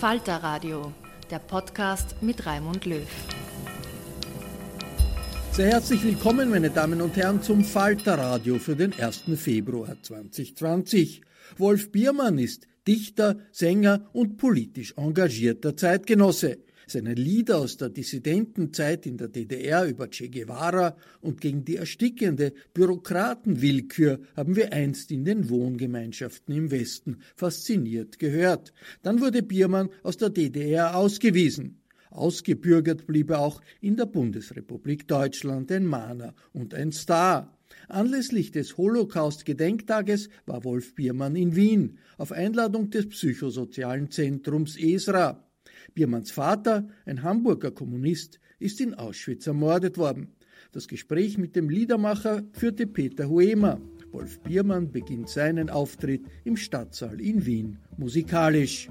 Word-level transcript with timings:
Falter 0.00 0.36
Radio, 0.36 0.92
der 1.28 1.40
Podcast 1.40 2.22
mit 2.22 2.46
Raimund 2.46 2.86
Löw. 2.86 3.02
Sehr 5.50 5.72
herzlich 5.72 6.04
willkommen, 6.04 6.50
meine 6.50 6.70
Damen 6.70 7.02
und 7.02 7.16
Herren, 7.16 7.42
zum 7.42 7.64
Falter 7.64 8.16
Radio 8.16 8.60
für 8.60 8.76
den 8.76 8.92
1. 8.92 9.24
Februar 9.34 9.96
2020. 10.00 11.22
Wolf 11.56 11.90
Biermann 11.90 12.38
ist 12.38 12.68
Dichter, 12.86 13.38
Sänger 13.50 14.08
und 14.12 14.36
politisch 14.36 14.94
engagierter 14.96 15.76
Zeitgenosse. 15.76 16.58
Seine 16.90 17.12
Lieder 17.12 17.58
aus 17.58 17.76
der 17.76 17.90
Dissidentenzeit 17.90 19.04
in 19.04 19.18
der 19.18 19.28
DDR 19.28 19.84
über 19.84 20.08
Che 20.08 20.30
Guevara 20.30 20.96
und 21.20 21.38
gegen 21.38 21.62
die 21.62 21.76
erstickende 21.76 22.54
Bürokratenwillkür 22.72 24.20
haben 24.34 24.56
wir 24.56 24.72
einst 24.72 25.10
in 25.10 25.26
den 25.26 25.50
Wohngemeinschaften 25.50 26.54
im 26.54 26.70
Westen 26.70 27.18
fasziniert 27.36 28.18
gehört. 28.18 28.72
Dann 29.02 29.20
wurde 29.20 29.42
Biermann 29.42 29.90
aus 30.02 30.16
der 30.16 30.30
DDR 30.30 30.96
ausgewiesen. 30.96 31.82
Ausgebürgert 32.10 33.06
blieb 33.06 33.30
er 33.30 33.40
auch 33.40 33.60
in 33.82 33.98
der 33.98 34.06
Bundesrepublik 34.06 35.06
Deutschland 35.06 35.70
ein 35.70 35.84
Mahner 35.84 36.34
und 36.54 36.72
ein 36.72 36.92
Star. 36.92 37.54
Anlässlich 37.88 38.50
des 38.50 38.78
Holocaust-Gedenktages 38.78 40.30
war 40.46 40.64
Wolf 40.64 40.94
Biermann 40.94 41.36
in 41.36 41.54
Wien 41.54 41.98
auf 42.16 42.32
Einladung 42.32 42.88
des 42.88 43.10
psychosozialen 43.10 44.10
Zentrums 44.10 44.78
ESRA. 44.78 45.47
Biermanns 45.94 46.30
Vater, 46.30 46.88
ein 47.06 47.22
Hamburger 47.22 47.70
Kommunist, 47.70 48.40
ist 48.58 48.80
in 48.80 48.94
Auschwitz 48.94 49.46
ermordet 49.46 49.98
worden. 49.98 50.34
Das 50.72 50.88
Gespräch 50.88 51.38
mit 51.38 51.56
dem 51.56 51.70
Liedermacher 51.70 52.42
führte 52.52 52.86
Peter 52.86 53.28
Huemer. 53.28 53.80
Wolf 54.10 54.40
Biermann 54.40 54.90
beginnt 54.90 55.28
seinen 55.28 55.70
Auftritt 55.70 56.22
im 56.44 56.56
Stadtsaal 56.56 57.20
in 57.20 57.44
Wien 57.46 57.78
musikalisch. 57.96 58.88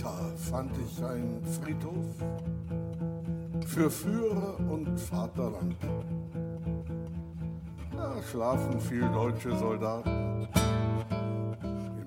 Kreta 0.00 0.14
fand 0.50 0.70
ich 0.78 1.04
einen 1.04 1.44
Friedhof 1.44 2.06
für 3.66 3.90
Führer 3.90 4.56
und 4.70 4.98
Vaterland. 4.98 5.76
Da 7.92 8.14
schlafen 8.30 8.80
viel 8.80 9.06
deutsche 9.12 9.54
Soldaten 9.58 10.48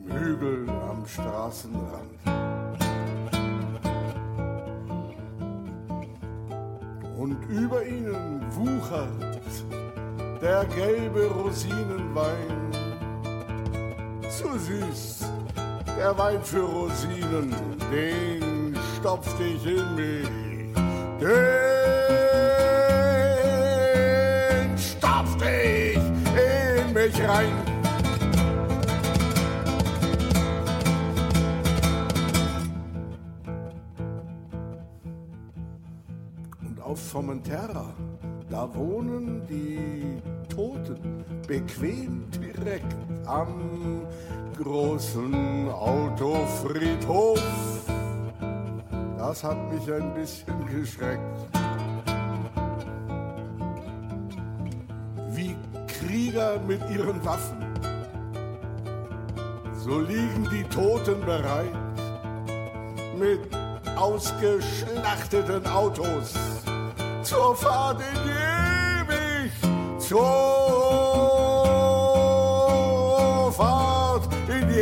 im 0.08 0.12
Hügel 0.12 0.70
am 0.70 1.06
Straßenrand. 1.06 2.20
Und 7.18 7.38
über 7.50 7.86
ihnen 7.86 8.42
wuchert 8.56 9.62
der 10.42 10.66
gelbe 10.66 11.28
Rosinenwein. 11.28 12.72
Zu 14.30 14.58
süß, 14.58 15.26
der 15.96 16.18
Wein 16.18 16.42
für 16.42 16.64
Rosinen, 16.64 17.73
den 17.94 18.76
stopft 18.98 19.40
ich 19.40 19.66
in 19.66 19.96
mich. 19.96 20.28
Den 21.20 21.38
stopft 24.78 25.42
ich 25.42 25.98
in 25.98 26.94
mich 26.94 27.22
rein. 27.28 27.54
Und 36.62 36.82
auf 36.82 37.00
Formentera, 37.00 37.94
da 38.50 38.74
wohnen 38.74 39.46
die 39.48 40.22
Toten 40.50 41.24
bequem 41.48 42.26
direkt 42.64 42.96
am 43.26 44.06
großen 44.58 45.70
Autofriedhof. 45.70 47.42
Das 49.18 49.44
hat 49.44 49.58
mich 49.72 49.92
ein 49.92 50.14
bisschen 50.14 50.66
geschreckt. 50.68 51.22
Wie 55.30 55.56
Krieger 55.88 56.60
mit 56.68 56.82
ihren 56.90 57.24
Waffen. 57.26 57.64
So 59.78 60.00
liegen 60.00 60.48
die 60.52 60.64
Toten 60.64 61.20
bereit 61.26 61.74
mit 63.18 63.40
ausgeschlachteten 63.98 65.66
Autos 65.68 66.34
zur 67.24 67.56
Fahrt 67.56 68.02
in 68.02 68.20
die 68.26 69.12
Ewig, 69.12 69.52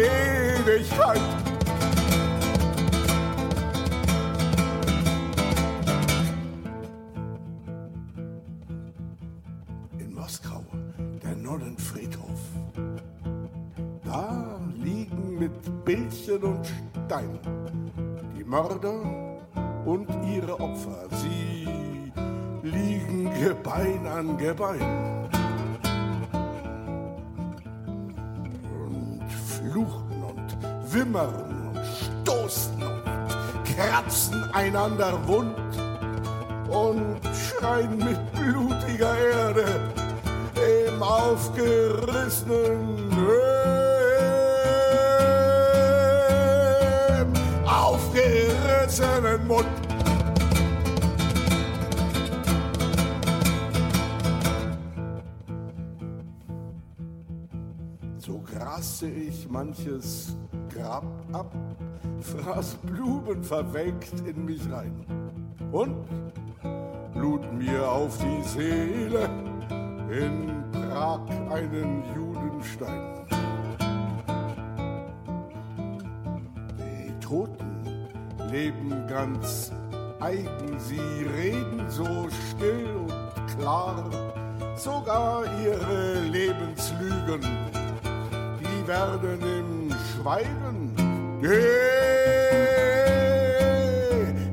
Ewigkeit. 0.02 1.22
In 10.00 10.14
Moskau, 10.14 10.64
der 11.24 11.36
Nonnenfriedhof. 11.36 12.40
Da 14.04 14.60
liegen 14.76 15.40
mit 15.40 15.86
Bildchen 15.86 16.44
und 16.44 16.68
Stein 17.06 17.40
die 18.38 18.44
Mörder 18.44 19.02
und 19.86 20.08
ihre 20.26 20.60
Opfer. 20.60 21.08
Sie 21.12 21.68
liegen 22.64 23.30
Gebein 23.40 24.06
an 24.08 24.38
Gebein. 24.38 25.31
Und 31.12 31.12
wimmern 31.12 31.74
und 31.74 31.82
stoßen 32.24 32.84
und 32.84 33.04
kratzen 33.66 34.44
einander 34.54 35.20
wund 35.28 35.58
und 36.70 37.20
schreien 37.36 37.98
mit 37.98 38.20
blutiger 38.34 39.18
Erde 39.18 39.66
im 40.88 41.04
aufgerissenen, 41.04 42.98
im 47.20 47.34
aufgerissenen 47.68 49.48
Mund. 49.48 49.68
So 58.20 58.40
graste 58.40 59.08
ich 59.08 59.50
manches 59.50 60.38
Grab 60.74 61.04
ab, 61.34 61.54
fraß 62.22 62.76
Blumen 62.84 63.44
verwelkt 63.44 64.14
in 64.26 64.46
mich 64.46 64.62
rein. 64.72 65.06
Und 65.72 65.96
lud 67.16 67.42
mir 67.54 67.90
auf 67.90 68.18
die 68.18 68.44
Seele 68.48 69.30
in 70.10 70.64
Prag 70.72 71.22
einen 71.50 72.04
Judenstein. 72.16 73.02
Die 76.78 77.20
Toten 77.20 78.08
leben 78.50 79.08
ganz 79.08 79.72
eigen, 80.20 80.80
sie 80.80 81.00
reden 81.38 81.86
so 81.90 82.28
still 82.50 82.88
und 82.96 83.58
klar, 83.58 84.10
sogar 84.76 85.44
ihre 85.64 86.20
Lebenslügen, 86.22 87.42
die 88.60 88.88
werden 88.88 89.40
im 89.42 89.92
Schweigen, 90.22 90.94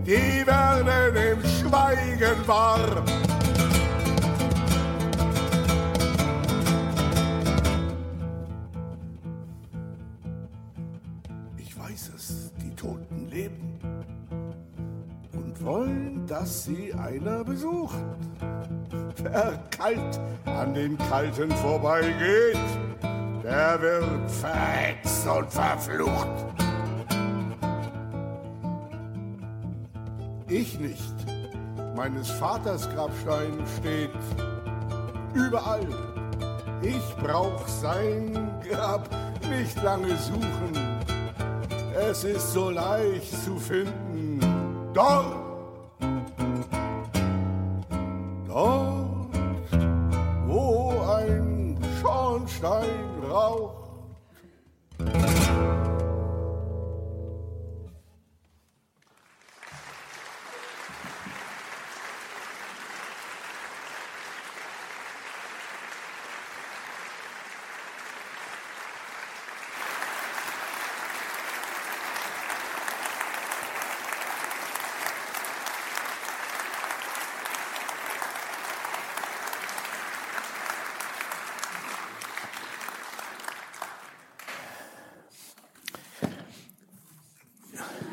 die, 0.06 0.46
werden 0.46 1.14
im 1.14 1.42
Schweigen 1.44 2.46
wahr. 2.46 3.04
Ich 11.58 11.78
weiß 11.78 12.12
es, 12.16 12.50
die 12.62 12.74
Toten 12.74 13.28
leben 13.28 13.78
und 15.34 15.62
wollen, 15.62 16.26
dass 16.26 16.64
sie 16.64 16.94
einer 16.94 17.44
besucht. 17.44 17.98
Wer 19.22 19.58
kalt 19.68 20.18
an 20.46 20.72
den 20.72 20.96
Kalten 20.96 21.50
vorbeigeht, 21.50 22.56
der 23.48 23.80
wird 23.80 24.30
verhext 24.30 25.26
und 25.26 25.50
verflucht. 25.50 26.28
Ich 30.48 30.78
nicht. 30.78 31.14
Meines 31.96 32.30
Vaters 32.30 32.88
Grabstein 32.94 33.52
steht 33.78 34.10
überall. 35.34 35.86
Ich 36.82 37.16
brauch 37.16 37.66
sein 37.66 38.50
Grab 38.68 39.08
nicht 39.50 39.82
lange 39.82 40.16
suchen. 40.16 40.72
Es 41.98 42.24
ist 42.24 42.52
so 42.52 42.70
leicht 42.70 43.32
zu 43.44 43.56
finden. 43.56 44.40
Dort, 44.94 45.34
dort, 48.46 49.34
wo 50.46 50.94
ein 51.16 51.76
Schornstein 52.00 53.17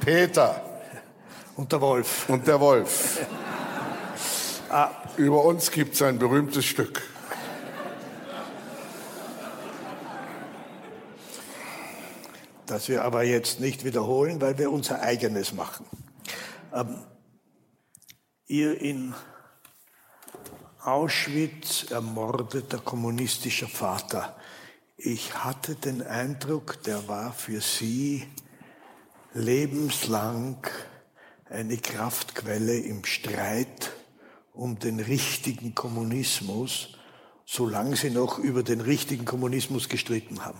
Peter 0.05 0.61
Und 1.55 1.71
der 1.71 1.81
Wolf. 1.81 2.29
und 2.29 2.45
der 2.45 2.59
Wolf. 2.59 3.25
Über 5.17 5.43
uns 5.43 5.71
gibt 5.71 5.95
es 5.95 6.01
ein 6.03 6.19
berühmtes 6.19 6.63
Stück. 6.63 7.01
Das 12.67 12.87
wir 12.87 13.03
aber 13.03 13.23
jetzt 13.23 13.59
nicht 13.59 13.83
wiederholen, 13.83 14.39
weil 14.41 14.59
wir 14.59 14.71
unser 14.71 15.01
eigenes 15.01 15.53
machen. 15.53 15.87
Ähm, 16.71 16.99
ihr 18.45 18.79
in 18.79 19.15
Auschwitz 20.83 21.89
ermordeter 21.89 22.77
kommunistischer 22.77 23.67
Vater. 23.67 24.35
Ich 24.97 25.33
hatte 25.33 25.73
den 25.73 26.03
Eindruck, 26.03 26.83
der 26.83 27.07
war 27.07 27.33
für 27.33 27.59
Sie 27.59 28.27
lebenslang 29.35 30.57
eine 31.47 31.77
Kraftquelle 31.77 32.79
im 32.79 33.05
Streit 33.05 33.91
um 34.53 34.79
den 34.79 34.99
richtigen 34.99 35.75
Kommunismus 35.75 36.95
solange 37.45 37.95
Sie 37.95 38.09
noch 38.09 38.39
über 38.39 38.63
den 38.63 38.81
richtigen 38.81 39.25
Kommunismus 39.25 39.87
gestritten 39.87 40.43
haben. 40.43 40.59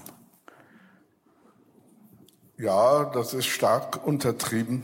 Ja, 2.58 3.05
das 3.05 3.34
ist 3.34 3.48
stark 3.48 4.05
untertrieben. 4.05 4.84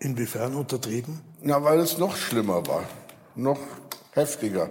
Inwiefern 0.00 0.54
untertrieben? 0.54 1.20
Na, 1.42 1.62
weil 1.62 1.80
es 1.80 1.98
noch 1.98 2.16
schlimmer 2.16 2.66
war, 2.66 2.84
noch 3.34 3.58
heftiger. 4.12 4.70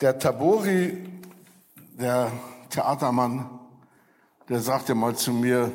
Der 0.00 0.16
Tabori, 0.16 0.96
der 1.98 2.30
Theatermann, 2.70 3.58
der 4.48 4.60
sagte 4.60 4.94
mal 4.94 5.16
zu 5.16 5.32
mir, 5.32 5.72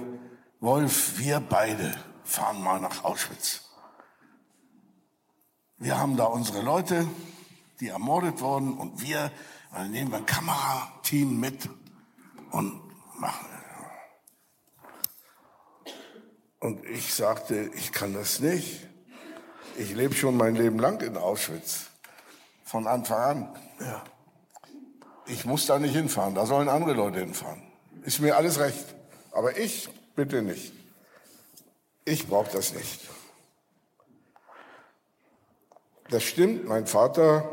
Wolf, 0.62 1.20
wir 1.20 1.42
beide 1.42 1.94
fahren 2.24 2.63
mal 2.63 2.80
nach 2.80 3.03
Auschwitz. 3.03 3.70
Wir 5.77 6.00
haben 6.00 6.15
da 6.15 6.24
unsere 6.24 6.62
Leute, 6.62 7.06
die 7.82 7.89
ermordet 7.89 8.39
wurden, 8.39 8.77
und 8.77 9.01
wir 9.01 9.30
also 9.72 9.92
nehmen 9.92 10.12
wir 10.12 10.20
ein 10.20 10.25
Kamerateam 10.25 11.39
mit 11.39 11.68
und 12.51 12.82
machen. 13.20 13.48
Und 16.60 16.86
ich 16.86 17.13
sagte, 17.13 17.72
ich 17.75 17.92
kann 17.92 18.13
das 18.13 18.39
nicht. 18.39 18.88
Ich 19.75 19.94
lebe 19.94 20.13
schon 20.13 20.38
mein 20.38 20.56
Leben 20.56 20.80
lang 20.80 21.01
in 21.01 21.18
Auschwitz. 21.18 21.88
Von 22.63 22.88
Anfang 22.88 23.20
an. 23.20 23.56
Ja. 23.80 24.03
Ich 25.25 25.46
muss 25.46 25.65
da 25.65 25.80
nicht 25.80 25.96
hinfahren, 25.96 26.36
da 26.36 26.46
sollen 26.46 26.70
andere 26.70 26.94
Leute 26.94 27.20
hinfahren. 27.20 27.62
Ist 28.03 28.20
mir 28.20 28.36
alles 28.36 28.60
recht. 28.60 28.86
Aber 29.32 29.58
ich 29.58 29.89
bitte 30.15 30.42
nicht. 30.42 30.74
Ich 32.06 32.27
brauche 32.27 32.51
das 32.51 32.74
nicht. 32.74 33.00
Das 36.10 36.24
stimmt, 36.24 36.68
mein 36.68 36.86
Vater, 36.86 37.50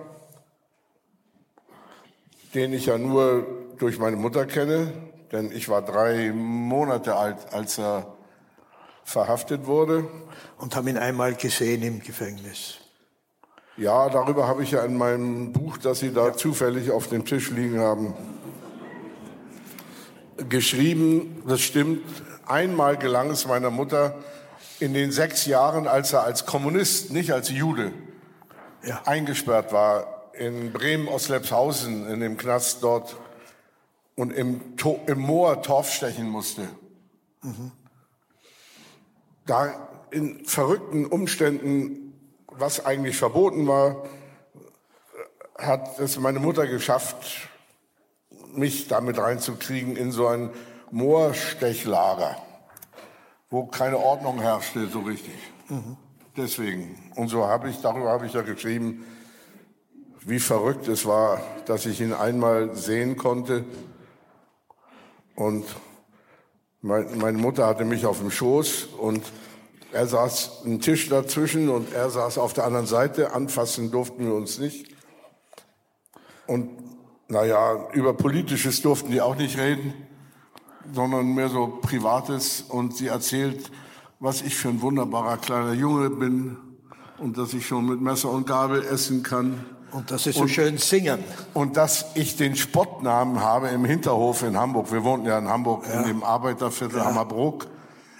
den 2.54 2.72
ich 2.72 2.86
ja 2.86 2.98
nur 2.98 3.46
durch 3.78 3.98
meine 3.98 4.16
Mutter 4.16 4.44
kenne, 4.44 4.92
denn 5.30 5.52
ich 5.52 5.68
war 5.68 5.82
drei 5.82 6.32
Monate 6.32 7.14
alt, 7.14 7.52
als 7.52 7.78
er 7.78 8.16
verhaftet 9.04 9.66
wurde. 9.66 10.08
Und 10.58 10.76
haben 10.76 10.88
ihn 10.88 10.98
einmal 10.98 11.34
gesehen 11.34 11.82
im 11.82 12.00
Gefängnis. 12.00 12.78
Ja, 13.80 14.10
darüber 14.10 14.46
habe 14.46 14.62
ich 14.62 14.72
ja 14.72 14.84
in 14.84 14.98
meinem 14.98 15.52
Buch, 15.52 15.78
das 15.78 16.00
Sie 16.00 16.12
da 16.12 16.26
ja. 16.26 16.32
zufällig 16.34 16.90
auf 16.90 17.08
dem 17.08 17.24
Tisch 17.24 17.50
liegen 17.50 17.80
haben, 17.80 18.12
geschrieben. 20.50 21.42
Das 21.48 21.62
stimmt. 21.62 22.04
Einmal 22.44 22.98
gelang 22.98 23.30
es 23.30 23.46
meiner 23.46 23.70
Mutter 23.70 24.18
in 24.80 24.92
den 24.92 25.12
sechs 25.12 25.46
Jahren, 25.46 25.86
als 25.86 26.12
er 26.12 26.24
als 26.24 26.44
Kommunist, 26.44 27.10
nicht 27.10 27.32
als 27.32 27.48
Jude, 27.48 27.92
ja. 28.84 29.00
eingesperrt 29.06 29.72
war 29.72 30.30
in 30.34 30.72
Bremen-Oslepshausen, 30.74 32.06
in 32.06 32.20
dem 32.20 32.36
Knast 32.36 32.82
dort 32.82 33.16
und 34.14 34.30
im, 34.30 34.76
to 34.76 35.00
im 35.06 35.20
Moor 35.20 35.62
Torf 35.62 35.90
stechen 35.90 36.28
musste. 36.28 36.68
Mhm. 37.40 37.72
Da 39.46 39.72
in 40.10 40.44
verrückten 40.44 41.06
Umständen 41.06 42.09
was 42.60 42.84
eigentlich 42.84 43.16
verboten 43.16 43.66
war, 43.66 44.04
hat 45.56 45.98
es 45.98 46.18
meine 46.18 46.38
Mutter 46.38 46.66
geschafft, 46.66 47.48
mich 48.52 48.88
damit 48.88 49.18
reinzukriegen 49.18 49.96
in 49.96 50.12
so 50.12 50.26
ein 50.26 50.50
Moorstechlager, 50.90 52.36
wo 53.48 53.66
keine 53.66 53.98
Ordnung 53.98 54.40
herrschte 54.40 54.86
so 54.88 55.00
richtig. 55.00 55.34
Mhm. 55.68 55.96
Deswegen. 56.36 57.12
Und 57.16 57.28
so 57.28 57.46
habe 57.46 57.70
ich, 57.70 57.80
darüber 57.80 58.10
habe 58.10 58.26
ich 58.26 58.34
ja 58.34 58.42
geschrieben, 58.42 59.04
wie 60.20 60.38
verrückt 60.38 60.88
es 60.88 61.06
war, 61.06 61.40
dass 61.66 61.86
ich 61.86 62.00
ihn 62.00 62.12
einmal 62.12 62.74
sehen 62.74 63.16
konnte. 63.16 63.64
Und 65.34 65.64
meine 66.82 67.38
Mutter 67.38 67.66
hatte 67.66 67.84
mich 67.84 68.06
auf 68.06 68.18
dem 68.18 68.30
Schoß 68.30 68.84
und 68.98 69.22
er 69.92 70.06
saß 70.06 70.62
ein 70.64 70.80
Tisch 70.80 71.08
dazwischen 71.08 71.68
und 71.68 71.92
er 71.92 72.10
saß 72.10 72.38
auf 72.38 72.52
der 72.52 72.64
anderen 72.64 72.86
Seite. 72.86 73.32
Anfassen 73.32 73.90
durften 73.90 74.24
wir 74.24 74.34
uns 74.34 74.58
nicht. 74.58 74.94
Und 76.46 76.70
naja, 77.28 77.88
über 77.92 78.14
Politisches 78.14 78.82
durften 78.82 79.10
die 79.10 79.20
auch 79.20 79.36
nicht 79.36 79.58
reden, 79.58 79.94
sondern 80.92 81.34
mehr 81.34 81.48
so 81.48 81.78
Privates. 81.80 82.62
Und 82.62 82.96
sie 82.96 83.08
erzählt, 83.08 83.70
was 84.20 84.42
ich 84.42 84.56
für 84.56 84.68
ein 84.68 84.80
wunderbarer 84.80 85.38
kleiner 85.38 85.72
Junge 85.72 86.10
bin 86.10 86.56
und 87.18 87.36
dass 87.36 87.52
ich 87.52 87.66
schon 87.66 87.86
mit 87.86 88.00
Messer 88.00 88.30
und 88.30 88.46
Gabel 88.46 88.82
essen 88.82 89.22
kann. 89.22 89.64
Und 89.92 90.12
dass 90.12 90.22
Sie 90.22 90.30
so 90.32 90.42
und, 90.42 90.48
schön 90.48 90.78
singen. 90.78 91.24
Und 91.52 91.76
dass 91.76 92.06
ich 92.14 92.36
den 92.36 92.54
Spottnamen 92.54 93.40
habe 93.40 93.68
im 93.68 93.84
Hinterhof 93.84 94.44
in 94.44 94.56
Hamburg. 94.56 94.92
Wir 94.92 95.02
wohnten 95.02 95.26
ja 95.26 95.36
in 95.38 95.48
Hamburg 95.48 95.84
ja. 95.88 96.00
in 96.00 96.06
dem 96.06 96.22
Arbeiterviertel 96.22 96.98
ja. 96.98 97.06
Hammerbrook 97.06 97.66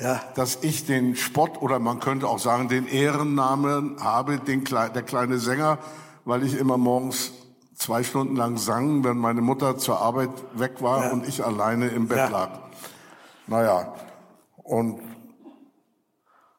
ja. 0.00 0.21
dass 0.35 0.59
ich 0.62 0.87
den 0.87 1.16
Spott 1.16 1.61
oder 1.61 1.78
man 1.78 2.00
könnte 2.00 2.28
auch 2.28 2.38
sagen 2.38 2.69
den 2.69 2.87
Ehrennamen 2.87 4.02
habe, 4.02 4.38
den, 4.38 4.64
der 4.64 5.02
kleine 5.02 5.38
Sänger, 5.38 5.78
weil 6.25 6.42
ich 6.42 6.54
immer 6.54 6.76
morgens 6.76 7.33
zwei 7.75 8.02
Stunden 8.02 8.37
lang 8.37 8.59
sang, 8.59 9.04
wenn 9.04 9.16
meine 9.16 9.40
Mutter 9.40 9.78
zur 9.78 10.00
Arbeit 10.00 10.30
weg 10.54 10.83
war 10.83 11.07
ja. 11.07 11.12
und 11.12 11.26
ich 11.26 11.45
alleine 11.45 11.88
im 11.88 12.09
Bett 12.09 12.19
ja. 12.19 12.28
lag. 12.28 12.50
Naja, 13.47 13.95
und, 14.57 15.00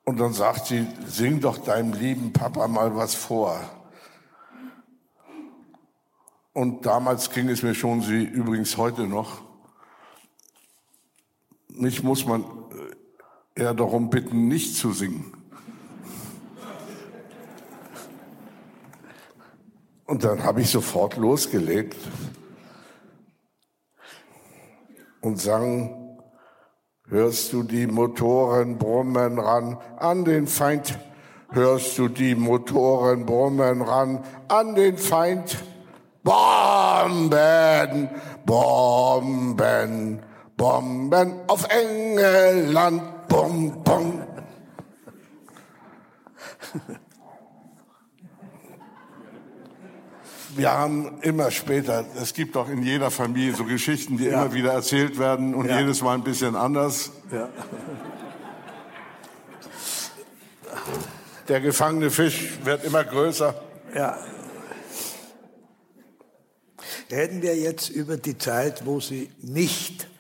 und 0.04 0.20
dann 0.20 0.34
sagt 0.34 0.66
sie, 0.68 0.88
sing 1.06 1.40
doch 1.40 1.58
deinem 1.60 1.94
lieben 1.94 2.34
Papa 2.34 2.68
mal 2.68 2.96
was 2.96 3.16
vor. 3.16 3.60
Und 6.54 6.86
damals 6.86 7.30
ging 7.30 7.48
es 7.50 7.64
mir 7.64 7.76
schon, 7.76 8.02
sie 8.02 8.24
übrigens 8.24 8.76
heute 8.76 9.08
noch, 9.08 9.42
mich 11.70 12.04
muss 12.04 12.26
man 12.26 12.44
eher 13.56 13.74
darum 13.74 14.10
bitten, 14.10 14.48
nicht 14.48 14.76
zu 14.76 14.92
singen. 14.92 15.34
Und 20.06 20.24
dann 20.26 20.44
habe 20.44 20.62
ich 20.62 20.70
sofort 20.70 21.16
losgelegt 21.16 21.96
und 25.22 25.40
sang, 25.40 26.20
hörst 27.08 27.54
du 27.54 27.64
die 27.64 27.88
Motoren 27.88 28.78
brummen 28.78 29.40
ran 29.40 29.78
an 29.98 30.26
den 30.26 30.48
Feind, 30.48 31.00
hörst 31.52 31.98
du 31.98 32.10
die 32.10 32.36
Motoren 32.36 33.26
brummen 33.26 33.82
ran 33.82 34.26
an 34.50 34.76
den 34.76 34.98
Feind, 34.98 35.64
Bomben, 36.24 38.10
Bomben, 38.46 40.20
Bomben 40.58 41.34
auf 41.48 41.68
England, 41.70 43.02
bom, 43.32 43.84
bom. 43.84 44.22
Wir 50.54 50.72
haben 50.72 51.22
immer 51.22 51.50
später, 51.50 52.06
es 52.22 52.34
gibt 52.34 52.58
auch 52.58 52.68
in 52.68 52.84
jeder 52.84 53.10
Familie 53.10 53.56
so 53.56 53.64
Geschichten, 53.64 54.18
die 54.18 54.26
ja. 54.26 54.44
immer 54.44 54.54
wieder 54.54 54.74
erzählt 54.74 55.18
werden 55.18 55.56
und 55.56 55.68
ja. 55.68 55.80
jedes 55.80 56.02
Mal 56.02 56.16
ein 56.16 56.24
bisschen 56.24 56.58
anders. 56.58 57.12
Ja. 57.32 57.48
Der 61.48 61.62
gefangene 61.62 62.12
Fisch 62.12 62.60
wird 62.66 62.84
immer 62.84 63.06
größer. 63.06 63.56
Ja. 63.96 64.18
Reden 67.10 67.42
wir 67.42 67.56
jetzt 67.56 67.90
über 67.90 68.18
die 68.18 68.38
Zeit, 68.38 68.86
wo 68.86 69.00
Sie 69.00 69.32
nicht 69.42 70.11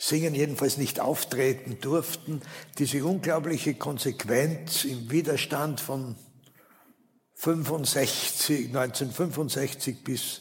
singen, 0.00 0.34
jedenfalls 0.34 0.78
nicht 0.78 0.98
auftreten 0.98 1.76
durften, 1.80 2.40
diese 2.78 3.04
unglaubliche 3.04 3.74
Konsequenz 3.74 4.84
im 4.84 5.10
Widerstand 5.10 5.78
von 5.78 6.16
65, 7.34 8.68
1965 8.68 10.02
bis 10.02 10.40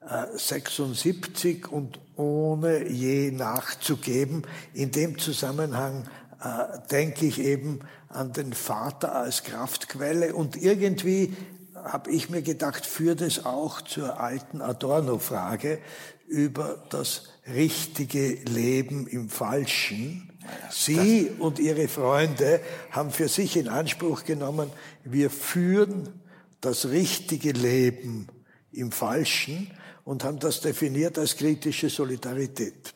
äh, 0.00 0.26
76 0.34 1.68
und 1.68 2.00
ohne 2.16 2.88
je 2.88 3.30
nachzugeben. 3.32 4.46
In 4.72 4.92
dem 4.92 5.18
Zusammenhang 5.18 6.08
äh, 6.42 6.78
denke 6.90 7.26
ich 7.26 7.38
eben 7.38 7.80
an 8.08 8.32
den 8.32 8.54
Vater 8.54 9.14
als 9.14 9.44
Kraftquelle 9.44 10.34
und 10.34 10.56
irgendwie 10.56 11.36
habe 11.74 12.10
ich 12.10 12.30
mir 12.30 12.40
gedacht, 12.40 12.86
führt 12.86 13.20
es 13.20 13.44
auch 13.44 13.82
zur 13.82 14.18
alten 14.18 14.62
Adorno-Frage 14.62 15.80
über 16.26 16.82
das 16.88 17.35
richtige 17.48 18.34
Leben 18.44 19.06
im 19.06 19.28
Falschen. 19.28 20.32
Sie 20.70 21.30
und 21.38 21.58
Ihre 21.58 21.88
Freunde 21.88 22.60
haben 22.90 23.10
für 23.10 23.28
sich 23.28 23.56
in 23.56 23.68
Anspruch 23.68 24.24
genommen, 24.24 24.70
wir 25.04 25.30
führen 25.30 26.20
das 26.60 26.88
richtige 26.88 27.52
Leben 27.52 28.28
im 28.72 28.92
Falschen 28.92 29.70
und 30.04 30.24
haben 30.24 30.38
das 30.38 30.60
definiert 30.60 31.18
als 31.18 31.36
kritische 31.36 31.90
Solidarität. 31.90 32.94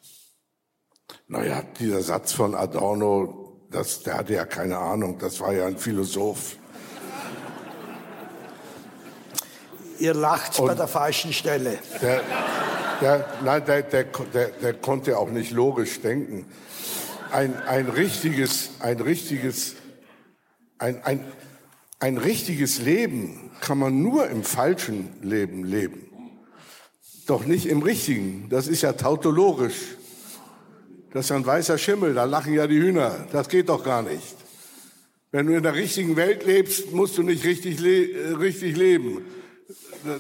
Naja, 1.27 1.63
dieser 1.79 2.03
Satz 2.03 2.33
von 2.33 2.55
Adorno, 2.55 3.67
das, 3.71 4.03
der 4.03 4.19
hatte 4.19 4.35
ja 4.35 4.45
keine 4.45 4.79
Ahnung, 4.79 5.19
das 5.19 5.41
war 5.41 5.53
ja 5.53 5.67
ein 5.67 5.79
Philosoph. 5.79 6.57
Ihr 10.01 10.15
lacht 10.15 10.57
bei 10.57 10.75
der 10.75 10.89
falschen 10.89 11.33
Stelle. 11.33 11.79
Der, 12.01 12.23
der, 13.03 13.29
nein, 13.45 13.63
der, 13.67 13.83
der, 13.83 14.05
der, 14.05 14.49
der 14.49 14.75
konnte 14.75 15.19
auch 15.19 15.31
nicht 15.31 15.53
logisch 15.53 16.01
denken. 16.01 16.47
Ein, 17.31 17.55
ein 17.67 17.89
richtiges, 17.89 18.71
ein 18.81 18.99
richtiges, 19.01 19.77
ein, 20.79 21.05
ein, 21.05 21.25
ein 21.99 22.17
richtiges 22.17 22.81
Leben 22.81 23.51
kann 23.61 23.79
man 23.79 24.03
nur 24.03 24.29
im 24.29 24.43
falschen 24.43 25.11
Leben 25.23 25.65
leben. 25.65 26.11
Doch 27.27 27.45
nicht 27.45 27.67
im 27.67 27.83
richtigen. 27.83 28.49
Das 28.49 28.69
ist 28.69 28.81
ja 28.81 28.95
tautologisch. 28.95 29.97
Das 31.13 31.27
ist 31.27 31.31
ja 31.31 31.37
ein 31.37 31.47
weißer 31.47 31.77
Schimmel, 31.77 32.15
da 32.15 32.25
lachen 32.25 32.55
ja 32.55 32.67
die 32.67 32.81
Hühner. 32.81 33.27
Das 33.33 33.49
geht 33.49 33.69
doch 33.69 33.85
gar 33.85 34.03
nicht. 34.03 34.37
Wenn 35.31 35.47
du 35.47 35.57
in 35.57 35.63
der 35.63 35.75
richtigen 35.75 36.17
Welt 36.17 36.47
lebst, 36.47 36.93
musst 36.93 37.19
du 37.19 37.23
nicht 37.23 37.45
richtig, 37.45 37.79
le 37.81 38.11
äh, 38.11 38.35
richtig 38.35 38.77
leben. 38.77 39.25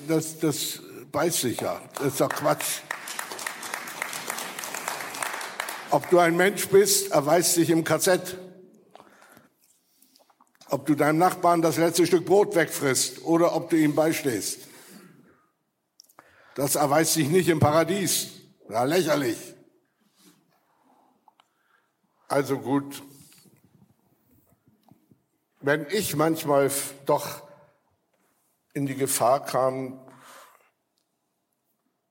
Das, 0.07 0.39
das 0.39 0.81
beißt 1.11 1.41
sich 1.41 1.61
ja. 1.61 1.81
Das 1.95 2.09
ist 2.09 2.21
doch 2.21 2.29
Quatsch. 2.29 2.81
Ob 5.91 6.09
du 6.11 6.19
ein 6.19 6.37
Mensch 6.37 6.69
bist, 6.69 7.11
erweist 7.11 7.55
sich 7.55 7.71
im 7.71 7.83
KZ. 7.83 8.37
Ob 10.69 10.87
du 10.87 10.95
deinem 10.95 11.19
Nachbarn 11.19 11.63
das 11.63 11.79
letzte 11.79 12.07
Stück 12.07 12.27
Brot 12.27 12.55
wegfrisst 12.55 13.23
oder 13.23 13.57
ob 13.57 13.71
du 13.71 13.77
ihm 13.77 13.97
beistehst. 13.97 14.69
Das 16.55 16.77
erweist 16.77 17.15
sich 17.15 17.29
nicht 17.29 17.49
im 17.49 17.59
Paradies. 17.59 18.29
Ja, 18.69 18.85
lächerlich. 18.85 19.39
Also 22.29 22.59
gut, 22.59 23.03
wenn 25.61 25.87
ich 25.91 26.15
manchmal 26.15 26.71
doch 27.07 27.50
in 28.75 28.87
die 28.87 28.95
Gefahr 28.95 29.45
kam, 29.45 30.01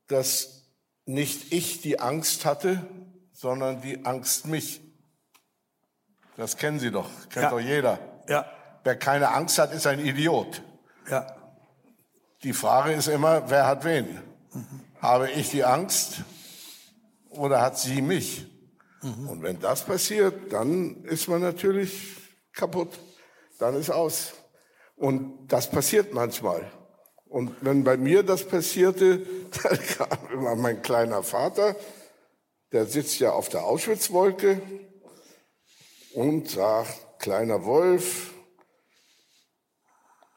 dass 0.07 0.63
nicht 1.05 1.51
ich 1.53 1.81
die 1.81 1.99
Angst 1.99 2.45
hatte, 2.45 2.85
sondern 3.33 3.81
die 3.81 4.05
Angst 4.05 4.45
mich. 4.47 4.81
Das 6.37 6.57
kennen 6.57 6.79
Sie 6.79 6.91
doch, 6.91 7.09
kennt 7.29 7.43
Ja. 7.43 7.49
doch 7.49 7.59
jeder. 7.59 7.99
Ja, 8.27 8.45
Wer 8.83 8.95
keine 8.97 9.29
Angst 9.33 9.57
hat, 9.59 9.73
ist 9.73 9.87
ein 9.87 9.99
Idiot. 9.99 10.61
ja. 11.09 11.35
Die 12.43 12.53
Frage 12.53 12.93
ist 12.93 13.07
immer, 13.09 13.49
wer 13.49 13.67
hat 13.67 13.83
wen? 13.83 14.21
Habe 15.01 15.29
ich 15.29 15.49
die 15.49 15.65
Angst 15.65 16.21
oder 17.29 17.59
hat 17.61 17.77
sie 17.77 18.01
mich? 18.01 18.45
Und 19.01 19.41
wenn 19.43 19.59
das 19.59 19.83
passiert, 19.83 20.53
dann 20.53 21.03
ist 21.03 21.27
man 21.27 21.41
natürlich 21.41 22.15
kaputt. 22.53 22.97
Dann 23.59 23.75
ist 23.75 23.89
aus. 23.89 24.35
Und 24.99 25.47
das 25.47 25.71
passiert 25.71 26.13
manchmal. 26.13 26.69
Und 27.29 27.55
wenn 27.61 27.85
bei 27.85 27.95
mir 27.95 28.21
das 28.21 28.45
passierte, 28.45 29.19
dann 29.63 29.79
kam 29.79 30.31
immer 30.33 30.55
mein 30.55 30.81
kleiner 30.81 31.23
Vater, 31.23 31.75
der 32.73 32.85
sitzt 32.85 33.19
ja 33.19 33.31
auf 33.31 33.47
der 33.47 33.63
Auschwitzwolke 33.63 34.61
und 36.13 36.49
sagt, 36.49 37.19
kleiner 37.19 37.63
Wolf, 37.63 38.33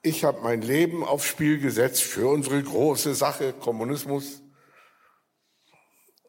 ich 0.02 0.24
habe 0.24 0.40
mein 0.42 0.62
Leben 0.62 1.04
aufs 1.04 1.26
Spiel 1.26 1.58
gesetzt 1.58 2.02
für 2.02 2.28
unsere 2.28 2.62
große 2.62 3.14
Sache, 3.14 3.52
Kommunismus. 3.52 4.42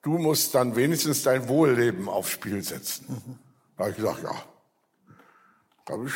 Du 0.01 0.17
musst 0.17 0.55
dann 0.55 0.75
wenigstens 0.75 1.21
dein 1.23 1.47
Wohlleben 1.47 2.09
aufs 2.09 2.31
Spiel 2.31 2.63
setzen. 2.63 3.39
Da 3.77 3.83
habe 3.83 3.91
ich 3.91 3.97
gesagt, 3.97 4.23
ja. 4.23 4.43
Habe 5.87 6.07
ich 6.07 6.13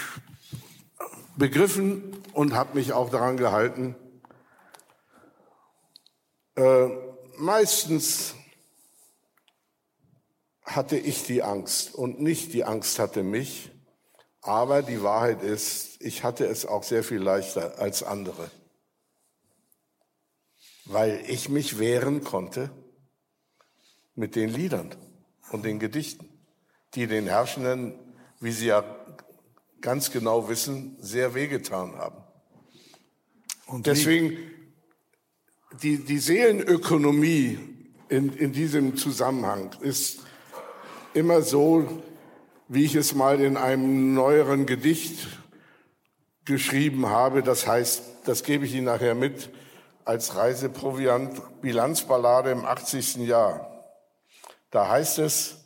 begriffen 1.38 2.18
und 2.34 2.54
habe 2.54 2.76
mich 2.76 2.94
auch 2.94 3.10
daran 3.10 3.38
gehalten. 3.38 3.96
Äh, 6.56 6.88
meistens 7.38 8.36
hatte 10.64 10.98
ich 10.98 11.24
die 11.24 11.44
Angst 11.44 11.96
und 11.96 12.20
nicht 12.20 12.54
die 12.54 12.66
Angst 12.66 13.00
hatte 13.00 13.24
mich. 13.24 13.72
Aber 14.42 14.82
die 14.82 15.04
Wahrheit 15.04 15.42
ist, 15.44 16.02
ich 16.02 16.24
hatte 16.24 16.46
es 16.46 16.66
auch 16.66 16.84
sehr 16.84 17.04
viel 17.04 17.22
leichter 17.22 17.80
als 17.80 18.02
andere, 18.04 18.50
weil 20.86 21.22
ich 21.28 21.50
mich 21.50 21.80
wehren 21.80 22.24
konnte 22.24 22.70
mit 24.16 24.36
den 24.36 24.50
Liedern 24.50 24.96
und 25.52 25.66
den 25.66 25.80
Gedichten, 25.80 26.30
die 26.96 27.08
den 27.08 27.28
Herrschenden, 27.28 27.94
wie 28.40 28.52
sie 28.52 28.68
ja 28.68 28.97
ganz 29.82 30.12
genau 30.12 30.50
wissen, 30.50 30.96
sehr 31.00 31.34
wehgetan 31.34 31.96
haben. 31.96 32.24
Und 33.68 33.86
deswegen 33.86 34.38
die, 35.82 35.98
die 35.98 36.20
Seelenökonomie 36.20 37.60
in, 38.10 38.34
in 38.34 38.54
diesem 38.54 38.96
Zusammenhang 38.96 39.72
ist 39.82 40.20
immer 41.14 41.42
so, 41.42 42.04
wie 42.68 42.86
ich 42.86 42.96
es 42.96 43.14
mal 43.14 43.40
in 43.42 43.58
einem 43.58 44.14
neueren 44.14 44.66
Gedicht 44.66 45.28
geschrieben 46.46 47.08
habe. 47.08 47.44
Das 47.44 47.68
heißt, 47.68 48.04
das 48.26 48.44
gebe 48.44 48.66
ich 48.66 48.74
Ihnen 48.74 48.86
nachher 48.86 49.16
mit 49.16 49.50
als 50.06 50.36
Reiseproviant 50.36 51.62
Bilanzballade 51.62 52.52
im 52.52 52.66
80. 52.66 53.18
Jahr. 53.18 53.84
Da 54.72 54.88
heißt 54.88 55.20
es, 55.20 55.57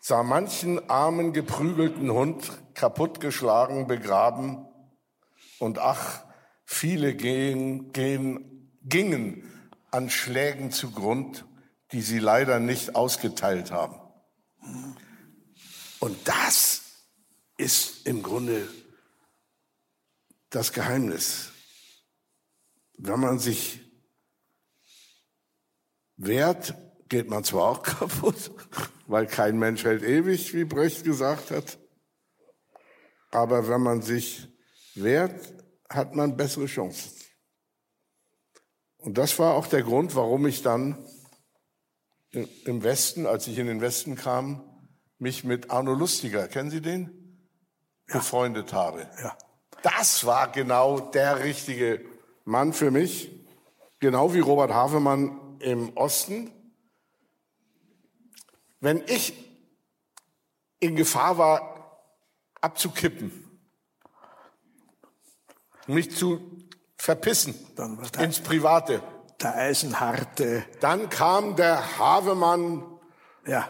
sah 0.00 0.22
manchen 0.22 0.88
armen 0.88 1.32
geprügelten 1.32 2.10
Hund 2.10 2.50
kaputtgeschlagen 2.74 3.86
begraben 3.86 4.66
und 5.58 5.78
ach, 5.78 6.24
viele 6.64 7.14
gehen, 7.14 7.92
gehen, 7.92 8.78
gingen 8.82 9.50
an 9.90 10.10
Schlägen 10.10 10.70
zugrund, 10.70 11.44
die 11.92 12.02
sie 12.02 12.18
leider 12.18 12.60
nicht 12.60 12.94
ausgeteilt 12.94 13.70
haben. 13.70 13.98
Und 16.00 16.28
das 16.28 16.82
ist 17.56 18.06
im 18.06 18.22
Grunde 18.22 18.68
das 20.50 20.72
Geheimnis. 20.72 21.50
Wenn 22.96 23.20
man 23.20 23.38
sich 23.38 23.80
wehrt, 26.16 26.74
geht 27.08 27.28
man 27.28 27.44
zwar 27.44 27.64
auch 27.64 27.82
kaputt, 27.82 28.50
weil 29.06 29.26
kein 29.26 29.58
Mensch 29.58 29.84
hält 29.84 30.02
ewig, 30.02 30.54
wie 30.54 30.64
Brecht 30.64 31.04
gesagt 31.04 31.50
hat. 31.50 31.78
Aber 33.30 33.68
wenn 33.68 33.82
man 33.82 34.02
sich 34.02 34.48
wehrt, 34.94 35.54
hat 35.88 36.14
man 36.14 36.36
bessere 36.36 36.66
Chancen. 36.66 37.12
Und 38.98 39.16
das 39.16 39.38
war 39.38 39.54
auch 39.54 39.66
der 39.66 39.82
Grund, 39.82 40.14
warum 40.16 40.46
ich 40.46 40.62
dann 40.62 40.98
im 42.32 42.82
Westen, 42.82 43.26
als 43.26 43.46
ich 43.46 43.58
in 43.58 43.66
den 43.66 43.80
Westen 43.80 44.16
kam, 44.16 44.64
mich 45.18 45.44
mit 45.44 45.70
Arno 45.70 45.94
Lustiger, 45.94 46.48
kennen 46.48 46.70
Sie 46.70 46.82
den? 46.82 47.48
Befreundet 48.06 48.72
habe. 48.72 49.08
Ja. 49.22 49.36
Das 49.82 50.24
war 50.24 50.50
genau 50.50 50.98
der 50.98 51.44
richtige 51.44 52.04
Mann 52.44 52.72
für 52.72 52.90
mich. 52.90 53.30
Genau 54.00 54.34
wie 54.34 54.40
Robert 54.40 54.72
Havemann 54.72 55.58
im 55.60 55.96
Osten. 55.96 56.50
Wenn 58.80 59.02
ich 59.06 59.34
in 60.80 60.94
Gefahr 60.96 61.38
war, 61.38 62.00
abzukippen, 62.60 63.44
mich 65.86 66.14
zu 66.14 66.40
verpissen 66.96 67.54
Dann 67.76 67.96
war 67.98 68.08
der- 68.10 68.24
ins 68.24 68.40
Private, 68.40 69.02
Der 69.40 69.54
eisenharte, 69.54 70.64
dann 70.80 71.08
kam 71.08 71.56
der 71.56 71.98
Havemann 71.98 72.84
ja, 73.46 73.68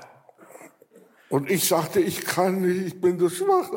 und 1.28 1.50
ich 1.50 1.68
sagte, 1.68 2.00
ich 2.00 2.24
kann 2.24 2.62
nicht, 2.62 2.86
ich 2.94 3.00
bin 3.00 3.18
so 3.18 3.28
schwach. 3.28 3.70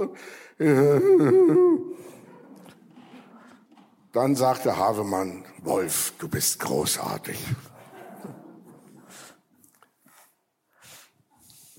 Dann 4.13 4.36
sagte 4.36 4.78
Havemann, 4.78 5.46
Wolf, 5.60 6.13
du 6.17 6.28
bist 6.28 6.60
großartig. 6.60 7.38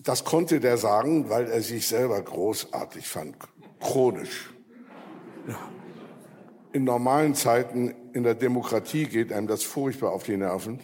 Das 0.03 0.25
konnte 0.25 0.59
der 0.59 0.79
sagen, 0.79 1.31
weil 1.31 1.47
er 1.47 1.63
sich 1.63 1.87
selber 1.87 2.21
großartig 2.21 3.07
fand, 3.07 3.37
chronisch. 3.81 4.53
In 6.73 6.85
normalen 6.85 7.35
Zeiten 7.35 7.95
in 8.13 8.25
der 8.25 8.35
Demokratie 8.35 9.07
geht 9.07 9.33
einem 9.33 9.47
das 9.47 9.63
furchtbar 9.63 10.13
auf 10.13 10.25
die 10.25 10.37
Nerven. 10.37 10.81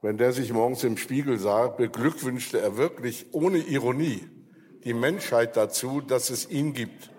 Wenn 0.00 0.16
der 0.16 0.32
sich 0.32 0.52
morgens 0.52 0.84
im 0.84 0.96
Spiegel 0.96 1.38
sah, 1.38 1.68
beglückwünschte 1.68 2.60
er 2.60 2.76
wirklich 2.76 3.26
ohne 3.32 3.58
Ironie 3.58 4.28
die 4.84 4.94
Menschheit 4.94 5.56
dazu, 5.56 6.00
dass 6.00 6.30
es 6.30 6.50
ihn 6.50 6.74
gibt. 6.74 7.10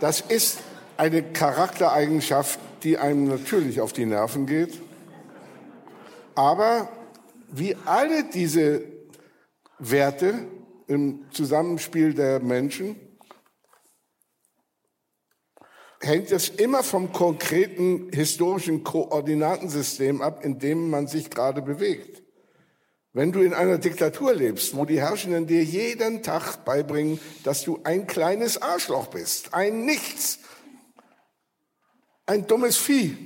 Das 0.00 0.20
ist 0.20 0.58
eine 0.96 1.22
Charaktereigenschaft, 1.22 2.58
die 2.82 2.98
einem 2.98 3.28
natürlich 3.28 3.80
auf 3.80 3.92
die 3.92 4.06
Nerven 4.06 4.46
geht. 4.46 4.80
Aber 6.34 6.88
wie 7.52 7.76
alle 7.84 8.24
diese 8.24 8.99
Werte 9.80 10.46
im 10.86 11.26
Zusammenspiel 11.32 12.14
der 12.14 12.40
Menschen, 12.40 12.96
hängt 16.00 16.30
es 16.30 16.48
immer 16.48 16.82
vom 16.82 17.12
konkreten 17.12 18.10
historischen 18.12 18.84
Koordinatensystem 18.84 20.22
ab, 20.22 20.44
in 20.44 20.58
dem 20.58 20.90
man 20.90 21.06
sich 21.06 21.30
gerade 21.30 21.62
bewegt. 21.62 22.22
Wenn 23.12 23.32
du 23.32 23.40
in 23.40 23.54
einer 23.54 23.78
Diktatur 23.78 24.34
lebst, 24.34 24.76
wo 24.76 24.84
die 24.84 25.00
Herrschenden 25.00 25.46
dir 25.46 25.64
jeden 25.64 26.22
Tag 26.22 26.64
beibringen, 26.64 27.20
dass 27.42 27.64
du 27.64 27.80
ein 27.82 28.06
kleines 28.06 28.62
Arschloch 28.62 29.08
bist, 29.08 29.52
ein 29.52 29.84
Nichts, 29.84 30.38
ein 32.26 32.46
dummes 32.46 32.76
Vieh, 32.76 33.16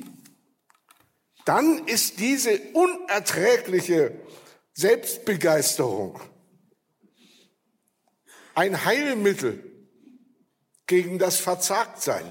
dann 1.44 1.86
ist 1.86 2.18
diese 2.20 2.58
unerträgliche 2.72 4.12
Selbstbegeisterung 4.72 6.18
ein 8.54 8.84
Heilmittel 8.84 9.62
gegen 10.86 11.18
das 11.18 11.36
Verzagtsein. 11.36 12.24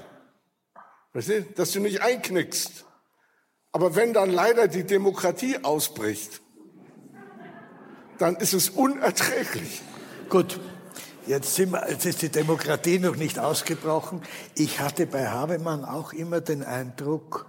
Weißt 1.12 1.28
du, 1.28 1.42
dass 1.42 1.72
du 1.72 1.80
nicht 1.80 2.02
einknickst. 2.02 2.84
Aber 3.72 3.96
wenn 3.96 4.12
dann 4.12 4.30
leider 4.30 4.68
die 4.68 4.84
Demokratie 4.84 5.58
ausbricht, 5.62 6.40
dann 8.18 8.36
ist 8.36 8.52
es 8.52 8.70
unerträglich. 8.70 9.82
Gut, 10.28 10.60
jetzt, 11.26 11.54
sind 11.54 11.72
wir, 11.72 11.88
jetzt 11.90 12.06
ist 12.06 12.22
die 12.22 12.28
Demokratie 12.28 12.98
noch 12.98 13.16
nicht 13.16 13.38
ausgebrochen. 13.38 14.22
Ich 14.54 14.80
hatte 14.80 15.06
bei 15.06 15.28
Habemann 15.28 15.84
auch 15.84 16.12
immer 16.12 16.40
den 16.40 16.62
Eindruck, 16.62 17.46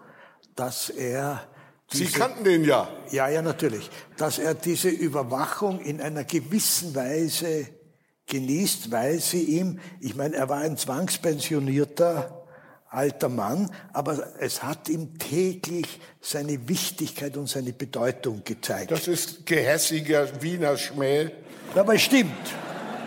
dass 0.55 0.89
er 0.89 1.47
Sie 1.91 2.05
kannten 2.07 2.43
den 2.43 2.63
ja. 2.63 2.89
Ja, 3.11 3.29
ja, 3.29 3.43
natürlich. 3.43 3.89
Dass 4.17 4.39
er 4.39 4.55
diese 4.55 4.89
Überwachung 4.89 5.79
in 5.79 6.01
einer 6.01 6.23
gewissen 6.23 6.95
Weise 6.95 7.67
genießt, 8.27 8.91
weil 8.91 9.19
sie 9.19 9.43
ihm, 9.43 9.79
ich 9.99 10.15
meine, 10.15 10.35
er 10.35 10.49
war 10.49 10.59
ein 10.59 10.77
zwangspensionierter 10.77 12.45
alter 12.89 13.29
Mann, 13.29 13.71
aber 13.93 14.39
es 14.39 14.63
hat 14.63 14.89
ihm 14.89 15.19
täglich 15.19 15.99
seine 16.21 16.67
Wichtigkeit 16.69 17.35
und 17.37 17.49
seine 17.49 17.73
Bedeutung 17.73 18.43
gezeigt. 18.43 18.91
Das 18.91 19.07
ist 19.07 19.45
gehässiger 19.45 20.41
Wiener 20.41 20.77
Schmäh. 20.77 21.31
Aber 21.75 21.97
stimmt. 21.97 22.31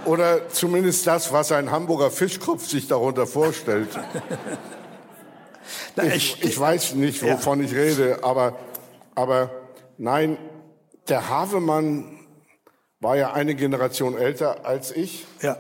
Oder 0.04 0.48
zumindest 0.50 1.07
das, 1.07 1.33
was 1.33 1.52
ein 1.52 1.70
Hamburger 1.70 2.11
Fischkopf 2.11 2.66
sich 2.66 2.87
darunter 2.87 3.26
vorstellt. 3.26 3.88
Na, 5.96 6.04
ich, 6.04 6.42
ich, 6.42 6.59
weiß 6.59 6.94
nicht, 6.94 7.22
wovon 7.22 7.61
ja. 7.61 7.66
ich 7.66 7.74
rede, 7.74 8.18
aber, 8.22 8.59
aber 9.14 9.50
nein, 9.96 10.38
der 11.09 11.28
Havemann 11.28 12.17
war 13.00 13.16
ja 13.16 13.32
eine 13.32 13.54
Generation 13.54 14.16
älter 14.16 14.66
als 14.66 14.92
ich. 14.92 15.26
Ja. 15.42 15.56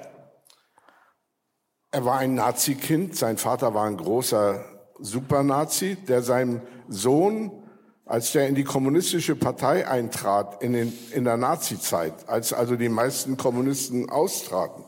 Er 1.90 2.04
war 2.04 2.18
ein 2.18 2.34
Nazi-Kind. 2.34 3.16
Sein 3.16 3.38
Vater 3.38 3.74
war 3.74 3.86
ein 3.86 3.96
großer 3.96 4.64
Supernazi, 4.98 5.96
der 5.96 6.22
seinem 6.22 6.60
Sohn, 6.88 7.62
als 8.04 8.32
der 8.32 8.48
in 8.48 8.54
die 8.54 8.64
kommunistische 8.64 9.36
Partei 9.36 9.86
eintrat, 9.86 10.62
in, 10.62 10.72
den, 10.72 10.92
in 11.12 11.24
der 11.24 11.36
Nazi-Zeit, 11.36 12.28
als 12.28 12.52
also 12.52 12.76
die 12.76 12.88
meisten 12.88 13.36
Kommunisten 13.36 14.10
austraten, 14.10 14.84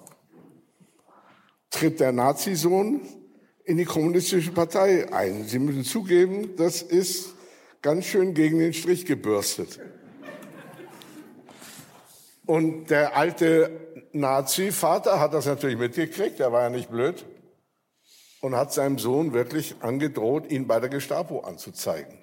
tritt 1.71 2.01
der 2.01 2.13
Nazi-Sohn 2.13 3.03
in 3.65 3.77
die 3.77 3.85
kommunistische 3.85 4.51
Partei 4.51 5.13
ein. 5.13 5.47
Sie 5.47 5.59
müssen 5.59 5.85
zugeben, 5.85 6.57
das 6.57 6.83
ist 6.83 7.35
ganz 7.83 8.07
schön 8.07 8.35
gegen 8.35 8.59
den 8.59 8.73
Strich 8.73 9.07
gebürstet. 9.07 9.79
Und 12.51 12.91
der 12.91 13.17
alte 13.17 13.71
Nazi-Vater 14.11 15.21
hat 15.21 15.35
das 15.35 15.47
natürlich 15.47 15.79
mitgekriegt, 15.79 16.41
er 16.41 16.51
war 16.51 16.63
ja 16.63 16.69
nicht 16.69 16.91
blöd, 16.91 17.25
und 18.41 18.57
hat 18.57 18.73
seinem 18.73 18.99
Sohn 18.99 19.33
wirklich 19.33 19.77
angedroht, 19.83 20.51
ihn 20.51 20.67
bei 20.67 20.81
der 20.81 20.89
Gestapo 20.89 21.43
anzuzeigen. 21.43 22.19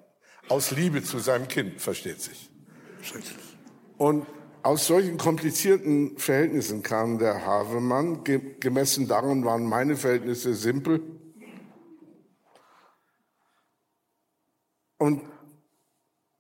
Aus 0.50 0.72
Liebe 0.72 1.02
zu 1.02 1.20
seinem 1.20 1.48
Kind, 1.48 1.80
versteht 1.80 2.20
sich. 2.20 2.50
Und 3.98 4.28
aus 4.64 4.88
solchen 4.88 5.18
komplizierten 5.18 6.18
Verhältnissen 6.18 6.84
kam 6.84 7.20
der 7.20 7.46
Havemann. 7.46 8.26
Gemessen 8.26 9.08
daran 9.08 9.46
waren 9.46 9.64
meine 9.64 9.96
Verhältnisse 9.96 10.56
simpel. 10.56 11.04
Und 14.98 15.22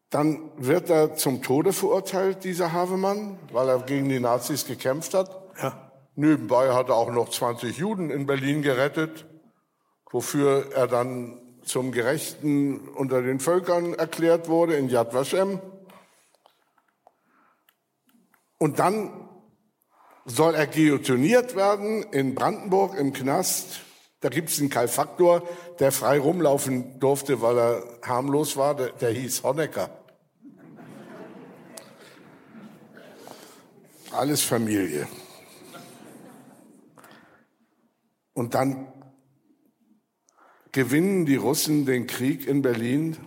dann 0.09 0.51
wird 0.57 0.89
er 0.89 1.15
zum 1.15 1.41
Tode 1.41 1.73
verurteilt, 1.73 2.43
dieser 2.43 2.71
Havemann, 2.71 3.37
weil 3.51 3.67
er 3.67 3.79
gegen 3.79 4.07
die 4.07 4.19
Nazis 4.19 4.65
gekämpft 4.65 5.13
hat. 5.13 5.29
Ja. 5.61 5.91
Nebenbei 6.15 6.73
hat 6.73 6.89
er 6.89 6.95
auch 6.95 7.11
noch 7.11 7.29
20 7.29 7.77
Juden 7.77 8.09
in 8.09 8.25
Berlin 8.25 8.61
gerettet, 8.61 9.25
wofür 10.09 10.71
er 10.73 10.87
dann 10.87 11.39
zum 11.63 11.91
Gerechten 11.91 12.87
unter 12.89 13.21
den 13.21 13.39
Völkern 13.39 13.93
erklärt 13.93 14.47
wurde 14.47 14.75
in 14.75 14.89
Yad 14.89 15.13
Vashem. 15.13 15.61
Und 18.57 18.79
dann 18.79 19.29
soll 20.25 20.55
er 20.55 20.67
guillotiniert 20.67 21.55
werden 21.55 22.03
in 22.11 22.33
Brandenburg 22.33 22.97
im 22.97 23.13
Knast. 23.13 23.81
Da 24.21 24.29
gibt 24.29 24.49
es 24.49 24.59
einen 24.59 24.69
Kalfaktor, 24.69 25.47
der 25.79 25.91
frei 25.91 26.19
rumlaufen 26.19 26.99
durfte, 26.99 27.41
weil 27.41 27.57
er 27.57 27.83
harmlos 28.03 28.57
war. 28.57 28.75
Der, 28.75 28.91
der 28.91 29.11
hieß 29.11 29.43
Honecker. 29.43 29.89
Alles 34.11 34.41
Familie. 34.41 35.07
Und 38.33 38.53
dann 38.53 38.91
gewinnen 40.71 41.25
die 41.25 41.35
Russen 41.35 41.85
den 41.85 42.07
Krieg 42.07 42.47
in 42.47 42.61
Berlin 42.61 43.17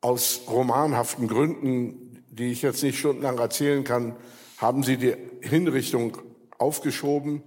aus 0.00 0.42
romanhaften 0.48 1.28
Gründen, 1.28 2.24
die 2.28 2.50
ich 2.50 2.62
jetzt 2.62 2.82
nicht 2.82 2.98
stundenlang 2.98 3.38
erzählen 3.38 3.84
kann, 3.84 4.16
haben 4.58 4.82
sie 4.82 4.96
die 4.96 5.14
Hinrichtung 5.42 6.18
aufgeschoben, 6.58 7.42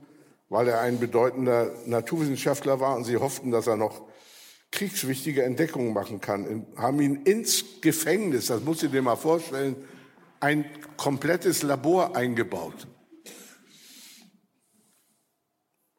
weil 0.49 0.67
er 0.67 0.81
ein 0.81 0.99
bedeutender 0.99 1.73
Naturwissenschaftler 1.85 2.79
war 2.79 2.95
und 2.95 3.03
sie 3.03 3.17
hofften, 3.17 3.51
dass 3.51 3.67
er 3.67 3.77
noch 3.77 4.07
kriegswichtige 4.71 5.43
Entdeckungen 5.43 5.93
machen 5.93 6.21
kann. 6.21 6.67
Haben 6.75 7.01
ihn 7.01 7.23
ins 7.23 7.81
Gefängnis, 7.81 8.47
das 8.47 8.63
muss 8.63 8.83
ich 8.83 8.91
dir 8.91 9.01
mal 9.01 9.15
vorstellen, 9.15 9.75
ein 10.39 10.65
komplettes 10.97 11.63
Labor 11.63 12.15
eingebaut, 12.15 12.87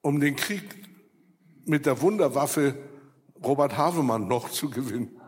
um 0.02 0.20
den 0.20 0.36
Krieg 0.36 0.62
mit 1.64 1.86
der 1.86 2.00
Wunderwaffe 2.00 2.76
Robert 3.42 3.76
Havemann 3.76 4.28
noch 4.28 4.50
zu 4.50 4.70
gewinnen. 4.70 5.20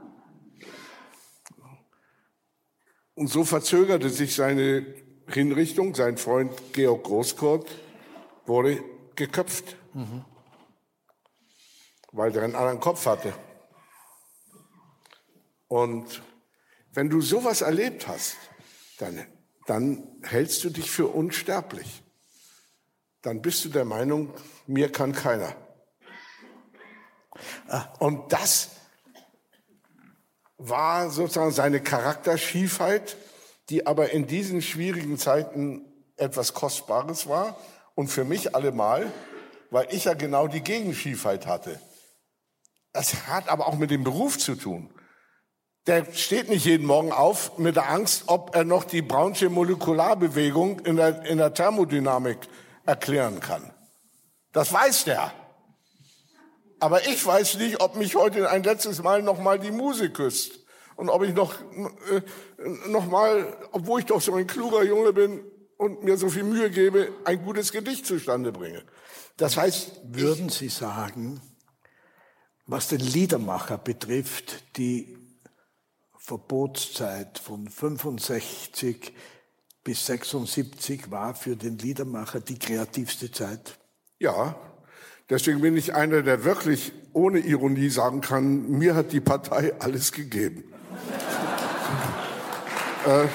Und 3.14 3.28
so 3.28 3.44
verzögerte 3.44 4.10
sich 4.10 4.36
seine 4.36 4.86
Hinrichtung. 5.28 5.94
Sein 5.96 6.16
Freund 6.18 6.52
Georg 6.72 7.02
Großkurt 7.02 7.68
wurde 8.46 8.80
geköpft, 9.18 9.76
mhm. 9.92 10.24
weil 12.12 12.32
der 12.32 12.44
einen 12.44 12.54
anderen 12.54 12.80
Kopf 12.80 13.04
hatte. 13.04 13.34
Und 15.66 16.22
wenn 16.92 17.10
du 17.10 17.20
sowas 17.20 17.60
erlebt 17.60 18.08
hast, 18.08 18.36
dann, 18.98 19.26
dann 19.66 20.08
hältst 20.22 20.64
du 20.64 20.70
dich 20.70 20.90
für 20.90 21.08
unsterblich. 21.08 22.02
Dann 23.20 23.42
bist 23.42 23.64
du 23.64 23.68
der 23.68 23.84
Meinung, 23.84 24.32
mir 24.66 24.90
kann 24.90 25.12
keiner. 25.12 25.54
Ah, 27.68 27.92
und 27.98 28.32
das 28.32 28.70
war 30.56 31.10
sozusagen 31.10 31.52
seine 31.52 31.82
Charakterschiefheit, 31.82 33.16
die 33.68 33.86
aber 33.86 34.10
in 34.10 34.26
diesen 34.26 34.62
schwierigen 34.62 35.18
Zeiten 35.18 35.84
etwas 36.16 36.54
Kostbares 36.54 37.28
war 37.28 37.58
und 37.98 38.08
für 38.08 38.24
mich 38.24 38.54
allemal, 38.54 39.12
weil 39.70 39.88
ich 39.90 40.04
ja 40.04 40.14
genau 40.14 40.46
die 40.46 40.62
Gegenschiefheit 40.62 41.46
hatte. 41.46 41.80
Das 42.92 43.26
hat 43.26 43.48
aber 43.48 43.66
auch 43.66 43.76
mit 43.76 43.90
dem 43.90 44.04
Beruf 44.04 44.38
zu 44.38 44.54
tun 44.54 44.88
der 45.88 46.04
steht 46.12 46.50
nicht 46.50 46.66
jeden 46.66 46.86
Morgen 46.86 47.12
auf 47.12 47.56
mit 47.56 47.76
der 47.76 47.88
Angst, 47.88 48.24
ob 48.26 48.54
er 48.54 48.64
noch 48.64 48.84
die 48.84 49.00
Brownsche 49.00 49.48
Molekularbewegung 49.48 50.80
in 50.80 50.96
der, 50.96 51.24
in 51.24 51.38
der 51.38 51.54
Thermodynamik 51.54 52.36
erklären 52.84 53.40
kann. 53.40 53.72
Das 54.52 54.70
weiß 54.70 55.04
der. 55.04 55.32
Aber 56.78 57.06
ich 57.06 57.24
weiß 57.24 57.56
nicht, 57.56 57.80
ob 57.80 57.96
mich 57.96 58.16
heute 58.16 58.50
ein 58.50 58.62
letztes 58.62 59.02
Mal 59.02 59.22
noch 59.22 59.40
mal 59.40 59.58
die 59.58 59.70
Muse 59.70 60.10
küsst. 60.10 60.60
Und 60.96 61.08
ob 61.08 61.22
ich 61.22 61.34
noch, 61.34 61.54
äh, 61.54 62.20
noch 62.88 63.06
mal, 63.06 63.56
obwohl 63.72 64.00
ich 64.00 64.06
doch 64.06 64.20
so 64.20 64.34
ein 64.34 64.46
kluger 64.46 64.84
Junge 64.84 65.14
bin 65.14 65.40
und 65.78 66.02
mir 66.02 66.18
so 66.18 66.28
viel 66.28 66.42
Mühe 66.42 66.70
gebe, 66.70 67.08
ein 67.24 67.42
gutes 67.42 67.72
Gedicht 67.72 68.04
zustande 68.04 68.52
bringe. 68.52 68.82
Das 69.38 69.56
heißt, 69.56 70.00
würden 70.04 70.50
Sie 70.50 70.68
sagen, 70.68 71.40
was 72.66 72.88
den 72.88 73.00
Liedermacher 73.00 73.78
betrifft, 73.78 74.76
die 74.76 75.16
Verbotszeit 76.18 77.38
von 77.38 77.68
65 77.68 79.14
bis 79.84 80.04
76 80.04 81.10
war 81.10 81.34
für 81.34 81.56
den 81.56 81.78
Liedermacher 81.78 82.40
die 82.40 82.58
kreativste 82.58 83.30
Zeit. 83.30 83.78
Ja, 84.18 84.56
deswegen 85.30 85.62
bin 85.62 85.76
ich 85.76 85.94
einer, 85.94 86.22
der 86.22 86.44
wirklich 86.44 86.92
ohne 87.12 87.38
Ironie 87.38 87.88
sagen 87.88 88.20
kann, 88.20 88.68
mir 88.68 88.96
hat 88.96 89.12
die 89.12 89.20
Partei 89.20 89.72
alles 89.78 90.12
gegeben. 90.12 90.64
äh, 93.06 93.28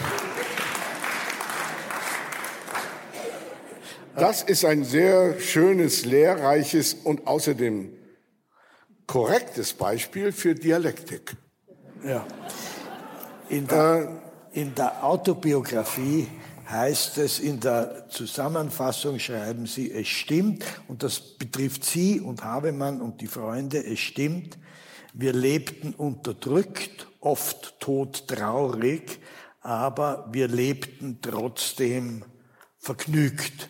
das 4.15 4.43
ist 4.43 4.65
ein 4.65 4.83
sehr 4.83 5.39
schönes, 5.39 6.05
lehrreiches 6.05 6.93
und 6.93 7.27
außerdem 7.27 7.91
korrektes 9.07 9.73
Beispiel 9.73 10.31
für 10.31 10.55
Dialektik. 10.55 11.35
Ja. 12.05 12.25
In 13.49 13.67
der, 13.67 14.21
äh, 14.53 14.61
in 14.61 14.75
der 14.75 15.03
Autobiografie 15.03 16.27
heißt 16.69 17.17
es 17.17 17.39
in 17.39 17.59
der 17.59 18.07
Zusammenfassung, 18.09 19.19
schreiben 19.19 19.65
Sie, 19.65 19.91
es 19.91 20.07
stimmt, 20.07 20.63
und 20.87 21.03
das 21.03 21.19
betrifft 21.19 21.83
Sie 21.83 22.19
und 22.19 22.43
Habemann 22.43 23.01
und 23.01 23.21
die 23.21 23.27
Freunde, 23.27 23.83
es 23.85 23.99
stimmt, 23.99 24.57
wir 25.13 25.33
lebten 25.33 25.93
unterdrückt, 25.93 27.07
oft 27.19 27.79
todtraurig, 27.79 29.19
aber 29.61 30.27
wir 30.31 30.47
lebten 30.47 31.19
trotzdem 31.21 32.25
vergnügt. 32.83 33.69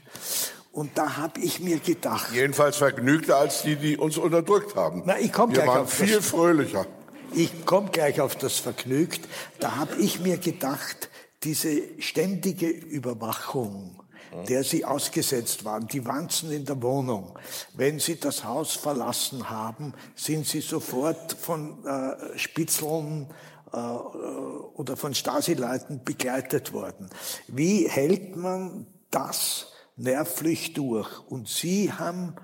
Und 0.71 0.97
da 0.97 1.17
habe 1.17 1.39
ich 1.39 1.60
mir 1.60 1.78
gedacht. 1.78 2.32
Jedenfalls 2.34 2.78
vergnügter 2.78 3.38
als 3.38 3.62
die, 3.62 3.76
die 3.76 3.95
uns 3.95 4.17
unterdrückt 4.17 4.76
haben. 4.76 5.04
Na, 5.06 5.19
ich 5.19 5.32
komme 5.32 5.54
gleich 5.54 5.67
waren 5.67 5.82
auf 5.84 5.93
viel 5.93 6.15
das, 6.15 6.26
fröhlicher. 6.26 6.88
Ich 7.36 7.65
komme 7.65 7.91
gleich 7.91 8.19
auf 8.19 8.36
das 8.36 8.58
vergnügt. 8.58 9.21
Da 9.60 9.76
habe 9.76 9.95
ich 9.97 10.19
mir 10.19 10.38
gedacht, 10.38 11.10
diese 11.43 11.82
ständige 11.99 12.67
Überwachung, 12.67 14.02
der 14.49 14.63
sie 14.63 14.84
ausgesetzt 14.84 15.63
waren, 15.63 15.88
die 15.88 16.08
Wanzen 16.08 16.52
in 16.52 16.65
der 16.65 16.82
Wohnung. 16.82 17.38
Wenn 17.76 17.99
sie 17.99 18.19
das 18.19 18.43
Haus 18.43 18.73
verlassen 18.73 19.52
haben, 19.52 19.93
sind 20.15 20.47
sie 20.47 20.62
sofort 20.62 21.34
von 21.34 21.86
äh, 21.86 22.36
Spitzeln 22.36 23.28
äh, 23.71 23.78
oder 23.78 24.97
von 24.97 25.13
Stasi-Leuten 25.13 26.04
begleitet 26.04 26.73
worden. 26.73 27.12
Wie 27.47 27.88
hält 27.88 28.36
man 28.36 28.88
das 29.13 29.67
nervlich 29.95 30.73
durch? 30.73 31.19
Und 31.30 31.47
sie 31.47 31.91
haben, 31.91 32.36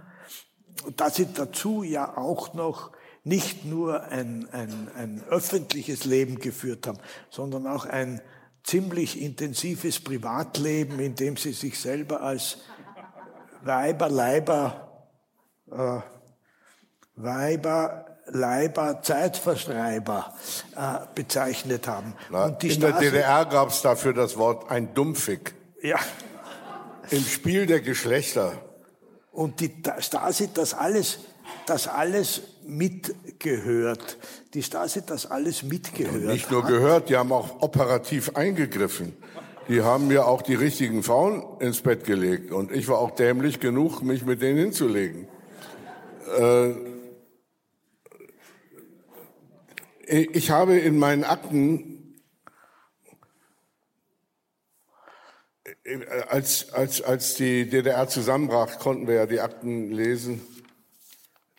da 0.95 1.09
sie 1.09 1.27
dazu 1.33 1.83
ja 1.83 2.17
auch 2.17 2.53
noch 2.53 2.91
nicht 3.23 3.65
nur 3.65 4.03
ein, 4.03 4.47
ein, 4.51 4.89
ein 4.95 5.23
öffentliches 5.29 6.05
Leben 6.05 6.39
geführt 6.39 6.87
haben, 6.87 6.99
sondern 7.29 7.67
auch 7.67 7.85
ein 7.85 8.21
ziemlich 8.63 9.21
intensives 9.21 9.99
Privatleben, 9.99 10.99
in 10.99 11.15
dem 11.15 11.37
sie 11.37 11.53
sich 11.53 11.79
selber 11.79 12.21
als 12.21 12.57
Weiber, 13.61 14.09
Leiber, 14.09 15.09
äh, 15.71 15.99
Weiber, 17.15 18.05
Leiber, 18.27 19.01
Zeitverschreiber 19.01 20.33
äh, 20.75 20.99
bezeichnet 21.13 21.87
haben. 21.87 22.13
Na, 22.29 22.47
in 22.47 22.55
Stasi 22.55 22.79
der 22.79 22.91
DDR 22.93 23.45
gab 23.45 23.69
es 23.69 23.81
dafür 23.81 24.13
das 24.13 24.37
Wort 24.37 24.69
ein 24.71 24.93
Dumpfig. 24.93 25.53
Ja. 25.81 25.97
Im 27.11 27.23
Spiel 27.23 27.65
der 27.65 27.81
Geschlechter. 27.81 28.53
Und 29.31 29.59
die 29.61 29.71
Stasi 29.99 30.49
das 30.53 30.73
alles, 30.73 31.19
das 31.65 31.87
alles 31.87 32.41
mitgehört. 32.65 34.17
Die 34.53 34.61
Stasi 34.61 35.01
das 35.05 35.25
alles 35.25 35.63
mitgehört. 35.63 36.23
Ja, 36.23 36.31
nicht 36.31 36.51
nur 36.51 36.63
hat. 36.63 36.69
gehört, 36.69 37.09
die 37.09 37.17
haben 37.17 37.31
auch 37.31 37.61
operativ 37.61 38.35
eingegriffen. 38.35 39.13
Die 39.67 39.81
haben 39.81 40.07
mir 40.07 40.25
auch 40.25 40.41
die 40.41 40.55
richtigen 40.55 41.03
Frauen 41.03 41.43
ins 41.59 41.81
Bett 41.81 42.03
gelegt. 42.03 42.51
Und 42.51 42.71
ich 42.71 42.87
war 42.87 42.99
auch 42.99 43.11
dämlich 43.11 43.59
genug, 43.59 44.01
mich 44.01 44.25
mit 44.25 44.41
denen 44.41 44.57
hinzulegen. 44.57 45.27
Äh, 46.37 46.71
ich 50.05 50.49
habe 50.49 50.77
in 50.77 50.97
meinen 50.97 51.23
Akten, 51.23 51.88
als, 56.29 56.71
als, 56.73 57.01
als 57.01 57.35
die 57.35 57.69
DDR 57.69 58.07
zusammenbrach, 58.07 58.79
konnten 58.79 59.07
wir 59.07 59.15
ja 59.15 59.25
die 59.25 59.39
Akten 59.39 59.91
lesen. 59.91 60.41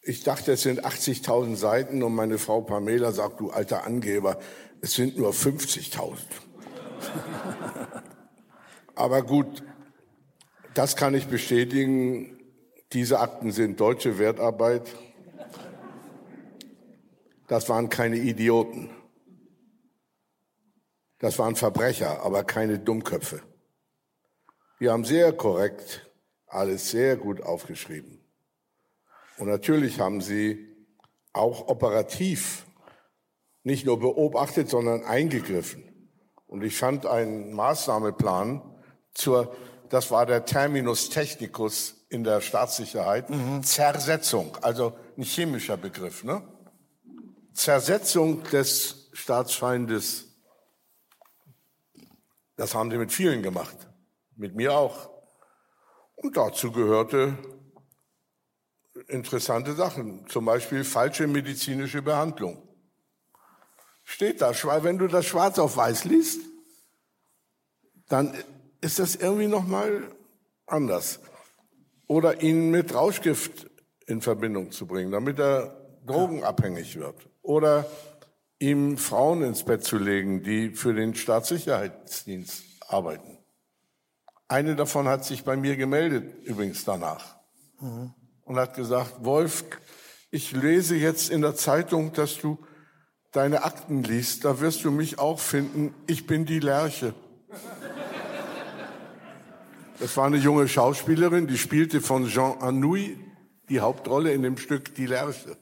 Ich 0.03 0.23
dachte, 0.23 0.53
es 0.53 0.63
sind 0.63 0.85
80.000 0.85 1.57
Seiten 1.57 2.03
und 2.03 2.15
meine 2.15 2.39
Frau 2.39 2.63
Pamela 2.63 3.13
sagt, 3.13 3.41
du 3.41 3.51
alter 3.51 3.85
Angeber, 3.85 4.39
es 4.81 4.95
sind 4.95 5.19
nur 5.19 5.33
50.000. 5.33 6.17
Aber 8.95 9.23
gut, 9.23 9.63
das 10.75 10.97
kann 10.97 11.15
ich 11.15 11.27
bestätigen. 11.27 12.39
Diese 12.93 13.21
Akten 13.21 13.53
sind 13.53 13.81
deutsche 13.81 14.19
Wertarbeit. 14.19 14.95
Das 17.47 17.69
waren 17.69 17.89
keine 17.89 18.17
Idioten. 18.17 18.91
Das 21.19 21.39
waren 21.39 21.55
Verbrecher, 21.55 22.23
aber 22.23 22.45
keine 22.45 22.79
Dummköpfe. 22.79 23.43
Die 24.81 24.89
haben 24.89 25.05
sehr 25.05 25.33
korrekt 25.33 26.11
alles 26.47 26.91
sehr 26.91 27.17
gut 27.17 27.43
aufgeschrieben. 27.43 28.21
Und 29.39 29.49
natürlich 29.49 30.01
haben 30.01 30.21
sie 30.21 30.69
auch 31.33 31.69
operativ 31.69 32.67
nicht 33.63 33.87
nur 33.87 34.01
beobachtet, 34.01 34.69
sondern 34.69 35.05
eingegriffen. 35.05 35.85
Und 36.47 36.65
ich 36.65 36.77
fand 36.77 37.07
einen 37.07 37.53
Maßnahmeplan 37.53 38.63
zur, 39.15 39.55
das 39.89 40.11
war 40.11 40.27
der 40.27 40.45
Terminus 40.45 41.09
technicus 41.11 42.07
in 42.09 42.25
der 42.25 42.41
Staatssicherheit, 42.41 43.31
mhm. 43.31 43.63
Zersetzung, 43.63 44.57
also 44.63 44.95
ein 45.17 45.23
chemischer 45.23 45.77
Begriff, 45.77 46.25
ne? 46.25 46.43
Zersetzung 47.53 48.43
des 48.45 49.11
Staatsfeindes, 49.13 50.27
das 52.57 52.75
haben 52.75 52.91
sie 52.91 52.97
mit 52.97 53.13
vielen 53.13 53.43
gemacht, 53.43 53.90
mit 54.41 54.55
mir 54.57 54.73
auch. 54.73 55.11
Und 56.17 56.37
dazu 56.37 56.73
gehörte 56.73 57.37
interessante 59.09 59.75
Sachen, 59.75 60.27
zum 60.29 60.45
Beispiel 60.47 60.83
falsche 60.83 61.27
medizinische 61.27 62.03
Behandlung. 62.03 62.67
Steht 64.03 64.41
da, 64.41 64.53
wenn 64.83 64.99
du 64.99 65.07
das 65.07 65.27
schwarz 65.27 65.59
auf 65.59 65.77
weiß 65.77 66.05
liest, 66.05 66.41
dann 68.09 68.35
ist 68.81 68.99
das 68.99 69.15
irgendwie 69.15 69.47
nochmal 69.47 70.11
anders. 70.67 71.21
Oder 72.07 72.43
ihn 72.43 72.71
mit 72.71 72.93
Rauschgift 72.93 73.71
in 74.07 74.21
Verbindung 74.21 74.73
zu 74.73 74.87
bringen, 74.87 75.13
damit 75.13 75.39
er 75.39 76.01
drogenabhängig 76.07 76.99
wird 76.99 77.29
oder 77.43 77.87
ihm 78.59 78.99
Frauen 78.99 79.43
ins 79.43 79.65
Bett 79.65 79.85
zu 79.85 79.97
legen, 79.97 80.43
die 80.43 80.71
für 80.71 80.93
den 80.93 81.15
Staatssicherheitsdienst 81.15 82.65
arbeiten. 82.89 83.40
Eine 84.51 84.75
davon 84.75 85.07
hat 85.09 85.25
sich 85.25 85.45
bei 85.45 85.57
mir 85.57 85.77
gemeldet, 85.77 86.45
übrigens 86.45 86.85
danach, 86.85 87.37
mhm. 87.81 88.13
und 88.45 88.57
hat 88.57 88.75
gesagt, 88.75 89.25
Wolf, 89.25 89.65
ich 90.31 90.53
lese 90.53 90.97
jetzt 90.97 91.31
in 91.31 91.41
der 91.41 91.55
Zeitung, 91.55 92.13
dass 92.13 92.39
du 92.39 92.59
deine 93.33 93.63
Akten 93.65 94.03
liest, 94.03 94.45
da 94.45 94.61
wirst 94.61 94.85
du 94.85 94.91
mich 94.91 95.19
auch 95.19 95.39
finden, 95.39 95.95
ich 96.07 96.27
bin 96.27 96.47
die 96.47 96.59
Lerche. 96.59 97.15
Das 100.01 100.17
war 100.17 100.27
eine 100.27 100.39
junge 100.39 100.67
Schauspielerin, 100.67 101.47
die 101.47 101.59
spielte 101.59 102.01
von 102.01 102.27
Jean 102.27 102.61
Anouilh 102.61 103.17
die 103.69 103.81
Hauptrolle 103.81 104.33
in 104.33 104.43
dem 104.43 104.57
Stück 104.57 104.95
Die 104.97 105.07
Lerche 105.07 105.57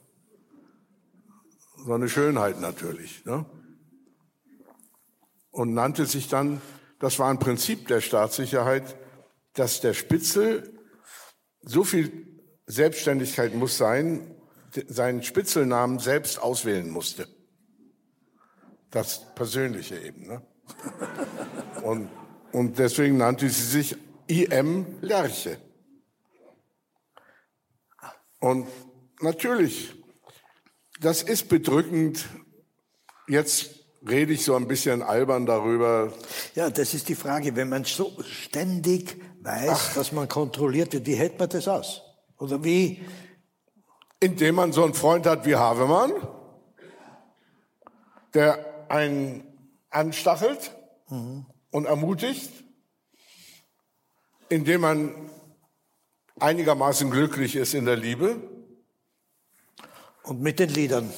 so 1.85 1.93
eine 1.93 2.09
Schönheit 2.09 2.59
natürlich. 2.59 3.25
Ne? 3.25 3.45
Und 5.51 5.73
nannte 5.73 6.05
sich 6.05 6.27
dann, 6.27 6.61
das 6.99 7.19
war 7.19 7.29
ein 7.29 7.39
Prinzip 7.39 7.87
der 7.87 8.01
Staatssicherheit, 8.01 8.95
dass 9.53 9.81
der 9.81 9.93
Spitzel 9.93 10.79
so 11.61 11.83
viel 11.83 12.27
Selbstständigkeit 12.65 13.55
muss 13.55 13.77
sein, 13.77 14.35
seinen 14.87 15.23
Spitzelnamen 15.23 15.99
selbst 15.99 16.39
auswählen 16.39 16.89
musste. 16.89 17.27
Das 18.91 19.33
Persönliche 19.35 19.97
eben. 19.99 20.27
Ne? 20.27 20.41
Und, 21.83 22.09
und 22.51 22.77
deswegen 22.77 23.17
nannte 23.17 23.49
sie 23.49 23.63
sich 23.63 23.95
IM 24.27 24.85
Lerche. 25.01 25.57
Und 28.39 28.67
natürlich 29.21 29.93
das 30.99 31.23
ist 31.23 31.47
bedrückend. 31.47 32.25
Jetzt 33.27 33.78
rede 34.09 34.33
ich 34.33 34.43
so 34.43 34.55
ein 34.55 34.67
bisschen 34.67 35.01
albern 35.01 35.45
darüber. 35.45 36.11
Ja, 36.55 36.69
das 36.69 36.93
ist 36.93 37.09
die 37.09 37.15
Frage. 37.15 37.55
Wenn 37.55 37.69
man 37.69 37.83
so 37.83 38.11
ständig 38.23 39.21
weiß, 39.41 39.69
Ach. 39.71 39.93
dass 39.95 40.11
man 40.11 40.27
kontrolliert 40.27 40.93
wird, 40.93 41.05
wie 41.05 41.15
hält 41.15 41.39
man 41.39 41.49
das 41.49 41.67
aus? 41.67 42.01
Oder 42.37 42.63
wie? 42.63 43.01
Indem 44.19 44.55
man 44.55 44.73
so 44.73 44.83
einen 44.83 44.93
Freund 44.93 45.25
hat 45.25 45.45
wie 45.45 45.55
Havemann, 45.55 46.11
der 48.33 48.85
einen 48.89 49.43
anstachelt 49.89 50.71
mhm. 51.09 51.45
und 51.71 51.85
ermutigt 51.85 52.51
indem 54.49 54.81
man 54.81 55.29
einigermaßen 56.39 57.09
glücklich 57.09 57.55
ist 57.55 57.73
in 57.73 57.85
der 57.85 57.95
Liebe. 57.95 58.37
Und 60.23 60.41
mit 60.41 60.59
den 60.59 60.69
Liedern. 60.69 61.11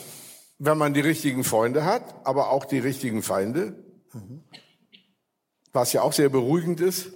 Wenn 0.64 0.78
man 0.78 0.94
die 0.94 1.00
richtigen 1.00 1.44
Freunde 1.44 1.86
hat, 1.86 2.04
aber 2.24 2.52
auch 2.52 2.66
die 2.66 2.78
richtigen 2.78 3.24
Feinde. 3.24 3.84
Was 5.74 5.92
ja 5.92 6.04
auch 6.04 6.14
sehr 6.14 6.30
beruhigend 6.30 6.82
ist. 6.82 7.14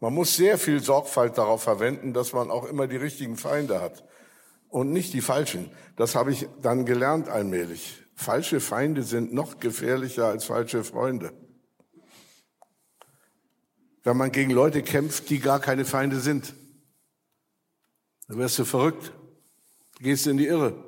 Man 0.00 0.12
muss 0.12 0.34
sehr 0.34 0.58
viel 0.58 0.82
Sorgfalt 0.82 1.38
darauf 1.38 1.62
verwenden, 1.62 2.12
dass 2.12 2.32
man 2.32 2.50
auch 2.50 2.64
immer 2.64 2.88
die 2.88 2.96
richtigen 2.96 3.36
Feinde 3.36 3.80
hat 3.80 4.04
und 4.70 4.90
nicht 4.90 5.12
die 5.12 5.20
falschen. 5.20 5.70
Das 5.94 6.16
habe 6.16 6.32
ich 6.32 6.48
dann 6.62 6.84
gelernt 6.84 7.28
allmählich. 7.28 8.02
Falsche 8.16 8.58
Feinde 8.58 9.04
sind 9.04 9.32
noch 9.32 9.60
gefährlicher 9.60 10.26
als 10.26 10.46
falsche 10.46 10.82
Freunde. 10.82 11.32
Wenn 14.02 14.16
man 14.16 14.32
gegen 14.32 14.50
Leute 14.50 14.82
kämpft, 14.82 15.30
die 15.30 15.38
gar 15.38 15.60
keine 15.60 15.84
Feinde 15.84 16.18
sind, 16.18 16.54
dann 18.26 18.38
wirst 18.38 18.58
du 18.58 18.64
verrückt, 18.64 19.12
gehst 20.00 20.26
in 20.26 20.38
die 20.38 20.46
Irre. 20.46 20.85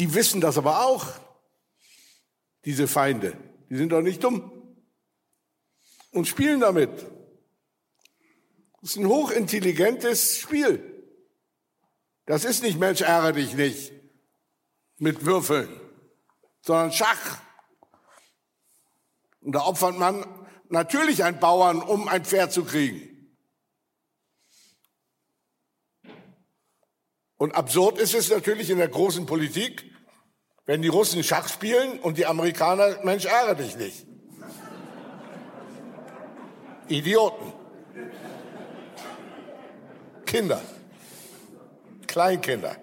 Die 0.00 0.14
wissen 0.14 0.40
das 0.40 0.56
aber 0.56 0.86
auch, 0.86 1.06
diese 2.64 2.88
Feinde. 2.88 3.36
Die 3.68 3.76
sind 3.76 3.90
doch 3.90 4.00
nicht 4.00 4.24
dumm 4.24 4.50
und 6.12 6.26
spielen 6.26 6.60
damit. 6.60 6.90
Das 8.80 8.92
ist 8.92 8.96
ein 8.96 9.06
hochintelligentes 9.06 10.38
Spiel. 10.38 11.04
Das 12.24 12.46
ist 12.46 12.62
nicht 12.62 12.78
Mensch, 12.78 13.02
ärgere 13.02 13.34
dich 13.34 13.52
nicht 13.52 13.92
mit 14.96 15.26
Würfeln, 15.26 15.68
sondern 16.62 16.92
Schach. 16.92 17.38
Und 19.42 19.52
da 19.52 19.66
opfert 19.66 19.98
man 19.98 20.24
natürlich 20.70 21.24
einen 21.24 21.40
Bauern, 21.40 21.82
um 21.82 22.08
ein 22.08 22.24
Pferd 22.24 22.54
zu 22.54 22.64
kriegen. 22.64 23.36
Und 27.36 27.54
absurd 27.54 27.98
ist 27.98 28.14
es 28.14 28.30
natürlich 28.30 28.70
in 28.70 28.78
der 28.78 28.88
großen 28.88 29.26
Politik, 29.26 29.89
wenn 30.66 30.82
die 30.82 30.88
Russen 30.88 31.22
Schach 31.22 31.48
spielen 31.48 31.98
und 32.00 32.18
die 32.18 32.26
Amerikaner, 32.26 32.98
Mensch, 33.02 33.24
ärgere 33.24 33.56
dich 33.56 33.76
nicht. 33.76 34.06
Idioten. 36.88 37.52
Kinder. 40.26 40.60
Kleinkinder. 42.06 42.76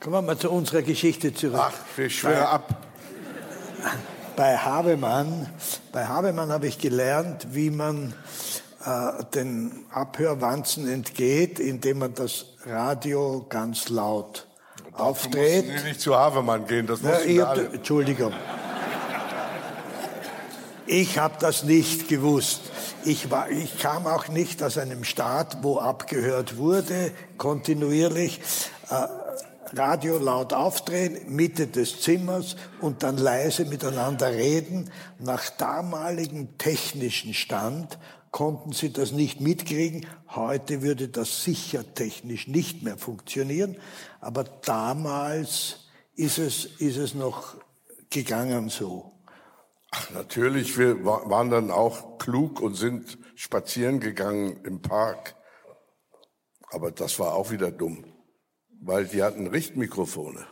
Kommen 0.00 0.16
wir 0.16 0.22
mal 0.22 0.38
zu 0.38 0.50
unserer 0.50 0.82
Geschichte 0.82 1.32
zurück. 1.34 1.60
Ach, 1.60 1.74
wir 1.96 2.10
schwören 2.10 2.46
ab. 2.46 2.86
Bei 4.36 4.56
Habemann, 4.56 5.50
bei 5.92 6.06
Habemann 6.06 6.50
habe 6.50 6.66
ich 6.66 6.78
gelernt, 6.78 7.48
wie 7.52 7.70
man 7.70 8.12
äh, 8.84 9.24
den 9.34 9.86
Abhörwanzen 9.90 10.86
entgeht, 10.88 11.58
indem 11.58 11.98
man 11.98 12.14
das 12.14 12.46
Radio 12.66 13.46
ganz 13.48 13.88
laut 13.88 14.45
aufdreht. 14.98 15.64
Sie 15.64 15.88
nicht 15.88 16.00
zu 16.00 16.16
Habemann 16.16 16.66
gehen, 16.66 16.86
das 16.86 17.02
ja, 17.02 17.20
ich 17.20 17.40
hab, 17.40 17.74
Entschuldigung. 17.74 18.32
Ich 20.86 21.18
habe 21.18 21.34
das 21.40 21.64
nicht 21.64 22.08
gewusst. 22.08 22.60
Ich, 23.04 23.30
war, 23.30 23.50
ich 23.50 23.78
kam 23.78 24.06
auch 24.06 24.28
nicht 24.28 24.62
aus 24.62 24.78
einem 24.78 25.04
Staat, 25.04 25.58
wo 25.62 25.78
abgehört 25.78 26.56
wurde, 26.56 27.12
kontinuierlich. 27.36 28.40
Äh, 28.90 29.06
Radio 29.74 30.18
laut 30.18 30.52
aufdrehen, 30.52 31.18
Mitte 31.26 31.66
des 31.66 32.00
Zimmers 32.00 32.56
und 32.80 33.02
dann 33.02 33.16
leise 33.16 33.64
miteinander 33.64 34.30
reden. 34.30 34.90
Nach 35.18 35.50
damaligem 35.50 36.56
technischen 36.56 37.34
Stand 37.34 37.98
konnten 38.36 38.72
sie 38.72 38.92
das 38.92 39.12
nicht 39.12 39.40
mitkriegen. 39.40 40.04
Heute 40.28 40.82
würde 40.82 41.08
das 41.08 41.42
sicher 41.42 41.94
technisch 41.94 42.46
nicht 42.46 42.82
mehr 42.82 42.98
funktionieren. 42.98 43.76
Aber 44.20 44.44
damals 44.44 45.88
ist 46.14 46.36
es, 46.38 46.66
ist 46.66 46.98
es 46.98 47.14
noch 47.14 47.56
gegangen 48.10 48.68
so. 48.68 49.12
Ach, 49.90 50.10
natürlich, 50.10 50.76
wir 50.76 51.02
waren 51.04 51.48
dann 51.48 51.70
auch 51.70 52.18
klug 52.18 52.60
und 52.60 52.74
sind 52.74 53.16
spazieren 53.36 54.00
gegangen 54.00 54.60
im 54.64 54.82
Park. 54.82 55.34
Aber 56.70 56.90
das 56.90 57.18
war 57.18 57.34
auch 57.34 57.50
wieder 57.50 57.70
dumm 57.70 58.04
weil 58.86 59.06
die 59.06 59.22
hatten 59.22 59.46
Richtmikrofone. 59.46 60.46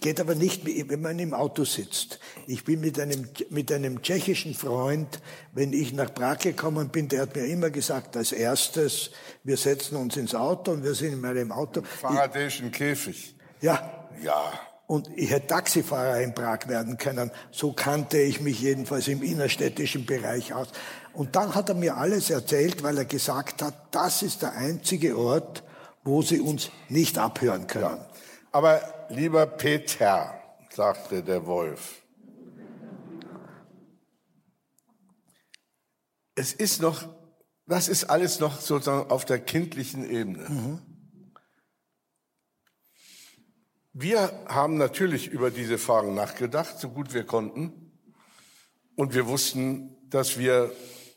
Geht 0.00 0.20
aber 0.20 0.34
nicht, 0.34 0.66
wenn 0.66 1.00
man 1.00 1.18
im 1.18 1.32
Auto 1.32 1.64
sitzt. 1.64 2.18
Ich 2.46 2.64
bin 2.64 2.80
mit 2.80 2.98
einem, 2.98 3.28
mit 3.48 3.70
einem 3.70 4.02
tschechischen 4.02 4.54
Freund, 4.54 5.20
wenn 5.52 5.72
ich 5.72 5.92
nach 5.92 6.12
Prag 6.12 6.38
gekommen 6.38 6.88
bin, 6.88 7.08
der 7.08 7.22
hat 7.22 7.36
mir 7.36 7.46
immer 7.46 7.70
gesagt, 7.70 8.16
als 8.16 8.32
erstes, 8.32 9.12
wir 9.44 9.56
setzen 9.56 9.96
uns 9.96 10.16
ins 10.16 10.34
Auto 10.34 10.72
und 10.72 10.82
wir 10.82 10.94
sind 10.94 11.12
in 11.12 11.20
meinem 11.20 11.52
Auto. 11.52 11.82
Faradäischen 12.00 12.70
Käfig. 12.72 13.36
Ja. 13.60 14.08
Ja. 14.22 14.52
Und 14.88 15.08
ich 15.16 15.30
hätte 15.30 15.46
Taxifahrer 15.46 16.20
in 16.20 16.34
Prag 16.34 16.68
werden 16.68 16.98
können. 16.98 17.30
So 17.50 17.72
kannte 17.72 18.18
ich 18.18 18.40
mich 18.40 18.60
jedenfalls 18.60 19.08
im 19.08 19.22
innerstädtischen 19.22 20.04
Bereich 20.04 20.52
aus. 20.52 20.68
Und 21.14 21.36
dann 21.36 21.54
hat 21.54 21.68
er 21.68 21.74
mir 21.76 21.96
alles 21.96 22.30
erzählt, 22.30 22.82
weil 22.82 22.98
er 22.98 23.04
gesagt 23.04 23.62
hat, 23.62 23.74
das 23.92 24.22
ist 24.22 24.42
der 24.42 24.52
einzige 24.52 25.16
Ort, 25.16 25.62
wo 26.04 26.20
sie 26.20 26.40
uns 26.40 26.70
nicht 26.88 27.16
abhören 27.16 27.68
können. 27.68 27.96
Ja. 27.96 28.11
Aber 28.52 29.06
lieber 29.08 29.46
Peter, 29.46 30.38
sagte 30.70 31.22
der 31.22 31.46
Wolf, 31.46 32.02
es 36.34 36.52
ist 36.52 36.82
noch, 36.82 37.08
das 37.66 37.88
ist 37.88 38.04
alles 38.04 38.40
noch 38.40 38.60
sozusagen 38.60 39.10
auf 39.10 39.24
der 39.24 39.40
kindlichen 39.40 40.08
Ebene. 40.08 40.48
Mhm. 40.48 40.82
Wir 43.94 44.32
haben 44.46 44.76
natürlich 44.76 45.28
über 45.28 45.50
diese 45.50 45.78
Fragen 45.78 46.14
nachgedacht, 46.14 46.78
so 46.78 46.90
gut 46.90 47.12
wir 47.12 47.24
konnten. 47.24 47.98
Und 48.96 49.14
wir 49.14 49.26
wussten, 49.26 49.96
dass 50.08 50.38
wir 50.38 50.72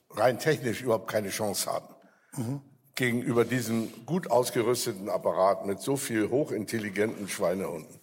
rein 0.09 0.39
technisch 0.39 0.81
überhaupt 0.81 1.09
keine 1.09 1.29
Chance 1.29 1.71
haben. 1.71 1.95
Mhm 2.37 2.74
gegenüber 2.95 3.43
diesem 3.43 4.05
gut 4.05 4.31
ausgerüsteten 4.31 5.09
Apparat 5.09 5.65
mit 5.65 5.81
so 5.81 5.97
viel 5.97 6.29
hochintelligenten 6.29 7.27
Schweinehunden. 7.27 7.99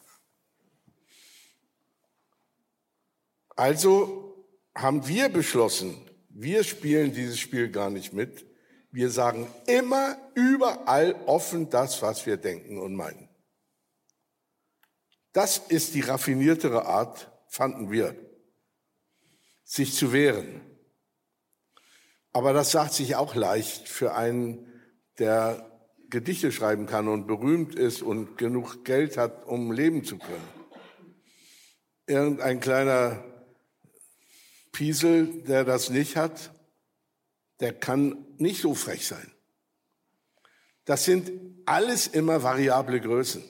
Also 3.56 4.46
haben 4.74 5.06
wir 5.08 5.28
beschlossen, 5.28 5.96
wir 6.28 6.64
spielen 6.64 7.12
dieses 7.12 7.38
Spiel 7.38 7.70
gar 7.70 7.90
nicht 7.90 8.12
mit. 8.12 8.46
Wir 8.90 9.10
sagen 9.10 9.46
immer 9.66 10.16
überall 10.34 11.14
offen 11.26 11.70
das, 11.70 12.02
was 12.02 12.26
wir 12.26 12.36
denken 12.36 12.78
und 12.78 12.94
meinen. 12.94 13.28
Das 15.32 15.56
ist 15.56 15.94
die 15.94 16.00
raffiniertere 16.00 16.84
Art, 16.84 17.30
fanden 17.48 17.90
wir, 17.90 18.14
sich 19.64 19.94
zu 19.94 20.12
wehren. 20.12 20.60
Aber 22.34 22.52
das 22.52 22.70
sagt 22.70 22.92
sich 22.92 23.16
auch 23.16 23.34
leicht 23.34 23.88
für 23.88 24.14
einen 24.14 24.71
der 25.18 25.70
Gedichte 26.10 26.52
schreiben 26.52 26.86
kann 26.86 27.08
und 27.08 27.26
berühmt 27.26 27.74
ist 27.74 28.02
und 28.02 28.36
genug 28.36 28.84
Geld 28.84 29.16
hat, 29.16 29.46
um 29.46 29.72
leben 29.72 30.04
zu 30.04 30.18
können. 30.18 30.48
Irgendein 32.06 32.60
kleiner 32.60 33.24
Piesel, 34.72 35.42
der 35.44 35.64
das 35.64 35.90
nicht 35.90 36.16
hat, 36.16 36.52
der 37.60 37.72
kann 37.72 38.26
nicht 38.38 38.60
so 38.60 38.74
frech 38.74 39.06
sein. 39.06 39.32
Das 40.84 41.04
sind 41.04 41.30
alles 41.64 42.08
immer 42.08 42.42
variable 42.42 43.00
Größen. 43.00 43.44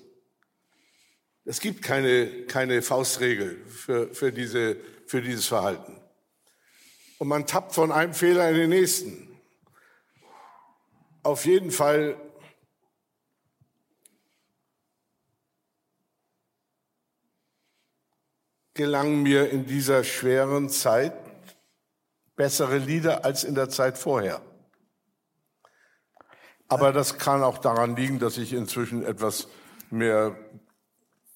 Es 1.44 1.60
gibt 1.60 1.82
keine, 1.82 2.44
keine 2.46 2.82
Faustregel 2.82 3.64
für, 3.66 4.14
für, 4.14 4.32
diese, 4.32 4.76
für 5.06 5.22
dieses 5.22 5.46
Verhalten. 5.46 6.00
Und 7.18 7.28
man 7.28 7.46
tappt 7.46 7.74
von 7.74 7.90
einem 7.90 8.14
Fehler 8.14 8.48
in 8.50 8.56
den 8.56 8.70
nächsten. 8.70 9.31
Auf 11.22 11.44
jeden 11.44 11.70
Fall 11.70 12.16
gelangen 18.74 19.22
mir 19.22 19.50
in 19.50 19.66
dieser 19.66 20.02
schweren 20.02 20.68
Zeit 20.68 21.14
bessere 22.36 22.78
Lieder 22.78 23.24
als 23.24 23.44
in 23.44 23.54
der 23.54 23.68
Zeit 23.68 23.98
vorher. 23.98 24.40
Aber 26.68 26.92
das 26.92 27.18
kann 27.18 27.42
auch 27.42 27.58
daran 27.58 27.96
liegen, 27.96 28.18
dass 28.18 28.38
ich 28.38 28.52
inzwischen 28.54 29.04
etwas 29.04 29.46
mehr 29.90 30.36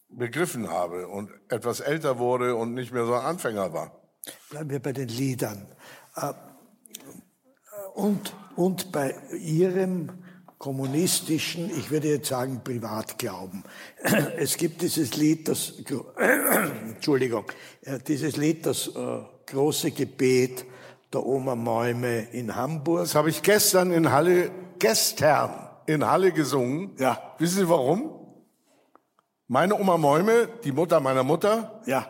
begriffen 0.08 0.70
habe 0.70 1.08
und 1.08 1.30
etwas 1.48 1.80
älter 1.80 2.18
wurde 2.18 2.56
und 2.56 2.72
nicht 2.72 2.92
mehr 2.92 3.04
so 3.04 3.14
ein 3.14 3.24
Anfänger 3.24 3.72
war. 3.72 4.00
Bleiben 4.48 4.70
wir 4.70 4.80
bei 4.80 4.92
den 4.92 5.08
Liedern. 5.08 5.70
Äh, 6.14 6.32
und, 7.94 8.34
und 8.56 8.92
bei 8.92 9.14
ihrem 9.40 10.10
kommunistischen, 10.58 11.70
ich 11.70 11.90
würde 11.90 12.08
jetzt 12.08 12.28
sagen 12.28 12.62
Privatglauben. 12.64 13.64
Es 14.36 14.56
gibt 14.56 14.82
dieses 14.82 15.16
Lied, 15.16 15.48
das, 15.48 15.74
Entschuldigung, 16.88 17.44
äh, 17.82 17.98
dieses 17.98 18.36
Lied, 18.36 18.66
das 18.66 18.88
äh, 18.88 19.18
große 19.46 19.90
Gebet, 19.90 20.64
der 21.12 21.24
Oma 21.24 21.54
Mäume 21.54 22.28
in 22.32 22.56
Hamburg. 22.56 23.00
Das 23.00 23.14
habe 23.14 23.30
ich 23.30 23.42
gestern 23.42 23.92
in 23.92 24.10
Halle, 24.10 24.50
gestern 24.78 25.68
in 25.86 26.04
Halle 26.04 26.32
gesungen. 26.32 26.92
Ja. 26.98 27.34
Wissen 27.38 27.58
Sie 27.58 27.68
warum? 27.68 28.10
Meine 29.48 29.78
Oma 29.78 29.96
Mäume, 29.96 30.48
die 30.64 30.72
Mutter 30.72 30.98
meiner 31.00 31.22
Mutter, 31.22 31.80
Ja, 31.86 32.08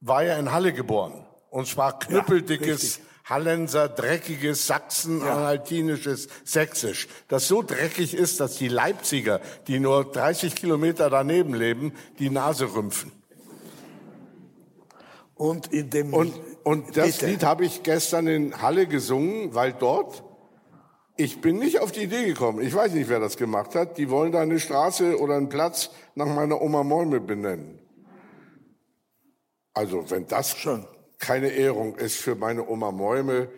war 0.00 0.24
ja 0.24 0.36
in 0.36 0.50
Halle 0.50 0.72
geboren 0.72 1.24
und 1.50 1.68
sprach 1.68 2.00
knüppeldickes, 2.00 2.82
richtig. 2.82 3.11
Hallenser, 3.24 3.88
dreckiges 3.88 4.66
Sachsen-Anhaltinisches 4.66 6.28
Sächsisch, 6.44 7.08
das 7.28 7.48
so 7.48 7.62
dreckig 7.62 8.14
ist, 8.14 8.40
dass 8.40 8.56
die 8.56 8.68
Leipziger, 8.68 9.40
die 9.68 9.78
nur 9.78 10.10
30 10.10 10.54
Kilometer 10.54 11.08
daneben 11.10 11.54
leben, 11.54 11.92
die 12.18 12.30
Nase 12.30 12.74
rümpfen. 12.74 13.12
und 15.42 15.72
in 15.72 15.90
dem 15.90 16.14
Und, 16.14 16.34
und 16.62 16.96
das 16.96 17.18
Bitte. 17.18 17.26
Lied 17.26 17.42
habe 17.42 17.64
ich 17.64 17.82
gestern 17.82 18.28
in 18.28 18.62
Halle 18.62 18.86
gesungen, 18.86 19.54
weil 19.54 19.72
dort, 19.72 20.22
ich 21.16 21.40
bin 21.40 21.58
nicht 21.58 21.80
auf 21.80 21.90
die 21.90 22.02
Idee 22.02 22.26
gekommen, 22.26 22.60
ich 22.62 22.72
weiß 22.72 22.92
nicht, 22.92 23.08
wer 23.08 23.18
das 23.18 23.36
gemacht 23.36 23.74
hat, 23.74 23.98
die 23.98 24.08
wollen 24.08 24.30
da 24.30 24.40
eine 24.40 24.60
Straße 24.60 25.18
oder 25.18 25.34
einen 25.36 25.48
Platz 25.48 25.90
nach 26.14 26.26
meiner 26.26 26.62
Oma 26.62 26.84
Mäume 26.84 27.20
benennen. 27.20 27.80
Also 29.74 30.08
wenn 30.10 30.26
das 30.28 30.56
Schon. 30.56 30.86
Keine 31.22 31.50
Ehrung 31.50 31.94
ist 31.94 32.16
für 32.16 32.34
meine 32.34 32.68
Oma 32.68 32.90
Mäume, 32.90 33.48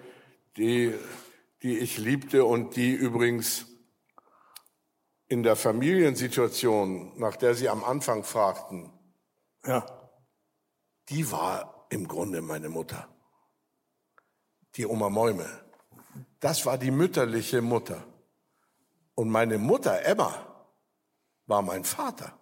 die, 0.59 0.95
die 1.63 1.79
ich 1.79 1.97
liebte 1.97 2.45
und 2.45 2.77
die 2.77 2.93
übrigens 2.93 3.67
in 5.29 5.43
der 5.43 5.57
Familiensituation, 5.57 7.19
nach 7.19 7.37
der 7.37 7.55
Sie 7.55 7.71
am 7.71 7.83
Anfang 7.83 8.23
fragten, 8.23 8.93
ja, 9.65 9.87
die 11.09 11.33
war 11.33 11.87
im 11.89 12.07
Grunde 12.07 12.43
meine 12.43 12.69
Mutter. 12.69 13.09
Die 14.77 14.85
Oma 14.85 15.09
Mäume. 15.09 15.49
Das 16.41 16.67
war 16.67 16.77
die 16.77 16.91
mütterliche 16.91 17.63
Mutter. 17.63 18.05
Und 19.15 19.31
meine 19.31 19.57
Mutter, 19.57 20.05
Emma, 20.05 20.69
war 21.47 21.63
mein 21.63 21.85
Vater. 21.85 22.39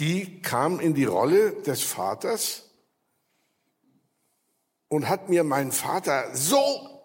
Die 0.00 0.42
kam 0.42 0.80
in 0.80 0.94
die 0.94 1.04
Rolle 1.04 1.52
des 1.62 1.84
Vaters 1.84 2.69
und 4.90 5.08
hat 5.08 5.30
mir 5.30 5.44
meinen 5.44 5.72
Vater 5.72 6.36
so 6.36 7.02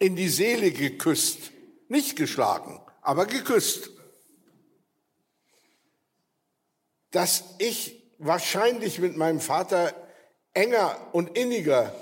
in 0.00 0.16
die 0.16 0.28
Seele 0.28 0.72
geküsst. 0.72 1.52
Nicht 1.88 2.16
geschlagen, 2.16 2.80
aber 3.02 3.26
geküsst. 3.26 3.92
dass 7.12 7.44
ich 7.58 8.02
wahrscheinlich 8.18 8.98
mit 8.98 9.16
meinem 9.16 9.40
Vater 9.40 9.94
enger 10.54 10.96
und 11.12 11.38
inniger 11.38 11.94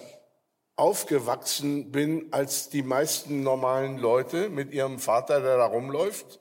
aufgewachsen 0.76 1.92
bin 1.92 2.32
als 2.32 2.70
die 2.70 2.82
meisten 2.82 3.42
normalen 3.42 3.98
Leute 3.98 4.48
mit 4.48 4.72
ihrem 4.72 4.98
Vater, 4.98 5.40
der 5.40 5.58
da 5.58 5.66
rumläuft. 5.66 6.40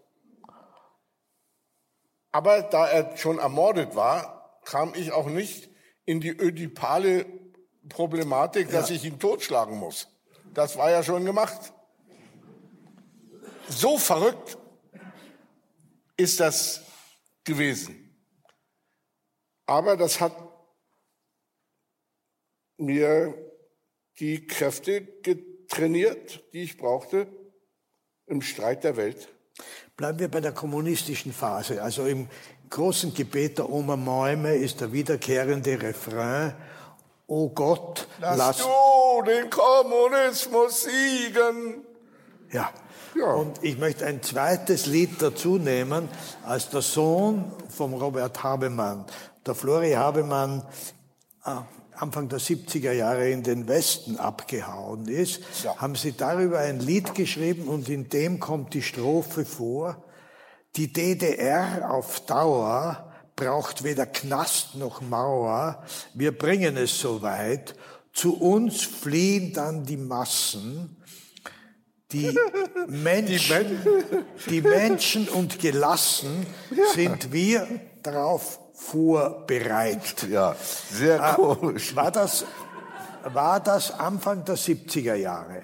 Aber 2.31 2.61
da 2.61 2.87
er 2.87 3.17
schon 3.17 3.39
ermordet 3.39 3.95
war, 3.95 4.61
kam 4.63 4.93
ich 4.93 5.11
auch 5.11 5.27
nicht 5.27 5.69
in 6.05 6.21
die 6.21 6.29
ödipale 6.29 7.25
Problematik, 7.89 8.69
dass 8.71 8.89
ich 8.89 9.03
ihn 9.03 9.19
totschlagen 9.19 9.77
muss. 9.77 10.07
Das 10.53 10.77
war 10.77 10.89
ja 10.89 11.03
schon 11.03 11.25
gemacht. 11.25 11.73
So 13.67 13.97
verrückt 13.97 14.57
ist 16.17 16.39
das 16.39 16.83
gewesen. 17.43 18.15
Aber 19.65 19.95
das 19.95 20.19
hat 20.19 20.35
mir 22.77 23.33
die 24.19 24.45
Kräfte 24.47 25.01
getrainiert, 25.21 26.43
die 26.53 26.63
ich 26.63 26.77
brauchte 26.77 27.27
im 28.25 28.41
Streit 28.41 28.83
der 28.83 28.97
Welt. 28.97 29.29
Bleiben 29.95 30.19
wir 30.19 30.29
bei 30.29 30.41
der 30.41 30.53
kommunistischen 30.53 31.33
Phase. 31.33 31.81
Also 31.81 32.05
im 32.05 32.27
großen 32.69 33.13
Gebet 33.13 33.57
der 33.57 33.69
Oma 33.69 33.95
Mäume 33.95 34.55
ist 34.55 34.81
der 34.81 34.93
wiederkehrende 34.93 35.81
Refrain, 35.81 36.55
O 37.29 37.49
Gott, 37.49 38.07
Lass, 38.19 38.37
lass... 38.37 38.57
du 38.57 39.21
den 39.23 39.49
Kommunismus 39.51 40.83
siegen. 40.83 41.83
Ja. 42.51 42.71
Ja. 43.15 43.33
Und 43.33 43.63
ich 43.63 43.77
möchte 43.77 44.05
ein 44.07 44.23
zweites 44.23 44.87
Lied 44.87 45.21
dazu 45.21 45.57
nehmen, 45.57 46.09
als 46.43 46.69
der 46.71 46.81
Sohn 46.81 47.51
vom 47.69 47.93
Robert 47.93 48.41
Habemann, 48.43 49.05
der 49.45 49.53
Flori 49.53 49.91
Habemann, 49.91 50.63
äh, 51.45 51.51
Anfang 51.95 52.29
der 52.29 52.39
70er 52.39 52.93
Jahre 52.93 53.29
in 53.29 53.43
den 53.43 53.67
Westen 53.67 54.17
abgehauen 54.17 55.07
ist, 55.07 55.41
Ja. 55.63 55.75
haben 55.77 55.93
sie 55.95 56.13
darüber 56.13 56.59
ein 56.59 56.79
Lied 56.79 57.13
geschrieben 57.13 57.67
und 57.67 57.89
in 57.89 58.09
dem 58.09 58.39
kommt 58.39 58.73
die 58.73 58.81
Strophe 58.81 59.45
vor, 59.45 60.03
die 60.77 60.91
DDR 60.91 61.91
auf 61.91 62.21
Dauer 62.21 63.08
braucht 63.39 63.85
weder 63.85 64.05
Knast 64.05 64.75
noch 64.75 64.99
Mauer, 64.99 65.81
wir 66.13 66.37
bringen 66.37 66.75
es 66.75 66.99
so 66.99 67.21
weit, 67.21 67.73
zu 68.11 68.37
uns 68.37 68.81
fliehen 68.81 69.53
dann 69.53 69.85
die 69.85 69.95
Massen, 69.95 70.97
die 72.11 72.37
Menschen, 72.87 73.79
die 74.49 74.61
Menschen 74.61 75.29
und 75.29 75.57
gelassen 75.57 76.45
sind 76.93 77.31
wir 77.31 77.65
darauf 78.03 78.59
vorbereitet. 78.73 80.27
Ja, 80.29 80.55
sehr 80.91 81.23
Ah, 81.23 81.33
komisch. 81.35 81.95
War 81.95 82.11
das, 82.11 82.45
war 83.23 83.61
das 83.61 83.91
Anfang 83.91 84.43
der 84.43 84.57
70er 84.57 85.15
Jahre 85.15 85.63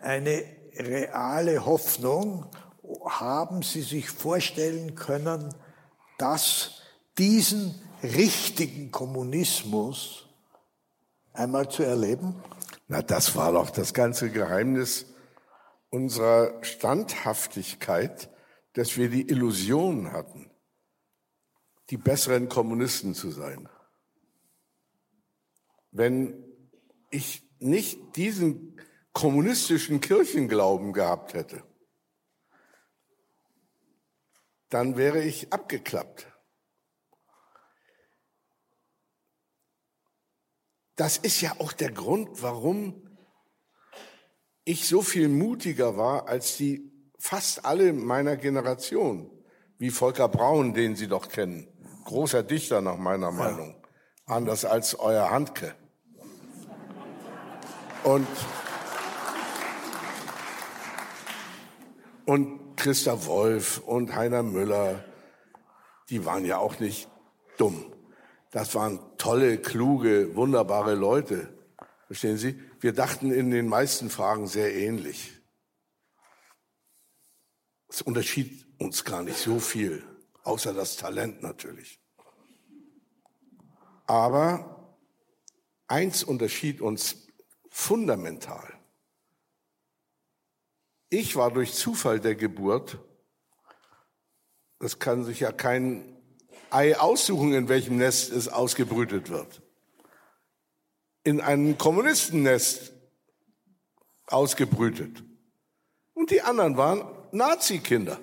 eine 0.00 0.44
reale 0.78 1.66
Hoffnung? 1.66 2.46
Haben 3.06 3.62
Sie 3.62 3.82
sich 3.82 4.08
vorstellen 4.08 4.94
können, 4.94 5.54
dass 6.16 6.81
diesen 7.18 7.74
richtigen 8.02 8.90
Kommunismus 8.90 10.28
einmal 11.32 11.70
zu 11.70 11.82
erleben? 11.82 12.42
Na, 12.88 13.02
das 13.02 13.36
war 13.36 13.52
doch 13.52 13.70
das 13.70 13.94
ganze 13.94 14.30
Geheimnis 14.30 15.06
unserer 15.90 16.62
Standhaftigkeit, 16.64 18.30
dass 18.72 18.96
wir 18.96 19.10
die 19.10 19.28
Illusion 19.28 20.12
hatten, 20.12 20.50
die 21.90 21.98
besseren 21.98 22.48
Kommunisten 22.48 23.14
zu 23.14 23.30
sein. 23.30 23.68
Wenn 25.90 26.42
ich 27.10 27.42
nicht 27.58 28.16
diesen 28.16 28.80
kommunistischen 29.12 30.00
Kirchenglauben 30.00 30.94
gehabt 30.94 31.34
hätte, 31.34 31.62
dann 34.70 34.96
wäre 34.96 35.22
ich 35.22 35.52
abgeklappt. 35.52 36.31
Das 40.96 41.16
ist 41.16 41.40
ja 41.40 41.54
auch 41.58 41.72
der 41.72 41.90
Grund, 41.90 42.42
warum 42.42 43.08
ich 44.64 44.86
so 44.86 45.02
viel 45.02 45.28
mutiger 45.28 45.96
war 45.96 46.28
als 46.28 46.56
die 46.56 46.92
fast 47.18 47.64
alle 47.64 47.92
meiner 47.92 48.36
Generation, 48.36 49.30
wie 49.78 49.90
Volker 49.90 50.28
Braun, 50.28 50.74
den 50.74 50.96
Sie 50.96 51.08
doch 51.08 51.28
kennen, 51.28 51.68
großer 52.04 52.42
Dichter 52.42 52.80
nach 52.80 52.96
meiner 52.96 53.30
Meinung, 53.30 53.74
anders 54.26 54.64
als 54.64 54.98
euer 54.98 55.30
Handke. 55.30 55.74
Und 58.04 58.26
und 62.24 62.76
Christa 62.76 63.26
Wolf 63.26 63.78
und 63.78 64.14
Heiner 64.14 64.42
Müller, 64.42 65.04
die 66.08 66.24
waren 66.24 66.44
ja 66.44 66.58
auch 66.58 66.78
nicht 66.80 67.08
dumm. 67.56 67.92
Das 68.52 68.74
waren 68.74 69.00
tolle, 69.16 69.58
kluge, 69.58 70.36
wunderbare 70.36 70.94
Leute. 70.94 71.48
Verstehen 72.06 72.36
Sie? 72.36 72.62
Wir 72.80 72.92
dachten 72.92 73.32
in 73.32 73.50
den 73.50 73.66
meisten 73.66 74.10
Fragen 74.10 74.46
sehr 74.46 74.74
ähnlich. 74.74 75.32
Es 77.88 78.02
unterschied 78.02 78.66
uns 78.78 79.04
gar 79.04 79.22
nicht 79.22 79.38
so 79.38 79.58
viel, 79.58 80.04
außer 80.42 80.74
das 80.74 80.96
Talent 80.96 81.42
natürlich. 81.42 81.98
Aber 84.06 84.98
eins 85.86 86.22
unterschied 86.22 86.82
uns 86.82 87.26
fundamental. 87.70 88.70
Ich 91.08 91.36
war 91.36 91.50
durch 91.50 91.72
Zufall 91.72 92.20
der 92.20 92.34
Geburt, 92.34 92.98
das 94.78 94.98
kann 94.98 95.24
sich 95.24 95.40
ja 95.40 95.52
kein 95.52 96.11
Ei 96.72 96.98
aussuchen, 96.98 97.52
in 97.52 97.68
welchem 97.68 97.98
Nest 97.98 98.32
es 98.32 98.48
ausgebrütet 98.48 99.28
wird, 99.28 99.60
in 101.22 101.40
einem 101.40 101.76
Kommunistennest 101.76 102.92
ausgebrütet. 104.26 105.22
Und 106.14 106.30
die 106.30 106.40
anderen 106.40 106.76
waren 106.76 107.04
Nazi-Kinder. 107.32 108.18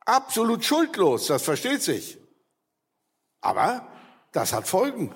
Absolut 0.00 0.64
schuldlos, 0.64 1.26
das 1.26 1.42
versteht 1.42 1.82
sich. 1.82 2.18
Aber 3.40 3.88
das 4.30 4.52
hat 4.52 4.68
Folgen. 4.68 5.12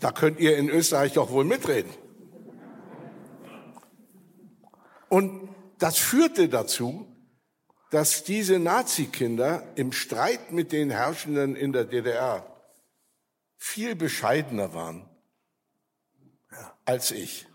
Da 0.00 0.12
könnt 0.12 0.40
ihr 0.40 0.58
in 0.58 0.68
Österreich 0.68 1.14
doch 1.14 1.30
wohl 1.30 1.44
mitreden. 1.44 1.92
Und 5.08 5.48
das 5.78 5.96
führte 5.96 6.50
dazu, 6.50 7.09
dass 7.90 8.22
diese 8.22 8.58
Nazi-Kinder 8.58 9.64
im 9.74 9.92
Streit 9.92 10.52
mit 10.52 10.72
den 10.72 10.90
Herrschenden 10.90 11.56
in 11.56 11.72
der 11.72 11.84
DDR 11.84 12.46
viel 13.56 13.96
bescheidener 13.96 14.72
waren 14.72 15.08
als 16.84 17.10
ich. 17.10 17.46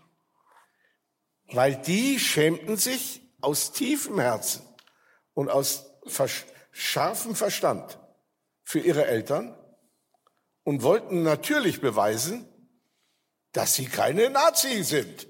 Weil 1.48 1.76
die 1.76 2.18
schämten 2.18 2.76
sich 2.76 3.22
aus 3.40 3.72
tiefem 3.72 4.18
Herzen 4.18 4.62
und 5.34 5.50
aus 5.50 5.86
scharfem 6.70 7.34
Verstand 7.34 7.98
für 8.62 8.80
ihre 8.80 9.06
Eltern 9.06 9.56
und 10.64 10.82
wollten 10.82 11.22
natürlich 11.22 11.80
beweisen, 11.80 12.46
dass 13.52 13.74
sie 13.74 13.86
keine 13.86 14.28
Nazi 14.28 14.82
sind 14.82 15.28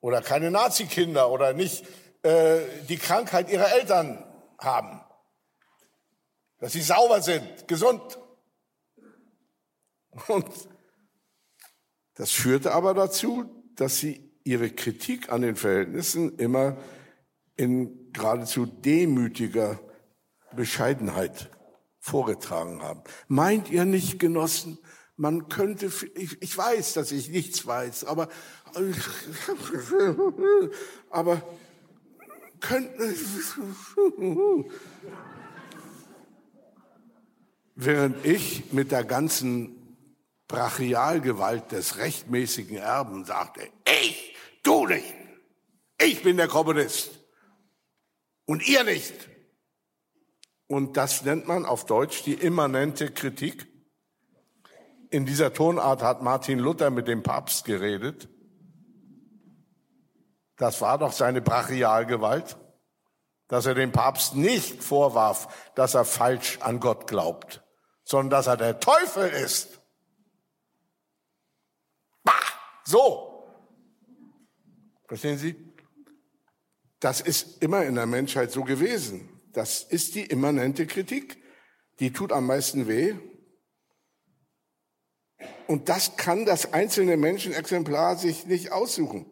oder 0.00 0.20
keine 0.20 0.50
Nazi-Kinder 0.50 1.30
oder 1.30 1.52
nicht 1.52 1.86
äh, 2.22 2.60
die 2.88 2.98
Krankheit 2.98 3.50
ihrer 3.50 3.72
Eltern 3.72 4.24
haben, 4.58 5.00
dass 6.58 6.72
sie 6.72 6.82
sauber 6.82 7.20
sind, 7.20 7.66
gesund. 7.66 8.18
Und 10.28 10.46
das 12.14 12.30
führte 12.30 12.72
aber 12.72 12.94
dazu, 12.94 13.64
dass 13.74 13.98
sie 13.98 14.32
ihre 14.44 14.70
Kritik 14.70 15.30
an 15.30 15.42
den 15.42 15.56
Verhältnissen 15.56 16.38
immer 16.38 16.76
in 17.56 18.12
geradezu 18.12 18.66
demütiger 18.66 19.80
Bescheidenheit 20.54 21.50
vorgetragen 21.98 22.82
haben. 22.82 23.02
Meint 23.28 23.70
ihr 23.70 23.84
nicht, 23.84 24.18
Genossen, 24.18 24.78
man 25.16 25.48
könnte, 25.48 25.90
ich, 26.14 26.42
ich 26.42 26.56
weiß, 26.56 26.94
dass 26.94 27.12
ich 27.12 27.28
nichts 27.28 27.66
weiß, 27.66 28.04
aber, 28.04 28.28
aber 31.10 31.42
könnte, 32.62 33.14
während 37.74 38.24
ich 38.24 38.72
mit 38.72 38.90
der 38.90 39.04
ganzen 39.04 39.96
Brachialgewalt 40.48 41.72
des 41.72 41.98
rechtmäßigen 41.98 42.78
Erben 42.78 43.24
sagte, 43.24 43.68
ich, 43.86 44.34
du 44.62 44.86
nicht, 44.86 45.14
ich 46.00 46.22
bin 46.22 46.36
der 46.36 46.48
Kommunist 46.48 47.10
und 48.46 48.66
ihr 48.66 48.84
nicht. 48.84 49.14
Und 50.66 50.96
das 50.96 51.22
nennt 51.24 51.46
man 51.48 51.66
auf 51.66 51.84
Deutsch 51.84 52.22
die 52.22 52.34
immanente 52.34 53.10
Kritik. 53.10 53.66
In 55.10 55.26
dieser 55.26 55.52
Tonart 55.52 56.02
hat 56.02 56.22
Martin 56.22 56.58
Luther 56.58 56.90
mit 56.90 57.08
dem 57.08 57.22
Papst 57.22 57.66
geredet. 57.66 58.28
Das 60.56 60.80
war 60.80 60.98
doch 60.98 61.12
seine 61.12 61.40
Brachialgewalt, 61.40 62.56
dass 63.48 63.66
er 63.66 63.74
dem 63.74 63.92
Papst 63.92 64.34
nicht 64.34 64.82
vorwarf, 64.82 65.70
dass 65.74 65.94
er 65.94 66.04
falsch 66.04 66.58
an 66.60 66.80
Gott 66.80 67.06
glaubt, 67.06 67.62
sondern 68.04 68.30
dass 68.30 68.46
er 68.46 68.56
der 68.56 68.80
Teufel 68.80 69.28
ist. 69.28 69.82
So. 72.84 73.28
Verstehen 75.06 75.38
Sie? 75.38 75.56
Das 77.00 77.20
ist 77.20 77.62
immer 77.62 77.84
in 77.84 77.94
der 77.94 78.06
Menschheit 78.06 78.52
so 78.52 78.64
gewesen. 78.64 79.28
Das 79.52 79.82
ist 79.82 80.14
die 80.14 80.24
immanente 80.24 80.86
Kritik. 80.86 81.42
Die 82.00 82.12
tut 82.12 82.32
am 82.32 82.46
meisten 82.46 82.88
weh. 82.88 83.14
Und 85.66 85.88
das 85.88 86.16
kann 86.16 86.44
das 86.44 86.72
einzelne 86.72 87.16
Menschenexemplar 87.16 88.16
sich 88.16 88.46
nicht 88.46 88.72
aussuchen. 88.72 89.31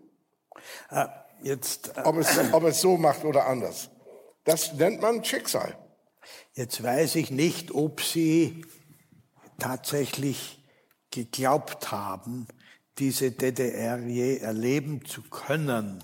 Äh, 0.90 1.06
jetzt, 1.42 1.96
äh, 1.96 2.02
ob, 2.04 2.16
es, 2.16 2.38
ob 2.52 2.64
es 2.64 2.80
so 2.80 2.96
macht 2.96 3.24
oder 3.24 3.46
anders. 3.46 3.90
Das 4.44 4.72
nennt 4.74 5.00
man 5.00 5.24
Schicksal. 5.24 5.76
Jetzt 6.54 6.82
weiß 6.82 7.16
ich 7.16 7.30
nicht, 7.30 7.72
ob 7.72 8.00
Sie 8.00 8.64
tatsächlich 9.58 10.64
geglaubt 11.10 11.90
haben, 11.90 12.46
diese 12.98 13.30
DDR 13.32 13.98
je 13.98 14.38
erleben 14.38 15.04
zu 15.04 15.22
können, 15.22 16.02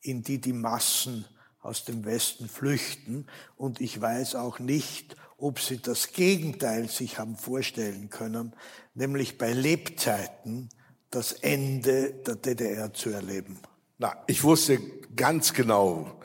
in 0.00 0.22
die 0.22 0.40
die 0.40 0.52
Massen 0.52 1.24
aus 1.60 1.84
dem 1.84 2.04
Westen 2.04 2.48
flüchten. 2.48 3.26
Und 3.56 3.80
ich 3.80 4.00
weiß 4.00 4.34
auch 4.36 4.58
nicht, 4.58 5.16
ob 5.38 5.60
sie 5.60 5.78
das 5.78 6.12
Gegenteil 6.12 6.88
sich 6.88 7.18
haben 7.18 7.36
vorstellen 7.36 8.08
können, 8.08 8.54
nämlich 8.94 9.38
bei 9.38 9.52
Lebzeiten 9.52 10.68
das 11.10 11.32
Ende 11.32 12.12
der 12.12 12.36
DDR 12.36 12.92
zu 12.92 13.10
erleben. 13.10 13.58
Na, 13.98 14.14
ich 14.26 14.42
wusste 14.44 14.78
ganz 15.14 15.52
genau, 15.52 16.20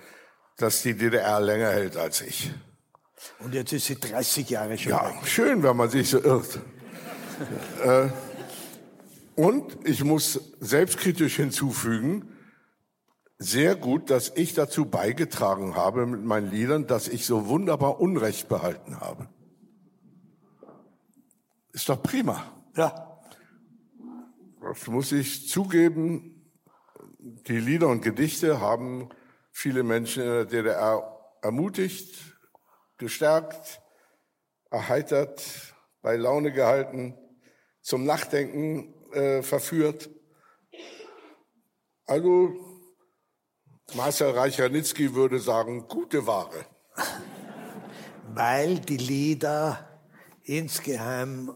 dass 0.58 0.82
die 0.82 0.96
DDR 0.96 1.40
länger 1.40 1.70
hält 1.70 1.98
als 1.98 2.22
ich. 2.22 2.52
Und 3.40 3.54
jetzt 3.54 3.72
ist 3.72 3.86
sie 3.86 3.96
30 4.00 4.50
Jahre 4.50 4.78
schon 4.78 4.92
Ja, 4.92 5.10
weg. 5.10 5.28
schön, 5.28 5.64
wenn 5.64 5.78
man 5.78 5.90
sich 5.90 6.10
so 6.10 6.22
irrt. 6.22 6.60
äh, 7.84 8.10
und 9.36 9.78
ich 9.88 10.04
muss 10.04 10.54
selbstkritisch 10.60 11.38
hinzufügen, 11.38 12.28
sehr 13.38 13.76
gut, 13.76 14.12
dass 14.12 14.32
ich 14.36 14.54
dazu 14.54 14.86
beigetragen 14.86 15.76
habe 15.76 16.06
mit 16.06 16.24
meinen 16.24 16.52
Liedern, 16.52 16.86
dass 16.86 17.08
ich 17.08 17.26
so 17.26 17.48
wunderbar 17.48 18.00
Unrecht 18.00 18.50
behalten 18.50 19.00
habe. 19.00 19.30
Ist 21.72 21.90
doch 21.90 22.04
prima. 22.04 22.44
Ja. 22.76 23.20
Das 24.62 24.86
muss 24.88 25.12
ich 25.12 25.50
zugeben. 25.50 26.31
Die 27.24 27.60
Lieder 27.60 27.88
und 27.88 28.02
Gedichte 28.02 28.60
haben 28.60 29.10
viele 29.52 29.84
Menschen 29.84 30.24
in 30.24 30.30
der 30.30 30.46
DDR 30.46 31.36
ermutigt, 31.44 32.36
gestärkt, 32.98 33.80
erheitert, 34.72 35.76
bei 36.02 36.16
Laune 36.16 36.52
gehalten, 36.52 37.16
zum 37.82 38.06
Nachdenken 38.06 38.96
äh, 39.14 39.44
verführt. 39.44 40.10
Also 42.08 42.56
Marcel 43.94 44.32
Reich-Ranitzky 44.32 45.14
würde 45.14 45.40
sagen, 45.40 45.88
gute 45.88 46.26
Ware. 46.26 46.66
Weil 48.34 48.80
die 48.80 48.98
Lieder 48.98 50.02
insgeheim 50.44 51.56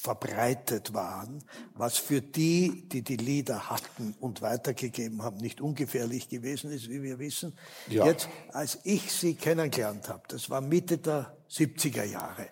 verbreitet 0.00 0.94
waren, 0.94 1.44
was 1.74 1.98
für 1.98 2.22
die, 2.22 2.88
die 2.88 3.02
die 3.02 3.18
Lieder 3.18 3.68
hatten 3.68 4.14
und 4.18 4.40
weitergegeben 4.40 5.22
haben, 5.22 5.36
nicht 5.36 5.60
ungefährlich 5.60 6.30
gewesen 6.30 6.70
ist, 6.70 6.88
wie 6.88 7.02
wir 7.02 7.18
wissen. 7.18 7.58
Ja. 7.86 8.06
Jetzt, 8.06 8.30
als 8.52 8.78
ich 8.84 9.12
sie 9.12 9.34
kennengelernt 9.34 10.08
habe, 10.08 10.22
das 10.28 10.48
war 10.48 10.62
Mitte 10.62 10.96
der 10.96 11.36
70er 11.50 12.04
Jahre, 12.04 12.48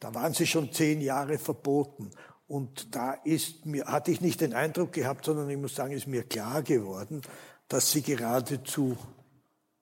da 0.00 0.14
waren 0.14 0.32
sie 0.32 0.46
schon 0.46 0.72
zehn 0.72 1.02
Jahre 1.02 1.38
verboten. 1.38 2.10
Und 2.46 2.94
da 2.96 3.12
ist 3.12 3.66
mir, 3.66 3.84
hatte 3.84 4.10
ich 4.10 4.22
nicht 4.22 4.40
den 4.40 4.54
Eindruck 4.54 4.92
gehabt, 4.92 5.26
sondern 5.26 5.50
ich 5.50 5.58
muss 5.58 5.74
sagen, 5.74 5.92
ist 5.92 6.06
mir 6.06 6.22
klar 6.22 6.62
geworden, 6.62 7.20
dass 7.68 7.92
sie 7.92 8.00
geradezu 8.00 8.96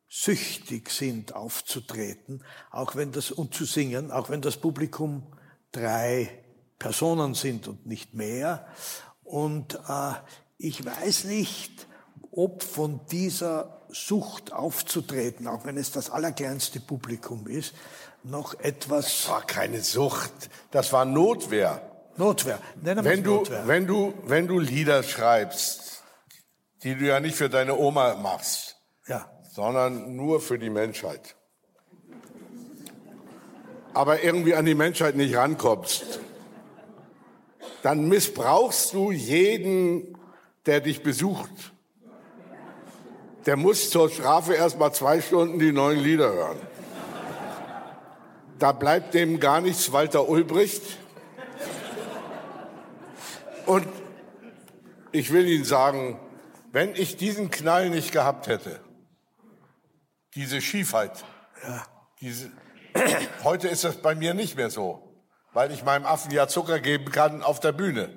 süchtig 0.08 0.90
sind, 0.90 1.36
aufzutreten, 1.36 2.44
auch 2.72 2.96
wenn 2.96 3.12
das, 3.12 3.30
und 3.30 3.54
zu 3.54 3.64
singen, 3.64 4.10
auch 4.10 4.28
wenn 4.28 4.42
das 4.42 4.56
Publikum 4.56 5.32
drei 5.70 6.39
Personen 6.80 7.34
sind 7.34 7.68
und 7.68 7.86
nicht 7.86 8.14
mehr. 8.14 8.66
Und 9.22 9.74
äh, 9.88 10.14
ich 10.58 10.84
weiß 10.84 11.24
nicht, 11.24 11.86
ob 12.32 12.64
von 12.64 13.00
dieser 13.12 13.82
Sucht 13.90 14.52
aufzutreten, 14.52 15.46
auch 15.46 15.64
wenn 15.64 15.76
es 15.76 15.92
das 15.92 16.10
allerkleinste 16.10 16.80
Publikum 16.80 17.46
ist, 17.46 17.74
noch 18.24 18.58
etwas. 18.60 19.04
Das 19.04 19.28
war 19.28 19.46
keine 19.46 19.80
Sucht, 19.82 20.32
das 20.72 20.92
war 20.92 21.04
Notwehr. 21.04 21.82
Notwehr. 22.16 22.58
Nennen 22.82 23.04
wenn 23.04 23.22
du, 23.22 23.36
Notwehr. 23.36 23.66
wenn 23.66 23.86
du, 23.86 24.14
wenn 24.24 24.48
du 24.48 24.58
Lieder 24.58 25.02
schreibst, 25.02 26.02
die 26.82 26.94
du 26.96 27.06
ja 27.06 27.20
nicht 27.20 27.36
für 27.36 27.50
deine 27.50 27.76
Oma 27.76 28.14
machst, 28.16 28.76
ja. 29.06 29.30
sondern 29.52 30.16
nur 30.16 30.40
für 30.40 30.58
die 30.58 30.70
Menschheit, 30.70 31.36
aber 33.92 34.22
irgendwie 34.22 34.54
an 34.54 34.64
die 34.64 34.74
Menschheit 34.74 35.16
nicht 35.16 35.34
rankommst, 35.34 36.20
dann 37.82 38.08
missbrauchst 38.08 38.94
du 38.94 39.10
jeden, 39.10 40.16
der 40.66 40.80
dich 40.80 41.02
besucht. 41.02 41.72
Der 43.46 43.56
muss 43.56 43.90
zur 43.90 44.10
Strafe 44.10 44.54
erst 44.54 44.78
mal 44.78 44.92
zwei 44.92 45.20
Stunden 45.20 45.58
die 45.58 45.72
neuen 45.72 46.00
Lieder 46.00 46.32
hören. 46.32 46.58
Da 48.58 48.72
bleibt 48.72 49.14
dem 49.14 49.40
gar 49.40 49.60
nichts 49.60 49.90
Walter 49.92 50.28
Ulbricht 50.28 50.82
und 53.64 53.86
ich 55.12 55.32
will 55.32 55.46
Ihnen 55.46 55.64
sagen, 55.64 56.20
wenn 56.72 56.94
ich 56.94 57.16
diesen 57.16 57.50
Knall 57.50 57.90
nicht 57.90 58.12
gehabt 58.12 58.46
hätte, 58.46 58.80
diese 60.34 60.60
Schiefheit, 60.60 61.24
diese, 62.20 62.50
heute 63.42 63.68
ist 63.68 63.84
das 63.84 63.96
bei 63.96 64.14
mir 64.14 64.34
nicht 64.34 64.56
mehr 64.56 64.70
so. 64.70 65.09
Weil 65.52 65.72
ich 65.72 65.84
meinem 65.84 66.06
Affen 66.06 66.30
ja 66.30 66.48
Zucker 66.48 66.80
geben 66.80 67.10
kann 67.10 67.42
auf 67.42 67.60
der 67.60 67.72
Bühne. 67.72 68.16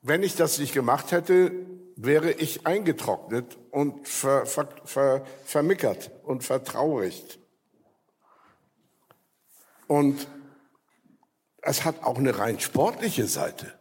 Wenn 0.00 0.22
ich 0.22 0.34
das 0.34 0.58
nicht 0.58 0.72
gemacht 0.72 1.12
hätte, 1.12 1.52
wäre 1.96 2.32
ich 2.32 2.66
eingetrocknet 2.66 3.56
und 3.70 4.08
ver, 4.08 4.46
ver, 4.46 4.68
ver, 4.84 5.24
vermickert 5.44 6.10
und 6.24 6.42
vertraurigt. 6.42 7.38
Und 9.86 10.26
es 11.60 11.84
hat 11.84 12.02
auch 12.02 12.18
eine 12.18 12.38
rein 12.38 12.58
sportliche 12.58 13.26
Seite. 13.26 13.72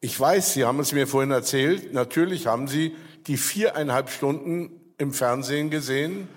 Ich 0.00 0.18
weiß, 0.18 0.54
Sie 0.54 0.64
haben 0.64 0.80
es 0.80 0.92
mir 0.92 1.06
vorhin 1.06 1.30
erzählt, 1.30 1.92
natürlich 1.92 2.46
haben 2.46 2.68
Sie 2.68 2.96
die 3.26 3.36
viereinhalb 3.36 4.08
Stunden 4.08 4.94
im 4.98 5.12
Fernsehen 5.12 5.68
gesehen, 5.68 6.28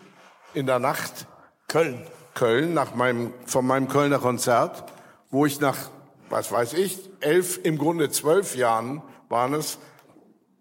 in 0.53 0.66
der 0.66 0.80
Nacht. 0.80 1.28
Köln. 1.70 2.01
Köln, 2.34 2.74
nach 2.74 2.95
meinem, 2.95 3.32
von 3.45 3.65
meinem 3.65 3.88
Kölner 3.88 4.17
Konzert, 4.17 4.91
wo 5.30 5.45
ich 5.45 5.59
nach, 5.59 5.91
was 6.30 6.51
weiß 6.51 6.74
ich, 6.74 7.09
elf, 7.20 7.59
im 7.63 7.78
Grunde 7.78 8.09
zwölf 8.09 8.55
Jahren 8.55 9.03
waren 9.30 9.53
es, 9.53 9.78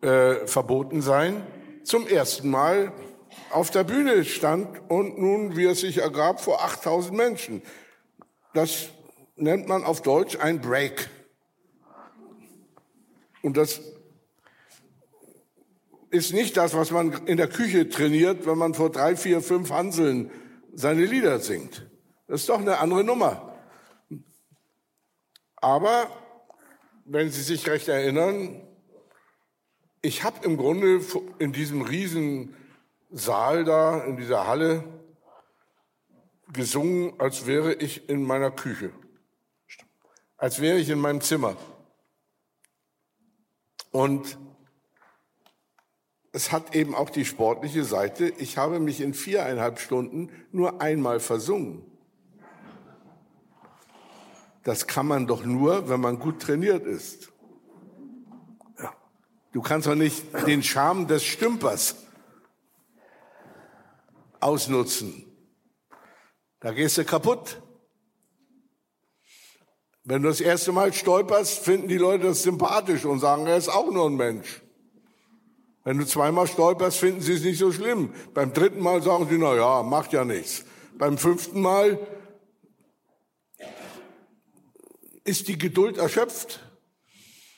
äh, 0.03 0.47
verboten 0.47 1.01
sein, 1.01 1.47
zum 1.83 2.07
ersten 2.07 2.51
Mal 2.51 2.93
auf 3.51 3.71
der 3.71 3.85
Bühne 3.85 4.25
stand 4.27 4.69
und 4.91 5.19
nun, 5.19 5.57
wie 5.57 5.65
es 5.65 5.81
sich 5.81 5.97
ergab, 5.99 6.43
vor 6.43 6.63
8000 6.63 7.17
Menschen. 7.17 7.63
Das 8.53 8.91
nennt 9.37 9.67
man 9.67 9.85
auf 9.85 10.03
Deutsch 10.03 10.37
ein 10.37 10.61
Break. 10.61 11.09
Und 13.41 13.57
das 13.57 13.81
ist 16.11 16.35
nicht 16.35 16.59
das, 16.59 16.75
was 16.75 16.91
man 16.91 17.27
in 17.27 17.39
der 17.39 17.49
Küche 17.49 17.89
trainiert, 17.89 18.47
wenn 18.47 18.59
man 18.59 18.75
vor 18.75 18.91
drei, 18.91 19.17
vier, 19.17 19.41
fünf 19.41 19.71
Hanseln 19.71 20.31
seine 20.75 21.05
Lieder 21.05 21.39
singt. 21.41 21.89
Das 22.27 22.41
ist 22.41 22.49
doch 22.49 22.61
eine 22.61 22.79
andere 22.79 23.05
Nummer. 23.05 23.59
Aber 25.57 26.09
wenn 27.05 27.31
Sie 27.31 27.43
sich 27.43 27.69
recht 27.69 27.89
erinnern, 27.89 28.63
ich 30.03 30.23
habe 30.23 30.45
im 30.45 30.57
Grunde 30.57 31.01
in 31.39 31.53
diesem 31.53 31.83
riesen 31.83 32.55
Saal 33.11 33.65
da, 33.65 34.05
in 34.05 34.17
dieser 34.17 34.47
Halle, 34.47 34.85
gesungen, 36.53 37.19
als 37.19 37.47
wäre 37.47 37.75
ich 37.75 38.09
in 38.09 38.23
meiner 38.23 38.51
Küche, 38.51 38.93
als 40.37 40.61
wäre 40.61 40.79
ich 40.79 40.89
in 40.89 41.01
meinem 41.01 41.21
Zimmer. 41.21 41.57
Und 43.91 44.39
es 46.33 46.53
hat 46.53 46.75
eben 46.75 46.95
auch 46.95 47.11
die 47.11 47.25
sportliche 47.25 47.85
Seite. 47.85 48.29
Ich 48.39 48.59
habe 48.59 48.81
mich 48.81 49.01
in 49.01 49.15
viereinhalb 49.15 49.79
Stunden 49.79 50.31
nur 50.53 50.81
einmal 50.81 51.21
versungen. 51.21 51.85
Das 54.63 54.87
kann 54.87 55.07
man 55.07 55.27
doch 55.27 55.45
nur, 55.45 55.89
wenn 55.89 56.01
man 56.01 56.19
gut 56.19 56.43
trainiert 56.43 56.85
ist. 56.85 57.33
Du 59.53 59.63
kannst 59.63 59.87
doch 59.87 59.95
nicht 59.95 60.27
den 60.47 60.63
Charme 60.63 61.07
des 61.07 61.25
Stümpers 61.25 61.97
ausnutzen. 64.41 65.25
Da 66.61 66.73
gehst 66.73 66.99
du 66.99 67.05
kaputt. 67.05 67.63
Wenn 70.05 70.23
du 70.23 70.29
das 70.29 70.41
erste 70.41 70.73
Mal 70.73 70.93
stolperst, 70.93 71.61
finden 71.61 71.89
die 71.89 71.99
Leute 71.99 72.25
das 72.25 72.43
sympathisch 72.43 73.05
und 73.05 73.21
sagen, 73.21 73.47
er 73.47 73.57
ist 73.57 73.69
auch 73.69 73.91
nur 73.91 74.07
ein 74.07 74.17
Mensch. 74.17 74.63
Wenn 75.89 75.97
du 75.97 76.05
zweimal 76.05 76.47
stolperst, 76.47 76.99
finden 76.99 77.23
sie 77.23 77.33
es 77.33 77.43
nicht 77.43 77.59
so 77.59 77.73
schlimm. 77.73 78.13
Beim 78.35 78.53
dritten 78.53 78.79
Mal 78.79 79.01
sagen 79.01 79.27
sie, 79.31 79.39
na 79.39 79.57
ja, 79.57 79.83
macht 79.83 80.13
ja 80.13 80.23
nichts. 80.23 80.67
Beim 80.99 81.17
fünften 81.17 81.63
Mal 81.63 81.99
ist 85.25 85.49
die 85.49 85.57
Geduld 85.57 85.97
erschöpft. 85.97 86.61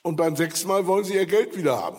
Und 0.04 0.14
beim 0.14 0.36
sechsten 0.36 0.68
Mal 0.68 0.86
wollen 0.86 1.02
sie 1.02 1.14
ihr 1.14 1.26
Geld 1.26 1.56
wieder 1.56 1.82
haben. 1.82 1.98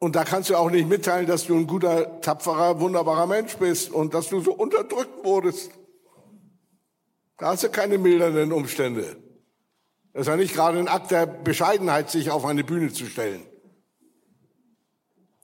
Und 0.00 0.16
da 0.16 0.24
kannst 0.24 0.50
du 0.50 0.56
auch 0.56 0.72
nicht 0.72 0.88
mitteilen, 0.88 1.28
dass 1.28 1.46
du 1.46 1.54
ein 1.54 1.68
guter, 1.68 2.20
tapferer, 2.20 2.80
wunderbarer 2.80 3.28
Mensch 3.28 3.54
bist 3.58 3.92
und 3.92 4.12
dass 4.12 4.28
du 4.28 4.40
so 4.40 4.54
unterdrückt 4.54 5.24
wurdest. 5.24 5.70
Da 7.38 7.50
hast 7.50 7.62
du 7.62 7.68
keine 7.68 7.96
mildernden 7.96 8.50
Umstände. 8.50 9.16
Das 10.14 10.22
ist 10.22 10.26
ja 10.28 10.36
nicht 10.36 10.54
gerade 10.54 10.78
ein 10.78 10.86
Akt 10.86 11.10
der 11.10 11.26
Bescheidenheit, 11.26 12.08
sich 12.08 12.30
auf 12.30 12.44
eine 12.44 12.62
Bühne 12.62 12.92
zu 12.92 13.06
stellen. 13.06 13.42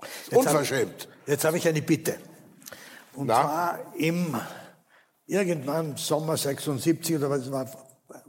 Jetzt 0.01 0.37
Unverschämt. 0.37 1.09
Hab, 1.11 1.29
jetzt 1.29 1.45
habe 1.45 1.59
ich 1.59 1.67
eine 1.67 1.83
Bitte. 1.83 2.17
Und 3.15 3.27
Na? 3.27 3.41
zwar 3.43 3.95
im 3.97 4.41
irgendwann 5.27 5.97
Sommer 5.97 6.37
76 6.37 7.17
oder 7.17 7.31
was 7.31 7.51
war 7.51 7.69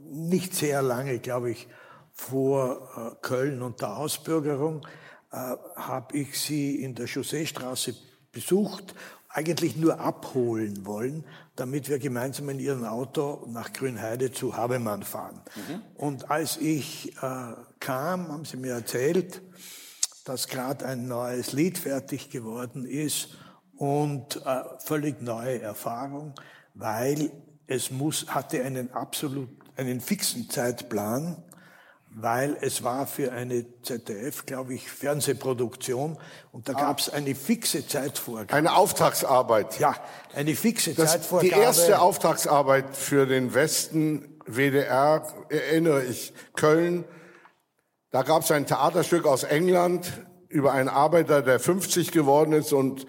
nicht 0.00 0.54
sehr 0.56 0.82
lange, 0.82 1.20
glaube 1.20 1.52
ich, 1.52 1.68
vor 2.12 2.90
äh, 2.96 3.24
Köln 3.24 3.62
und 3.62 3.80
der 3.80 3.96
Ausbürgerung 3.96 4.84
äh, 5.30 5.36
habe 5.76 6.18
ich 6.18 6.38
sie 6.38 6.82
in 6.82 6.96
der 6.96 7.06
Chausseestraße 7.06 7.94
besucht 8.32 8.94
eigentlich 9.28 9.76
nur 9.76 10.00
abholen 10.00 10.84
wollen, 10.84 11.24
damit 11.56 11.88
wir 11.88 11.98
gemeinsam 11.98 12.48
in 12.48 12.58
ihrem 12.58 12.84
Auto 12.84 13.46
nach 13.48 13.72
Grünheide 13.72 14.32
zu 14.32 14.56
Habemann 14.56 15.02
fahren. 15.02 15.42
Mhm. 15.54 15.82
Und 15.94 16.30
als 16.30 16.56
ich 16.56 17.14
äh, 17.22 17.54
kam, 17.78 18.28
haben 18.28 18.44
sie 18.44 18.56
mir 18.56 18.72
erzählt, 18.72 19.42
dass 20.24 20.48
gerade 20.48 20.86
ein 20.86 21.06
neues 21.08 21.52
Lied 21.52 21.78
fertig 21.78 22.30
geworden 22.30 22.84
ist 22.84 23.36
und 23.76 24.44
äh, 24.46 24.62
völlig 24.78 25.20
neue 25.20 25.60
Erfahrung, 25.60 26.34
weil 26.74 27.30
es 27.66 27.90
muss, 27.90 28.28
hatte 28.28 28.62
einen 28.62 28.92
absolut, 28.92 29.48
einen 29.76 30.00
fixen 30.00 30.48
Zeitplan 30.48 31.42
weil 32.14 32.56
es 32.60 32.82
war 32.82 33.06
für 33.06 33.32
eine 33.32 33.64
ZDF, 33.82 34.44
glaube 34.44 34.74
ich, 34.74 34.90
Fernsehproduktion 34.90 36.18
und 36.52 36.68
da 36.68 36.74
ah. 36.74 36.80
gab 36.80 36.98
es 36.98 37.08
eine 37.08 37.34
fixe 37.34 37.86
Zeitvorgabe. 37.86 38.52
Eine 38.52 38.74
Auftragsarbeit. 38.74 39.78
Ja, 39.78 39.94
eine 40.34 40.54
fixe 40.54 40.94
das, 40.94 41.12
Zeitvorgabe. 41.12 41.54
Die 41.54 41.60
erste 41.60 42.00
Auftragsarbeit 42.00 42.96
für 42.96 43.26
den 43.26 43.54
Westen 43.54 44.38
WDR, 44.46 45.26
erinnere 45.48 46.04
ich, 46.04 46.34
Köln. 46.54 47.04
Da 48.10 48.22
gab 48.22 48.42
es 48.42 48.50
ein 48.50 48.66
Theaterstück 48.66 49.26
aus 49.26 49.44
England 49.44 50.12
über 50.48 50.72
einen 50.72 50.90
Arbeiter, 50.90 51.40
der 51.40 51.58
50 51.60 52.12
geworden 52.12 52.52
ist 52.52 52.72
und 52.72 53.06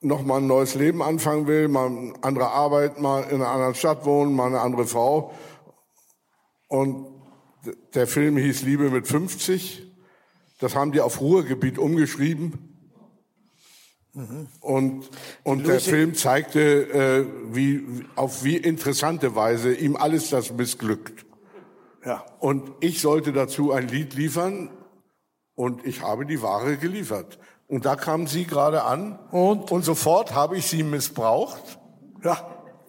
noch 0.00 0.22
mal 0.22 0.38
ein 0.38 0.46
neues 0.46 0.74
Leben 0.74 1.02
anfangen 1.02 1.46
will, 1.46 1.68
mal 1.68 1.86
eine 1.86 2.14
andere 2.22 2.48
Arbeit, 2.48 3.00
mal 3.00 3.22
in 3.22 3.36
einer 3.36 3.48
anderen 3.48 3.74
Stadt 3.74 4.04
wohnen, 4.04 4.34
mal 4.34 4.46
eine 4.46 4.60
andere 4.60 4.86
Frau. 4.86 5.32
Und 6.68 7.13
der 7.94 8.06
Film 8.06 8.36
hieß 8.36 8.62
Liebe 8.62 8.90
mit 8.90 9.06
50. 9.06 9.82
Das 10.58 10.74
haben 10.74 10.92
die 10.92 11.00
auf 11.00 11.20
Ruhrgebiet 11.20 11.78
umgeschrieben. 11.78 12.74
Mhm. 14.14 14.46
Und, 14.60 15.10
und 15.42 15.66
der 15.66 15.80
Film 15.80 16.14
zeigte, 16.14 16.60
äh, 16.60 17.26
wie, 17.52 17.84
auf 18.14 18.44
wie 18.44 18.56
interessante 18.56 19.34
Weise 19.34 19.74
ihm 19.74 19.96
alles 19.96 20.30
das 20.30 20.52
missglückt. 20.52 21.26
Ja. 22.04 22.24
Und 22.38 22.70
ich 22.80 23.00
sollte 23.00 23.32
dazu 23.32 23.72
ein 23.72 23.88
Lied 23.88 24.14
liefern 24.14 24.70
und 25.54 25.84
ich 25.84 26.02
habe 26.02 26.26
die 26.26 26.42
Ware 26.42 26.76
geliefert. 26.76 27.38
Und 27.66 27.86
da 27.86 27.96
kam 27.96 28.26
sie 28.26 28.44
gerade 28.44 28.84
an 28.84 29.18
und, 29.30 29.72
und 29.72 29.84
sofort 29.84 30.34
habe 30.34 30.56
ich 30.56 30.66
sie 30.66 30.82
missbraucht 30.82 31.78
ja. 32.22 32.36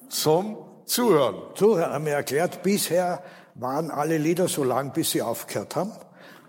zum 0.09 0.57
Zuhören. 0.86 1.36
Zuhören 1.55 1.91
haben 1.91 2.05
wir 2.05 2.13
erklärt, 2.13 2.61
bisher 2.61 3.23
waren 3.56 3.89
alle 3.89 4.18
Lieder 4.18 4.47
so 4.47 4.64
lang, 4.64 4.93
bis 4.93 5.12
sie 5.12 5.22
aufgehört 5.22 5.76
haben. 5.76 5.91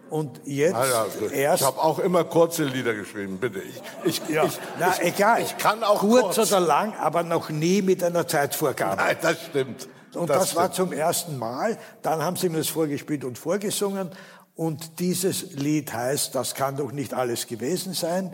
Und 0.09 0.41
jetzt 0.45 0.75
ja, 0.75 1.07
erst. 1.33 1.63
Ich 1.63 1.67
habe 1.67 1.83
auch 1.83 1.99
immer 1.99 2.23
kurze 2.25 2.65
Lieder 2.65 2.95
geschrieben, 2.95 3.39
bitte. 3.39 3.61
Ich, 4.05 4.21
ich, 4.21 4.29
ja, 4.29 4.45
ich, 4.45 4.59
na, 4.79 4.93
ich, 4.93 5.15
egal. 5.15 5.43
Ich 5.43 5.59
kann 5.59 5.83
auch 5.83 5.99
kurz, 5.99 6.37
kurz 6.37 6.53
oder 6.53 6.61
lang, 6.61 6.95
aber 6.97 7.25
noch 7.25 7.51
nie 7.51 7.83
mit 7.83 8.05
einer 8.05 8.27
Zeitvorgabe. 8.29 8.97
Nein, 8.97 9.17
das 9.21 9.43
stimmt. 9.43 9.89
Und 10.15 10.31
das, 10.31 10.39
das 10.39 10.57
war 10.57 10.73
zum 10.73 10.93
ersten 10.93 11.39
Mal. 11.39 11.77
Dann 12.03 12.23
haben 12.23 12.37
sie 12.37 12.49
mir 12.49 12.59
das 12.59 12.69
vorgespielt 12.69 13.25
und 13.25 13.37
vorgesungen. 13.37 14.11
Und 14.55 15.01
dieses 15.01 15.53
Lied 15.53 15.93
heißt, 15.93 16.35
das 16.35 16.55
kann 16.55 16.77
doch 16.77 16.93
nicht 16.93 17.13
alles 17.13 17.47
gewesen 17.47 17.93
sein. 17.93 18.33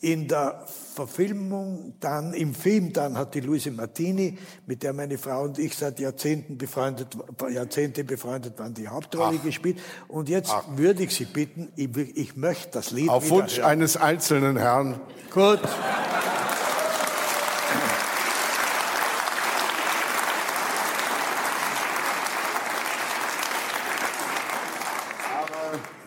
In 0.00 0.26
der 0.26 0.66
Verfilmung, 1.06 1.94
dann 2.00 2.34
im 2.34 2.54
Film, 2.54 2.92
dann 2.92 3.16
hat 3.16 3.34
die 3.34 3.40
Luise 3.40 3.70
Martini, 3.70 4.36
mit 4.66 4.82
der 4.82 4.92
meine 4.92 5.16
Frau 5.16 5.44
und 5.44 5.58
ich 5.58 5.74
seit 5.74 5.98
Jahrzehnten 5.98 6.58
befreundet, 6.58 7.16
Jahrzehnte 7.50 8.04
befreundet 8.04 8.58
waren, 8.58 8.74
die 8.74 8.88
Hauptrolle 8.88 9.38
Ach. 9.40 9.44
gespielt. 9.44 9.78
Und 10.08 10.28
jetzt 10.28 10.50
Ach. 10.52 10.64
würde 10.76 11.04
ich 11.04 11.14
Sie 11.14 11.24
bitten, 11.24 11.72
ich, 11.74 11.88
ich 12.16 12.36
möchte 12.36 12.72
das 12.72 12.90
Lied 12.90 13.08
Auf 13.08 13.30
Wunsch 13.30 13.56
hören. 13.56 13.70
eines 13.70 13.96
einzelnen 13.96 14.58
Herrn. 14.58 15.00
Gut. 15.32 15.60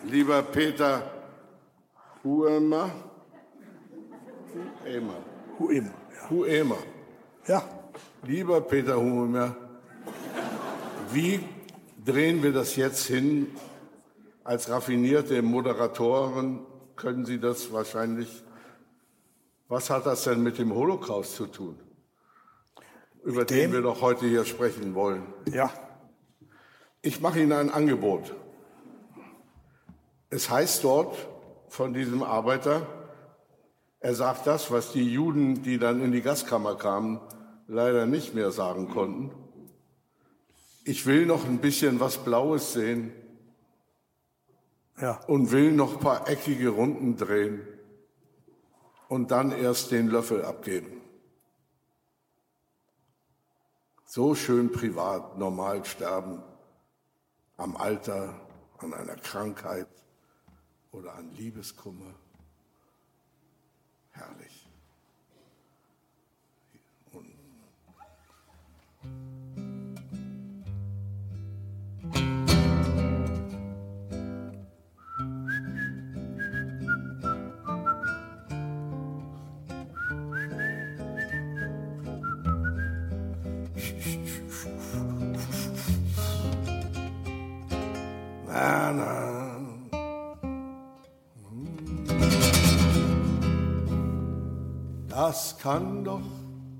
lieber 0.04 0.42
Peter 0.42 1.02
Huemer, 2.22 2.90
Huemer, 4.54 5.16
Huemer, 5.58 5.90
ja. 6.14 6.30
Huemer. 6.30 6.78
Ja. 7.46 7.62
Lieber 8.22 8.60
Peter 8.60 8.96
Huemer, 8.96 9.56
wie 11.12 11.40
drehen 12.04 12.42
wir 12.42 12.52
das 12.52 12.76
jetzt 12.76 13.06
hin? 13.06 13.48
Als 14.44 14.68
raffinierte 14.68 15.42
Moderatoren 15.42 16.66
können 16.96 17.24
Sie 17.24 17.40
das 17.40 17.72
wahrscheinlich. 17.72 18.44
Was 19.68 19.90
hat 19.90 20.06
das 20.06 20.24
denn 20.24 20.42
mit 20.42 20.58
dem 20.58 20.74
Holocaust 20.74 21.34
zu 21.34 21.46
tun? 21.46 21.80
Über 23.24 23.44
den 23.44 23.56
dem? 23.56 23.72
wir 23.72 23.82
doch 23.82 24.02
heute 24.02 24.26
hier 24.26 24.44
sprechen 24.44 24.94
wollen. 24.94 25.22
Ja. 25.50 25.72
Ich 27.02 27.20
mache 27.20 27.40
Ihnen 27.40 27.52
ein 27.52 27.70
Angebot. 27.70 28.34
Es 30.30 30.48
heißt 30.48 30.84
dort 30.84 31.16
von 31.68 31.92
diesem 31.94 32.22
Arbeiter, 32.22 32.86
er 34.04 34.14
sagt 34.14 34.46
das, 34.46 34.70
was 34.70 34.92
die 34.92 35.10
Juden, 35.10 35.62
die 35.62 35.78
dann 35.78 36.02
in 36.02 36.12
die 36.12 36.20
Gaskammer 36.20 36.74
kamen, 36.74 37.20
leider 37.66 38.04
nicht 38.04 38.34
mehr 38.34 38.50
sagen 38.50 38.90
konnten. 38.90 39.30
Ich 40.84 41.06
will 41.06 41.24
noch 41.24 41.46
ein 41.46 41.56
bisschen 41.56 42.00
was 42.00 42.18
Blaues 42.18 42.74
sehen 42.74 43.14
Ja. 45.00 45.20
und 45.26 45.52
will 45.52 45.72
noch 45.72 45.94
ein 45.94 46.00
paar 46.00 46.28
eckige 46.28 46.68
Runden 46.68 47.16
drehen 47.16 47.66
und 49.08 49.30
dann 49.30 49.52
erst 49.52 49.90
den 49.90 50.08
Löffel 50.08 50.44
abgeben. 50.44 51.00
So 54.04 54.34
schön 54.34 54.70
privat, 54.70 55.38
normal 55.38 55.82
sterben, 55.86 56.42
am 57.56 57.74
Alter, 57.78 58.38
an 58.76 58.92
einer 58.92 59.16
Krankheit 59.16 59.88
oder 60.92 61.14
an 61.14 61.30
Liebeskummer. 61.38 62.14
Herrlich. 64.14 64.66
Und 67.12 67.26
na, 88.46 88.92
na. 88.92 89.43
Das 95.14 95.56
kann 95.62 96.02
doch 96.02 96.26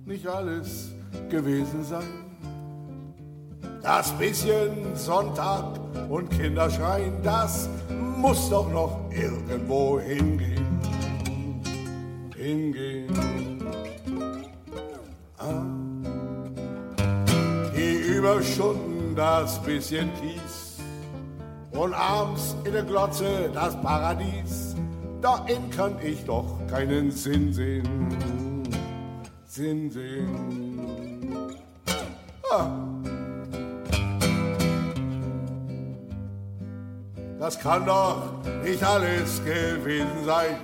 nicht 0.04 0.26
alles 0.26 0.90
gewesen 1.30 1.84
sein. 1.84 2.02
Das 3.80 4.10
bisschen 4.18 4.96
Sonntag 4.96 5.78
und 6.08 6.28
Kinderschreien, 6.30 7.12
das 7.22 7.68
muss 8.16 8.50
doch 8.50 8.68
noch 8.72 8.98
irgendwo 9.12 10.00
hingehen. 10.00 10.80
Hingehen. 12.36 13.62
Ah. 15.38 15.62
Die 17.76 18.16
Überstunden, 18.16 19.14
das 19.14 19.62
bisschen 19.62 20.10
Kies 20.14 20.78
und 21.70 21.94
abends 21.94 22.56
in 22.64 22.72
der 22.72 22.82
Glotze 22.82 23.48
das 23.54 23.80
Paradies. 23.80 24.74
Darin 25.20 25.70
kann 25.70 25.96
ich 26.02 26.24
doch 26.24 26.63
keinen 26.74 27.08
Sinn 27.12 27.52
sehen. 27.52 27.84
Sinn 29.46 29.90
sehen. 29.92 31.46
Ah. 32.50 32.68
Das 37.38 37.60
kann 37.60 37.86
doch 37.86 38.40
nicht 38.64 38.82
alles 38.82 39.40
gewesen 39.44 40.24
sein. 40.24 40.56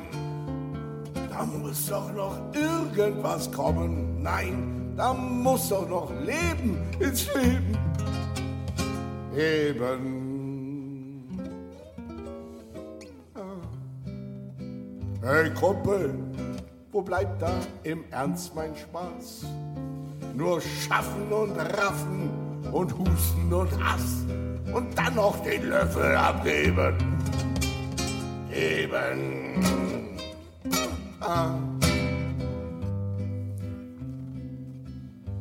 Da 1.31 1.45
muss 1.45 1.87
doch 1.87 2.13
noch 2.13 2.37
irgendwas 2.55 3.53
kommen. 3.53 4.21
Nein, 4.21 4.93
da 4.97 5.15
muss 5.15 5.69
doch 5.69 5.89
noch 5.89 6.11
Leben 6.25 6.77
ins 6.99 7.29
Leben. 7.35 7.79
Eben. 9.37 10.20
Hey 15.23 15.51
Kumpel, 15.51 16.15
wo 16.93 17.03
bleibt 17.03 17.43
da 17.43 17.53
im 17.83 18.05
Ernst 18.11 18.55
mein 18.55 18.75
Spaß? 18.75 19.45
Nur 20.35 20.63
schaffen 20.63 21.31
und 21.31 21.59
raffen 21.59 22.31
und 22.73 22.97
husten 22.97 23.53
und 23.53 23.71
Hass 23.85 24.25
und 24.73 24.97
dann 24.97 25.17
noch 25.17 25.39
den 25.43 25.69
Löffel 25.69 26.17
abgeben. 26.17 26.97
Eben. 28.51 29.63
Ah. 31.21 31.51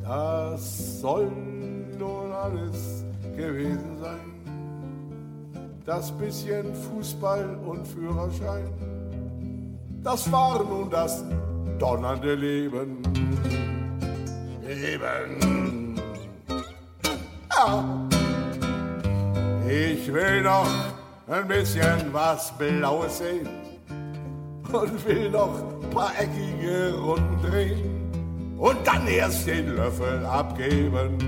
Das 0.02 1.00
soll 1.00 1.32
nun 1.98 2.30
alles 2.32 3.02
gewesen 3.34 3.96
sein. 3.98 5.70
Das 5.86 6.12
bisschen 6.12 6.74
Fußball 6.74 7.58
und 7.64 7.88
Führerschein. 7.88 8.99
Das 10.02 10.30
war 10.32 10.62
nun 10.64 10.88
das 10.88 11.24
donnernde 11.78 12.34
Leben. 12.34 13.02
Leben. 14.66 15.96
Ja. 17.54 17.84
Ich 19.68 20.12
will 20.12 20.42
noch 20.42 20.66
ein 21.28 21.46
bisschen 21.46 22.12
was 22.12 22.52
Blaues 22.56 23.18
sehen 23.18 23.48
und 24.72 25.06
will 25.06 25.30
noch 25.30 25.80
paar 25.90 26.12
eckige 26.18 26.94
Runden 26.94 27.50
drehen 27.50 28.56
und 28.58 28.78
dann 28.86 29.06
erst 29.06 29.46
den 29.46 29.76
Löffel 29.76 30.24
abgeben. 30.24 31.18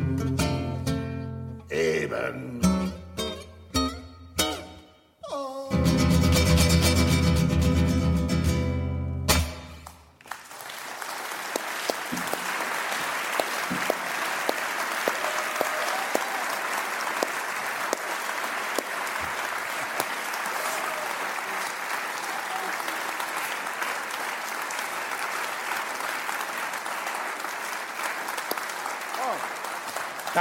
Eben. 1.69 2.52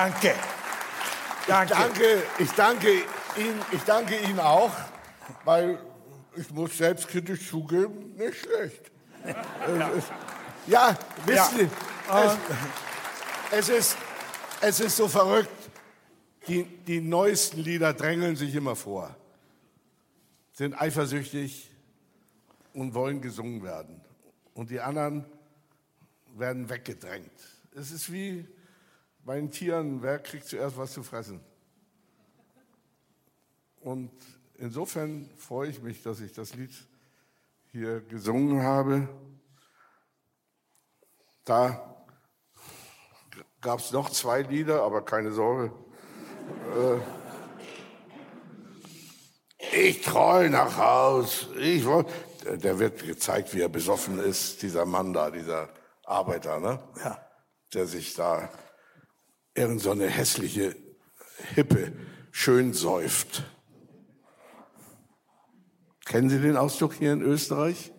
Danke. 0.01 0.33
Danke. 1.47 1.73
Danke, 1.75 2.23
ich 2.39 2.51
danke 2.53 2.87
Ihnen, 3.37 3.61
ich 3.71 3.83
danke 3.83 4.17
Ihnen 4.17 4.39
auch, 4.39 4.71
weil 5.43 5.77
ich 6.35 6.49
muss 6.49 6.75
selbstkritisch 6.75 7.47
zugeben, 7.47 8.15
nicht 8.15 8.35
schlecht. 8.37 8.91
ja. 9.27 9.91
Ja, 10.65 10.97
wissen 11.27 11.57
Sie, 11.59 11.69
es, 12.15 12.37
es, 13.51 13.69
ist, 13.69 13.97
es 14.61 14.79
ist 14.79 14.97
so 14.97 15.07
verrückt. 15.07 15.69
Die, 16.47 16.63
die 16.63 16.99
neuesten 16.99 17.59
Lieder 17.59 17.93
drängeln 17.93 18.35
sich 18.35 18.55
immer 18.55 18.75
vor, 18.75 19.15
sind 20.53 20.81
eifersüchtig 20.81 21.69
und 22.73 22.95
wollen 22.95 23.21
gesungen 23.21 23.61
werden. 23.61 24.01
Und 24.55 24.71
die 24.71 24.79
anderen 24.79 25.25
werden 26.35 26.69
weggedrängt. 26.69 27.29
Es 27.75 27.91
ist 27.91 28.11
wie 28.11 28.47
bei 29.23 29.35
den 29.35 29.51
Tieren, 29.51 30.01
wer 30.01 30.19
kriegt 30.19 30.45
zuerst 30.45 30.77
was 30.77 30.93
zu 30.93 31.03
fressen? 31.03 31.41
Und 33.79 34.11
insofern 34.55 35.29
freue 35.37 35.69
ich 35.69 35.81
mich, 35.81 36.03
dass 36.03 36.19
ich 36.19 36.33
das 36.33 36.53
Lied 36.53 36.71
hier 37.71 38.01
gesungen 38.01 38.61
habe. 38.63 39.07
Da 41.45 42.05
gab 43.61 43.79
es 43.79 43.91
noch 43.91 44.09
zwei 44.09 44.41
Lieder, 44.41 44.83
aber 44.83 45.03
keine 45.03 45.31
Sorge. 45.31 45.71
Äh, 46.75 46.99
ich 49.73 50.01
troll 50.01 50.49
nach 50.49 50.77
Haus. 50.77 51.47
Ich 51.57 51.85
woll, 51.85 52.05
der 52.43 52.79
wird 52.79 53.03
gezeigt, 53.03 53.53
wie 53.53 53.61
er 53.61 53.69
besoffen 53.69 54.19
ist, 54.19 54.61
dieser 54.61 54.85
Mann 54.85 55.13
da, 55.13 55.31
dieser 55.31 55.69
Arbeiter, 56.03 56.59
ne? 56.59 56.83
Ja. 57.03 57.25
Der 57.73 57.87
sich 57.87 58.13
da 58.15 58.49
irgend 59.55 59.81
so 59.81 59.91
eine 59.91 60.07
hässliche 60.07 60.75
Hippe 61.55 61.93
schön 62.31 62.73
säuft. 62.73 63.43
Kennen 66.05 66.29
Sie 66.29 66.39
den 66.39 66.57
Ausdruck 66.57 66.93
hier 66.93 67.13
in 67.13 67.21
Österreich? 67.21 67.93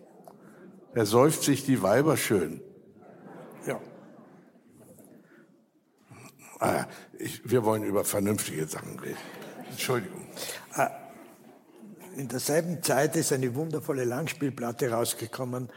Er 0.93 1.05
säuft 1.05 1.43
sich 1.43 1.65
die 1.65 1.81
Weiber 1.81 2.17
schön. 2.17 2.61
Ah, 6.63 6.87
ich, 7.19 7.41
wir 7.43 7.65
wollen 7.65 7.83
über 7.83 8.05
vernünftige 8.05 8.65
Sachen 8.65 8.97
reden. 8.97 9.17
Entschuldigung. 9.69 10.25
Äh, 10.77 10.87
in 12.15 12.29
derselben 12.29 12.81
Zeit 12.81 13.17
ist 13.17 13.33
eine 13.33 13.53
wundervolle 13.53 14.05
Langspielplatte 14.05 14.89
rausgekommen, 14.89 15.69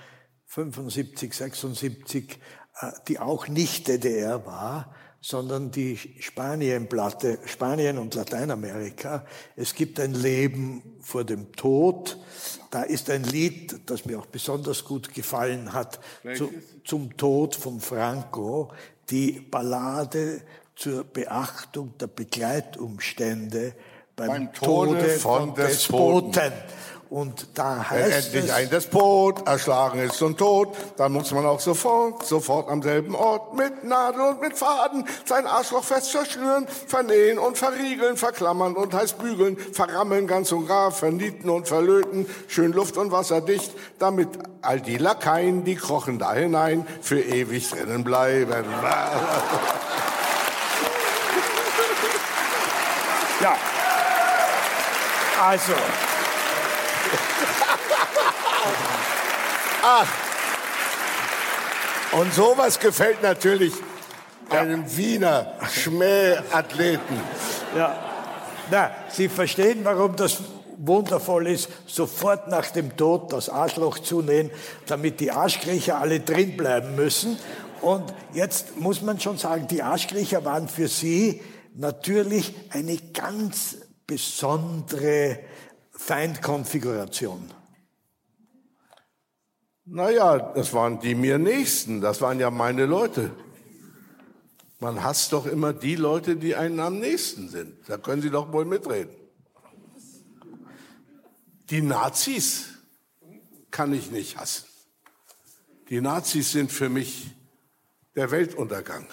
75, 0.44 1.34
76, 1.34 2.38
äh, 2.80 2.92
die 3.08 3.18
auch 3.18 3.48
nicht 3.48 3.88
DDR 3.88 4.46
war, 4.46 4.94
sondern 5.26 5.72
die 5.72 5.98
Spanienplatte, 6.20 7.40
Spanien 7.46 7.98
und 7.98 8.14
Lateinamerika. 8.14 9.24
Es 9.56 9.74
gibt 9.74 9.98
ein 9.98 10.14
Leben 10.14 10.98
vor 11.00 11.24
dem 11.24 11.50
Tod. 11.50 12.16
Da 12.70 12.84
ist 12.84 13.10
ein 13.10 13.24
Lied, 13.24 13.76
das 13.86 14.04
mir 14.04 14.20
auch 14.20 14.26
besonders 14.26 14.84
gut 14.84 15.12
gefallen 15.12 15.72
hat, 15.72 15.98
zu, 16.36 16.52
zum 16.84 17.16
Tod 17.16 17.56
von 17.56 17.80
Franco, 17.80 18.70
die 19.10 19.32
Ballade 19.40 20.42
zur 20.76 21.02
Beachtung 21.02 21.98
der 21.98 22.06
Begleitumstände 22.06 23.74
beim, 24.14 24.28
beim 24.28 24.52
Tode, 24.52 24.92
Tode, 24.92 25.08
von, 25.18 25.40
von 25.40 25.54
Despoten. 25.56 26.30
Despoten. 26.30 26.52
Und 27.16 27.48
da 27.54 27.88
heißt 27.88 28.04
Wenn 28.04 28.12
endlich 28.12 28.44
es, 28.44 28.50
ein 28.50 28.68
Despot 28.68 29.48
erschlagen 29.48 30.00
ist 30.00 30.20
und 30.20 30.36
tot, 30.36 30.76
dann 30.98 31.12
muss 31.12 31.32
man 31.32 31.46
auch 31.46 31.60
sofort, 31.60 32.26
sofort 32.26 32.68
am 32.68 32.82
selben 32.82 33.14
Ort 33.14 33.54
mit 33.54 33.84
Nadel 33.84 34.20
und 34.20 34.42
mit 34.42 34.58
Faden 34.58 35.08
sein 35.24 35.46
Arschloch 35.46 35.82
fest 35.82 36.10
verschnüren, 36.10 36.66
vernähen 36.86 37.38
und 37.38 37.56
verriegeln, 37.56 38.18
verklammern 38.18 38.76
und 38.76 38.92
heiß 38.92 39.14
bügeln, 39.14 39.56
verrammeln 39.56 40.26
ganz 40.26 40.52
und 40.52 40.68
gar, 40.68 40.90
vernieten 40.90 41.48
und 41.48 41.66
verlöten, 41.66 42.28
schön 42.48 42.74
luft- 42.74 42.98
und 42.98 43.12
wasserdicht, 43.12 43.72
damit 43.98 44.28
all 44.60 44.82
die 44.82 44.98
Lakaien, 44.98 45.64
die 45.64 45.76
krochen 45.76 46.18
da 46.18 46.34
hinein, 46.34 46.86
für 47.00 47.18
ewig 47.18 47.70
drinnen 47.70 48.04
bleiben. 48.04 48.62
Ja. 53.40 53.56
Also. 55.42 55.72
Ach. 59.89 60.09
Und 62.11 62.34
sowas 62.34 62.80
gefällt 62.80 63.22
natürlich 63.22 63.72
einem 64.51 64.84
Wiener 64.97 65.55
Schmähathleten. 65.70 67.20
Ja. 67.76 67.97
Na, 68.68 68.91
Sie 69.11 69.28
verstehen, 69.28 69.84
warum 69.84 70.16
das 70.16 70.39
wundervoll 70.76 71.47
ist, 71.47 71.68
sofort 71.87 72.49
nach 72.49 72.72
dem 72.72 72.97
Tod 72.97 73.32
das 73.32 73.49
Arschloch 73.49 74.01
zunähen, 74.01 74.51
damit 74.87 75.20
die 75.20 75.30
Arschkriecher 75.30 76.01
alle 76.01 76.18
drin 76.18 76.57
bleiben 76.57 76.97
müssen. 76.97 77.39
Und 77.80 78.12
jetzt 78.32 78.76
muss 78.78 79.03
man 79.03 79.20
schon 79.20 79.39
sagen, 79.39 79.68
die 79.68 79.84
Arschkriecher 79.84 80.45
waren 80.45 80.68
für 80.68 80.89
Sie 80.89 81.41
natürlich 81.76 82.53
eine 82.70 82.97
ganz 82.97 83.76
besondere 84.05 85.39
Feindkonfiguration. 85.93 87.53
Naja, 89.87 90.39
das 90.39 90.72
waren 90.72 91.01
die 91.01 91.14
mir 91.14 91.39
Nächsten, 91.39 92.01
das 92.01 92.20
waren 92.20 92.41
ja 92.41 92.51
meine 92.51 92.87
Leute. 92.87 93.30
Man 94.80 95.03
hasst 95.03 95.32
doch 95.32 95.47
immer 95.47 95.72
die 95.72 95.97
Leute, 95.97 96.37
die 96.37 96.55
einem 96.55 96.80
am 96.80 96.99
nächsten 96.99 97.49
sind. 97.49 97.89
Da 97.89 97.97
können 97.97 98.20
Sie 98.20 98.30
doch 98.30 98.53
wohl 98.53 98.64
mitreden. 98.64 99.14
Die 101.70 101.80
Nazis 101.82 102.66
kann 103.70 103.95
ich 103.95 104.11
nicht 104.11 104.37
hassen. 104.37 104.66
Die 105.89 106.01
Nazis 106.01 106.53
sind 106.53 106.72
für 106.72 106.89
mich 106.89 107.30
der 108.16 108.30
Weltuntergang 108.30 109.07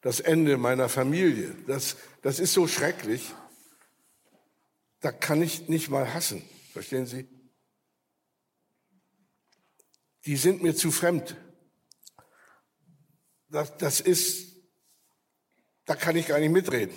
das 0.00 0.20
Ende 0.20 0.56
meiner 0.56 0.88
Familie. 0.88 1.54
Das, 1.66 1.96
das 2.22 2.38
ist 2.38 2.52
so 2.52 2.66
schrecklich. 2.68 3.34
Da 5.00 5.12
kann 5.12 5.42
ich 5.42 5.68
nicht 5.68 5.90
mal 5.90 6.14
hassen. 6.14 6.42
Verstehen 6.72 7.06
Sie? 7.06 7.28
Die 10.28 10.36
sind 10.36 10.62
mir 10.62 10.76
zu 10.76 10.90
fremd. 10.90 11.38
Das, 13.48 13.74
das 13.78 13.98
ist, 14.02 14.60
da 15.86 15.94
kann 15.94 16.16
ich 16.16 16.26
gar 16.26 16.38
nicht 16.38 16.52
mitreden. 16.52 16.94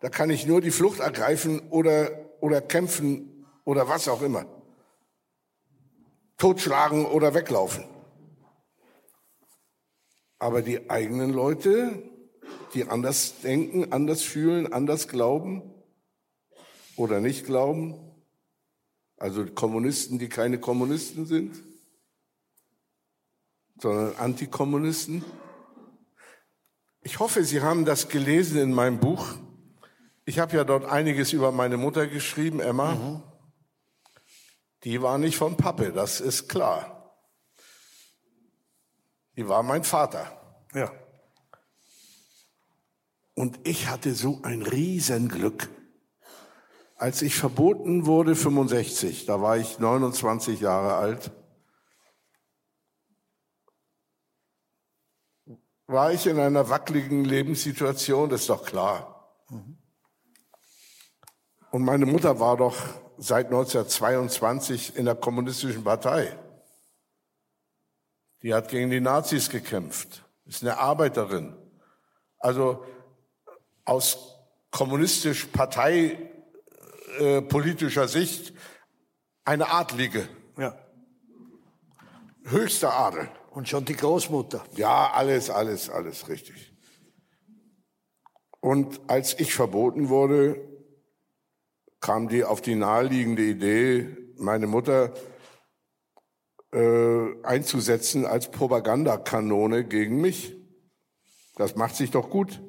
Da 0.00 0.10
kann 0.10 0.30
ich 0.30 0.46
nur 0.46 0.60
die 0.60 0.70
Flucht 0.70 1.00
ergreifen 1.00 1.70
oder, 1.70 2.30
oder 2.40 2.60
kämpfen 2.60 3.44
oder 3.64 3.88
was 3.88 4.06
auch 4.06 4.22
immer. 4.22 4.46
Totschlagen 6.38 7.04
oder 7.04 7.34
weglaufen. 7.34 7.84
Aber 10.38 10.62
die 10.62 10.88
eigenen 10.90 11.32
Leute, 11.32 12.00
die 12.74 12.84
anders 12.84 13.40
denken, 13.40 13.92
anders 13.92 14.22
fühlen, 14.22 14.72
anders 14.72 15.08
glauben 15.08 15.68
oder 16.94 17.18
nicht 17.18 17.44
glauben, 17.44 17.98
also 19.16 19.44
Kommunisten, 19.46 20.20
die 20.20 20.28
keine 20.28 20.60
Kommunisten 20.60 21.26
sind, 21.26 21.73
sondern 23.78 24.16
Antikommunisten. 24.16 25.24
Ich 27.02 27.18
hoffe, 27.18 27.44
Sie 27.44 27.60
haben 27.60 27.84
das 27.84 28.08
gelesen 28.08 28.60
in 28.60 28.72
meinem 28.72 28.98
Buch. 28.98 29.34
Ich 30.24 30.38
habe 30.38 30.56
ja 30.56 30.64
dort 30.64 30.86
einiges 30.86 31.32
über 31.32 31.52
meine 31.52 31.76
Mutter 31.76 32.06
geschrieben, 32.06 32.60
Emma. 32.60 32.94
Mhm. 32.94 33.22
Die 34.84 35.02
war 35.02 35.18
nicht 35.18 35.36
von 35.36 35.56
Pappe, 35.56 35.92
das 35.92 36.20
ist 36.20 36.48
klar. 36.48 36.94
Die 39.36 39.48
war 39.48 39.62
mein 39.62 39.84
Vater. 39.84 40.30
Ja. 40.74 40.92
Und 43.34 43.58
ich 43.66 43.88
hatte 43.88 44.14
so 44.14 44.40
ein 44.42 44.62
Riesenglück. 44.62 45.68
Als 46.96 47.20
ich 47.22 47.34
verboten 47.34 48.06
wurde, 48.06 48.36
65, 48.36 49.26
da 49.26 49.40
war 49.40 49.58
ich 49.58 49.78
29 49.78 50.60
Jahre 50.60 50.94
alt, 50.94 51.32
war 55.86 56.12
ich 56.12 56.26
in 56.26 56.38
einer 56.38 56.68
wackeligen 56.68 57.24
Lebenssituation, 57.24 58.28
das 58.30 58.42
ist 58.42 58.50
doch 58.50 58.64
klar. 58.64 59.10
Und 61.70 61.84
meine 61.84 62.06
Mutter 62.06 62.40
war 62.40 62.56
doch 62.56 62.76
seit 63.18 63.46
1922 63.46 64.96
in 64.96 65.04
der 65.04 65.14
kommunistischen 65.14 65.84
Partei. 65.84 66.36
Die 68.42 68.52
hat 68.54 68.68
gegen 68.68 68.90
die 68.90 69.00
Nazis 69.00 69.50
gekämpft, 69.50 70.24
ist 70.44 70.62
eine 70.62 70.78
Arbeiterin. 70.78 71.56
Also 72.38 72.84
aus 73.84 74.38
kommunistisch 74.70 75.46
parteipolitischer 75.46 78.04
äh, 78.04 78.08
Sicht 78.08 78.54
eine 79.44 79.70
Adlige. 79.70 80.28
Ja. 80.56 80.78
Höchster 82.44 82.92
Adel. 82.92 83.28
Und 83.54 83.68
schon 83.68 83.84
die 83.84 83.94
Großmutter. 83.94 84.64
Ja, 84.74 85.12
alles, 85.12 85.48
alles, 85.48 85.88
alles 85.88 86.28
richtig. 86.28 86.74
Und 88.60 89.00
als 89.06 89.38
ich 89.38 89.54
verboten 89.54 90.08
wurde, 90.08 90.60
kam 92.00 92.28
die 92.28 92.42
auf 92.42 92.60
die 92.62 92.74
naheliegende 92.74 93.44
Idee, 93.44 94.16
meine 94.36 94.66
Mutter 94.66 95.14
äh, 96.72 97.44
einzusetzen 97.44 98.26
als 98.26 98.50
Propagandakanone 98.50 99.84
gegen 99.84 100.20
mich. 100.20 100.56
Das 101.54 101.76
macht 101.76 101.94
sich 101.94 102.10
doch 102.10 102.30
gut. 102.30 102.60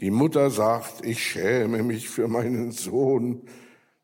Die 0.00 0.10
Mutter 0.10 0.48
sagt, 0.48 1.04
ich 1.04 1.22
schäme 1.22 1.82
mich 1.82 2.08
für 2.08 2.26
meinen 2.26 2.72
Sohn, 2.72 3.46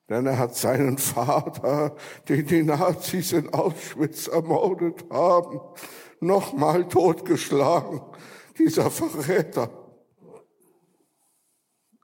denn 0.08 0.26
er 0.26 0.38
hat 0.38 0.54
seinen 0.54 0.98
Vater, 0.98 1.96
den 2.28 2.46
die 2.46 2.62
Nazis 2.62 3.32
in 3.32 3.52
Auschwitz 3.52 4.28
ermordet 4.28 5.04
haben, 5.10 5.60
nochmal 6.20 6.88
totgeschlagen. 6.88 8.00
Dieser 8.58 8.90
Verräter. 8.90 9.70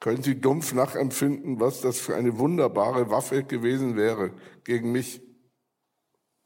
Können 0.00 0.22
Sie 0.22 0.40
dumpf 0.40 0.74
nachempfinden, 0.74 1.60
was 1.60 1.80
das 1.80 2.00
für 2.00 2.16
eine 2.16 2.38
wunderbare 2.38 3.08
Waffe 3.08 3.44
gewesen 3.44 3.96
wäre 3.96 4.32
gegen 4.64 4.90
mich? 4.90 5.22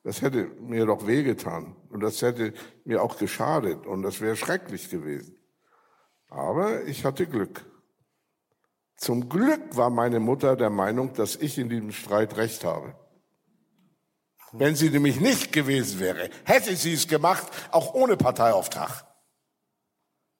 Das 0.02 0.20
hätte 0.20 0.44
mir 0.60 0.84
doch 0.86 1.06
wehgetan 1.06 1.74
und 1.88 2.00
das 2.00 2.20
hätte 2.22 2.52
mir 2.84 3.02
auch 3.02 3.16
geschadet 3.18 3.86
und 3.86 4.02
das 4.02 4.20
wäre 4.20 4.36
schrecklich 4.36 4.90
gewesen. 4.90 5.36
Aber 6.28 6.84
ich 6.84 7.04
hatte 7.04 7.26
Glück. 7.26 7.64
Zum 8.96 9.28
Glück 9.28 9.76
war 9.76 9.90
meine 9.90 10.20
Mutter 10.20 10.56
der 10.56 10.70
Meinung, 10.70 11.12
dass 11.14 11.36
ich 11.36 11.58
in 11.58 11.68
diesem 11.68 11.92
Streit 11.92 12.36
recht 12.36 12.64
habe. 12.64 12.94
Wenn 14.52 14.74
sie 14.74 14.90
nämlich 14.90 15.20
nicht 15.20 15.52
gewesen 15.52 16.00
wäre, 16.00 16.30
hätte 16.44 16.74
sie 16.76 16.94
es 16.94 17.08
gemacht, 17.08 17.46
auch 17.70 17.94
ohne 17.94 18.16
Parteiauftrag. 18.16 19.04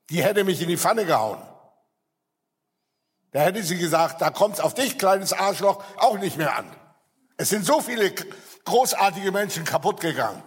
Die 0.09 0.23
hätte 0.23 0.45
mich 0.45 0.63
in 0.63 0.69
die 0.69 0.79
Pfanne 0.79 1.05
gehauen. 1.05 1.43
Da 3.33 3.41
hätte 3.41 3.63
sie 3.63 3.77
gesagt, 3.77 4.23
da 4.23 4.31
kommt's 4.31 4.61
auf 4.61 4.73
dich, 4.73 4.99
kleines 4.99 5.33
Arschloch, 5.33 5.85
auch 5.99 6.19
nicht 6.19 6.39
mehr 6.39 6.57
an. 6.57 6.75
Es 7.37 7.51
sind 7.51 7.67
so 7.67 7.83
viele 7.83 8.15
großartige 8.65 9.33
Menschen 9.33 9.65
kaputt 9.65 10.01
gegangen 10.01 10.43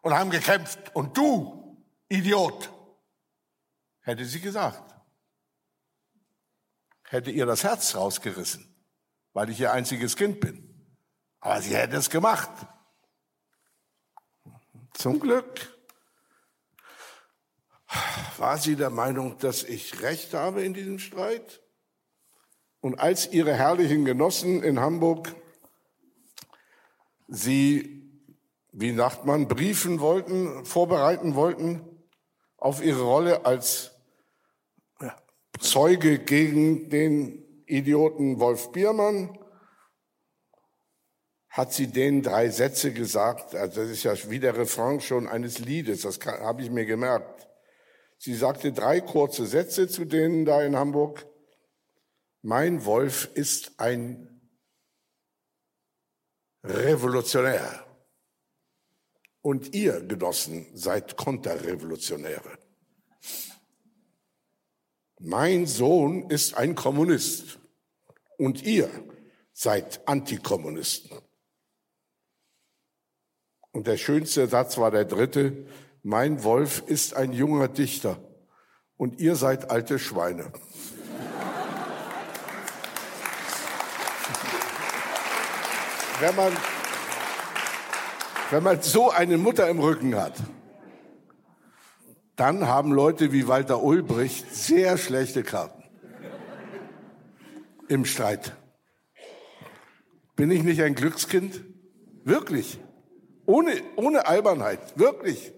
und 0.00 0.14
haben 0.14 0.30
gekämpft. 0.30 0.78
Und 0.94 1.16
du, 1.16 1.84
Idiot, 2.08 2.70
hätte 4.00 4.24
sie 4.24 4.40
gesagt. 4.40 4.93
Hätte 7.14 7.30
ihr 7.30 7.46
das 7.46 7.62
Herz 7.62 7.94
rausgerissen, 7.94 8.74
weil 9.34 9.48
ich 9.48 9.60
ihr 9.60 9.72
einziges 9.72 10.16
Kind 10.16 10.40
bin. 10.40 10.84
Aber 11.38 11.62
sie 11.62 11.76
hätte 11.76 11.94
es 11.96 12.10
gemacht. 12.10 12.50
Zum 14.94 15.20
Glück 15.20 15.78
war 18.36 18.58
sie 18.58 18.74
der 18.74 18.90
Meinung, 18.90 19.38
dass 19.38 19.62
ich 19.62 20.02
recht 20.02 20.34
habe 20.34 20.64
in 20.64 20.74
diesem 20.74 20.98
Streit. 20.98 21.62
Und 22.80 22.98
als 22.98 23.32
ihre 23.32 23.54
herrlichen 23.54 24.04
Genossen 24.04 24.64
in 24.64 24.80
Hamburg 24.80 25.36
sie, 27.28 28.10
wie 28.72 28.92
sagt 28.92 29.24
man, 29.24 29.46
briefen 29.46 30.00
wollten, 30.00 30.64
vorbereiten 30.64 31.36
wollten 31.36 31.80
auf 32.56 32.82
ihre 32.82 33.02
Rolle 33.02 33.46
als 33.46 33.93
Zeuge 35.60 36.18
gegen 36.18 36.90
den 36.90 37.62
Idioten 37.66 38.40
Wolf 38.40 38.72
Biermann, 38.72 39.38
hat 41.48 41.72
sie 41.72 41.86
denen 41.86 42.22
drei 42.22 42.48
Sätze 42.48 42.92
gesagt. 42.92 43.54
Also 43.54 43.82
das 43.82 43.90
ist 43.90 44.02
ja 44.02 44.14
wie 44.28 44.40
der 44.40 44.56
Refrain 44.56 45.00
schon 45.00 45.28
eines 45.28 45.60
Liedes, 45.60 46.02
das 46.02 46.18
habe 46.20 46.62
ich 46.62 46.70
mir 46.70 46.84
gemerkt. 46.84 47.48
Sie 48.18 48.34
sagte 48.34 48.72
drei 48.72 49.00
kurze 49.00 49.46
Sätze 49.46 49.86
zu 49.86 50.04
denen 50.04 50.44
da 50.44 50.62
in 50.62 50.74
Hamburg. 50.74 51.26
Mein 52.42 52.84
Wolf 52.84 53.30
ist 53.34 53.78
ein 53.78 54.50
Revolutionär. 56.64 57.86
Und 59.42 59.74
ihr, 59.74 60.00
Genossen, 60.00 60.66
seid 60.74 61.16
Konterrevolutionäre. 61.16 62.58
Mein 65.20 65.66
Sohn 65.66 66.28
ist 66.30 66.56
ein 66.56 66.74
Kommunist 66.74 67.58
und 68.36 68.62
ihr 68.62 68.90
seid 69.52 70.06
Antikommunisten. 70.06 71.18
Und 73.72 73.86
der 73.86 73.96
schönste 73.96 74.46
Satz 74.48 74.78
war 74.78 74.90
der 74.90 75.04
dritte, 75.04 75.66
mein 76.02 76.44
Wolf 76.44 76.82
ist 76.86 77.14
ein 77.14 77.32
junger 77.32 77.68
Dichter 77.68 78.18
und 78.96 79.20
ihr 79.20 79.36
seid 79.36 79.70
alte 79.70 79.98
Schweine. 79.98 80.52
wenn 86.20 86.36
man, 86.36 86.52
wenn 88.50 88.62
man 88.62 88.82
so 88.82 89.10
eine 89.10 89.36
Mutter 89.36 89.68
im 89.68 89.78
Rücken 89.80 90.14
hat, 90.14 90.34
dann 92.36 92.66
haben 92.66 92.92
Leute 92.92 93.32
wie 93.32 93.46
Walter 93.46 93.82
Ulbricht 93.82 94.52
sehr 94.54 94.98
schlechte 94.98 95.42
Karten 95.42 95.84
im 97.88 98.04
Streit. 98.04 98.56
Bin 100.36 100.50
ich 100.50 100.62
nicht 100.62 100.82
ein 100.82 100.94
Glückskind? 100.94 101.62
Wirklich. 102.24 102.80
Ohne, 103.46 103.82
ohne 103.96 104.26
Albernheit. 104.26 104.98
Wirklich. 104.98 105.52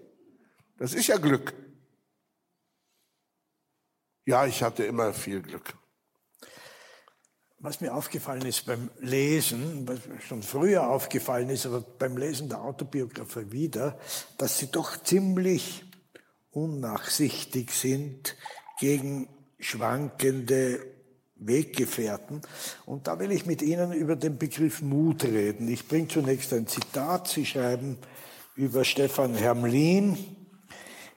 Das 0.77 0.93
ist 0.93 1.07
ja 1.07 1.17
Glück. 1.17 1.53
Ja, 4.25 4.45
ich 4.45 4.61
hatte 4.61 4.83
immer 4.83 5.13
viel 5.13 5.41
Glück. 5.41 5.73
Was 7.59 7.81
mir 7.81 7.95
aufgefallen 7.95 8.45
ist 8.45 8.67
beim 8.67 8.91
Lesen, 8.99 9.87
was 9.87 10.05
mir 10.05 10.21
schon 10.21 10.43
früher 10.43 10.87
aufgefallen 10.87 11.49
ist, 11.49 11.65
aber 11.65 11.81
beim 11.81 12.17
Lesen 12.17 12.49
der 12.49 12.61
Autobiografie 12.61 13.51
wieder, 13.51 13.97
dass 14.37 14.59
sie 14.59 14.69
doch 14.69 15.01
ziemlich 15.01 15.86
unnachsichtig 16.57 17.71
sind 17.71 18.35
gegen 18.79 19.27
schwankende 19.59 20.79
Weggefährten. 21.35 22.41
Und 22.85 23.07
da 23.07 23.19
will 23.19 23.31
ich 23.31 23.45
mit 23.45 23.61
Ihnen 23.61 23.93
über 23.93 24.15
den 24.15 24.39
Begriff 24.39 24.81
Mut 24.81 25.23
reden. 25.23 25.67
Ich 25.67 25.87
bringe 25.87 26.07
zunächst 26.07 26.51
ein 26.53 26.65
Zitat. 26.65 27.27
Sie 27.27 27.45
schreiben 27.45 27.97
über 28.55 28.83
Stefan 28.83 29.35
Hermlin, 29.35 30.17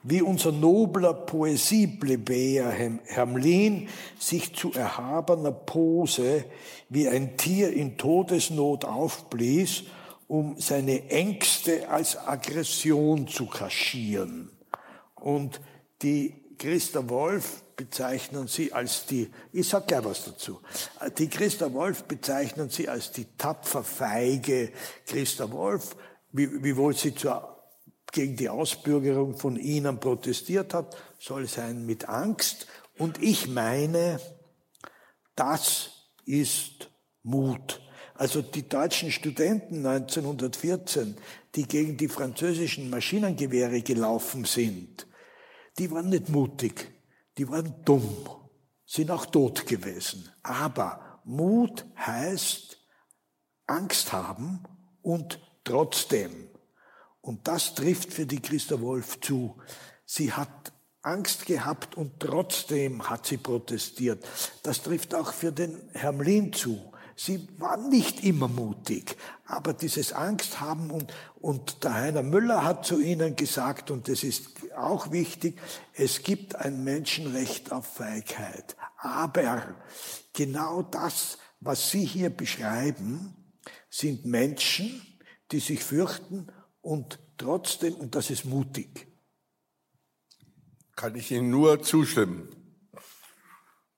wie 0.03 0.21
unser 0.21 0.51
nobler 0.51 1.13
Poesieplebejer 1.13 2.71
Hermlin 3.05 3.87
sich 4.19 4.55
zu 4.55 4.71
erhabener 4.73 5.51
Pose 5.51 6.45
wie 6.89 7.07
ein 7.07 7.37
Tier 7.37 7.73
in 7.73 7.97
Todesnot 7.97 8.85
aufblies, 8.85 9.83
um 10.27 10.55
seine 10.59 11.09
Ängste 11.09 11.89
als 11.89 12.15
Aggression 12.17 13.27
zu 13.27 13.47
kaschieren. 13.47 14.51
Und 15.21 15.61
die 16.01 16.33
Christa 16.57 17.07
Wolf 17.09 17.63
bezeichnen 17.75 18.47
sie 18.47 18.71
als 18.71 19.05
die, 19.05 19.31
ich 19.51 19.67
sag 19.67 19.87
gleich 19.87 20.03
was 20.03 20.25
dazu, 20.25 20.59
die 21.17 21.29
Christa 21.29 21.73
Wolf 21.73 22.03
bezeichnen 22.03 22.69
sie 22.69 22.87
als 22.87 23.11
die 23.11 23.25
tapfer 23.37 23.83
feige 23.83 24.71
Christa 25.07 25.51
Wolf, 25.51 25.95
wiewohl 26.31 26.95
sie 26.95 27.15
zur 27.15 27.51
gegen 28.11 28.35
die 28.35 28.49
Ausbürgerung 28.49 29.37
von 29.37 29.55
ihnen 29.55 29.99
protestiert 29.99 30.73
hat, 30.73 30.95
soll 31.17 31.47
sein 31.47 31.85
mit 31.85 32.09
Angst. 32.09 32.67
Und 32.97 33.21
ich 33.23 33.47
meine, 33.47 34.19
das 35.35 35.91
ist 36.25 36.89
Mut. 37.23 37.81
Also 38.15 38.41
die 38.41 38.67
deutschen 38.67 39.11
Studenten 39.11 39.85
1914, 39.85 41.15
die 41.55 41.67
gegen 41.67 41.97
die 41.97 42.09
französischen 42.09 42.89
Maschinengewehre 42.89 43.81
gelaufen 43.81 44.45
sind, 44.45 45.07
die 45.77 45.91
waren 45.91 46.09
nicht 46.09 46.29
mutig, 46.29 46.91
die 47.37 47.47
waren 47.49 47.73
dumm, 47.85 48.15
sind 48.85 49.11
auch 49.11 49.25
tot 49.25 49.65
gewesen. 49.65 50.29
Aber 50.43 51.19
Mut 51.23 51.85
heißt 51.97 52.77
Angst 53.67 54.11
haben 54.11 54.63
und 55.01 55.39
trotzdem 55.63 56.51
und 57.21 57.47
das 57.47 57.75
trifft 57.75 58.11
für 58.11 58.25
die 58.25 58.41
Christa 58.41 58.81
Wolf 58.81 59.19
zu. 59.21 59.55
Sie 60.05 60.33
hat 60.33 60.73
Angst 61.03 61.45
gehabt 61.45 61.95
und 61.95 62.19
trotzdem 62.19 63.09
hat 63.09 63.25
sie 63.25 63.37
protestiert. 63.37 64.27
Das 64.63 64.81
trifft 64.81 65.15
auch 65.15 65.31
für 65.33 65.51
den 65.51 65.77
Hermlin 65.93 66.51
zu. 66.51 66.79
Sie 67.15 67.47
war 67.59 67.77
nicht 67.77 68.23
immer 68.23 68.47
mutig, 68.47 69.15
aber 69.45 69.73
dieses 69.73 70.11
Angst 70.13 70.59
haben 70.59 70.89
und, 70.89 71.13
und 71.39 71.83
der 71.83 71.93
Heiner 71.93 72.23
Müller 72.23 72.63
hat 72.63 72.85
zu 72.85 72.99
ihnen 72.99 73.35
gesagt, 73.35 73.91
und 73.91 74.07
das 74.07 74.23
ist 74.23 74.49
auch 74.73 75.11
wichtig, 75.11 75.59
es 75.93 76.23
gibt 76.23 76.55
ein 76.55 76.83
Menschenrecht 76.83 77.71
auf 77.71 77.85
Feigheit. 77.85 78.75
Aber 78.97 79.75
genau 80.33 80.81
das, 80.81 81.37
was 81.59 81.91
Sie 81.91 82.05
hier 82.05 82.29
beschreiben, 82.29 83.35
sind 83.89 84.25
Menschen, 84.25 85.01
die 85.51 85.59
sich 85.59 85.83
fürchten 85.83 86.47
und 86.81 87.19
trotzdem, 87.37 87.95
und 87.95 88.15
das 88.15 88.29
ist 88.29 88.45
mutig. 88.45 89.07
Kann 90.95 91.15
ich 91.15 91.31
Ihnen 91.31 91.49
nur 91.49 91.81
zustimmen. 91.81 92.49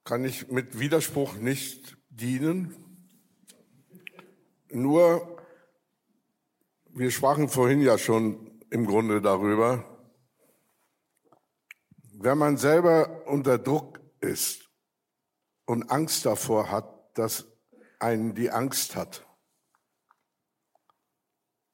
Kann 0.04 0.26
ich 0.26 0.50
mit 0.50 0.80
Widerspruch 0.80 1.36
nicht 1.36 1.98
dienen. 2.10 2.76
Nur, 4.70 5.38
wir 6.90 7.12
sprachen 7.12 7.48
vorhin 7.48 7.82
ja 7.82 7.98
schon 7.98 8.62
im 8.70 8.86
Grunde 8.86 9.22
darüber, 9.22 9.93
wenn 12.16 12.38
man 12.38 12.58
selber 12.58 13.28
unter 13.28 13.58
Druck 13.58 14.00
ist 14.20 14.70
und 15.66 15.90
Angst 15.90 16.26
davor 16.26 16.70
hat, 16.70 17.18
dass 17.18 17.46
einen 18.00 18.36
die 18.36 18.52
Angst 18.52 18.96
hat, 18.96 19.26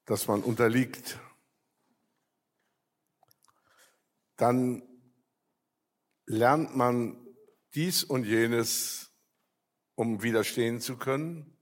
dass 0.06 0.28
man 0.28 0.42
unterliegt, 0.42 1.20
dann 4.38 4.82
lernt 6.26 6.76
man 6.76 7.18
dies 7.74 8.04
und 8.04 8.24
jenes, 8.24 9.12
um 9.96 10.24
widerstehen 10.24 10.80
zu 10.80 10.98
können. 10.98 11.58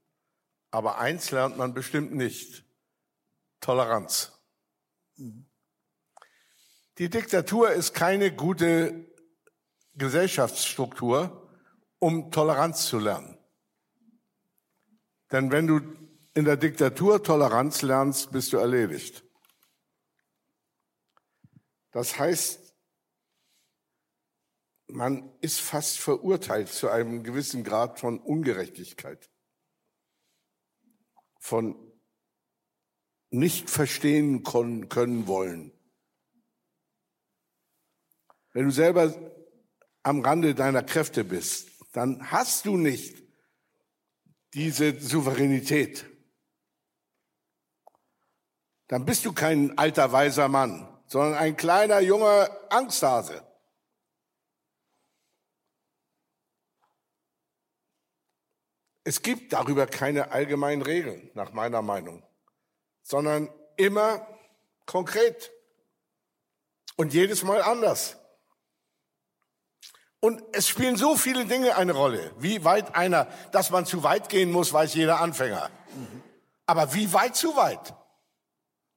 Aber 0.70 0.98
eins 0.98 1.30
lernt 1.32 1.56
man 1.56 1.74
bestimmt 1.74 2.14
nicht, 2.14 2.64
Toleranz. 3.60 4.32
Die 6.98 7.08
Diktatur 7.08 7.70
ist 7.70 7.94
keine 7.94 8.34
gute 8.34 9.06
Gesellschaftsstruktur, 9.94 11.48
um 12.00 12.32
Toleranz 12.32 12.86
zu 12.86 12.98
lernen. 12.98 13.38
Denn 15.30 15.52
wenn 15.52 15.68
du 15.68 15.80
in 16.34 16.44
der 16.44 16.56
Diktatur 16.56 17.22
Toleranz 17.22 17.82
lernst, 17.82 18.32
bist 18.32 18.52
du 18.52 18.56
erledigt. 18.56 19.24
Das 21.92 22.18
heißt, 22.18 22.74
man 24.88 25.32
ist 25.40 25.60
fast 25.60 25.98
verurteilt 25.98 26.68
zu 26.68 26.88
einem 26.88 27.22
gewissen 27.22 27.62
Grad 27.62 28.00
von 28.00 28.18
Ungerechtigkeit, 28.18 29.30
von 31.38 31.76
nicht 33.30 33.70
verstehen 33.70 34.42
können 34.42 35.26
wollen. 35.26 35.77
Wenn 38.58 38.64
du 38.64 38.72
selber 38.72 39.14
am 40.02 40.20
Rande 40.20 40.52
deiner 40.52 40.82
Kräfte 40.82 41.22
bist, 41.22 41.70
dann 41.92 42.28
hast 42.32 42.66
du 42.66 42.76
nicht 42.76 43.22
diese 44.52 44.98
Souveränität. 44.98 46.04
Dann 48.88 49.04
bist 49.04 49.24
du 49.24 49.32
kein 49.32 49.78
alter 49.78 50.10
weiser 50.10 50.48
Mann, 50.48 50.88
sondern 51.06 51.34
ein 51.34 51.56
kleiner 51.56 52.00
junger 52.00 52.50
Angsthase. 52.68 53.46
Es 59.04 59.22
gibt 59.22 59.52
darüber 59.52 59.86
keine 59.86 60.32
allgemeinen 60.32 60.82
Regeln, 60.82 61.30
nach 61.34 61.52
meiner 61.52 61.80
Meinung, 61.80 62.26
sondern 63.04 63.54
immer 63.76 64.26
konkret 64.84 65.52
und 66.96 67.14
jedes 67.14 67.44
Mal 67.44 67.62
anders. 67.62 68.17
Und 70.20 70.42
es 70.52 70.66
spielen 70.66 70.96
so 70.96 71.16
viele 71.16 71.44
Dinge 71.46 71.76
eine 71.76 71.92
Rolle. 71.92 72.34
Wie 72.38 72.64
weit 72.64 72.94
einer, 72.96 73.26
dass 73.52 73.70
man 73.70 73.86
zu 73.86 74.02
weit 74.02 74.28
gehen 74.28 74.50
muss, 74.50 74.72
weiß 74.72 74.94
jeder 74.94 75.20
Anfänger. 75.20 75.70
Aber 76.66 76.92
wie 76.94 77.12
weit 77.12 77.36
zu 77.36 77.54
weit? 77.56 77.94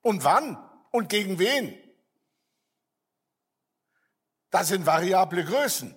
Und 0.01 0.23
wann? 0.23 0.57
Und 0.91 1.09
gegen 1.09 1.37
wen? 1.37 1.77
Das 4.49 4.67
sind 4.67 4.85
variable 4.85 5.45
Größen. 5.45 5.95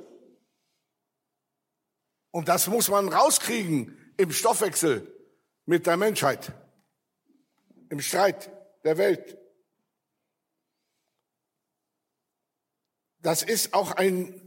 Und 2.31 2.49
das 2.49 2.67
muss 2.67 2.89
man 2.89 3.09
rauskriegen 3.09 4.15
im 4.17 4.31
Stoffwechsel 4.31 5.11
mit 5.67 5.87
der 5.87 5.97
Menschheit, 5.97 6.53
im 7.89 8.01
Streit 8.01 8.51
der 8.85 8.99
Welt. 8.99 9.39
Das 13.21 13.43
ist 13.43 13.73
auch 13.73 13.93
ein, 13.93 14.44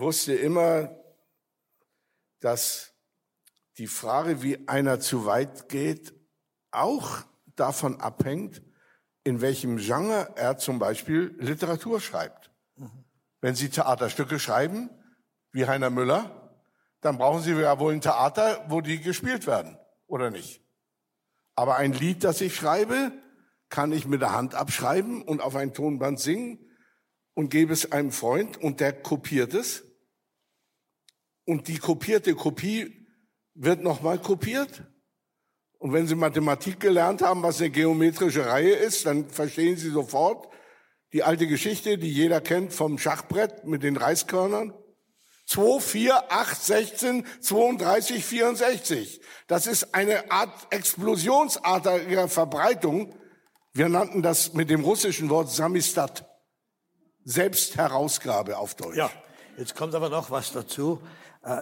wusste 0.00 0.34
immer, 0.34 0.96
dass 2.40 2.94
die 3.78 3.86
Frage, 3.86 4.42
wie 4.42 4.68
einer 4.68 5.00
zu 5.00 5.26
weit 5.26 5.68
geht, 5.68 6.14
auch 6.70 7.22
davon 7.56 8.00
abhängt, 8.00 8.62
in 9.24 9.40
welchem 9.40 9.76
Genre 9.76 10.32
er 10.36 10.58
zum 10.58 10.78
Beispiel 10.78 11.34
Literatur 11.38 12.00
schreibt. 12.00 12.50
Wenn 13.40 13.54
Sie 13.54 13.68
Theaterstücke 13.68 14.38
schreiben, 14.38 14.90
wie 15.52 15.66
Heiner 15.66 15.90
Müller, 15.90 16.58
dann 17.00 17.18
brauchen 17.18 17.42
Sie 17.42 17.52
ja 17.52 17.78
wohl 17.78 17.92
ein 17.92 18.00
Theater, 18.00 18.64
wo 18.68 18.80
die 18.80 19.00
gespielt 19.00 19.46
werden, 19.46 19.78
oder 20.06 20.30
nicht? 20.30 20.62
Aber 21.54 21.76
ein 21.76 21.92
Lied, 21.92 22.24
das 22.24 22.40
ich 22.40 22.54
schreibe, 22.54 23.12
kann 23.68 23.92
ich 23.92 24.06
mit 24.06 24.20
der 24.20 24.32
Hand 24.32 24.54
abschreiben 24.54 25.22
und 25.22 25.40
auf 25.40 25.54
ein 25.56 25.72
Tonband 25.72 26.18
singen 26.18 26.58
und 27.34 27.50
gebe 27.50 27.72
es 27.72 27.92
einem 27.92 28.12
Freund 28.12 28.56
und 28.56 28.80
der 28.80 28.92
kopiert 28.92 29.54
es. 29.54 29.84
Und 31.50 31.66
die 31.66 31.78
kopierte 31.78 32.36
Kopie 32.36 33.08
wird 33.54 33.82
nochmal 33.82 34.20
kopiert. 34.20 34.84
Und 35.78 35.92
wenn 35.92 36.06
Sie 36.06 36.14
Mathematik 36.14 36.78
gelernt 36.78 37.22
haben, 37.22 37.42
was 37.42 37.58
eine 37.58 37.70
geometrische 37.70 38.46
Reihe 38.46 38.74
ist, 38.74 39.04
dann 39.04 39.28
verstehen 39.28 39.76
Sie 39.76 39.90
sofort 39.90 40.46
die 41.12 41.24
alte 41.24 41.48
Geschichte, 41.48 41.98
die 41.98 42.12
jeder 42.12 42.40
kennt 42.40 42.72
vom 42.72 42.98
Schachbrett 42.98 43.64
mit 43.64 43.82
den 43.82 43.96
Reiskörnern. 43.96 44.72
2, 45.46 45.80
4, 45.80 46.32
8, 46.32 46.62
16, 46.62 47.26
32, 47.40 48.24
64. 48.24 49.20
Das 49.48 49.66
ist 49.66 49.92
eine 49.92 50.30
Art 50.30 50.54
explosionsartiger 50.72 52.28
Verbreitung. 52.28 53.12
Wir 53.72 53.88
nannten 53.88 54.22
das 54.22 54.52
mit 54.52 54.70
dem 54.70 54.84
russischen 54.84 55.28
Wort 55.30 55.50
Samistat. 55.50 56.30
Selbstherausgabe 57.24 58.56
auf 58.56 58.76
Deutsch. 58.76 58.96
Ja, 58.96 59.10
jetzt 59.56 59.74
kommt 59.74 59.96
aber 59.96 60.10
noch 60.10 60.30
was 60.30 60.52
dazu, 60.52 61.02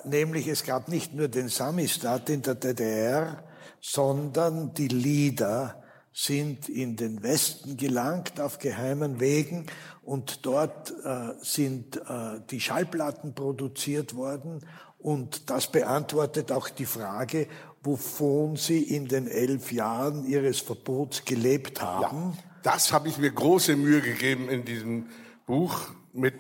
nämlich 0.05 0.49
es 0.49 0.65
gab 0.65 0.89
nicht 0.89 1.15
nur 1.15 1.29
den 1.29 1.49
Samistat 1.49 2.29
in 2.31 2.43
der 2.43 2.55
DDR, 2.55 3.45
sondern 3.81 4.75
die 4.75 4.89
Lieder 4.89 5.83
sind 6.13 6.69
in 6.69 6.97
den 6.97 7.23
Westen 7.23 7.77
gelangt 7.77 8.41
auf 8.41 8.59
geheimen 8.59 9.21
Wegen 9.21 9.67
und 10.03 10.45
dort 10.47 10.93
äh, 11.05 11.35
sind 11.41 11.97
äh, 11.97 12.41
die 12.51 12.61
Schallplatten 12.61 13.35
produziert 13.35 14.17
worden 14.17 14.67
und 14.99 15.49
das 15.49 15.71
beantwortet 15.71 16.51
auch 16.51 16.69
die 16.71 16.87
Frage, 16.87 17.47
wovon 17.83 18.57
Sie 18.57 18.83
in 18.83 19.07
den 19.07 19.29
elf 19.29 19.71
Jahren 19.71 20.27
Ihres 20.27 20.59
Verbots 20.59 21.25
gelebt 21.25 21.81
haben. 21.81 22.33
Ja, 22.33 22.45
das 22.65 22.93
habe 22.93 23.09
ich 23.09 23.19
mir 23.19 23.31
große 23.31 23.77
Mühe 23.77 24.01
gegeben 24.01 24.49
in 24.49 24.65
diesem 24.65 25.07
Buch 25.47 25.83
mit 26.13 26.35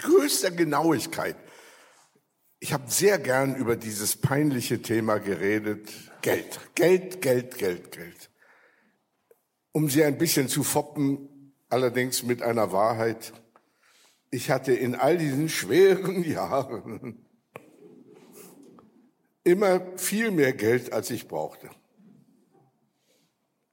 größter 0.00 0.50
Genauigkeit. 0.50 1.36
Ich 2.64 2.72
habe 2.72 2.90
sehr 2.90 3.18
gern 3.18 3.56
über 3.56 3.76
dieses 3.76 4.16
peinliche 4.16 4.80
Thema 4.80 5.18
geredet. 5.18 5.86
Geld, 6.22 6.58
Geld, 6.74 7.20
Geld, 7.20 7.58
Geld, 7.58 7.92
Geld. 7.92 8.30
Um 9.72 9.90
sie 9.90 10.02
ein 10.02 10.16
bisschen 10.16 10.48
zu 10.48 10.62
foppen, 10.62 11.52
allerdings 11.68 12.22
mit 12.22 12.40
einer 12.40 12.72
Wahrheit. 12.72 13.34
Ich 14.30 14.50
hatte 14.50 14.72
in 14.72 14.94
all 14.94 15.18
diesen 15.18 15.50
schweren 15.50 16.24
Jahren 16.30 17.26
immer 19.42 19.82
viel 19.98 20.30
mehr 20.30 20.54
Geld, 20.54 20.90
als 20.90 21.10
ich 21.10 21.28
brauchte. 21.28 21.68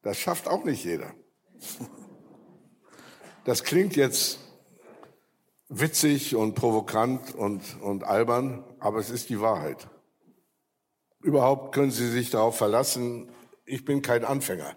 Das 0.01 0.17
schafft 0.17 0.49
auch 0.49 0.65
nicht 0.65 0.83
jeder. 0.83 1.13
Das 3.45 3.63
klingt 3.63 3.95
jetzt 3.95 4.39
witzig 5.69 6.35
und 6.35 6.55
provokant 6.55 7.33
und, 7.33 7.81
und 7.81 8.03
albern, 8.03 8.65
aber 8.81 8.97
es 8.99 9.11
ist 9.11 9.29
die 9.29 9.39
Wahrheit. 9.39 9.87
Überhaupt 11.21 11.73
können 11.73 11.91
Sie 11.91 12.09
sich 12.09 12.31
darauf 12.31 12.57
verlassen, 12.57 13.31
ich 13.63 13.85
bin 13.85 14.01
kein 14.01 14.25
Anfänger. 14.25 14.75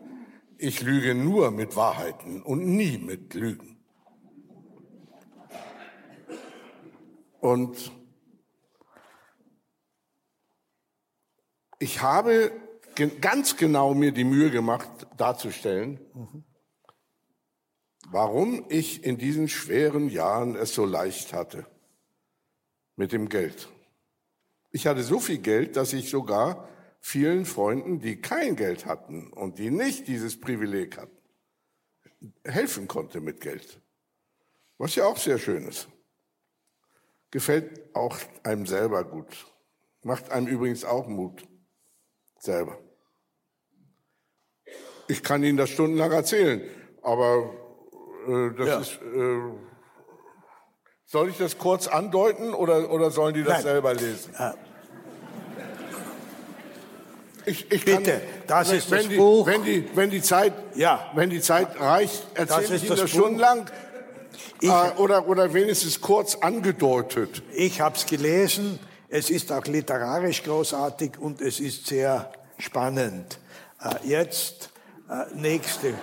Ich 0.58 0.82
lüge 0.82 1.14
nur 1.14 1.50
mit 1.50 1.74
Wahrheiten 1.74 2.42
und 2.42 2.64
nie 2.66 2.98
mit 2.98 3.34
Lügen. 3.34 3.82
Und 7.40 7.92
ich 11.78 12.02
habe 12.02 12.52
ganz 13.20 13.56
genau 13.56 13.94
mir 13.94 14.12
die 14.12 14.24
Mühe 14.24 14.50
gemacht, 14.50 14.88
darzustellen, 15.16 15.98
warum 18.10 18.66
ich 18.68 19.02
in 19.02 19.16
diesen 19.16 19.48
schweren 19.48 20.08
Jahren 20.10 20.56
es 20.56 20.74
so 20.74 20.84
leicht 20.84 21.32
hatte 21.32 21.66
mit 22.96 23.12
dem 23.12 23.28
Geld. 23.28 23.68
Ich 24.74 24.88
hatte 24.88 25.04
so 25.04 25.20
viel 25.20 25.38
Geld, 25.38 25.76
dass 25.76 25.92
ich 25.92 26.10
sogar 26.10 26.68
vielen 27.00 27.46
Freunden, 27.46 28.00
die 28.00 28.20
kein 28.20 28.56
Geld 28.56 28.86
hatten 28.86 29.32
und 29.32 29.60
die 29.60 29.70
nicht 29.70 30.08
dieses 30.08 30.40
Privileg 30.40 30.98
hatten, 30.98 31.16
helfen 32.44 32.88
konnte 32.88 33.20
mit 33.20 33.40
Geld. 33.40 33.80
Was 34.78 34.96
ja 34.96 35.06
auch 35.06 35.16
sehr 35.16 35.38
schön 35.38 35.64
ist. 35.68 35.86
Gefällt 37.30 37.94
auch 37.94 38.18
einem 38.42 38.66
selber 38.66 39.04
gut. 39.04 39.46
Macht 40.02 40.32
einem 40.32 40.48
übrigens 40.48 40.84
auch 40.84 41.06
Mut. 41.06 41.46
Selber. 42.40 42.76
Ich 45.06 45.22
kann 45.22 45.44
Ihnen 45.44 45.56
das 45.56 45.70
stundenlang 45.70 46.10
erzählen, 46.10 46.62
aber 47.00 47.54
äh, 48.26 48.50
das 48.58 48.66
Ja. 48.66 48.80
ist. 48.80 49.00
Äh, 49.02 49.52
soll 51.06 51.28
ich 51.28 51.38
das 51.38 51.58
kurz 51.58 51.86
andeuten 51.86 52.54
oder, 52.54 52.90
oder 52.90 53.12
sollen 53.12 53.34
die 53.34 53.44
das 53.44 53.58
Nein. 53.58 53.62
selber 53.62 53.94
lesen? 53.94 54.34
Ich, 57.46 57.70
ich 57.70 57.84
Bitte, 57.84 58.20
das 58.46 58.70
wenn, 58.70 58.78
ist 58.78 58.92
das 58.92 59.08
die, 59.08 59.16
Buch. 59.16 59.46
Wenn 59.46 59.62
die, 59.64 59.88
wenn 59.94 60.10
die 60.10 60.22
Zeit, 60.22 60.52
Ja. 60.74 61.10
wenn 61.14 61.30
die 61.30 61.40
Zeit 61.40 61.78
reicht, 61.78 62.26
erzähle 62.34 62.76
ich 62.76 62.84
Ihnen 62.84 62.96
das 62.96 63.10
stundenlang. 63.10 63.66
Ich, 64.60 64.70
äh, 64.70 64.92
oder, 64.96 65.28
oder 65.28 65.52
wenigstens 65.52 66.00
kurz 66.00 66.36
angedeutet. 66.36 67.42
Ich 67.54 67.80
habe 67.80 67.96
es 67.96 68.06
gelesen. 68.06 68.78
Es 69.08 69.30
ist 69.30 69.52
auch 69.52 69.64
literarisch 69.66 70.42
großartig 70.42 71.18
und 71.18 71.40
es 71.40 71.60
ist 71.60 71.86
sehr 71.86 72.32
spannend. 72.58 73.38
Äh, 73.80 74.08
jetzt 74.08 74.70
äh, 75.10 75.34
nächste. 75.38 75.94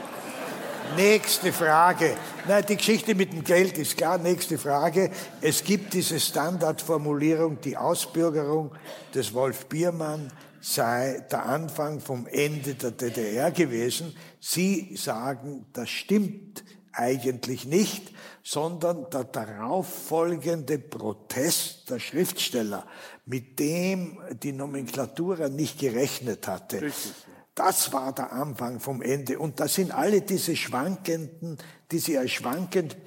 Nächste 0.95 1.53
Frage. 1.53 2.15
Nein, 2.47 2.65
die 2.67 2.75
Geschichte 2.75 3.15
mit 3.15 3.31
dem 3.31 3.43
Geld 3.45 3.77
ist 3.77 3.95
klar. 3.95 4.17
Nächste 4.17 4.57
Frage. 4.57 5.09
Es 5.39 5.63
gibt 5.63 5.93
diese 5.93 6.19
Standardformulierung, 6.19 7.61
die 7.61 7.77
Ausbürgerung 7.77 8.71
des 9.15 9.33
Wolf 9.33 9.67
Biermann 9.67 10.31
sei 10.61 11.25
der 11.31 11.45
Anfang 11.45 11.99
vom 11.99 12.27
Ende 12.27 12.75
der 12.75 12.91
DDR 12.91 13.51
gewesen. 13.51 14.15
Sie 14.39 14.95
sagen, 14.95 15.65
das 15.73 15.89
stimmt 15.89 16.63
eigentlich 16.93 17.65
nicht, 17.65 18.13
sondern 18.43 19.09
der 19.09 19.23
darauffolgende 19.23 20.77
Protest 20.79 21.89
der 21.89 21.99
Schriftsteller, 21.99 22.85
mit 23.25 23.59
dem 23.59 24.19
die 24.41 24.51
Nomenklatura 24.51 25.49
nicht 25.49 25.79
gerechnet 25.79 26.47
hatte. 26.47 26.81
Richtig. 26.81 27.13
Das 27.55 27.91
war 27.91 28.13
der 28.13 28.31
Anfang 28.31 28.79
vom 28.79 29.01
Ende. 29.01 29.37
Und 29.37 29.59
da 29.59 29.67
sind 29.67 29.91
alle 29.91 30.21
diese 30.21 30.55
schwankenden, 30.55 31.57
die 31.91 31.99
sie 31.99 32.17
als 32.17 32.31
schwankend 32.31 32.97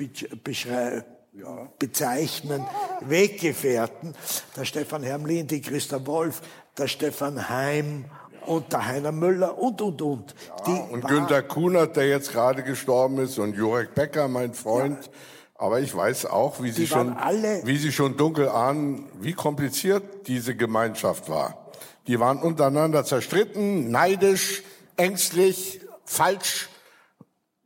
bezeichnen, 1.78 2.64
Weggefährten, 3.01 4.14
der 4.56 4.64
Stefan 4.64 5.02
Hermlin, 5.02 5.47
die 5.47 5.62
Christa 5.62 6.06
Wolf, 6.06 6.43
der 6.79 6.89
Stefan 6.89 7.49
Heim 7.49 8.07
und 8.47 8.73
der 8.73 8.87
Heiner 8.87 9.13
Müller 9.13 9.59
und, 9.59 9.81
und, 9.81 10.03
und. 10.03 10.35
Ja, 10.67 10.75
und 10.91 11.07
Günter 11.07 11.43
Kunert, 11.43 11.97
der 11.97 12.09
jetzt 12.09 12.33
gerade 12.33 12.63
gestorben 12.63 13.19
ist, 13.19 13.39
und 13.39 13.57
Jurek 13.57 13.95
Becker, 13.95 14.29
mein 14.29 14.55
Freund. 14.55 15.05
Ja. 15.05 15.13
Aber 15.57 15.81
ich 15.81 15.95
weiß 15.95 16.27
auch, 16.27 16.63
wie 16.63 16.73
Sie, 16.73 16.87
schon, 16.87 17.17
wie 17.63 17.77
Sie 17.79 17.93
schon 17.93 18.17
dunkel 18.17 18.49
ahnen, 18.49 19.09
wie 19.21 19.33
kompliziert 19.33 20.27
diese 20.27 20.57
Gemeinschaft 20.57 21.29
war. 21.29 21.71
Die 22.07 22.21
waren 22.21 22.39
untereinander 22.39 23.05
zerstritten, 23.05 23.91
neidisch, 23.91 24.63
ängstlich, 24.97 25.81
falsch 26.05 26.69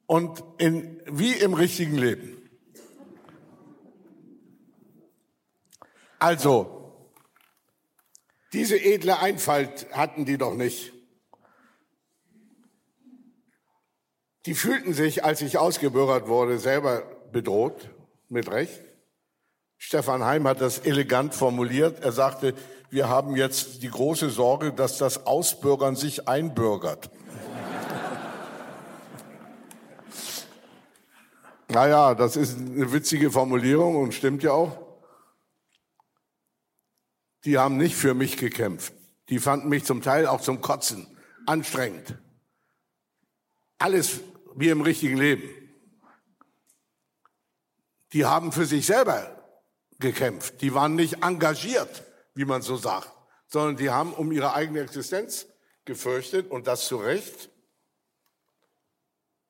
und 0.06 0.44
in, 0.58 1.00
wie 1.06 1.32
im 1.32 1.54
richtigen 1.54 1.96
Leben. 1.96 2.36
Also, 6.18 6.77
diese 8.52 8.78
edle 8.78 9.18
Einfalt 9.18 9.86
hatten 9.92 10.24
die 10.24 10.38
doch 10.38 10.54
nicht. 10.54 10.92
Die 14.46 14.54
fühlten 14.54 14.94
sich, 14.94 15.24
als 15.24 15.42
ich 15.42 15.58
ausgebürgert 15.58 16.28
wurde, 16.28 16.58
selber 16.58 17.02
bedroht, 17.32 17.90
mit 18.28 18.50
Recht. 18.50 18.80
Stefan 19.76 20.24
Heim 20.24 20.48
hat 20.48 20.62
das 20.62 20.78
elegant 20.78 21.34
formuliert. 21.34 22.02
Er 22.02 22.12
sagte, 22.12 22.54
wir 22.90 23.10
haben 23.10 23.36
jetzt 23.36 23.82
die 23.82 23.90
große 23.90 24.30
Sorge, 24.30 24.72
dass 24.72 24.96
das 24.96 25.26
Ausbürgern 25.26 25.96
sich 25.96 26.26
einbürgert. 26.26 27.10
naja, 31.68 32.14
das 32.14 32.36
ist 32.36 32.56
eine 32.58 32.90
witzige 32.92 33.30
Formulierung 33.30 33.96
und 33.96 34.14
stimmt 34.14 34.42
ja 34.42 34.52
auch. 34.52 34.87
Die 37.44 37.58
haben 37.58 37.76
nicht 37.76 37.94
für 37.94 38.14
mich 38.14 38.36
gekämpft. 38.36 38.92
Die 39.28 39.38
fanden 39.38 39.68
mich 39.68 39.84
zum 39.84 40.02
Teil 40.02 40.26
auch 40.26 40.40
zum 40.40 40.60
Kotzen 40.60 41.06
anstrengend. 41.46 42.16
Alles 43.78 44.20
wie 44.56 44.68
im 44.68 44.80
richtigen 44.80 45.16
Leben. 45.16 45.48
Die 48.12 48.24
haben 48.24 48.52
für 48.52 48.66
sich 48.66 48.86
selber 48.86 49.34
gekämpft. 49.98 50.60
Die 50.62 50.74
waren 50.74 50.94
nicht 50.94 51.22
engagiert 51.22 52.04
wie 52.38 52.44
man 52.44 52.62
so 52.62 52.76
sagt, 52.76 53.10
sondern 53.48 53.76
die 53.76 53.90
haben 53.90 54.12
um 54.12 54.30
ihre 54.30 54.54
eigene 54.54 54.80
Existenz 54.82 55.48
gefürchtet 55.84 56.48
und 56.52 56.68
das 56.68 56.86
zu 56.86 56.98
Recht. 56.98 57.50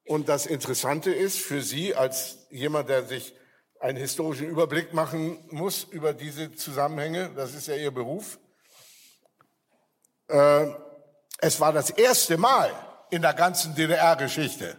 Und 0.06 0.30
das 0.30 0.46
Interessante 0.46 1.12
ist 1.12 1.38
für 1.38 1.60
Sie 1.60 1.94
als 1.94 2.46
jemand, 2.48 2.88
der 2.88 3.04
sich 3.04 3.34
einen 3.80 3.98
historischen 3.98 4.48
Überblick 4.48 4.92
machen 4.92 5.38
muss 5.50 5.84
über 5.84 6.12
diese 6.12 6.54
Zusammenhänge, 6.54 7.30
das 7.34 7.54
ist 7.54 7.68
ja 7.68 7.76
Ihr 7.76 7.90
Beruf, 7.90 8.38
äh, 10.28 10.66
es 11.38 11.60
war 11.60 11.72
das 11.72 11.90
erste 11.90 12.36
Mal 12.36 12.70
in 13.10 13.22
der 13.22 13.34
ganzen 13.34 13.74
DDR-Geschichte 13.74 14.76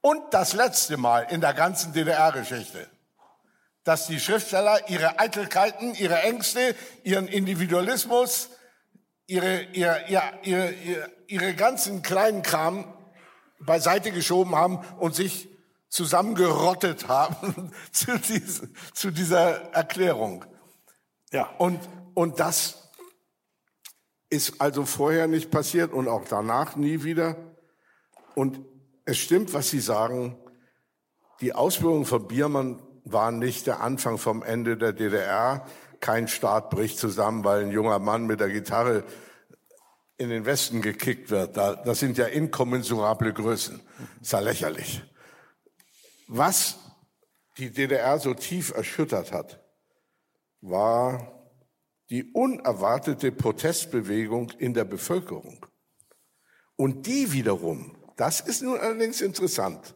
und 0.00 0.22
das 0.32 0.52
letzte 0.52 0.96
Mal 0.96 1.26
in 1.30 1.40
der 1.40 1.54
ganzen 1.54 1.92
DDR-Geschichte, 1.92 2.86
dass 3.84 4.06
die 4.06 4.20
Schriftsteller 4.20 4.88
ihre 4.88 5.18
Eitelkeiten, 5.18 5.94
ihre 5.94 6.20
Ängste, 6.22 6.74
ihren 7.02 7.28
Individualismus, 7.28 8.50
ihre, 9.26 9.62
ihre, 9.72 10.04
ihre, 10.08 10.32
ihre, 10.42 11.10
ihre 11.26 11.54
ganzen 11.54 12.02
kleinen 12.02 12.42
Kram 12.42 12.92
beiseite 13.58 14.12
geschoben 14.12 14.54
haben 14.54 14.84
und 14.98 15.14
sich 15.14 15.48
zusammengerottet 15.88 17.08
haben 17.08 17.72
zu, 17.92 18.18
diese, 18.18 18.72
zu 18.92 19.10
dieser 19.10 19.72
Erklärung. 19.72 20.44
Ja, 21.32 21.50
und, 21.58 21.80
und 22.14 22.40
das 22.40 22.90
ist 24.30 24.60
also 24.60 24.84
vorher 24.84 25.26
nicht 25.26 25.50
passiert 25.50 25.92
und 25.92 26.08
auch 26.08 26.24
danach 26.28 26.76
nie 26.76 27.04
wieder. 27.04 27.36
Und 28.34 28.60
es 29.04 29.18
stimmt, 29.18 29.54
was 29.54 29.70
Sie 29.70 29.80
sagen. 29.80 30.36
Die 31.40 31.54
Ausbildung 31.54 32.06
von 32.06 32.26
Biermann 32.26 32.82
war 33.04 33.30
nicht 33.30 33.66
der 33.66 33.80
Anfang 33.80 34.18
vom 34.18 34.42
Ende 34.42 34.76
der 34.76 34.92
DDR. 34.92 35.66
Kein 36.00 36.28
Staat 36.28 36.70
bricht 36.70 36.98
zusammen, 36.98 37.44
weil 37.44 37.64
ein 37.64 37.70
junger 37.70 37.98
Mann 37.98 38.26
mit 38.26 38.40
der 38.40 38.48
Gitarre 38.48 39.04
in 40.18 40.30
den 40.30 40.44
Westen 40.44 40.82
gekickt 40.82 41.30
wird. 41.30 41.56
Das 41.56 42.00
sind 42.00 42.18
ja 42.18 42.26
inkommensurable 42.26 43.32
Größen. 43.32 43.80
Das 43.98 44.22
ist 44.22 44.32
ja 44.32 44.38
lächerlich. 44.40 45.02
Was 46.26 46.78
die 47.58 47.70
DDR 47.70 48.18
so 48.18 48.34
tief 48.34 48.72
erschüttert 48.72 49.32
hat, 49.32 49.62
war 50.60 51.32
die 52.10 52.24
unerwartete 52.32 53.32
Protestbewegung 53.32 54.50
in 54.58 54.74
der 54.74 54.84
Bevölkerung. 54.84 55.64
Und 56.76 57.06
die 57.06 57.32
wiederum, 57.32 57.96
das 58.16 58.40
ist 58.40 58.62
nun 58.62 58.78
allerdings 58.78 59.20
interessant, 59.20 59.94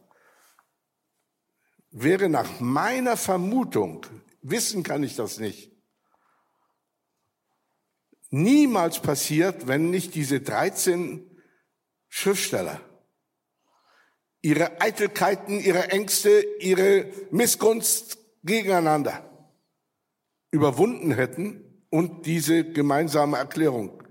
wäre 1.91 2.29
nach 2.29 2.61
meiner 2.61 3.17
Vermutung, 3.17 4.07
wissen 4.43 4.83
kann 4.83 5.03
ich 5.03 5.17
das 5.17 5.39
nicht, 5.39 5.73
niemals 8.31 9.01
passiert, 9.03 9.67
wenn 9.67 9.91
nicht 9.91 10.15
diese 10.15 10.41
13 10.41 11.29
Schriftsteller 12.09 12.81
ihre 14.43 14.81
Eitelkeiten, 14.81 15.61
ihre 15.61 15.91
Ängste, 15.91 16.45
ihre 16.61 17.07
Missgunst 17.31 18.19
gegeneinander 18.43 19.25
überwunden 20.51 21.13
hätten 21.13 21.85
und 21.91 22.27
diese 22.27 22.65
gemeinsame 22.65 23.37
Erklärung 23.37 24.03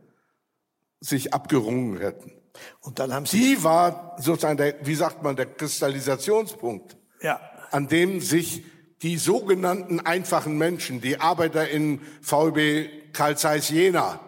sich 0.99 1.33
abgerungen 1.33 1.97
hätten. 1.99 2.33
Und 2.81 2.99
dann 2.99 3.13
haben 3.13 3.25
sie 3.25 3.55
die 3.55 3.63
war 3.63 4.15
sozusagen 4.19 4.57
der, 4.57 4.85
wie 4.85 4.95
sagt 4.95 5.23
man, 5.23 5.35
der 5.35 5.45
Kristallisationspunkt. 5.45 6.97
Ja 7.21 7.39
an 7.71 7.87
dem 7.87 8.21
sich 8.21 8.63
die 9.01 9.17
sogenannten 9.17 9.99
einfachen 9.99 10.57
Menschen, 10.57 11.01
die 11.01 11.19
Arbeiter 11.19 11.69
in 11.69 12.01
VB 12.21 13.13
Karl 13.13 13.37
Zeiss 13.37 13.69
Jena, 13.69 14.19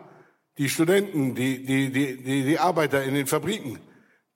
die 0.57 0.69
Studenten, 0.69 1.35
die, 1.35 1.65
die, 1.65 1.91
die, 1.91 2.23
die, 2.23 2.43
die 2.43 2.59
Arbeiter 2.59 3.03
in 3.03 3.13
den 3.13 3.27
Fabriken, 3.27 3.79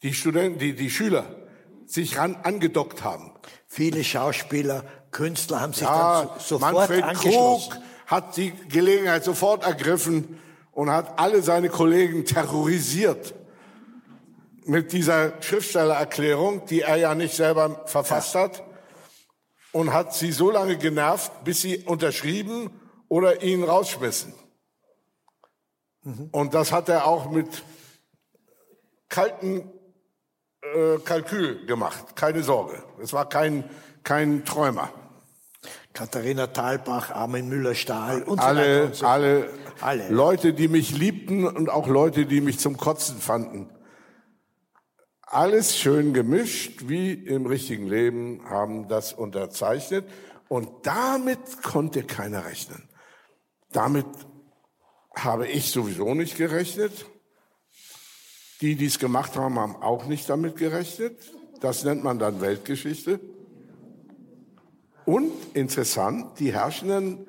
die 0.03 0.13
Studenten, 0.13 0.59
die, 0.59 0.73
die 0.73 0.89
Schüler, 0.89 1.44
sich 1.87 2.17
ran 2.17 2.35
angedockt 2.43 3.03
haben. 3.03 3.31
Viele 3.67 4.03
Schauspieler, 4.03 4.83
Künstler 5.11 5.61
haben 5.61 5.73
sich 5.73 5.83
ja, 5.83 6.23
dann 6.23 6.39
so, 6.39 6.57
sofort 6.57 6.73
Manfred 6.73 7.03
angeschlossen. 7.03 7.71
Krug 7.71 7.81
hat 8.07 8.37
die 8.37 8.51
Gelegenheit 8.69 9.23
sofort 9.23 9.63
ergriffen 9.63 10.39
und 10.71 10.89
hat 10.89 11.19
alle 11.19 11.41
seine 11.41 11.69
Kollegen 11.69 12.25
terrorisiert 12.25 13.33
mit 14.65 14.91
dieser 14.91 15.41
Schriftstellererklärung, 15.41 16.65
die 16.65 16.81
er 16.81 16.97
ja 16.97 17.15
nicht 17.15 17.35
selber 17.35 17.83
verfasst 17.85 18.35
ja. 18.35 18.41
hat 18.41 18.63
und 19.71 19.93
hat 19.93 20.13
sie 20.13 20.31
so 20.31 20.51
lange 20.51 20.77
genervt, 20.77 21.43
bis 21.43 21.61
sie 21.61 21.77
unterschrieben 21.79 22.69
oder 23.07 23.43
ihn 23.43 23.63
rausschmissen. 23.63 24.33
Mhm. 26.01 26.29
Und 26.31 26.53
das 26.53 26.71
hat 26.71 26.89
er 26.89 27.07
auch 27.07 27.29
mit 27.29 27.63
kalten 29.09 29.69
äh, 30.73 30.97
Kalkül 30.99 31.65
gemacht. 31.65 32.15
Keine 32.15 32.43
Sorge. 32.43 32.83
Es 33.01 33.13
war 33.13 33.27
kein, 33.29 33.63
kein 34.03 34.45
Träumer. 34.45 34.89
Katharina 35.93 36.47
Thalbach, 36.47 37.11
Armin 37.11 37.47
Müller-Stahl 37.47 38.23
und 38.23 38.39
alle, 38.39 38.93
so 38.93 39.05
weiter. 39.05 39.09
Alle, 39.09 39.49
alle 39.81 40.09
Leute, 40.09 40.53
die 40.53 40.67
mich 40.67 40.97
liebten 40.97 41.47
und 41.47 41.69
auch 41.69 41.87
Leute, 41.87 42.25
die 42.25 42.41
mich 42.41 42.59
zum 42.59 42.77
Kotzen 42.77 43.17
fanden, 43.19 43.69
alles 45.21 45.77
schön 45.77 46.13
gemischt, 46.13 46.87
wie 46.87 47.13
im 47.13 47.45
richtigen 47.45 47.87
Leben, 47.87 48.41
haben 48.47 48.87
das 48.87 49.13
unterzeichnet. 49.13 50.05
Und 50.47 50.69
damit 50.83 51.63
konnte 51.63 52.03
keiner 52.03 52.45
rechnen. 52.45 52.87
Damit 53.71 54.05
habe 55.15 55.47
ich 55.47 55.71
sowieso 55.71 56.13
nicht 56.13 56.37
gerechnet. 56.37 57.05
Die, 58.65 58.75
die 58.75 58.87
es 58.87 58.97
gemacht 58.97 59.35
haben, 59.35 59.59
haben 59.59 59.75
auch 59.75 60.07
nicht 60.07 60.27
damit 60.27 60.55
gerechnet. 60.55 61.19
Das 61.61 61.83
nennt 61.83 62.03
man 62.03 62.17
dann 62.17 62.41
Weltgeschichte. 62.41 63.19
Und 65.05 65.31
interessant, 65.53 66.39
die 66.39 66.51
Herrschenden 66.51 67.27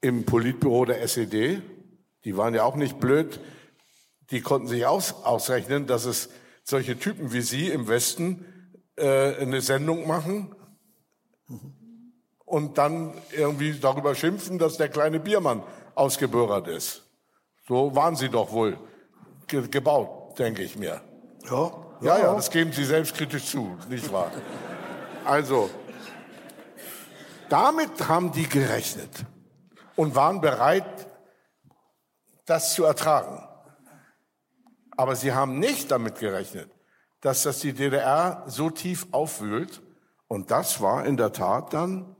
im 0.00 0.24
Politbüro 0.24 0.84
der 0.84 1.02
SED, 1.02 1.60
die 2.24 2.36
waren 2.36 2.54
ja 2.54 2.62
auch 2.62 2.76
nicht 2.76 3.00
blöd, 3.00 3.40
die 4.30 4.40
konnten 4.40 4.68
sich 4.68 4.86
aus, 4.86 5.24
ausrechnen, 5.24 5.88
dass 5.88 6.04
es 6.04 6.28
solche 6.62 6.96
Typen 6.96 7.32
wie 7.32 7.40
Sie 7.40 7.66
im 7.66 7.88
Westen 7.88 8.46
äh, 8.94 9.34
eine 9.38 9.60
Sendung 9.60 10.06
machen 10.06 10.54
und 12.44 12.78
dann 12.78 13.12
irgendwie 13.32 13.72
darüber 13.72 14.14
schimpfen, 14.14 14.60
dass 14.60 14.76
der 14.76 14.88
kleine 14.88 15.18
Biermann 15.18 15.64
ausgebürgert 15.96 16.68
ist. 16.68 17.02
So 17.66 17.96
waren 17.96 18.14
Sie 18.14 18.28
doch 18.28 18.52
wohl 18.52 18.78
ge 19.48 19.66
gebaut, 19.66 20.17
denke 20.38 20.62
ich 20.62 20.76
mir. 20.76 21.00
Ja, 21.50 21.72
ja, 22.00 22.18
ja, 22.18 22.34
das 22.34 22.50
geben 22.50 22.72
Sie 22.72 22.84
selbstkritisch 22.84 23.46
zu, 23.46 23.76
nicht 23.88 24.12
wahr? 24.12 24.30
Also, 25.24 25.68
damit 27.48 28.08
haben 28.08 28.30
die 28.30 28.48
gerechnet 28.48 29.24
und 29.96 30.14
waren 30.14 30.40
bereit, 30.40 31.08
das 32.46 32.74
zu 32.74 32.84
ertragen. 32.84 33.44
Aber 34.96 35.16
sie 35.16 35.32
haben 35.32 35.58
nicht 35.58 35.90
damit 35.90 36.18
gerechnet, 36.18 36.70
dass 37.20 37.42
das 37.42 37.60
die 37.60 37.72
DDR 37.72 38.44
so 38.46 38.70
tief 38.70 39.06
aufwühlt. 39.12 39.82
Und 40.28 40.50
das 40.50 40.80
war 40.80 41.06
in 41.06 41.16
der 41.16 41.32
Tat 41.32 41.72
dann 41.72 42.16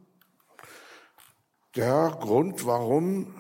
der 1.76 2.16
Grund, 2.20 2.66
warum 2.66 3.34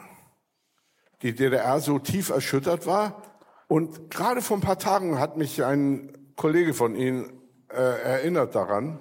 die 1.22 1.34
DDR 1.34 1.80
so 1.80 1.98
tief 1.98 2.30
erschüttert 2.30 2.86
war. 2.86 3.22
Und 3.68 4.10
gerade 4.10 4.42
vor 4.42 4.56
ein 4.56 4.62
paar 4.62 4.78
Tagen 4.78 5.20
hat 5.20 5.36
mich 5.36 5.62
ein 5.62 6.34
Kollege 6.36 6.74
von 6.74 6.96
Ihnen 6.96 7.40
äh, 7.70 7.74
erinnert 7.74 8.54
daran. 8.54 9.00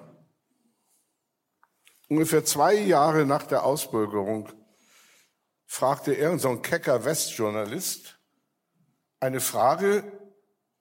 Ungefähr 2.10 2.45
zwei 2.45 2.76
Jahre 2.76 3.26
nach 3.26 3.44
der 3.44 3.64
Ausbürgerung 3.64 4.49
fragte 5.65 6.14
irgendein 6.14 6.39
so 6.39 6.61
kecker 6.61 7.03
Westjournalist 7.06 8.19
eine 9.19 9.39
Frage, 9.39 10.03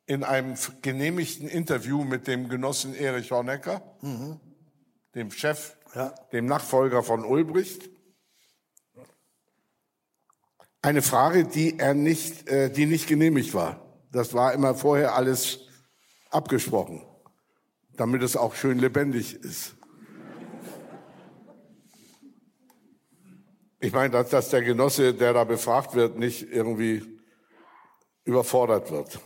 in 0.07 0.23
einem 0.23 0.55
genehmigten 0.83 1.49
Interview 1.49 2.05
mit 2.05 2.29
dem 2.29 2.49
Genossen 2.49 2.95
Erich 2.95 3.33
Honecker, 3.33 3.83
mhm. 4.03 4.41
dem 5.15 5.33
Chef, 5.33 5.77
ja. 5.95 6.11
dem 6.33 6.47
Nachfolger 6.47 7.03
von 7.03 7.25
Ulbricht. 7.25 7.91
Eine 10.87 11.03
Frage, 11.03 11.43
die 11.43 11.81
er 11.81 11.95
nicht, 11.95 12.49
äh, 12.49 12.71
die 12.71 12.87
nicht 12.87 13.09
genehmigt 13.09 13.55
war. 13.55 13.85
Das 14.13 14.35
war 14.35 14.55
immer 14.55 14.77
vorher 14.77 15.17
alles 15.17 15.67
abgesprochen, 16.31 17.03
damit 17.97 18.23
es 18.23 18.37
auch 18.37 18.55
schön 18.55 18.79
lebendig 18.79 19.35
ist. 19.35 19.75
Ich 23.81 23.93
meine, 23.93 24.11
dass, 24.11 24.29
dass 24.29 24.51
der 24.51 24.63
Genosse, 24.63 25.13
der 25.13 25.33
da 25.33 25.43
befragt 25.43 25.97
wird, 25.97 26.21
nicht 26.21 26.53
irgendwie 26.53 27.03
überfordert 28.23 28.93
wird. 28.93 29.19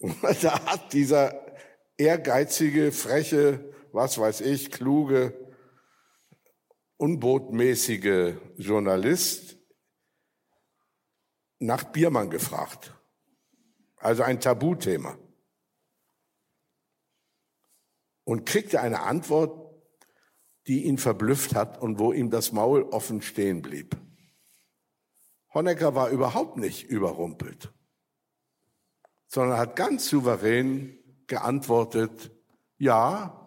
Und 0.00 0.16
da 0.42 0.66
hat 0.66 0.92
dieser 0.92 1.32
ehrgeizige, 1.96 2.90
freche, 2.90 3.72
was 3.92 4.18
weiß 4.18 4.40
ich, 4.40 4.72
kluge, 4.72 5.45
unbotmäßige 6.96 8.34
Journalist 8.56 9.58
nach 11.58 11.84
Biermann 11.84 12.30
gefragt. 12.30 12.94
Also 13.96 14.22
ein 14.22 14.40
Tabuthema. 14.40 15.18
Und 18.24 18.44
kriegte 18.44 18.80
eine 18.80 19.02
Antwort, 19.02 19.74
die 20.66 20.84
ihn 20.84 20.98
verblüfft 20.98 21.54
hat 21.54 21.80
und 21.80 21.98
wo 21.98 22.12
ihm 22.12 22.30
das 22.30 22.52
Maul 22.52 22.82
offen 22.82 23.22
stehen 23.22 23.62
blieb. 23.62 23.96
Honecker 25.54 25.94
war 25.94 26.10
überhaupt 26.10 26.56
nicht 26.56 26.84
überrumpelt 26.84 27.72
sondern 29.28 29.58
hat 29.58 29.76
ganz 29.76 30.08
souverän 30.08 30.98
geantwortet, 31.26 32.32
ja, 32.78 33.45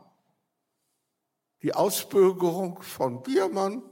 die 1.62 1.74
Ausbürgerung 1.74 2.82
von 2.82 3.22
Biermann 3.22 3.84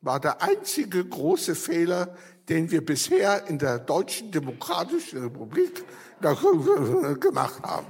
war 0.00 0.20
der 0.20 0.42
einzige 0.42 1.04
große 1.04 1.54
Fehler, 1.54 2.16
den 2.48 2.70
wir 2.70 2.84
bisher 2.84 3.46
in 3.48 3.58
der 3.58 3.78
Deutschen 3.80 4.30
Demokratischen 4.30 5.22
Republik 5.22 5.84
gemacht 7.20 7.62
haben. 7.62 7.86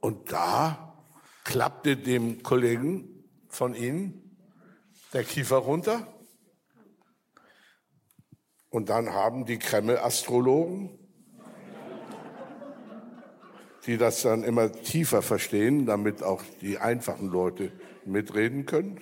Und 0.00 0.30
da 0.30 0.94
klappte 1.44 1.96
dem 1.96 2.42
Kollegen 2.42 3.24
von 3.48 3.74
Ihnen 3.74 4.38
der 5.12 5.24
Kiefer 5.24 5.56
runter. 5.56 6.06
Und 8.68 8.88
dann 8.88 9.12
haben 9.12 9.46
die 9.46 9.58
Kreml-Astrologen, 9.58 11.05
die 13.86 13.98
das 13.98 14.22
dann 14.22 14.42
immer 14.42 14.72
tiefer 14.72 15.22
verstehen, 15.22 15.86
damit 15.86 16.22
auch 16.22 16.42
die 16.60 16.78
einfachen 16.78 17.28
Leute 17.28 17.70
mitreden 18.04 18.66
können, 18.66 19.00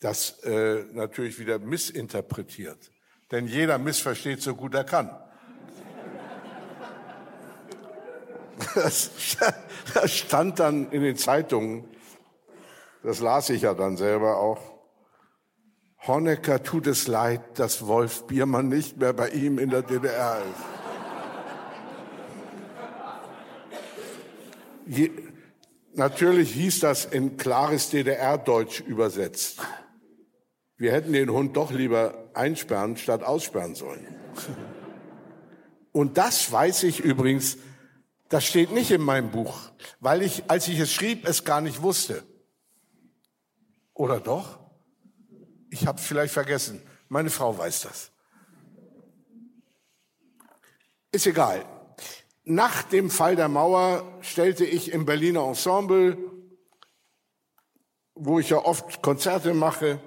das 0.00 0.42
äh, 0.44 0.84
natürlich 0.92 1.38
wieder 1.38 1.58
missinterpretiert. 1.58 2.90
Denn 3.30 3.46
jeder 3.46 3.78
missversteht 3.78 4.42
so 4.42 4.54
gut 4.54 4.74
er 4.74 4.84
kann. 4.84 5.10
Das, 8.74 9.10
das 9.94 10.16
stand 10.16 10.58
dann 10.58 10.90
in 10.90 11.02
den 11.02 11.16
Zeitungen, 11.16 11.84
das 13.02 13.20
las 13.20 13.50
ich 13.50 13.62
ja 13.62 13.74
dann 13.74 13.96
selber 13.96 14.38
auch. 14.38 14.60
Honecker 16.06 16.62
tut 16.62 16.86
es 16.86 17.06
leid, 17.06 17.58
dass 17.58 17.86
Wolf 17.86 18.26
Biermann 18.26 18.68
nicht 18.68 18.96
mehr 18.96 19.12
bei 19.12 19.28
ihm 19.30 19.58
in 19.58 19.70
der 19.70 19.82
DDR 19.82 20.38
ist. 20.38 20.75
Je, 24.86 25.10
natürlich 25.94 26.52
hieß 26.52 26.80
das 26.80 27.04
in 27.04 27.36
klares 27.36 27.90
DDR-Deutsch 27.90 28.80
übersetzt. 28.80 29.60
Wir 30.76 30.92
hätten 30.92 31.12
den 31.12 31.30
Hund 31.30 31.56
doch 31.56 31.72
lieber 31.72 32.30
einsperren 32.34 32.96
statt 32.96 33.22
aussperren 33.22 33.74
sollen. 33.74 34.06
Und 35.92 36.18
das 36.18 36.52
weiß 36.52 36.82
ich 36.84 37.00
übrigens, 37.00 37.56
das 38.28 38.44
steht 38.44 38.72
nicht 38.72 38.90
in 38.90 39.00
meinem 39.00 39.30
Buch, 39.30 39.58
weil 40.00 40.22
ich, 40.22 40.50
als 40.50 40.68
ich 40.68 40.78
es 40.78 40.92
schrieb, 40.92 41.26
es 41.26 41.44
gar 41.44 41.60
nicht 41.60 41.82
wusste. 41.82 42.22
Oder 43.94 44.20
doch? 44.20 44.58
Ich 45.70 45.86
habe 45.86 45.98
es 45.98 46.06
vielleicht 46.06 46.34
vergessen. 46.34 46.82
Meine 47.08 47.30
Frau 47.30 47.56
weiß 47.56 47.82
das. 47.82 48.10
Ist 51.12 51.26
egal. 51.26 51.64
Nach 52.46 52.82
dem 52.84 53.10
Fall 53.10 53.36
der 53.36 53.48
Mauer 53.48 54.02
stellte 54.22 54.64
ich 54.64 54.92
im 54.92 55.04
Berliner 55.04 55.46
Ensemble, 55.46 56.16
wo 58.14 58.38
ich 58.38 58.48
ja 58.48 58.56
oft 58.56 59.02
Konzerte 59.02 59.52
mache, 59.52 60.00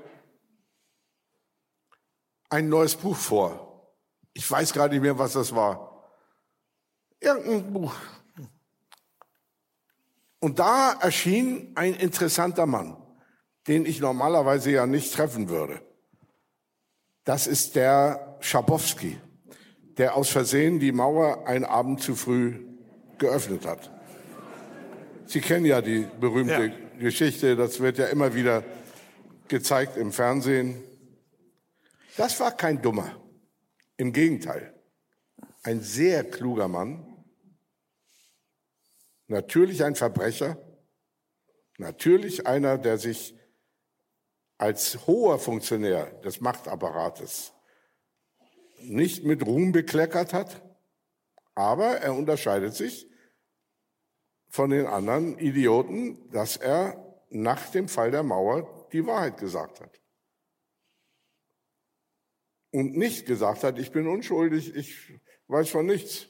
ein 2.50 2.68
neues 2.68 2.96
Buch 2.96 3.16
vor. 3.16 3.94
Ich 4.34 4.50
weiß 4.50 4.74
gar 4.74 4.88
nicht 4.88 5.02
mehr, 5.02 5.20
was 5.20 5.34
das 5.34 5.54
war. 5.54 6.12
Irgendein 7.20 7.72
Buch. 7.72 7.94
Und 10.40 10.58
da 10.58 10.94
erschien 10.94 11.74
ein 11.76 11.94
interessanter 11.94 12.66
Mann 12.66 12.98
den 13.70 13.86
ich 13.86 14.00
normalerweise 14.00 14.72
ja 14.72 14.88
nicht 14.88 15.14
treffen 15.14 15.48
würde. 15.48 15.80
Das 17.24 17.46
ist 17.46 17.76
der 17.76 18.38
Schabowski, 18.40 19.22
der 20.00 20.16
aus 20.16 20.30
Versehen 20.30 20.80
die 20.80 20.94
Mauer 20.94 21.46
einen 21.46 21.66
Abend 21.66 22.02
zu 22.02 22.16
früh 22.16 22.66
geöffnet 23.18 23.66
hat. 23.66 23.92
Sie 25.26 25.42
kennen 25.42 25.66
ja 25.66 25.82
die 25.82 26.08
berühmte 26.20 26.68
ja. 26.68 27.00
Geschichte, 27.00 27.58
das 27.58 27.82
wird 27.82 27.98
ja 27.98 28.06
immer 28.06 28.34
wieder 28.34 28.64
gezeigt 29.50 29.98
im 29.98 30.14
Fernsehen. 30.14 30.82
Das 32.16 32.40
war 32.40 32.56
kein 32.56 32.82
Dummer. 32.82 33.12
Im 33.98 34.14
Gegenteil. 34.14 34.74
Ein 35.64 35.82
sehr 35.82 36.24
kluger 36.24 36.70
Mann. 36.70 37.06
Natürlich 39.28 39.84
ein 39.84 39.96
Verbrecher. 39.96 40.58
Natürlich 41.78 42.48
einer, 42.48 42.78
der 42.78 42.98
sich 42.98 43.36
als 44.58 45.06
hoher 45.08 45.40
Funktionär 45.40 46.06
des 46.22 46.40
Machtapparates 46.40 47.54
nicht 48.84 49.24
mit 49.24 49.46
Ruhm 49.46 49.72
bekleckert 49.72 50.34
hat, 50.34 50.62
aber 51.56 51.98
er 51.98 52.16
unterscheidet 52.16 52.76
sich 52.76 53.08
von 54.50 54.70
den 54.70 54.86
anderen 54.86 55.38
Idioten, 55.38 56.30
dass 56.32 56.58
er 56.58 57.06
nach 57.30 57.70
dem 57.70 57.88
Fall 57.88 58.12
der 58.12 58.24
Mauer 58.24 58.90
die 58.92 59.06
Wahrheit 59.06 59.38
gesagt 59.38 59.82
hat. 59.82 60.00
Und 62.72 62.96
nicht 62.96 63.26
gesagt 63.26 63.64
hat, 63.64 63.80
ich 63.80 63.92
bin 63.92 64.08
unschuldig, 64.08 64.76
ich 64.76 65.20
weiß 65.48 65.70
von 65.70 65.86
nichts. 65.86 66.28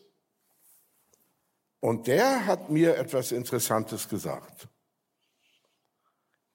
Und 1.81 2.07
der 2.07 2.45
hat 2.45 2.69
mir 2.69 2.97
etwas 2.97 3.31
Interessantes 3.31 4.09
gesagt. 4.09 4.67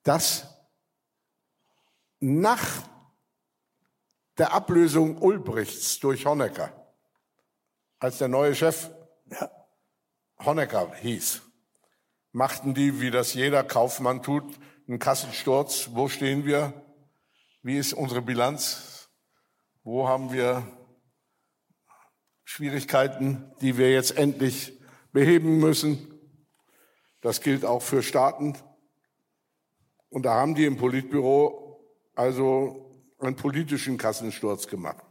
Dass 0.02 0.46
nach 2.20 2.88
der 4.38 4.52
Ablösung 4.52 5.18
Ulbrichts 5.18 6.00
durch 6.00 6.26
Honecker, 6.26 6.72
als 7.98 8.18
der 8.18 8.28
neue 8.28 8.54
Chef 8.54 8.90
Honecker 10.44 10.94
hieß, 10.96 11.42
machten 12.32 12.74
die, 12.74 13.00
wie 13.00 13.10
das 13.10 13.34
jeder 13.34 13.62
Kaufmann 13.62 14.22
tut, 14.22 14.58
einen 14.88 14.98
Kassensturz. 14.98 15.90
Wo 15.92 16.08
stehen 16.08 16.44
wir? 16.44 16.72
Wie 17.62 17.78
ist 17.78 17.94
unsere 17.94 18.20
Bilanz? 18.20 19.08
Wo 19.82 20.08
haben 20.08 20.32
wir 20.32 20.66
Schwierigkeiten, 22.42 23.52
die 23.60 23.78
wir 23.78 23.92
jetzt 23.92 24.16
endlich 24.16 24.78
beheben 25.12 25.58
müssen? 25.58 26.10
Das 27.20 27.40
gilt 27.40 27.64
auch 27.64 27.80
für 27.80 28.02
Staaten. 28.02 28.58
Und 30.10 30.24
da 30.26 30.34
haben 30.34 30.54
die 30.54 30.66
im 30.66 30.76
Politbüro 30.76 31.80
also 32.14 32.83
einen 33.26 33.36
politischen 33.36 33.98
Kassensturz 33.98 34.66
gemacht. 34.66 35.04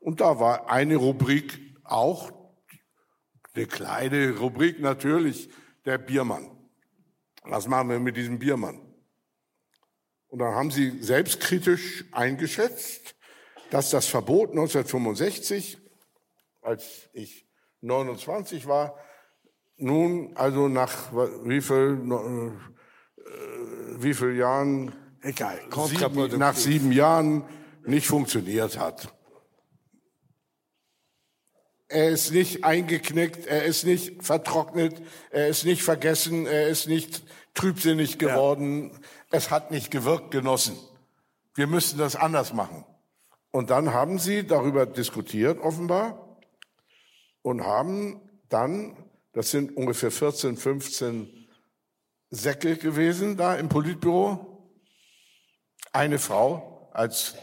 Und 0.00 0.20
da 0.20 0.38
war 0.38 0.70
eine 0.70 0.96
Rubrik 0.96 1.58
auch, 1.84 2.32
eine 3.54 3.66
kleine 3.66 4.38
Rubrik 4.38 4.80
natürlich, 4.80 5.48
der 5.84 5.98
Biermann. 5.98 6.50
Was 7.44 7.68
machen 7.68 7.90
wir 7.90 8.00
mit 8.00 8.16
diesem 8.16 8.38
Biermann? 8.38 8.80
Und 10.28 10.40
dann 10.40 10.54
haben 10.54 10.70
sie 10.70 11.02
selbstkritisch 11.02 12.06
eingeschätzt, 12.12 13.14
dass 13.70 13.90
das 13.90 14.06
Verbot 14.06 14.50
1965, 14.50 15.78
als 16.60 17.08
ich 17.12 17.46
29 17.82 18.66
war, 18.66 18.98
nun 19.76 20.36
also 20.36 20.68
nach 20.68 21.12
wie 21.44 21.60
viel, 21.60 22.00
äh, 23.16 24.02
wie 24.02 24.14
viel 24.14 24.36
Jahren, 24.36 24.94
egal, 25.24 25.58
sieben, 25.88 26.38
nach 26.38 26.54
sieben 26.54 26.92
Jahren 26.92 27.44
nicht 27.84 28.06
funktioniert 28.06 28.78
hat. 28.78 29.12
Er 31.88 32.10
ist 32.10 32.32
nicht 32.32 32.64
eingeknickt, 32.64 33.46
er 33.46 33.64
ist 33.64 33.84
nicht 33.84 34.22
vertrocknet, 34.22 35.00
er 35.30 35.48
ist 35.48 35.64
nicht 35.64 35.82
vergessen, 35.82 36.46
er 36.46 36.68
ist 36.68 36.88
nicht 36.88 37.22
trübsinnig 37.54 38.18
geworden. 38.18 38.90
Ja. 38.90 38.98
Es 39.30 39.50
hat 39.50 39.70
nicht 39.70 39.90
gewirkt, 39.90 40.30
Genossen. 40.30 40.76
Wir 41.54 41.66
müssen 41.66 41.98
das 41.98 42.16
anders 42.16 42.52
machen. 42.52 42.84
Und 43.50 43.70
dann 43.70 43.92
haben 43.92 44.18
sie 44.18 44.44
darüber 44.44 44.86
diskutiert, 44.86 45.60
offenbar, 45.60 46.38
und 47.42 47.64
haben 47.64 48.20
dann, 48.48 48.96
das 49.32 49.50
sind 49.50 49.76
ungefähr 49.76 50.10
14, 50.10 50.56
15 50.56 51.48
Säcke 52.30 52.76
gewesen 52.76 53.36
da 53.36 53.54
im 53.54 53.68
Politbüro, 53.68 54.53
eine 55.94 56.18
Frau 56.18 56.90
als 56.92 57.36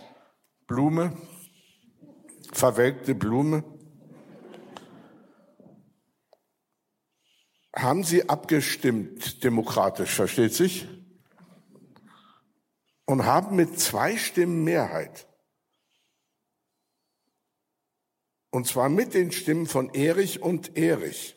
Blume, 0.67 1.17
verwelkte 2.51 3.15
Blume, 3.15 3.63
haben 7.73 8.03
sie 8.03 8.27
abgestimmt, 8.27 9.43
demokratisch, 9.45 10.13
versteht 10.13 10.53
sich? 10.53 10.87
Und 13.05 13.25
haben 13.25 13.55
mit 13.55 13.79
zwei 13.79 14.17
Stimmen 14.17 14.63
Mehrheit. 14.63 15.27
Und 18.49 18.67
zwar 18.67 18.89
mit 18.89 19.13
den 19.13 19.31
Stimmen 19.31 19.65
von 19.65 19.93
Erich 19.93 20.41
und 20.41 20.77
Erich. 20.77 21.35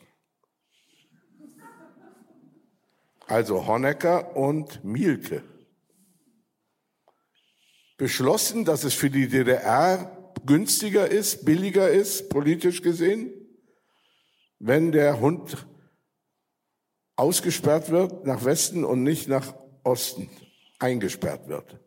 Also 3.27 3.65
Honecker 3.65 4.35
und 4.35 4.83
Mielke. 4.83 5.54
Beschlossen, 7.97 8.65
dass 8.65 8.83
es 8.83 8.93
für 8.93 9.09
die 9.09 9.27
DDR 9.27 10.33
günstiger 10.45 11.09
ist, 11.09 11.45
billiger 11.45 11.89
ist, 11.89 12.29
politisch 12.29 12.81
gesehen, 12.81 13.31
wenn 14.59 14.91
der 14.91 15.19
Hund 15.19 15.65
ausgesperrt 17.15 17.89
wird 17.89 18.25
nach 18.25 18.43
Westen 18.43 18.83
und 18.83 19.03
nicht 19.03 19.27
nach 19.27 19.53
Osten 19.83 20.29
eingesperrt 20.79 21.47
wird. 21.47 21.79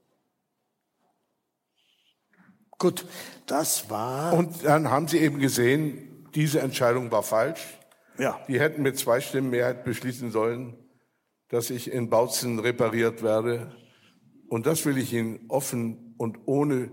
Gut, 2.78 3.04
das 3.46 3.90
war. 3.90 4.32
Und 4.34 4.64
dann 4.64 4.90
haben 4.90 5.08
Sie 5.08 5.18
eben 5.18 5.40
gesehen, 5.40 6.28
diese 6.34 6.60
Entscheidung 6.60 7.10
war 7.10 7.22
falsch. 7.22 7.78
Ja. 8.18 8.40
Die 8.48 8.60
hätten 8.60 8.82
mit 8.82 8.98
zwei 8.98 9.20
Stimmen 9.20 9.50
Mehrheit 9.50 9.84
beschließen 9.84 10.30
sollen, 10.30 10.76
dass 11.48 11.70
ich 11.70 11.90
in 11.90 12.08
Bautzen 12.08 12.58
repariert 12.58 13.22
werde. 13.22 13.74
Und 14.48 14.66
das 14.66 14.84
will 14.86 14.98
ich 14.98 15.12
Ihnen 15.12 15.44
offen 15.48 16.14
und 16.16 16.38
ohne, 16.46 16.90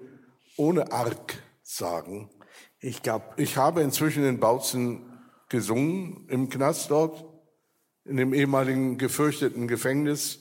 ohne 0.58 0.92
Arg 0.92 1.42
sagen. 1.64 2.30
Ich 2.80 3.02
glaube, 3.02 3.26
ich 3.38 3.58
habe 3.58 3.82
inzwischen 3.82 4.26
in 4.26 4.40
Bautzen 4.40 5.12
gesungen 5.50 6.28
im 6.30 6.50
Knast 6.50 6.92
dort 6.92 7.26
in 8.04 8.18
dem 8.18 8.34
ehemaligen 8.34 8.98
gefürchteten 8.98 9.68
Gefängnis 9.68 10.40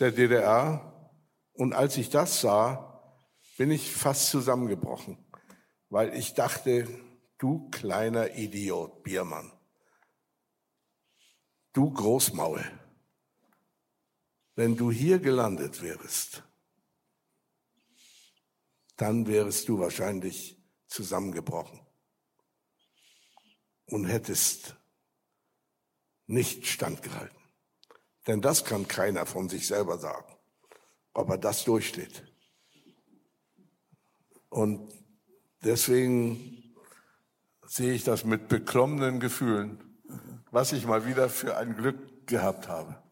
der 0.00 0.10
DDR. 0.10 1.12
Und 1.52 1.72
als 1.72 1.96
ich 1.96 2.10
das 2.10 2.40
sah, 2.40 3.02
bin 3.56 3.70
ich 3.70 3.92
fast 3.92 4.30
zusammengebrochen, 4.30 5.16
weil 5.88 6.14
ich 6.14 6.34
dachte, 6.34 6.86
du 7.38 7.70
kleiner 7.70 8.36
Idiot, 8.36 9.02
Biermann, 9.02 9.52
du 11.72 11.90
Großmaul, 11.90 12.64
wenn 14.56 14.76
du 14.76 14.90
hier 14.90 15.18
gelandet 15.18 15.82
wärst, 15.82 16.42
dann 18.96 19.26
wärest 19.26 19.68
du 19.68 19.78
wahrscheinlich 19.78 20.58
zusammengebrochen 20.86 21.80
und 23.86 24.06
hättest 24.06 24.76
nicht 26.26 26.66
standgehalten. 26.66 27.36
Denn 28.26 28.40
das 28.40 28.64
kann 28.64 28.88
keiner 28.88 29.26
von 29.26 29.48
sich 29.48 29.66
selber 29.66 29.98
sagen, 29.98 30.34
ob 31.12 31.28
er 31.28 31.38
das 31.38 31.64
durchsteht. 31.64 32.24
Und 34.48 34.90
deswegen 35.62 36.74
sehe 37.66 37.92
ich 37.92 38.04
das 38.04 38.24
mit 38.24 38.48
beklommenen 38.48 39.20
Gefühlen, 39.20 40.00
was 40.50 40.72
ich 40.72 40.86
mal 40.86 41.04
wieder 41.06 41.28
für 41.28 41.56
ein 41.58 41.76
Glück 41.76 42.26
gehabt 42.26 42.68
habe. 42.68 43.02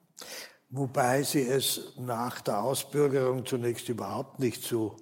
Wobei 0.76 1.22
Sie 1.22 1.46
es 1.46 1.92
nach 1.98 2.40
der 2.40 2.60
Ausbürgerung 2.60 3.46
zunächst 3.46 3.88
überhaupt 3.88 4.40
nicht 4.40 4.64
so 4.64 4.96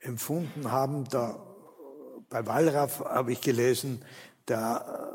empfunden 0.00 0.72
haben. 0.72 1.04
Da, 1.10 1.38
bei 2.30 2.46
Wallraff 2.46 3.00
habe 3.00 3.32
ich 3.32 3.42
gelesen, 3.42 4.02
der 4.48 5.12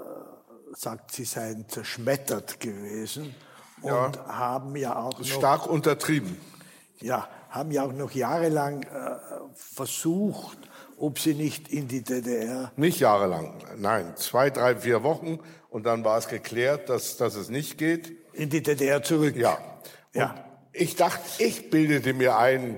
sagt, 0.76 1.12
sie 1.12 1.26
seien 1.26 1.68
zerschmettert 1.68 2.60
gewesen 2.60 3.36
und 3.82 3.91
ja, 3.91 4.28
haben 4.28 4.76
ja 4.76 4.95
auch 4.95 5.18
noch, 5.18 5.26
stark 5.26 5.66
untertrieben. 5.66 6.38
Ja, 6.99 7.28
haben 7.49 7.72
ja 7.72 7.84
auch 7.84 7.91
noch 7.91 8.12
jahrelang 8.12 8.84
äh, 8.84 8.88
versucht, 9.56 10.60
ob 10.98 11.18
sie 11.18 11.34
nicht 11.34 11.70
in 11.70 11.88
die 11.88 12.03
DDR. 12.03 12.72
Nicht 12.76 12.99
jahrelang, 12.99 13.56
nein, 13.78 14.14
zwei, 14.16 14.52
drei, 14.52 14.76
vier 14.76 15.02
Wochen 15.02 15.40
und 15.70 15.88
dann 15.88 16.03
war 16.03 16.20
es 16.20 16.28
geklärt, 16.28 16.88
dass, 16.88 17.18
dass 17.18 17.34
es 17.34 17.49
nicht 17.49 17.80
geht. 17.80 18.16
In 18.34 18.52
die 18.52 18.62
DDR 18.62 19.02
zurück. 19.02 19.36
Ja. 19.36 19.58
Und 20.13 20.19
ja. 20.21 20.35
Ich 20.73 20.95
dachte, 20.95 21.43
ich 21.43 21.69
bildete 21.69 22.13
mir 22.13 22.38
ein, 22.38 22.77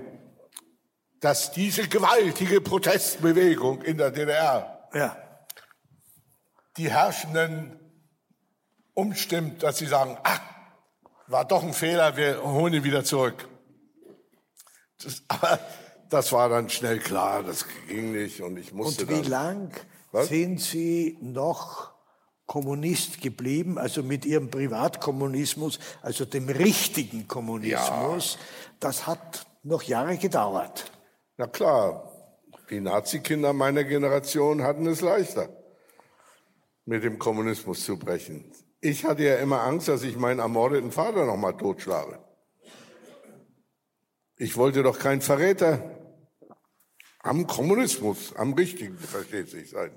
dass 1.19 1.51
diese 1.51 1.87
gewaltige 1.87 2.59
Protestbewegung 2.59 3.81
in 3.81 3.97
der 3.97 4.11
DDR 4.11 4.89
ja. 4.93 5.15
die 6.77 6.91
herrschenden 6.91 7.79
umstimmt, 8.93 9.63
dass 9.63 9.77
sie 9.77 9.85
sagen, 9.85 10.17
ach, 10.23 10.41
war 11.27 11.45
doch 11.45 11.63
ein 11.63 11.73
Fehler, 11.73 12.17
wir 12.17 12.43
holen 12.43 12.73
ihn 12.73 12.83
wieder 12.83 13.03
zurück. 13.03 13.47
Das, 15.03 15.23
aber 15.27 15.59
das 16.09 16.31
war 16.31 16.49
dann 16.49 16.69
schnell 16.69 16.99
klar, 16.99 17.43
das 17.43 17.65
ging 17.87 18.11
nicht 18.11 18.41
und 18.41 18.57
ich 18.57 18.73
musste. 18.73 19.05
Und 19.05 19.09
wie 19.09 19.29
lang 19.29 19.71
was? 20.11 20.27
sind 20.27 20.59
Sie 20.59 21.17
noch 21.21 21.92
Kommunist 22.53 23.19
geblieben, 23.19 23.79
also 23.79 24.03
mit 24.03 24.25
Ihrem 24.25 24.51
Privatkommunismus, 24.51 25.79
also 26.03 26.23
dem 26.23 26.49
richtigen 26.49 27.27
Kommunismus? 27.27 28.33
Ja. 28.35 28.39
Das 28.79 29.07
hat 29.07 29.47
noch 29.63 29.81
Jahre 29.81 30.17
gedauert. 30.17 30.91
Na 31.37 31.47
klar, 31.47 32.11
die 32.69 32.79
Nazi-Kinder 32.79 33.53
meiner 33.53 33.83
Generation 33.83 34.61
hatten 34.61 34.85
es 34.85 35.01
leichter, 35.01 35.49
mit 36.85 37.03
dem 37.03 37.17
Kommunismus 37.17 37.83
zu 37.83 37.97
brechen. 37.97 38.51
Ich 38.81 39.03
hatte 39.03 39.23
ja 39.23 39.37
immer 39.37 39.63
Angst, 39.63 39.87
dass 39.87 40.03
ich 40.03 40.15
meinen 40.15 40.39
ermordeten 40.39 40.91
Vater 40.91 41.25
noch 41.25 41.37
mal 41.37 41.53
totschlage. 41.53 42.19
Ich 44.37 44.57
wollte 44.57 44.83
doch 44.83 44.99
kein 44.99 45.21
Verräter 45.21 45.81
am 47.17 47.47
Kommunismus, 47.47 48.35
am 48.35 48.53
richtigen, 48.53 48.99
versteht 48.99 49.49
sich 49.49 49.71
sein. 49.71 49.89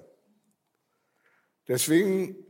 Deswegen 1.69 2.45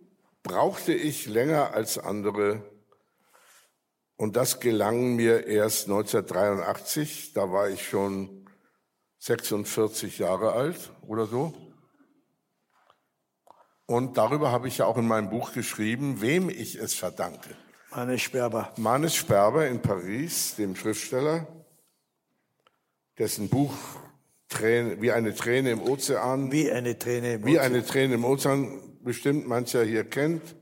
brauchte 0.46 0.94
ich 0.94 1.26
länger 1.26 1.74
als 1.74 1.98
andere 1.98 2.62
und 4.16 4.36
das 4.36 4.60
gelang 4.60 5.16
mir 5.16 5.46
erst 5.46 5.88
1983, 5.88 7.32
da 7.32 7.50
war 7.50 7.68
ich 7.68 7.86
schon 7.86 8.46
46 9.18 10.18
Jahre 10.18 10.52
alt 10.52 10.92
oder 11.06 11.26
so. 11.26 11.52
Und 13.86 14.16
darüber 14.16 14.52
habe 14.52 14.68
ich 14.68 14.78
ja 14.78 14.86
auch 14.86 14.96
in 14.96 15.08
meinem 15.08 15.30
Buch 15.30 15.52
geschrieben, 15.52 16.20
wem 16.20 16.48
ich 16.48 16.76
es 16.76 16.94
verdanke. 16.94 17.50
Manes 17.90 18.22
Sperber. 18.22 18.72
Manes 18.76 19.14
Sperber 19.16 19.66
in 19.66 19.82
Paris, 19.82 20.54
dem 20.56 20.76
Schriftsteller, 20.76 21.46
dessen 23.18 23.48
Buch 23.48 23.74
Träne, 24.48 25.02
wie 25.02 25.10
eine 25.10 25.34
Träne 25.34 25.72
im 25.72 25.82
Ozean. 25.82 26.52
Wie 26.52 26.70
eine 26.70 26.96
Träne 26.98 27.34
im 27.34 27.42
Ozean. 27.42 27.52
Wie 27.52 27.58
eine 27.58 27.84
Träne 27.84 28.14
im 28.14 28.24
Ozean, 28.24 28.95
bestimmt 29.06 29.46
mancher 29.46 29.84
hier 29.84 30.02
kennt. 30.02 30.56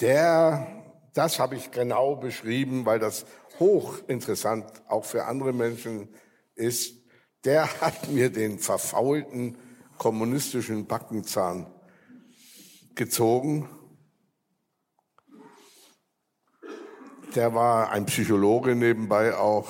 Der, 0.00 0.66
das 1.12 1.38
habe 1.38 1.56
ich 1.56 1.70
genau 1.72 2.16
beschrieben, 2.16 2.86
weil 2.86 2.98
das 2.98 3.26
hochinteressant 3.58 4.64
auch 4.88 5.04
für 5.04 5.26
andere 5.26 5.52
Menschen 5.52 6.08
ist. 6.54 6.94
Der 7.44 7.82
hat 7.82 8.08
mir 8.08 8.30
den 8.30 8.58
verfaulten 8.58 9.58
kommunistischen 9.98 10.86
Backenzahn 10.86 11.66
gezogen. 12.94 13.68
Der 17.34 17.54
war 17.54 17.90
ein 17.90 18.06
Psychologe 18.06 18.74
nebenbei 18.74 19.36
auch 19.36 19.68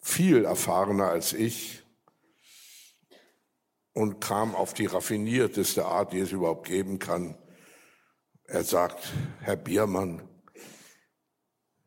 viel 0.00 0.44
erfahrener 0.44 1.10
als 1.10 1.32
ich 1.32 1.81
und 3.92 4.20
kam 4.20 4.54
auf 4.54 4.74
die 4.74 4.86
raffinierteste 4.86 5.84
Art, 5.84 6.12
die 6.12 6.20
es 6.20 6.32
überhaupt 6.32 6.66
geben 6.66 6.98
kann. 6.98 7.36
Er 8.44 8.64
sagt, 8.64 9.12
Herr 9.40 9.56
Biermann, 9.56 10.28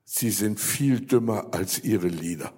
Sie 0.03 0.29
sind 0.29 0.59
viel 0.59 1.01
dümmer 1.01 1.47
als 1.51 1.79
Ihre 1.79 2.07
Lieder. 2.07 2.53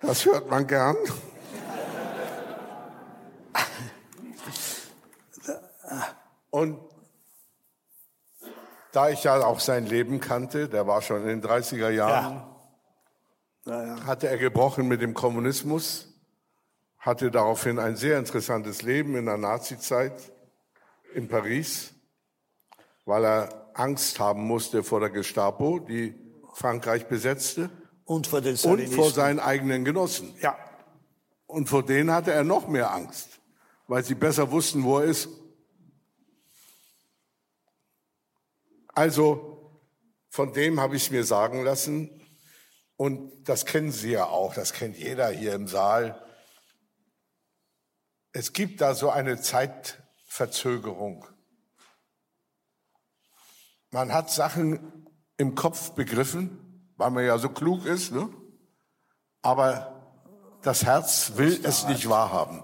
Das 0.00 0.24
hört 0.24 0.50
man 0.50 0.66
gern. 0.66 0.96
Und 6.50 6.95
da 8.96 9.10
ich 9.10 9.24
ja 9.24 9.44
auch 9.44 9.60
sein 9.60 9.84
Leben 9.84 10.20
kannte, 10.20 10.70
der 10.70 10.86
war 10.86 11.02
schon 11.02 11.20
in 11.20 11.28
den 11.28 11.42
30er 11.42 11.90
Jahren, 11.90 12.42
ja. 13.66 13.84
Ja, 13.84 14.06
hatte 14.06 14.26
er 14.28 14.38
gebrochen 14.38 14.88
mit 14.88 15.02
dem 15.02 15.12
Kommunismus, 15.12 16.14
hatte 16.98 17.30
daraufhin 17.30 17.78
ein 17.78 17.96
sehr 17.96 18.18
interessantes 18.18 18.80
Leben 18.80 19.14
in 19.16 19.26
der 19.26 19.36
Nazizeit 19.36 20.32
in 21.14 21.28
Paris, 21.28 21.92
weil 23.04 23.26
er 23.26 23.70
Angst 23.74 24.18
haben 24.18 24.46
musste 24.46 24.82
vor 24.82 25.00
der 25.00 25.10
Gestapo, 25.10 25.78
die 25.78 26.14
Frankreich 26.54 27.06
besetzte. 27.06 27.68
Und 28.06 28.28
vor, 28.28 28.40
den 28.40 28.56
und 28.56 28.88
vor 28.94 29.10
seinen 29.10 29.40
eigenen 29.40 29.84
Genossen. 29.84 30.34
Ja. 30.40 30.56
Und 31.46 31.68
vor 31.68 31.84
denen 31.84 32.10
hatte 32.12 32.32
er 32.32 32.44
noch 32.44 32.66
mehr 32.66 32.94
Angst, 32.94 33.40
weil 33.88 34.02
sie 34.04 34.14
besser 34.14 34.50
wussten, 34.52 34.84
wo 34.84 35.00
er 35.00 35.04
ist. 35.04 35.28
Also 38.96 39.82
von 40.30 40.54
dem 40.54 40.80
habe 40.80 40.96
ich 40.96 41.10
mir 41.10 41.22
sagen 41.22 41.62
lassen, 41.62 42.10
und 42.96 43.46
das 43.46 43.66
kennen 43.66 43.92
Sie 43.92 44.12
ja 44.12 44.24
auch, 44.24 44.54
das 44.54 44.72
kennt 44.72 44.96
jeder 44.96 45.28
hier 45.28 45.52
im 45.52 45.68
Saal. 45.68 46.26
Es 48.32 48.54
gibt 48.54 48.80
da 48.80 48.94
so 48.94 49.10
eine 49.10 49.38
Zeitverzögerung. 49.38 51.26
Man 53.90 54.14
hat 54.14 54.30
Sachen 54.30 55.06
im 55.36 55.54
Kopf 55.54 55.90
begriffen, 55.90 56.90
weil 56.96 57.10
man 57.10 57.26
ja 57.26 57.36
so 57.36 57.50
klug 57.50 57.84
ist, 57.84 58.12
ne? 58.12 58.30
aber 59.42 60.22
das 60.62 60.84
Herz 60.84 61.32
will 61.36 61.60
es 61.64 61.86
nicht 61.86 62.08
wahrhaben. 62.08 62.62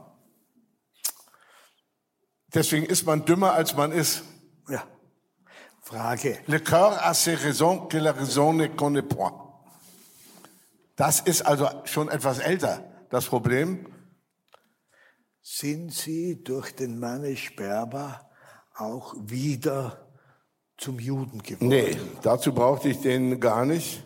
Deswegen 2.54 2.86
ist 2.86 3.04
man 3.04 3.26
dümmer, 3.26 3.52
als 3.52 3.76
man 3.76 3.92
ist. 3.92 4.22
Ja. 4.70 4.86
Frage. 5.92 6.38
Le 6.46 6.58
cœur 6.58 6.98
a 7.02 7.12
ses 7.12 7.34
raisons 7.34 7.86
que 7.86 7.98
la 7.98 8.12
raison 8.12 8.54
ne 8.54 8.66
connaît 8.66 9.02
point. 9.02 9.34
Das 10.96 11.20
ist 11.20 11.42
also 11.42 11.68
schon 11.84 12.08
etwas 12.08 12.38
älter, 12.38 12.82
das 13.10 13.26
Problem. 13.26 13.86
Sind 15.42 15.92
Sie 15.92 16.42
durch 16.42 16.74
den 16.74 16.98
Manne 16.98 17.36
Sperber 17.36 18.30
auch 18.74 19.14
wieder 19.18 20.08
zum 20.78 20.98
Juden 20.98 21.42
geworden? 21.42 21.68
Nee, 21.68 21.96
dazu 22.22 22.54
brauchte 22.54 22.88
ich 22.88 23.00
den 23.00 23.38
gar 23.38 23.66
nicht. 23.66 24.02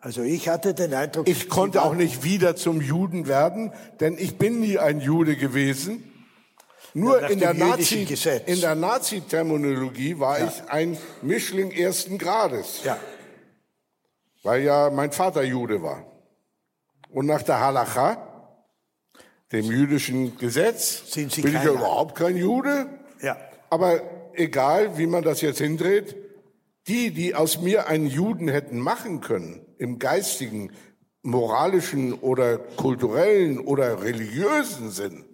Also 0.00 0.22
ich 0.22 0.48
hatte 0.48 0.74
den 0.74 0.92
Eindruck, 0.92 1.26
ich 1.26 1.48
konnte 1.48 1.82
auch 1.82 1.94
nicht 1.94 2.22
wieder 2.22 2.54
zum 2.54 2.82
Juden 2.82 3.26
werden, 3.26 3.72
denn 4.00 4.18
ich 4.18 4.36
bin 4.36 4.60
nie 4.60 4.78
ein 4.78 5.00
Jude 5.00 5.36
gewesen. 5.36 6.12
Nur 6.96 7.28
in 7.28 7.40
der, 7.40 7.52
Nazi, 7.52 8.06
in 8.46 8.60
der 8.62 8.74
Nazi-Terminologie 8.74 10.18
war 10.18 10.38
ja. 10.38 10.46
ich 10.46 10.70
ein 10.70 10.96
Mischling 11.20 11.70
ersten 11.70 12.16
Grades. 12.16 12.84
Ja. 12.84 12.98
Weil 14.42 14.62
ja 14.62 14.88
mein 14.88 15.12
Vater 15.12 15.42
Jude 15.42 15.82
war. 15.82 16.06
Und 17.10 17.26
nach 17.26 17.42
der 17.42 17.60
Halacha, 17.60 18.16
dem 19.52 19.66
jüdischen 19.66 20.38
Gesetz, 20.38 21.02
bin 21.14 21.28
ich 21.28 21.52
ja 21.52 21.64
überhaupt 21.64 22.14
kein 22.14 22.34
Jude. 22.34 22.86
Ja. 23.20 23.36
Aber 23.68 24.00
egal, 24.32 24.96
wie 24.96 25.06
man 25.06 25.22
das 25.22 25.42
jetzt 25.42 25.58
hindreht, 25.58 26.16
die, 26.86 27.10
die 27.10 27.34
aus 27.34 27.60
mir 27.60 27.88
einen 27.88 28.06
Juden 28.06 28.48
hätten 28.48 28.78
machen 28.78 29.20
können, 29.20 29.66
im 29.76 29.98
geistigen, 29.98 30.72
moralischen 31.20 32.14
oder 32.14 32.56
kulturellen 32.56 33.58
oder 33.58 34.02
religiösen 34.02 34.90
Sinn, 34.90 35.25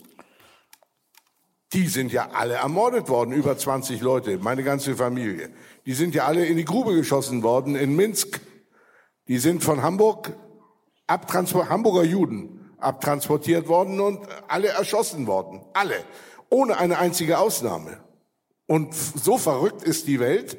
die 1.72 1.88
sind 1.88 2.12
ja 2.12 2.30
alle 2.32 2.54
ermordet 2.54 3.08
worden, 3.08 3.32
über 3.32 3.56
20 3.56 4.00
Leute, 4.00 4.38
meine 4.38 4.62
ganze 4.62 4.96
Familie. 4.96 5.50
Die 5.86 5.94
sind 5.94 6.14
ja 6.14 6.26
alle 6.26 6.46
in 6.46 6.56
die 6.56 6.64
Grube 6.64 6.94
geschossen 6.94 7.42
worden 7.42 7.76
in 7.76 7.96
Minsk. 7.96 8.40
Die 9.28 9.38
sind 9.38 9.64
von 9.64 9.82
Hamburg 9.82 10.36
abtransport 11.06 11.68
Hamburger 11.68 12.04
Juden 12.04 12.62
abtransportiert 12.82 13.68
worden 13.68 14.00
und 14.00 14.26
alle 14.48 14.68
erschossen 14.68 15.26
worden. 15.26 15.64
Alle. 15.72 16.04
Ohne 16.50 16.76
eine 16.78 16.98
einzige 16.98 17.38
Ausnahme. 17.38 18.02
Und 18.66 18.94
so 18.94 19.38
verrückt 19.38 19.82
ist 19.82 20.06
die 20.06 20.20
Welt. 20.20 20.58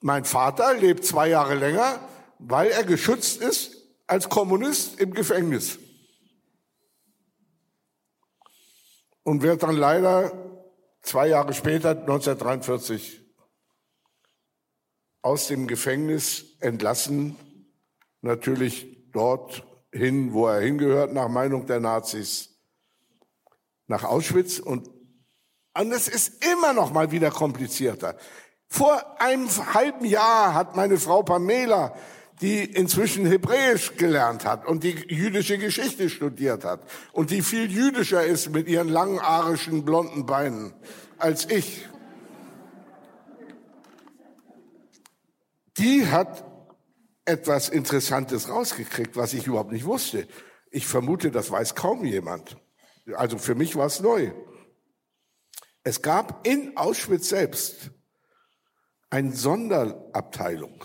Mein 0.00 0.24
Vater 0.24 0.74
lebt 0.74 1.04
zwei 1.04 1.28
Jahre 1.28 1.54
länger, 1.54 1.98
weil 2.38 2.70
er 2.70 2.84
geschützt 2.84 3.42
ist 3.42 3.76
als 4.06 4.28
Kommunist 4.28 5.00
im 5.00 5.12
Gefängnis. 5.12 5.78
Und 9.28 9.42
wird 9.42 9.62
dann 9.62 9.76
leider 9.76 10.32
zwei 11.02 11.28
Jahre 11.28 11.52
später, 11.52 11.90
1943, 11.90 13.22
aus 15.20 15.48
dem 15.48 15.66
Gefängnis 15.66 16.56
entlassen, 16.60 17.36
natürlich 18.22 19.10
dort 19.12 19.66
hin, 19.92 20.32
wo 20.32 20.46
er 20.46 20.62
hingehört, 20.62 21.12
nach 21.12 21.28
Meinung 21.28 21.66
der 21.66 21.78
Nazis, 21.78 22.58
nach 23.86 24.02
Auschwitz 24.02 24.60
und 24.60 24.88
es 25.74 26.08
ist 26.08 26.42
immer 26.46 26.72
noch 26.72 26.90
mal 26.90 27.10
wieder 27.10 27.30
komplizierter. 27.30 28.16
Vor 28.66 29.20
einem 29.20 29.46
halben 29.74 30.06
Jahr 30.06 30.54
hat 30.54 30.74
meine 30.74 30.96
Frau 30.96 31.22
Pamela 31.22 31.94
die 32.40 32.64
inzwischen 32.64 33.26
Hebräisch 33.26 33.96
gelernt 33.96 34.44
hat 34.44 34.66
und 34.66 34.84
die 34.84 34.94
jüdische 35.08 35.58
Geschichte 35.58 36.08
studiert 36.08 36.64
hat 36.64 36.80
und 37.12 37.30
die 37.30 37.42
viel 37.42 37.70
jüdischer 37.70 38.24
ist 38.24 38.50
mit 38.50 38.68
ihren 38.68 38.88
langen 38.88 39.18
arischen 39.18 39.84
blonden 39.84 40.26
Beinen 40.26 40.72
als 41.18 41.50
ich. 41.50 41.86
Die 45.78 46.06
hat 46.06 46.44
etwas 47.24 47.68
Interessantes 47.68 48.48
rausgekriegt, 48.48 49.16
was 49.16 49.34
ich 49.34 49.46
überhaupt 49.46 49.72
nicht 49.72 49.84
wusste. 49.84 50.26
Ich 50.70 50.86
vermute, 50.86 51.30
das 51.30 51.50
weiß 51.50 51.74
kaum 51.74 52.04
jemand. 52.04 52.56
also 53.14 53.38
für 53.38 53.54
mich 53.54 53.76
war 53.76 53.86
es 53.86 54.00
neu. 54.00 54.32
Es 55.82 56.02
gab 56.02 56.46
in 56.46 56.76
Auschwitz 56.76 57.28
selbst 57.28 57.90
eine 59.10 59.32
Sonderabteilung. 59.32 60.84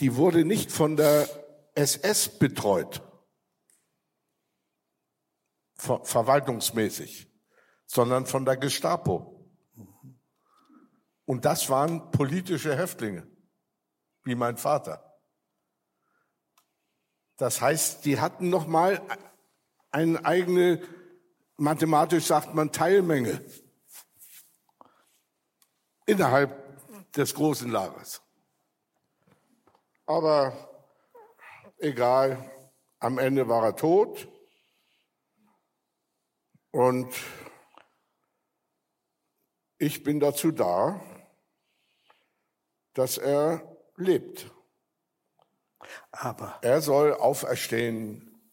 Die 0.00 0.16
wurde 0.16 0.44
nicht 0.46 0.72
von 0.72 0.96
der 0.96 1.28
SS 1.74 2.38
betreut, 2.38 3.02
ver 5.74 6.04
verwaltungsmäßig, 6.04 7.30
sondern 7.86 8.24
von 8.24 8.46
der 8.46 8.56
Gestapo. 8.56 9.46
Und 11.26 11.44
das 11.44 11.68
waren 11.68 12.10
politische 12.10 12.76
Häftlinge, 12.76 13.26
wie 14.24 14.34
mein 14.34 14.56
Vater. 14.56 15.20
Das 17.36 17.60
heißt, 17.60 18.04
die 18.04 18.20
hatten 18.20 18.48
noch 18.48 18.66
mal 18.66 19.00
eine 19.90 20.24
eigene, 20.24 20.82
mathematisch 21.56 22.24
sagt 22.24 22.54
man 22.54 22.72
Teilmenge 22.72 23.44
innerhalb 26.06 27.12
des 27.12 27.34
großen 27.34 27.70
Lagers. 27.70 28.22
Aber 30.10 30.52
egal, 31.78 32.50
am 32.98 33.18
Ende 33.18 33.46
war 33.46 33.64
er 33.64 33.76
tot 33.76 34.26
und 36.72 37.14
ich 39.78 40.02
bin 40.02 40.18
dazu 40.18 40.50
da, 40.50 41.00
dass 42.92 43.18
er 43.18 43.62
lebt. 43.94 44.50
Aber 46.10 46.58
er 46.60 46.80
soll 46.80 47.14
auferstehen 47.14 48.52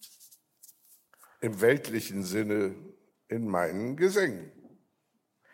im 1.41 1.59
weltlichen 1.59 2.21
Sinne 2.21 2.75
in 3.29 3.47
meinen 3.47 3.97
Gesängen. 3.97 4.51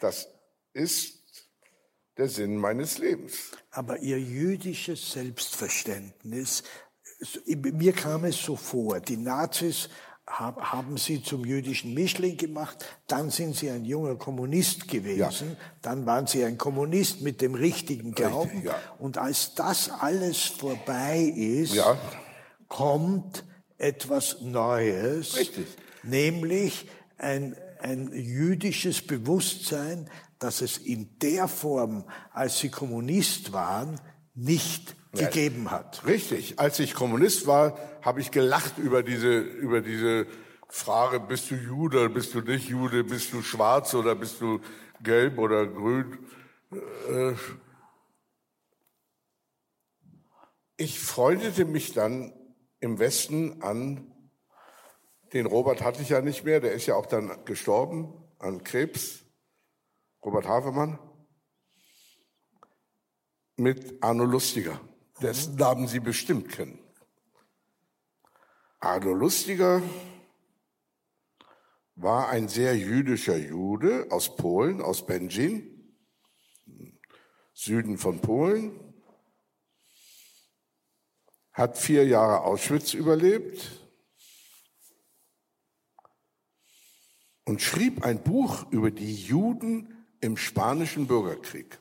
Das 0.02 0.28
ist 0.74 1.23
der 2.18 2.30
Sinn 2.30 2.58
meines 2.58 2.98
Lebens. 2.98 3.52
Aber 3.72 4.00
Ihr 4.00 4.20
jüdisches 4.20 5.12
Selbstverständnis, 5.12 6.64
mir 7.46 7.94
kam 7.94 8.26
es 8.26 8.42
so 8.42 8.56
vor, 8.56 9.00
die 9.00 9.18
Nazis 9.18 9.90
haben 10.26 10.98
sie 10.98 11.22
zum 11.22 11.46
jüdischen 11.46 11.94
Mischling 11.94 12.38
gemacht, 12.38 12.86
dann 13.08 13.30
sind 13.30 13.56
sie 13.56 13.70
ein 13.70 13.84
junger 13.84 14.16
Kommunist 14.16 14.88
gewesen, 14.88 15.50
ja. 15.50 15.58
dann 15.82 16.06
waren 16.06 16.28
sie 16.28 16.46
ein 16.46 16.58
Kommunist 16.58 17.22
mit 17.22 17.42
dem 17.42 17.56
richtigen 17.56 18.14
Glauben 18.14 18.50
Richtig, 18.50 18.66
ja. 18.66 18.80
und 19.00 19.18
als 19.18 19.54
das 19.56 19.90
alles 19.90 20.44
vorbei 20.44 21.20
ist, 21.20 21.74
ja. 21.74 21.98
kommt 22.70 23.44
etwas 23.78 24.40
Neues, 24.42 25.36
Richtig. 25.36 25.68
nämlich 26.04 26.88
ein, 27.18 27.58
ein 27.82 28.10
jüdisches 28.14 29.06
Bewusstsein, 29.06 30.10
dass 30.44 30.60
es 30.60 30.78
in 30.78 31.18
der 31.20 31.48
Form, 31.48 32.04
als 32.34 32.60
sie 32.60 32.70
Kommunist 32.70 33.54
waren, 33.54 34.00
nicht 34.36 34.94
ja, 35.16 35.28
gegeben 35.28 35.72
hat. 35.72 36.06
Richtig. 36.06 36.60
Als 36.60 36.80
ich 36.80 36.94
Kommunist 36.94 37.48
war, 37.48 37.80
habe 38.02 38.20
ich 38.20 38.30
gelacht 38.30 38.78
über 38.78 39.04
diese, 39.04 39.40
über 39.40 39.80
diese 39.80 40.28
Frage, 40.68 41.22
bist 41.22 41.50
du 41.50 41.56
Jude, 41.56 42.10
bist 42.10 42.34
du 42.34 42.42
nicht 42.42 42.68
Jude, 42.68 43.06
bist 43.06 43.32
du 43.32 43.42
schwarz 43.42 43.94
oder 43.94 44.16
bist 44.16 44.42
du 44.42 44.60
gelb 45.02 45.38
oder 45.38 45.66
grün? 45.66 46.18
Äh, 47.10 47.36
ich 50.76 51.00
freundete 51.00 51.64
mich 51.64 51.94
dann 51.94 52.34
im 52.82 53.00
Westen 53.00 53.62
an, 53.62 54.12
den 55.32 55.46
Robert 55.46 55.82
hatte 55.84 56.02
ich 56.02 56.10
ja 56.10 56.22
nicht 56.22 56.44
mehr, 56.44 56.60
der 56.60 56.74
ist 56.74 56.86
ja 56.86 56.96
auch 56.96 57.06
dann 57.06 57.46
gestorben 57.46 58.14
an 58.40 58.66
Krebs, 58.66 59.23
Robert 60.26 60.48
Havemann, 60.48 60.98
mit 63.58 64.02
Arno 64.02 64.24
Lustiger 64.24 64.80
dessen 65.22 65.56
Namen 65.56 65.88
Sie 65.88 66.00
bestimmt 66.00 66.50
kennen. 66.50 66.80
Arno 68.80 69.14
Lustiger 69.14 69.82
war 71.96 72.30
ein 72.30 72.48
sehr 72.48 72.78
jüdischer 72.78 73.36
Jude 73.36 74.08
aus 74.12 74.36
Polen, 74.38 74.82
aus 74.82 75.06
Benjin, 75.06 75.98
Süden 77.54 77.98
von 77.98 78.22
Polen, 78.22 78.94
hat 81.52 81.78
vier 81.78 82.08
Jahre 82.08 82.42
Auschwitz 82.42 82.94
überlebt 82.94 83.72
und 87.44 87.62
schrieb 87.62 88.04
ein 88.04 88.24
Buch 88.24 88.72
über 88.72 88.90
die 88.90 89.14
Juden 89.14 90.03
im 90.24 90.38
spanischen 90.38 91.06
Bürgerkrieg. 91.06 91.80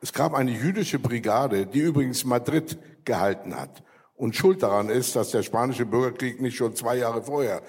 Es 0.00 0.12
gab 0.12 0.34
eine 0.34 0.52
jüdische 0.52 1.00
Brigade, 1.00 1.66
die 1.66 1.80
übrigens 1.80 2.24
Madrid 2.24 2.78
gehalten 3.04 3.56
hat 3.56 3.82
und 4.14 4.36
schuld 4.36 4.62
daran 4.62 4.88
ist, 4.88 5.16
dass 5.16 5.30
der 5.30 5.42
spanische 5.42 5.84
Bürgerkrieg 5.84 6.40
nicht 6.40 6.56
schon 6.56 6.76
zwei 6.76 6.96
Jahre 6.96 7.24
vorher 7.24 7.62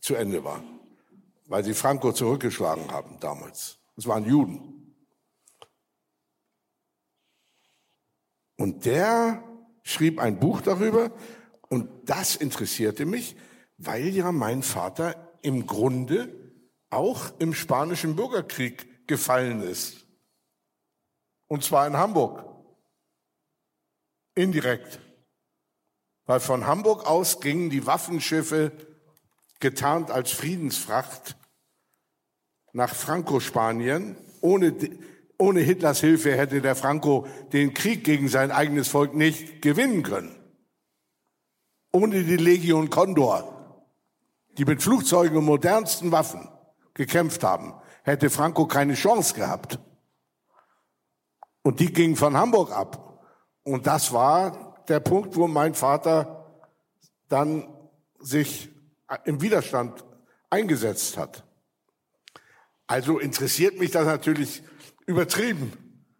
zu 0.00 0.16
Ende 0.16 0.42
war, 0.42 0.62
weil 1.46 1.64
sie 1.64 1.74
Franco 1.74 2.12
zurückgeschlagen 2.12 2.90
haben 2.90 3.18
damals. 3.20 3.78
Es 3.96 4.06
waren 4.06 4.24
Juden. 4.24 4.96
Und 8.56 8.84
der 8.84 9.42
schrieb 9.84 10.18
ein 10.18 10.40
Buch 10.40 10.60
darüber 10.62 11.12
und 11.68 11.88
das 12.06 12.34
interessierte 12.34 13.06
mich, 13.06 13.36
weil 13.78 14.08
ja 14.08 14.32
mein 14.32 14.62
Vater 14.62 15.38
im 15.42 15.66
Grunde 15.66 16.39
auch 16.90 17.32
im 17.38 17.54
spanischen 17.54 18.16
Bürgerkrieg 18.16 19.06
gefallen 19.06 19.62
ist. 19.62 20.06
Und 21.46 21.64
zwar 21.64 21.86
in 21.86 21.96
Hamburg. 21.96 22.44
Indirekt. 24.34 25.00
Weil 26.26 26.40
von 26.40 26.66
Hamburg 26.66 27.06
aus 27.06 27.40
gingen 27.40 27.70
die 27.70 27.86
Waffenschiffe 27.86 28.72
getarnt 29.58 30.10
als 30.10 30.30
Friedensfracht 30.30 31.36
nach 32.72 32.94
Franco-Spanien. 32.94 34.16
Ohne, 34.40 34.74
ohne 35.38 35.60
Hitlers 35.60 36.00
Hilfe 36.00 36.36
hätte 36.36 36.60
der 36.60 36.76
Franco 36.76 37.26
den 37.52 37.74
Krieg 37.74 38.04
gegen 38.04 38.28
sein 38.28 38.50
eigenes 38.52 38.88
Volk 38.88 39.14
nicht 39.14 39.60
gewinnen 39.60 40.02
können. 40.02 40.34
Ohne 41.92 42.22
die 42.22 42.36
Legion 42.36 42.90
Condor, 42.90 43.84
die 44.56 44.64
mit 44.64 44.82
Flugzeugen 44.82 45.38
und 45.38 45.44
modernsten 45.44 46.12
Waffen 46.12 46.48
gekämpft 47.00 47.42
haben, 47.42 47.72
hätte 48.02 48.28
Franco 48.28 48.66
keine 48.66 48.92
Chance 48.92 49.32
gehabt. 49.32 49.78
Und 51.62 51.80
die 51.80 51.90
ging 51.90 52.14
von 52.14 52.36
Hamburg 52.36 52.72
ab. 52.72 53.24
Und 53.62 53.86
das 53.86 54.12
war 54.12 54.84
der 54.86 55.00
Punkt, 55.00 55.34
wo 55.34 55.48
mein 55.48 55.74
Vater 55.74 56.62
dann 57.30 57.66
sich 58.18 58.68
im 59.24 59.40
Widerstand 59.40 60.04
eingesetzt 60.50 61.16
hat. 61.16 61.42
Also 62.86 63.18
interessiert 63.18 63.78
mich 63.78 63.92
das 63.92 64.04
natürlich 64.04 64.62
übertrieben, 65.06 65.72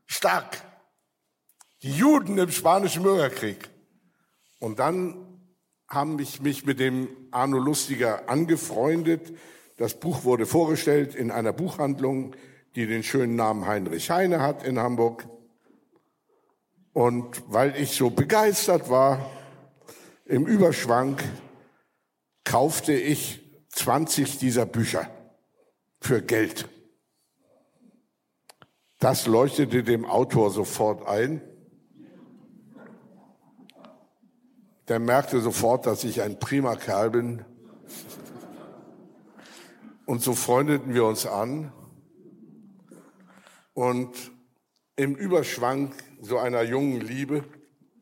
stark. 0.07 0.63
Die 1.83 1.93
Juden 1.93 2.39
im 2.39 2.51
spanischen 2.51 3.03
Bürgerkrieg. 3.03 3.69
Und 4.59 4.79
dann 4.79 5.53
haben 5.89 6.17
mich, 6.17 6.41
mich 6.41 6.65
mit 6.65 6.81
dem 6.81 7.09
Arno 7.33 7.59
Lustiger 7.59 8.31
angefreundet. 8.31 9.37
Das 9.81 9.99
Buch 9.99 10.25
wurde 10.25 10.45
vorgestellt 10.45 11.15
in 11.15 11.31
einer 11.31 11.55
Buchhandlung 11.55 12.37
die 12.75 12.87
den 12.87 13.03
schönen 13.03 13.35
Namen 13.35 13.67
Heinrich 13.67 14.11
Heine 14.11 14.43
hat 14.43 14.63
in 14.63 14.79
Hamburg. 14.79 15.27
Und 16.93 17.43
weil 17.47 17.75
ich 17.77 17.93
so 17.93 18.11
begeistert 18.11 18.91
war, 18.91 19.31
im 20.27 20.47
Überschwang 20.47 21.17
kaufte 22.45 22.93
ich 22.93 23.41
20 23.71 24.37
dieser 24.37 24.67
Bücher 24.67 25.11
für 25.99 26.21
Geld. 26.21 26.69
Das 28.99 29.27
leuchtete 29.27 29.83
dem 29.83 30.05
Autor 30.05 30.51
sofort 30.51 31.09
ein. 31.09 31.41
Der 34.89 34.99
merkte 34.99 35.41
sofort, 35.41 35.87
dass 35.87 36.05
ich 36.05 36.21
ein 36.21 36.39
prima 36.39 36.77
Kerl 36.77 37.09
bin. 37.09 37.47
Und 40.11 40.25
so 40.25 40.35
freundeten 40.35 40.93
wir 40.93 41.05
uns 41.05 41.25
an. 41.25 41.73
Und 43.75 44.33
im 44.97 45.15
Überschwang 45.15 45.95
so 46.21 46.37
einer 46.37 46.63
jungen 46.63 47.01
Liebe, 47.01 47.45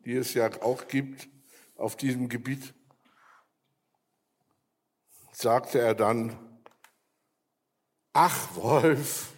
die 0.05 0.15
es 0.15 0.33
ja 0.33 0.49
auch 0.63 0.87
gibt 0.87 1.29
auf 1.75 1.95
diesem 1.95 2.27
Gebiet, 2.27 2.73
sagte 5.33 5.81
er 5.81 5.93
dann, 5.93 6.35
ach 8.11 8.55
Wolf, 8.55 9.31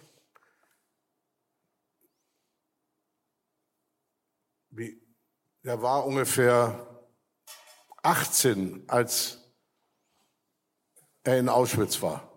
wie, 4.70 4.98
der 5.62 5.82
war 5.82 6.06
ungefähr 6.06 7.04
18, 8.02 8.88
als 8.88 9.44
er 11.22 11.38
in 11.38 11.50
Auschwitz 11.50 12.00
war. 12.00 12.31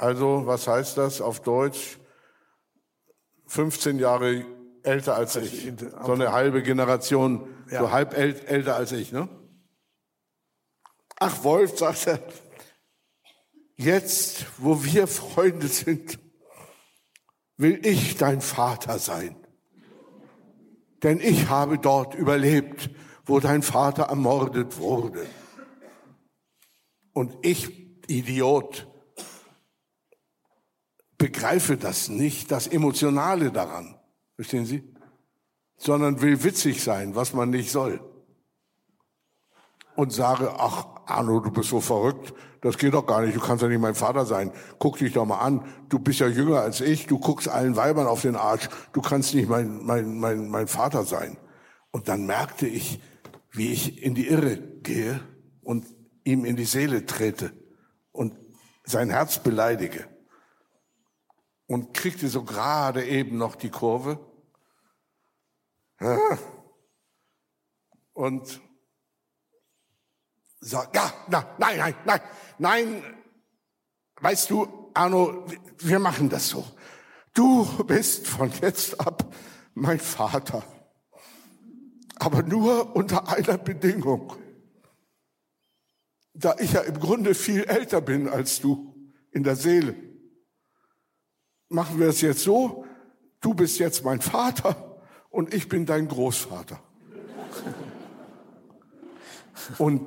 Also, 0.00 0.46
was 0.46 0.66
heißt 0.66 0.96
das 0.96 1.20
auf 1.20 1.40
Deutsch? 1.42 1.98
15 3.48 3.98
Jahre 3.98 4.46
älter 4.82 5.14
als 5.14 5.36
ich. 5.36 5.70
So 6.06 6.12
eine 6.12 6.32
halbe 6.32 6.62
Generation, 6.62 7.54
ja. 7.70 7.80
so 7.80 7.90
halb 7.90 8.16
älter 8.16 8.76
als 8.76 8.92
ich, 8.92 9.12
ne? 9.12 9.28
Ach, 11.18 11.44
Wolf, 11.44 11.76
sagt 11.76 12.06
er, 12.06 12.22
jetzt, 13.76 14.46
wo 14.56 14.82
wir 14.84 15.06
Freunde 15.06 15.68
sind, 15.68 16.18
will 17.58 17.84
ich 17.84 18.16
dein 18.16 18.40
Vater 18.40 18.98
sein. 18.98 19.36
Denn 21.02 21.20
ich 21.20 21.50
habe 21.50 21.78
dort 21.78 22.14
überlebt, 22.14 22.88
wo 23.26 23.38
dein 23.38 23.62
Vater 23.62 24.04
ermordet 24.04 24.78
wurde. 24.78 25.26
Und 27.12 27.36
ich, 27.42 27.68
Idiot, 28.08 28.89
begreife 31.20 31.76
das 31.76 32.08
nicht, 32.08 32.50
das 32.50 32.66
Emotionale 32.66 33.52
daran. 33.52 33.94
Verstehen 34.36 34.64
Sie? 34.64 34.82
Sondern 35.76 36.22
will 36.22 36.42
witzig 36.42 36.82
sein, 36.82 37.14
was 37.14 37.34
man 37.34 37.50
nicht 37.50 37.70
soll. 37.70 38.00
Und 39.96 40.14
sage, 40.14 40.54
ach, 40.56 40.86
Arno, 41.04 41.40
du 41.40 41.50
bist 41.50 41.68
so 41.68 41.80
verrückt, 41.80 42.32
das 42.62 42.78
geht 42.78 42.94
doch 42.94 43.04
gar 43.04 43.20
nicht, 43.20 43.36
du 43.36 43.40
kannst 43.40 43.62
ja 43.62 43.68
nicht 43.68 43.82
mein 43.82 43.94
Vater 43.94 44.24
sein. 44.24 44.50
Guck 44.78 44.96
dich 44.96 45.12
doch 45.12 45.26
mal 45.26 45.40
an, 45.40 45.62
du 45.90 45.98
bist 45.98 46.20
ja 46.20 46.26
jünger 46.26 46.60
als 46.60 46.80
ich, 46.80 47.06
du 47.06 47.18
guckst 47.18 47.48
allen 47.48 47.76
Weibern 47.76 48.06
auf 48.06 48.22
den 48.22 48.36
Arsch, 48.36 48.70
du 48.94 49.02
kannst 49.02 49.34
nicht 49.34 49.48
mein, 49.48 49.84
mein, 49.84 50.18
mein, 50.18 50.48
mein 50.48 50.68
Vater 50.68 51.04
sein. 51.04 51.36
Und 51.90 52.08
dann 52.08 52.24
merkte 52.24 52.66
ich, 52.66 52.98
wie 53.50 53.72
ich 53.72 54.02
in 54.02 54.14
die 54.14 54.28
Irre 54.28 54.56
gehe 54.56 55.20
und 55.60 55.84
ihm 56.24 56.46
in 56.46 56.56
die 56.56 56.64
Seele 56.64 57.04
trete 57.04 57.52
und 58.10 58.34
sein 58.84 59.10
Herz 59.10 59.42
beleidige. 59.42 60.09
Und 61.70 61.94
kriegte 61.94 62.28
so 62.28 62.42
gerade 62.42 63.06
eben 63.06 63.38
noch 63.38 63.54
die 63.54 63.70
Kurve. 63.70 64.18
Und 68.12 68.60
sagt, 70.58 70.96
ja, 70.96 71.14
na, 71.28 71.54
nein, 71.58 71.78
nein, 71.78 71.94
nein, 72.04 72.20
nein, 72.58 73.04
weißt 74.20 74.50
du, 74.50 74.90
Arno, 74.94 75.46
wir 75.78 76.00
machen 76.00 76.28
das 76.28 76.48
so. 76.48 76.66
Du 77.34 77.64
bist 77.84 78.26
von 78.26 78.50
jetzt 78.60 78.98
ab 78.98 79.32
mein 79.74 80.00
Vater. 80.00 80.64
Aber 82.16 82.42
nur 82.42 82.96
unter 82.96 83.28
einer 83.28 83.58
Bedingung 83.58 84.36
da 86.40 86.56
ich 86.58 86.72
ja 86.72 86.80
im 86.80 86.98
Grunde 86.98 87.34
viel 87.34 87.64
älter 87.64 88.00
bin 88.00 88.28
als 88.28 88.60
du 88.60 88.94
in 89.30 89.44
der 89.44 89.56
Seele, 89.56 89.94
machen 91.70 91.98
wir 91.98 92.08
es 92.08 92.20
jetzt 92.20 92.40
so, 92.40 92.84
du 93.40 93.54
bist 93.54 93.78
jetzt 93.78 94.04
mein 94.04 94.20
Vater 94.20 94.98
und 95.30 95.54
ich 95.54 95.68
bin 95.68 95.86
dein 95.86 96.08
Großvater. 96.08 96.78
Und 99.78 100.06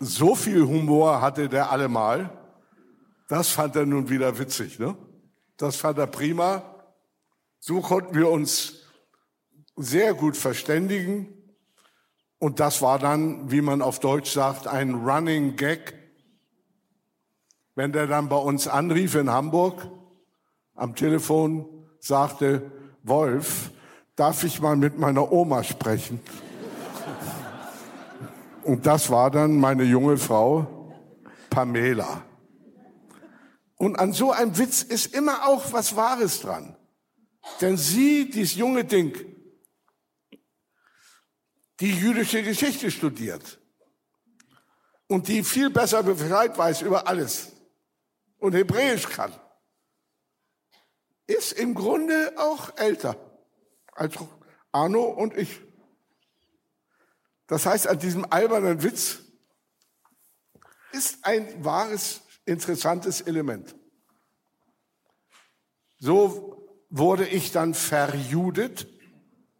so 0.00 0.34
viel 0.34 0.66
Humor 0.66 1.20
hatte 1.20 1.48
der 1.48 1.70
allemal, 1.70 2.30
das 3.28 3.50
fand 3.50 3.76
er 3.76 3.86
nun 3.86 4.08
wieder 4.08 4.38
witzig, 4.38 4.78
ne? 4.78 4.96
Das 5.56 5.76
fand 5.76 5.98
er 5.98 6.06
prima. 6.06 6.64
So 7.60 7.80
konnten 7.80 8.14
wir 8.14 8.28
uns 8.28 8.82
sehr 9.76 10.14
gut 10.14 10.36
verständigen. 10.36 11.28
Und 12.38 12.58
das 12.58 12.82
war 12.82 12.98
dann, 12.98 13.50
wie 13.50 13.60
man 13.60 13.82
auf 13.82 14.00
Deutsch 14.00 14.32
sagt, 14.32 14.66
ein 14.66 14.94
Running 14.94 15.56
Gag. 15.56 15.94
Wenn 17.74 17.92
der 17.92 18.06
dann 18.06 18.28
bei 18.28 18.36
uns 18.36 18.66
anrief 18.66 19.14
in 19.14 19.30
Hamburg 19.30 19.88
am 20.82 20.96
Telefon, 20.96 21.86
sagte, 22.00 22.72
Wolf, 23.04 23.70
darf 24.16 24.42
ich 24.42 24.60
mal 24.60 24.74
mit 24.74 24.98
meiner 24.98 25.30
Oma 25.30 25.62
sprechen? 25.62 26.20
Und 28.64 28.84
das 28.84 29.08
war 29.08 29.30
dann 29.30 29.58
meine 29.58 29.84
junge 29.84 30.18
Frau 30.18 30.92
Pamela. 31.50 32.24
Und 33.76 33.96
an 33.96 34.12
so 34.12 34.32
einem 34.32 34.58
Witz 34.58 34.82
ist 34.82 35.14
immer 35.14 35.46
auch 35.46 35.72
was 35.72 35.94
Wahres 35.94 36.40
dran. 36.40 36.76
Denn 37.60 37.76
sie, 37.76 38.28
dieses 38.28 38.56
junge 38.56 38.84
Ding, 38.84 39.16
die 41.78 41.92
jüdische 41.92 42.42
Geschichte 42.42 42.90
studiert 42.90 43.60
und 45.06 45.28
die 45.28 45.44
viel 45.44 45.70
besser 45.70 46.02
Bescheid 46.02 46.58
weiß 46.58 46.82
über 46.82 47.06
alles 47.06 47.52
und 48.38 48.54
Hebräisch 48.54 49.08
kann, 49.08 49.32
ist 51.32 51.52
im 51.52 51.74
Grunde 51.74 52.34
auch 52.36 52.76
älter 52.76 53.16
als 53.92 54.14
Arno 54.70 55.04
und 55.04 55.36
ich. 55.36 55.60
Das 57.46 57.66
heißt, 57.66 57.86
an 57.86 57.98
diesem 57.98 58.26
albernen 58.30 58.82
Witz 58.82 59.18
ist 60.92 61.24
ein 61.24 61.64
wahres, 61.64 62.22
interessantes 62.44 63.20
Element. 63.20 63.74
So 65.98 66.66
wurde 66.90 67.26
ich 67.26 67.52
dann 67.52 67.74
verjudet 67.74 68.88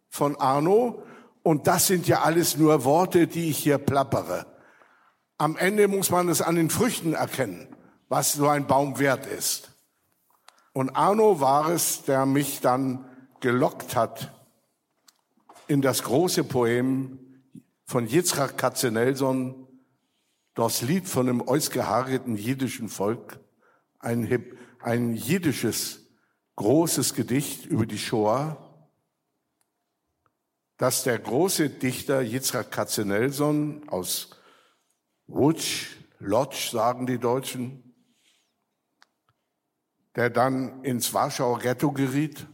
von 0.09 0.35
Arno 0.35 1.03
und 1.41 1.67
das 1.67 1.87
sind 1.87 2.07
ja 2.07 2.21
alles 2.21 2.57
nur 2.57 2.83
Worte, 2.83 3.27
die 3.27 3.49
ich 3.49 3.57
hier 3.57 3.77
plappere. 3.77 4.45
Am 5.37 5.57
Ende 5.57 5.87
muss 5.87 6.09
man 6.09 6.29
es 6.29 6.41
an 6.41 6.55
den 6.55 6.69
Früchten 6.69 7.13
erkennen, 7.13 7.75
was 8.07 8.33
so 8.33 8.47
ein 8.47 8.67
Baum 8.67 8.99
wert 8.99 9.25
ist. 9.25 9.72
Und 10.73 10.89
Arno 10.95 11.39
war 11.39 11.69
es, 11.69 12.03
der 12.03 12.25
mich 12.25 12.59
dann 12.59 13.05
gelockt 13.39 13.95
hat 13.95 14.31
in 15.67 15.81
das 15.81 16.03
große 16.03 16.43
Poem 16.43 17.19
von 17.85 18.07
Yitzhak 18.07 18.57
Katzenelson, 18.57 19.67
das 20.55 20.81
Lied 20.81 21.07
von 21.07 21.27
dem 21.27 21.41
ausgehaarten 21.47 22.35
jiddischen 22.35 22.89
Volk, 22.89 23.39
ein, 23.99 24.45
ein 24.79 25.13
jiddisches 25.13 26.07
großes 26.55 27.13
Gedicht 27.13 27.65
über 27.65 27.85
die 27.85 27.97
Shoah, 27.97 28.57
dass 30.77 31.03
der 31.03 31.19
große 31.19 31.69
Dichter 31.69 32.21
Yitzhak 32.21 32.71
Katzenelson 32.71 33.87
aus 33.89 34.31
Łódź, 35.27 35.87
Lodz 36.19 36.71
sagen 36.71 37.05
die 37.05 37.19
Deutschen, 37.19 37.82
der 40.15 40.29
dann 40.29 40.83
ins 40.83 41.13
Warschauer 41.13 41.59
Ghetto 41.59 41.91
geriet, 41.91 42.47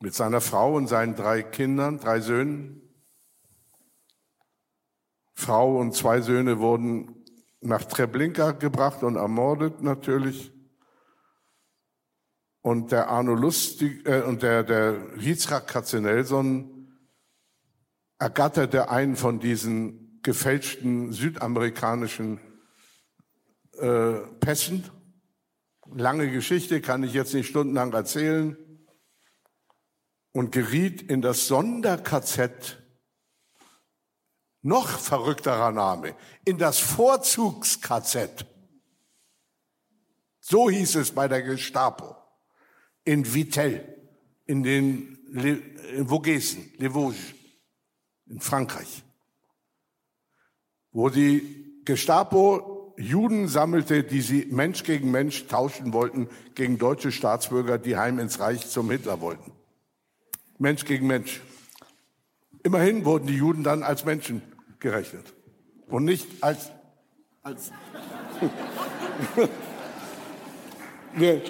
mit 0.00 0.14
seiner 0.14 0.40
Frau 0.40 0.76
und 0.76 0.86
seinen 0.86 1.16
drei 1.16 1.42
Kindern, 1.42 1.98
drei 1.98 2.20
Söhnen. 2.20 2.82
Frau 5.34 5.78
und 5.78 5.94
zwei 5.94 6.20
Söhne 6.20 6.58
wurden 6.58 7.24
nach 7.60 7.84
Treblinka 7.84 8.52
gebracht 8.52 9.02
und 9.02 9.16
ermordet 9.16 9.82
natürlich 9.82 10.52
und 12.62 12.92
der 12.92 13.08
Arno 13.08 13.34
Lustig 13.34 14.06
äh, 14.06 14.22
und 14.22 14.42
der 14.42 14.62
der 14.62 15.16
Yitzhak 15.16 15.66
Katzenelson 15.68 16.92
ergatterte 18.18 18.90
einen 18.90 19.16
von 19.16 19.40
diesen 19.40 20.20
gefälschten 20.22 21.12
südamerikanischen 21.12 22.40
äh, 23.78 24.14
Pässen. 24.40 24.84
Lange 25.94 26.30
Geschichte, 26.30 26.80
kann 26.80 27.02
ich 27.02 27.12
jetzt 27.12 27.34
nicht 27.34 27.48
stundenlang 27.48 27.92
erzählen. 27.92 28.56
Und 30.32 30.52
geriet 30.52 31.02
in 31.02 31.22
das 31.22 31.46
Sonderkz, 31.48 32.38
noch 34.62 34.88
verrückterer 34.88 35.72
Name, 35.72 36.14
in 36.44 36.58
das 36.58 36.78
Vorzugskz. 36.78 38.18
So 40.40 40.70
hieß 40.70 40.96
es 40.96 41.12
bei 41.12 41.28
der 41.28 41.42
Gestapo 41.42 42.16
in 43.04 43.34
Vittel, 43.34 44.10
in 44.46 44.62
den 44.62 45.18
in 45.32 46.06
Vogesen, 46.08 46.72
Les 46.78 46.92
Vosges, 46.92 47.34
in 48.26 48.40
Frankreich, 48.40 49.04
wo 50.92 51.08
die 51.08 51.82
Gestapo 51.84 52.77
Juden 52.98 53.46
sammelte, 53.46 54.02
die 54.02 54.20
sie 54.20 54.48
Mensch 54.50 54.82
gegen 54.82 55.10
Mensch 55.10 55.46
tauschen 55.46 55.92
wollten 55.92 56.28
gegen 56.54 56.78
deutsche 56.78 57.12
Staatsbürger, 57.12 57.78
die 57.78 57.96
heim 57.96 58.18
ins 58.18 58.40
Reich 58.40 58.68
zum 58.68 58.90
Hitler 58.90 59.20
wollten. 59.20 59.52
Mensch 60.58 60.84
gegen 60.84 61.06
Mensch. 61.06 61.40
Immerhin 62.64 63.04
wurden 63.04 63.28
die 63.28 63.36
Juden 63.36 63.62
dann 63.62 63.84
als 63.84 64.04
Menschen 64.04 64.42
gerechnet 64.80 65.32
und 65.86 66.04
nicht 66.04 66.26
als 66.42 66.70
als 67.42 67.70
nee. 71.16 71.40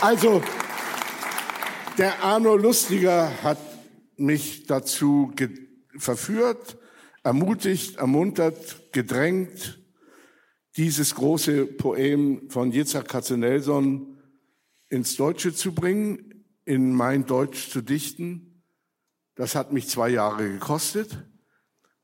Also, 0.00 0.42
der 1.96 2.22
Arno 2.22 2.56
Lustiger 2.56 3.30
hat 3.42 3.58
mich 4.16 4.66
dazu 4.66 5.32
verführt, 5.96 6.76
ermutigt, 7.22 7.96
ermuntert, 7.96 8.92
gedrängt, 8.92 9.80
dieses 10.76 11.14
große 11.14 11.66
Poem 11.66 12.48
von 12.48 12.72
Yitzhak 12.72 13.08
Katzenelson 13.08 14.18
ins 14.88 15.16
Deutsche 15.16 15.54
zu 15.54 15.74
bringen, 15.74 16.44
in 16.64 16.92
mein 16.92 17.26
Deutsch 17.26 17.70
zu 17.70 17.82
dichten. 17.82 18.62
Das 19.34 19.54
hat 19.54 19.72
mich 19.72 19.88
zwei 19.88 20.08
Jahre 20.08 20.50
gekostet. 20.50 21.26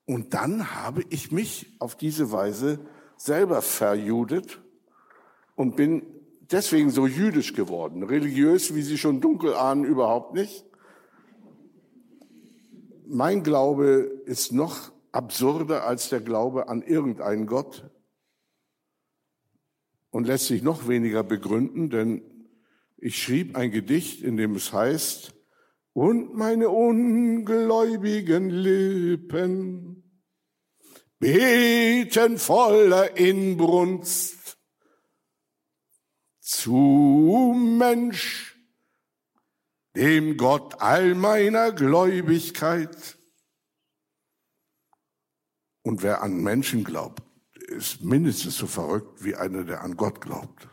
Und 0.04 0.34
dann 0.34 0.74
habe 0.74 1.04
ich 1.10 1.32
mich 1.32 1.76
auf 1.80 1.96
diese 1.96 2.32
Weise 2.32 2.80
selber 3.16 3.62
verjudet 3.62 4.60
und 5.54 5.76
bin 5.76 6.02
deswegen 6.50 6.90
so 6.90 7.06
jüdisch 7.06 7.52
geworden. 7.52 8.02
Religiös, 8.02 8.74
wie 8.74 8.82
Sie 8.82 8.96
schon 8.96 9.20
dunkel 9.20 9.54
ahnen, 9.54 9.84
überhaupt 9.84 10.34
nicht. 10.34 10.64
Mein 13.06 13.42
Glaube 13.42 14.22
ist 14.24 14.52
noch 14.52 14.92
absurder 15.18 15.84
als 15.84 16.10
der 16.10 16.20
Glaube 16.20 16.68
an 16.68 16.80
irgendeinen 16.80 17.46
Gott 17.46 17.90
und 20.10 20.28
lässt 20.28 20.46
sich 20.46 20.62
noch 20.62 20.86
weniger 20.86 21.24
begründen, 21.24 21.90
denn 21.90 22.22
ich 22.96 23.20
schrieb 23.20 23.56
ein 23.56 23.72
Gedicht, 23.72 24.22
in 24.22 24.36
dem 24.36 24.54
es 24.54 24.72
heißt, 24.72 25.34
und 25.92 26.34
meine 26.34 26.68
ungläubigen 26.68 28.48
Lippen 28.48 30.22
beten 31.18 32.38
voller 32.38 33.16
Inbrunst 33.16 34.56
zu 36.38 37.56
Mensch, 37.76 38.56
dem 39.96 40.36
Gott 40.36 40.80
all 40.80 41.16
meiner 41.16 41.72
Gläubigkeit. 41.72 43.17
Und 45.89 46.02
wer 46.02 46.20
an 46.20 46.43
Menschen 46.43 46.85
glaubt, 46.85 47.23
ist 47.55 48.02
mindestens 48.02 48.59
so 48.59 48.66
verrückt 48.66 49.24
wie 49.24 49.35
einer, 49.35 49.65
der 49.65 49.81
an 49.81 49.97
Gott 49.97 50.20
glaubt. 50.20 50.69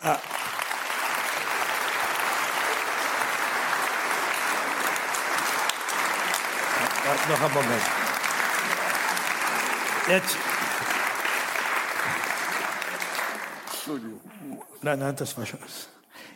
Ah. 0.00 0.20
Noch 7.28 7.40
einen 7.40 7.54
Moment. 7.54 7.82
Jetzt. 10.08 10.36
Entschuldigung. 13.66 14.20
Nein, 14.80 14.98
nein, 15.00 15.16
das 15.16 15.36
war 15.36 15.44
schon. 15.44 15.58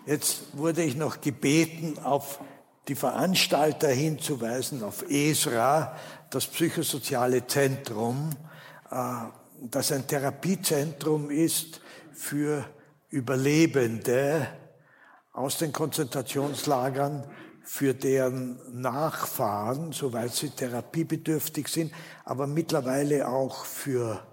Jetzt 0.04 0.56
wurde 0.58 0.82
ich 0.82 0.96
noch 0.96 1.20
gebeten, 1.20 2.00
auf 2.00 2.40
die 2.88 2.94
Veranstalter 2.94 3.88
hinzuweisen, 3.88 4.82
auf 4.82 5.08
ESRA, 5.10 5.96
das 6.30 6.46
psychosoziale 6.46 7.46
Zentrum, 7.46 8.30
äh, 8.90 8.96
das 9.62 9.90
ein 9.92 10.06
Therapiezentrum 10.06 11.30
ist 11.30 11.80
für 12.12 12.64
Überlebende 13.08 14.48
aus 15.32 15.58
den 15.58 15.72
Konzentrationslagern, 15.72 17.24
für 17.62 17.94
deren 17.94 18.60
Nachfahren, 18.80 19.90
soweit 19.90 20.32
sie 20.32 20.50
therapiebedürftig 20.50 21.66
sind, 21.68 21.92
aber 22.24 22.46
mittlerweile 22.46 23.26
auch 23.26 23.64
für 23.64 24.24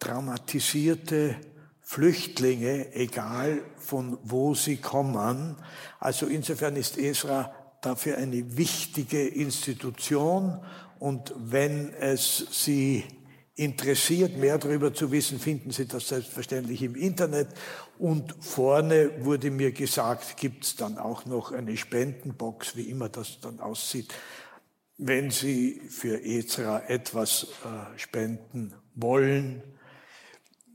traumatisierte 0.00 1.36
Flüchtlinge, 1.80 2.92
egal 2.94 3.60
von 3.76 4.18
wo 4.24 4.54
sie 4.54 4.78
kommen. 4.78 5.56
Also 6.00 6.26
insofern 6.26 6.74
ist 6.74 6.98
Esra 6.98 7.54
dafür 7.86 8.18
eine 8.18 8.56
wichtige 8.56 9.26
Institution 9.26 10.60
und 10.98 11.32
wenn 11.36 11.94
es 11.94 12.46
Sie 12.50 13.04
interessiert, 13.54 14.36
mehr 14.36 14.58
darüber 14.58 14.92
zu 14.92 15.12
wissen, 15.12 15.38
finden 15.38 15.70
Sie 15.70 15.86
das 15.86 16.08
selbstverständlich 16.08 16.82
im 16.82 16.94
Internet. 16.94 17.48
Und 17.98 18.34
vorne 18.40 19.24
wurde 19.24 19.50
mir 19.50 19.72
gesagt, 19.72 20.36
gibt 20.36 20.64
es 20.64 20.76
dann 20.76 20.98
auch 20.98 21.26
noch 21.26 21.52
eine 21.52 21.76
Spendenbox, 21.76 22.76
wie 22.76 22.90
immer 22.90 23.08
das 23.08 23.40
dann 23.40 23.60
aussieht, 23.60 24.12
wenn 24.98 25.30
Sie 25.30 25.80
für 25.88 26.18
EZRA 26.18 26.88
etwas 26.88 27.44
äh, 27.44 27.98
spenden 27.98 28.74
wollen, 28.94 29.62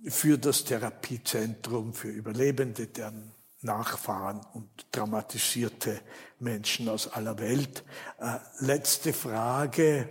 für 0.08 0.38
das 0.38 0.64
Therapiezentrum 0.64 1.94
für 1.94 2.10
Überlebende, 2.10 2.88
deren 2.88 3.34
Nachfahren 3.62 4.42
und 4.54 4.92
traumatisierte 4.92 6.02
Menschen 6.40 6.90
aus 6.90 7.08
aller 7.08 7.38
Welt. 7.40 7.84
Äh, 8.20 8.40
letzte 8.60 9.14
Frage. 9.14 10.10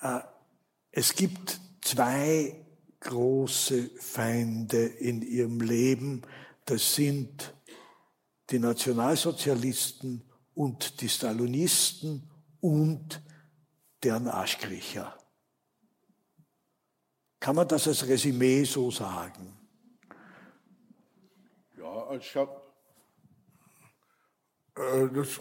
Äh, 0.00 0.20
es 0.90 1.14
gibt 1.14 1.60
zwei 1.82 2.64
große 3.00 3.90
Feinde 3.98 4.86
in 4.86 5.22
ihrem 5.22 5.60
Leben. 5.60 6.22
Das 6.64 6.94
sind 6.94 7.54
die 8.50 8.58
Nationalsozialisten 8.58 10.22
und 10.54 11.00
die 11.00 11.08
Stalinisten 11.08 12.30
und 12.60 13.22
deren 14.02 14.28
Arschkriecher. 14.28 15.16
Kann 17.38 17.56
man 17.56 17.68
das 17.68 17.88
als 17.88 18.06
Resümee 18.06 18.64
so 18.64 18.90
sagen? 18.90 19.59
Ich 22.18 22.36
habe 22.36 22.60
äh, 24.76 25.08
das 25.12 25.40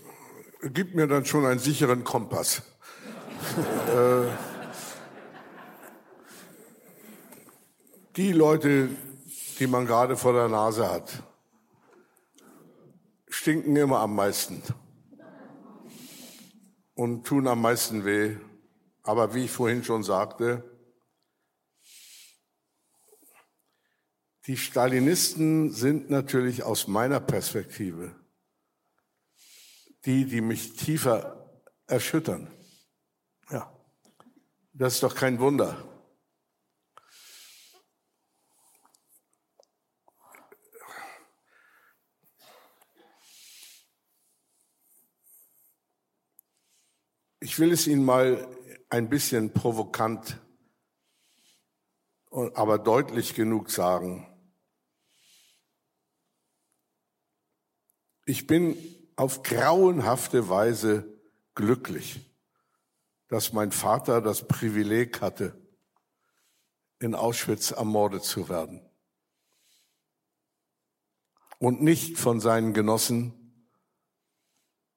gibt 0.73 0.95
mir 0.95 1.07
dann 1.07 1.25
schon 1.25 1.45
einen 1.45 1.59
sicheren 1.59 2.03
Kompass. 2.03 2.61
äh, 3.87 4.27
die 8.15 8.33
Leute, 8.33 8.89
die 9.59 9.67
man 9.67 9.85
gerade 9.85 10.17
vor 10.17 10.33
der 10.33 10.49
Nase 10.49 10.89
hat, 10.89 11.23
stinken 13.29 13.75
immer 13.75 13.99
am 13.99 14.15
meisten 14.15 14.61
und 16.95 17.25
tun 17.25 17.47
am 17.47 17.61
meisten 17.61 18.03
weh. 18.03 18.35
Aber 19.03 19.33
wie 19.33 19.45
ich 19.45 19.51
vorhin 19.51 19.83
schon 19.83 20.03
sagte, 20.03 20.68
die 24.49 24.57
Stalinisten 24.57 25.71
sind 25.71 26.09
natürlich 26.09 26.63
aus 26.63 26.87
meiner 26.87 27.19
Perspektive 27.19 28.15
die, 30.05 30.25
die 30.25 30.41
mich 30.41 30.75
tiefer 30.75 31.61
erschüttern. 31.85 32.51
Ja, 33.51 33.71
das 34.73 34.95
ist 34.95 35.03
doch 35.03 35.13
kein 35.13 35.39
Wunder. 35.39 35.85
Ich 47.39 47.59
will 47.59 47.71
es 47.71 47.85
Ihnen 47.85 48.03
mal 48.03 48.47
ein 48.89 49.09
bisschen 49.09 49.53
provokant, 49.53 50.39
aber 52.31 52.79
deutlich 52.79 53.35
genug 53.35 53.69
sagen. 53.69 54.28
Ich 58.29 58.45
bin 58.45 58.77
auf 59.15 59.41
grauenhafte 59.41 60.49
Weise 60.49 61.19
glücklich, 61.55 62.31
dass 63.27 63.53
mein 63.53 63.71
Vater 63.71 64.21
das 64.21 64.47
Privileg 64.47 65.19
hatte, 65.19 65.59
in 66.99 67.15
Auschwitz 67.15 67.71
ermordet 67.71 68.23
zu 68.23 68.47
werden 68.47 68.87
und 71.57 71.81
nicht 71.81 72.19
von 72.19 72.39
seinen 72.39 72.75
Genossen 72.75 73.33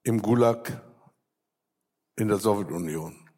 im 0.02 0.20
Gulag 0.20 0.82
in 2.16 2.28
der 2.28 2.36
Sowjetunion. 2.36 3.30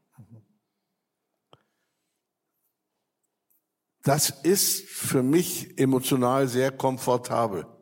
Das 4.03 4.31
ist 4.43 4.89
für 4.89 5.23
mich 5.23 5.79
emotional 5.79 6.49
sehr 6.49 6.73
komfortabel. 6.73 7.73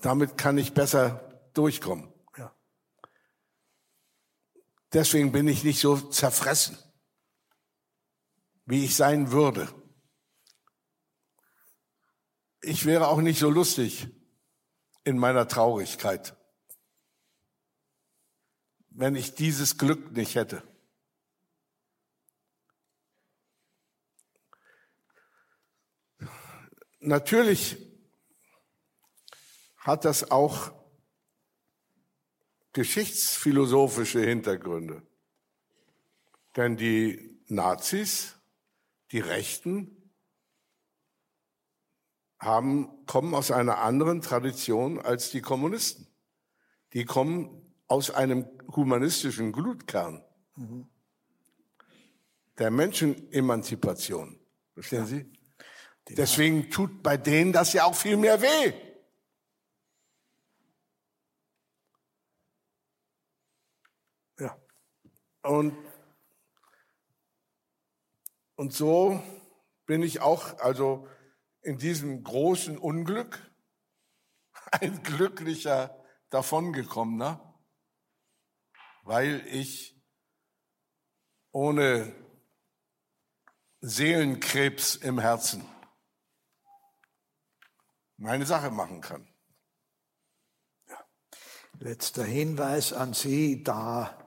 Damit 0.00 0.38
kann 0.38 0.56
ich 0.58 0.72
besser 0.72 1.50
durchkommen. 1.54 2.12
Ja. 2.36 2.54
Deswegen 4.92 5.32
bin 5.32 5.46
ich 5.48 5.64
nicht 5.64 5.80
so 5.80 5.96
zerfressen, 5.96 6.78
wie 8.64 8.84
ich 8.84 8.96
sein 8.96 9.30
würde. 9.30 9.68
Ich 12.62 12.86
wäre 12.86 13.08
auch 13.08 13.20
nicht 13.20 13.38
so 13.38 13.50
lustig 13.50 14.08
in 15.04 15.18
meiner 15.18 15.48
Traurigkeit, 15.48 16.36
wenn 18.90 19.14
ich 19.14 19.34
dieses 19.34 19.78
Glück 19.78 20.12
nicht 20.12 20.34
hätte. 20.34 20.62
Natürlich 27.00 27.89
hat 29.80 30.04
das 30.04 30.30
auch 30.30 30.72
geschichtsphilosophische 32.72 34.20
Hintergründe. 34.20 35.02
Denn 36.56 36.76
die 36.76 37.40
Nazis, 37.48 38.36
die 39.10 39.20
Rechten, 39.20 39.96
haben, 42.38 43.04
kommen 43.06 43.34
aus 43.34 43.50
einer 43.50 43.78
anderen 43.78 44.22
Tradition 44.22 44.98
als 44.98 45.30
die 45.30 45.42
Kommunisten. 45.42 46.06
Die 46.92 47.04
kommen 47.04 47.74
aus 47.86 48.10
einem 48.10 48.46
humanistischen 48.74 49.52
Glutkern. 49.52 50.24
Mhm. 50.56 50.88
Der 52.58 52.70
Menschenemanzipation. 52.70 54.38
Verstehen 54.74 55.00
ja. 55.00 55.06
Sie? 55.06 55.32
Deswegen 56.08 56.70
tut 56.70 57.02
bei 57.02 57.16
denen 57.16 57.52
das 57.52 57.72
ja 57.72 57.84
auch 57.84 57.94
viel 57.94 58.16
mehr 58.16 58.40
weh. 58.40 58.72
Und, 65.42 65.76
und 68.56 68.72
so 68.72 69.22
bin 69.86 70.02
ich 70.02 70.20
auch, 70.20 70.58
also 70.58 71.08
in 71.62 71.78
diesem 71.78 72.22
großen 72.22 72.78
Unglück, 72.78 73.50
ein 74.72 75.02
glücklicher 75.02 75.96
davongekommener, 76.30 77.58
weil 79.02 79.46
ich 79.46 80.00
ohne 81.52 82.14
Seelenkrebs 83.80 84.96
im 84.96 85.18
Herzen 85.18 85.66
meine 88.18 88.44
Sache 88.44 88.70
machen 88.70 89.00
kann. 89.00 89.26
Letzter 91.78 92.24
Hinweis 92.24 92.92
an 92.92 93.14
Sie, 93.14 93.64
da, 93.64 94.19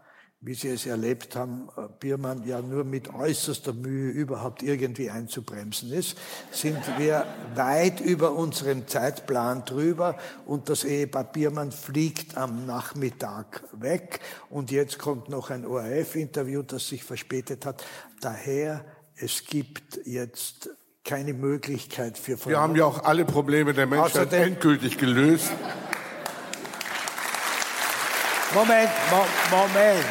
wie 0.45 0.53
Sie 0.55 0.67
es 0.67 0.85
erlebt 0.85 1.35
haben, 1.35 1.69
äh, 1.77 1.81
Biermann 1.99 2.45
ja 2.45 2.61
nur 2.61 2.83
mit 2.83 3.13
äußerster 3.13 3.71
Mühe 3.71 4.11
überhaupt 4.11 4.61
irgendwie 4.61 5.09
einzubremsen 5.09 5.91
ist, 5.93 6.17
sind 6.51 6.79
wir 6.97 7.25
weit 7.55 8.01
über 8.01 8.33
unseren 8.33 8.87
Zeitplan 8.87 9.63
drüber 9.63 10.17
und 10.45 10.67
das 10.67 10.83
Ehepaar 10.83 11.23
Biermann 11.23 11.71
fliegt 11.71 12.35
am 12.35 12.65
Nachmittag 12.65 13.63
weg 13.71 14.19
und 14.49 14.69
jetzt 14.69 14.99
kommt 14.99 15.29
noch 15.29 15.49
ein 15.49 15.65
ORF-Interview, 15.65 16.61
das 16.61 16.89
sich 16.89 17.03
verspätet 17.03 17.65
hat. 17.65 17.83
Daher, 18.19 18.83
es 19.15 19.45
gibt 19.45 20.01
jetzt 20.05 20.69
keine 21.05 21.33
Möglichkeit 21.33 22.17
für 22.17 22.43
Wir 22.45 22.59
haben 22.59 22.75
ja 22.75 22.85
auch 22.85 23.03
alle 23.03 23.23
Probleme 23.23 23.73
der 23.73 23.87
Menschheit 23.87 24.27
Außerdem, 24.27 24.43
endgültig 24.43 24.97
gelöst. 24.97 25.51
Moment, 28.53 28.89
Mo 29.09 29.25
Moment, 29.49 30.05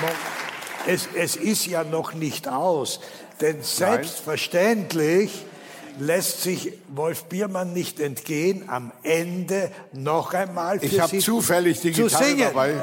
Mo 0.00 0.08
es, 0.86 1.08
es 1.14 1.36
ist 1.36 1.66
ja 1.66 1.84
noch 1.84 2.14
nicht 2.14 2.48
aus, 2.48 3.00
denn 3.40 3.62
selbstverständlich 3.62 5.32
Nein. 5.98 6.06
lässt 6.06 6.42
sich 6.42 6.72
Wolf 6.88 7.24
Biermann 7.24 7.72
nicht 7.72 7.98
entgehen, 8.00 8.68
am 8.68 8.92
Ende 9.02 9.70
noch 9.92 10.32
einmal 10.32 10.78
für 10.78 10.86
ich 10.86 11.02
Sie 11.04 11.18
zufällig 11.18 11.80
die 11.80 11.92
zu 11.92 12.04
Gitarre 12.04 12.24
singen. 12.24 12.40
dabei. 12.40 12.74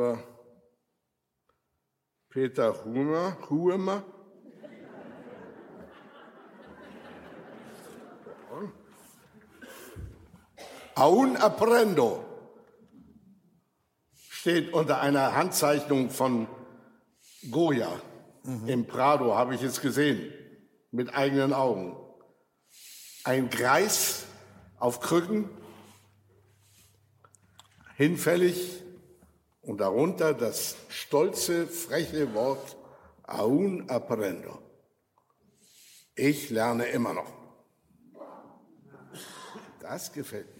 Lieber 0.00 0.24
Peter 2.30 2.84
Humer, 2.84 3.36
Huemer. 3.50 4.04
Aun 10.94 11.36
Aprendo 11.36 12.24
steht 14.30 14.72
unter 14.72 15.00
einer 15.00 15.34
Handzeichnung 15.34 16.08
von 16.10 16.46
Goya. 17.50 18.00
Mhm. 18.44 18.68
Im 18.68 18.86
Prado 18.86 19.34
habe 19.34 19.54
ich 19.54 19.62
es 19.62 19.80
gesehen, 19.80 20.32
mit 20.90 21.14
eigenen 21.14 21.52
Augen. 21.52 21.96
Ein 23.24 23.50
Greis 23.50 24.24
auf 24.78 25.00
Krücken, 25.00 25.50
hinfällig, 27.96 28.82
und 29.70 29.78
darunter 29.78 30.34
das 30.34 30.74
stolze, 30.88 31.64
freche 31.68 32.34
Wort 32.34 32.76
aun 33.22 33.88
aprendo. 33.88 34.58
Ich 36.16 36.50
lerne 36.50 36.86
immer 36.86 37.14
noch. 37.14 37.32
Das 39.78 40.12
gefällt 40.12 40.56
mir. 40.56 40.59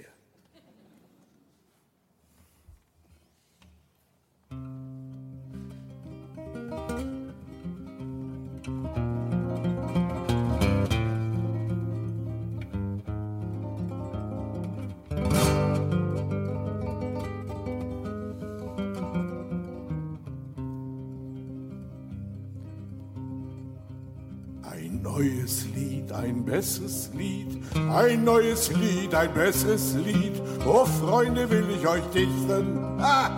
Besseres 26.51 27.10
Lied, 27.16 27.62
ein 27.94 28.24
neues 28.24 28.72
Lied, 28.72 29.14
ein 29.14 29.32
besseres 29.32 29.94
Lied. 29.94 30.43
Oh 30.66 30.85
Freunde, 30.85 31.48
will 31.48 31.64
ich 31.70 31.86
euch 31.86 32.02
dichten. 32.12 32.77
Ah! 32.98 33.31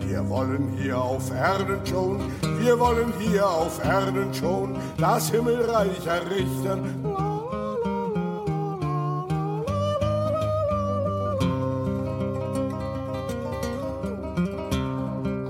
Wir 0.00 0.28
wollen 0.28 0.76
hier 0.76 0.98
auf 0.98 1.30
Erden 1.30 1.80
schon, 1.86 2.20
wir 2.58 2.78
wollen 2.78 3.12
hier 3.18 3.48
auf 3.48 3.82
Erden 3.82 4.34
schon 4.34 4.76
das 4.98 5.30
Himmelreich 5.30 6.06
errichten. 6.06 7.04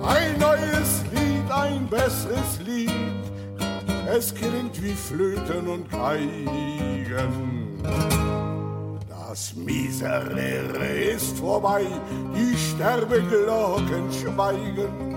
Ein 0.07 0.39
neues 0.39 1.03
Lied, 1.13 1.51
ein 1.51 1.89
besseres 1.89 2.61
Lied 2.65 3.20
es 4.17 4.35
klingt 4.35 4.83
wie 4.83 4.95
Flöten 4.95 5.69
und 5.69 5.91
Geigen. 5.91 7.83
Das 9.09 9.55
Miserere 9.55 10.87
ist 11.15 11.39
vorbei, 11.39 11.87
die 12.35 12.57
Sterbeglocken 12.57 14.13
schweigen. 14.13 15.17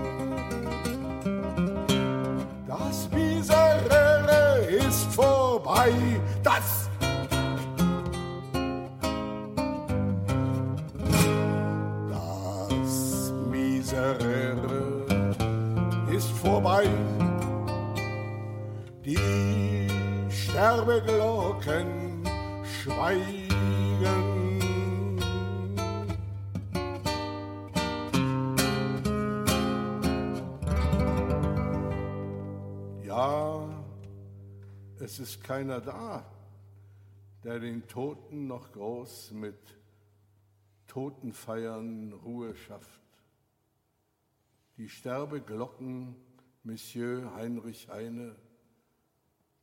Das 2.66 3.08
Miserere 3.10 4.66
ist 4.68 5.12
vorbei, 5.12 5.92
es 35.04 35.18
ist 35.18 35.44
keiner 35.44 35.82
da, 35.82 36.24
der 37.42 37.58
den 37.58 37.86
Toten 37.86 38.46
noch 38.46 38.72
groß 38.72 39.32
mit 39.32 39.58
Totenfeiern 40.86 42.14
Ruhe 42.14 42.56
schafft. 42.56 43.02
Die 44.78 44.88
Sterbeglocken, 44.88 46.16
Monsieur 46.62 47.34
Heinrich 47.34 47.90
Heine, 47.90 48.34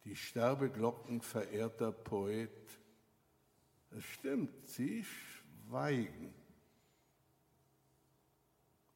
die 0.03 0.15
Sterbeglocken 0.15 1.22
verehrter 1.22 1.91
Poet. 1.91 2.80
Es 3.89 4.03
stimmt, 4.03 4.68
sie 4.68 5.03
schweigen 5.03 6.35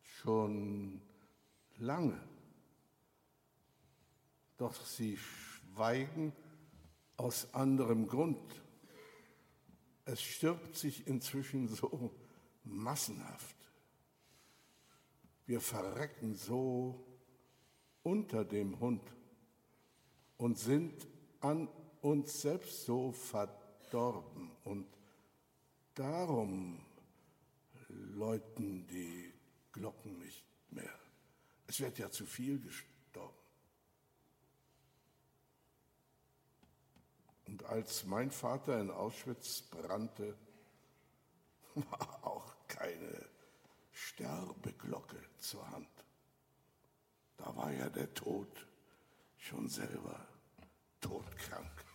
schon 0.03 1.01
lange. 1.77 2.22
doch 4.57 4.76
sie 4.85 5.17
schweigen 5.17 5.44
aus 7.18 7.53
anderem 7.53 8.07
Grund. 8.07 8.61
Es 10.06 10.22
stirbt 10.22 10.76
sich 10.76 11.07
inzwischen 11.07 11.68
so 11.68 12.11
massenhaft. 12.64 13.56
Wir 15.45 15.61
verrecken 15.61 16.35
so 16.35 17.06
unter 18.03 18.45
dem 18.45 18.80
Hund 18.80 19.02
und 20.38 20.57
sind 20.57 21.07
an 21.39 21.68
uns 22.02 22.41
selbst 22.41 22.85
so 22.85 23.11
verdorben. 23.11 24.52
Und 24.64 24.88
darum 25.93 26.84
läuten 27.89 28.85
die 28.88 29.34
Glocken 29.72 30.19
nicht 30.19 30.45
mehr. 30.72 30.99
Es 31.68 31.80
wird 31.80 31.97
ja 31.97 32.10
zu 32.10 32.26
viel 32.26 32.60
gestorben. 32.60 32.94
Und 37.47 37.63
als 37.65 38.05
mein 38.05 38.31
Vater 38.31 38.80
in 38.80 38.91
Auschwitz 38.91 39.61
brannte, 39.61 40.35
war 41.76 42.19
auch 42.23 42.55
keine 42.67 43.26
Sterbeglocke 43.91 45.17
zur 45.39 45.69
Hand. 45.72 45.89
Da 47.38 47.55
war 47.55 47.72
ja 47.72 47.89
der 47.89 48.13
Tod 48.13 48.67
schon 49.38 49.67
selber 49.67 50.26
todkrank. 51.01 51.85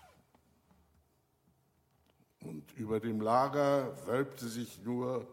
Und 2.41 2.73
über 2.73 3.01
dem 3.01 3.21
Lager 3.21 4.07
wölbte 4.07 4.49
sich 4.49 4.83
nur 4.83 5.27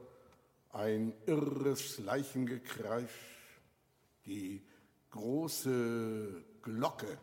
ein 0.71 1.13
irres 1.25 1.99
Leichengekreisch, 1.99 3.09
die 4.25 4.61
große 5.11 6.43
Glocke 6.61 7.17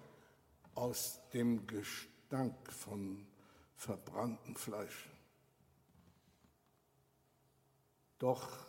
aus 0.74 1.20
dem 1.32 1.66
Gestank 2.34 2.72
von 2.72 3.24
verbranntem 3.76 4.56
Fleisch. 4.56 5.08
Doch 8.18 8.66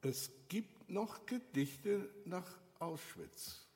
es 0.00 0.30
gibt 0.48 0.88
noch 0.88 1.26
Gedichte 1.26 2.08
nach 2.24 2.50
Auschwitz. 2.78 3.66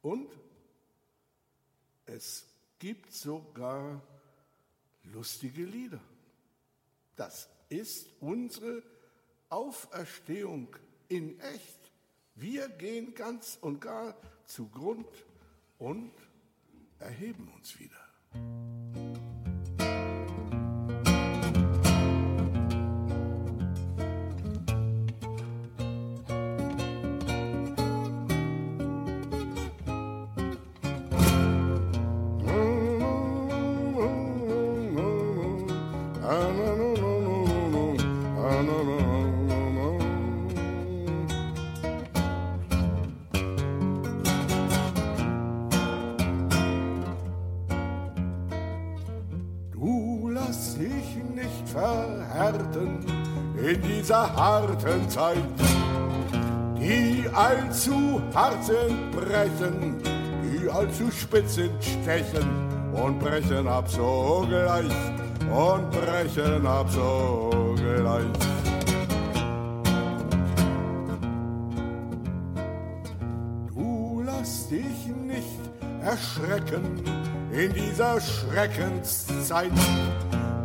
Und 0.00 0.28
es 2.06 2.46
gibt 2.80 3.12
sogar 3.12 4.02
lustige 5.04 5.64
Lieder. 5.64 6.00
Das 7.14 7.48
ist 7.68 8.08
unsere 8.18 8.82
Auferstehung 9.50 10.74
in 11.06 11.38
echt. 11.38 11.78
Wir 12.34 12.68
gehen 12.70 13.14
ganz 13.14 13.56
und 13.60 13.80
gar 13.80 14.16
zu 14.46 14.68
Grund 14.68 15.06
und 15.82 16.12
erheben 17.00 17.48
uns 17.56 17.78
wieder. 17.80 18.91
Dieser 54.12 54.36
harten 54.36 55.08
Zeit, 55.08 55.38
die 56.76 57.24
allzu 57.32 58.20
hart 58.34 58.62
sind, 58.62 59.10
brechen, 59.10 60.02
die 60.42 60.68
allzu 60.68 61.10
spitz 61.10 61.54
sind, 61.54 61.72
stechen 61.82 62.46
und 62.92 63.18
brechen 63.18 63.66
ab 63.66 63.88
sogleich 63.88 64.92
und 65.50 65.90
brechen 65.92 66.66
ab 66.66 66.90
sogleich. 66.90 68.26
Du 73.74 74.22
lass 74.26 74.68
dich 74.68 75.06
nicht 75.26 75.60
erschrecken 76.04 77.02
in 77.50 77.72
dieser 77.72 78.20
Schreckenszeit. 78.20 79.72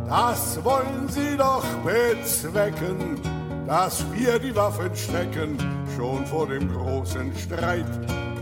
Das 0.06 0.62
wollen 0.64 1.08
sie 1.08 1.36
doch 1.36 1.64
bezwecken 1.84 3.20
dass 3.68 4.02
wir 4.14 4.38
die 4.38 4.56
Waffen 4.56 4.96
stecken, 4.96 5.58
schon 5.94 6.24
vor 6.24 6.46
dem 6.46 6.72
großen 6.72 7.36
Streit, 7.36 7.84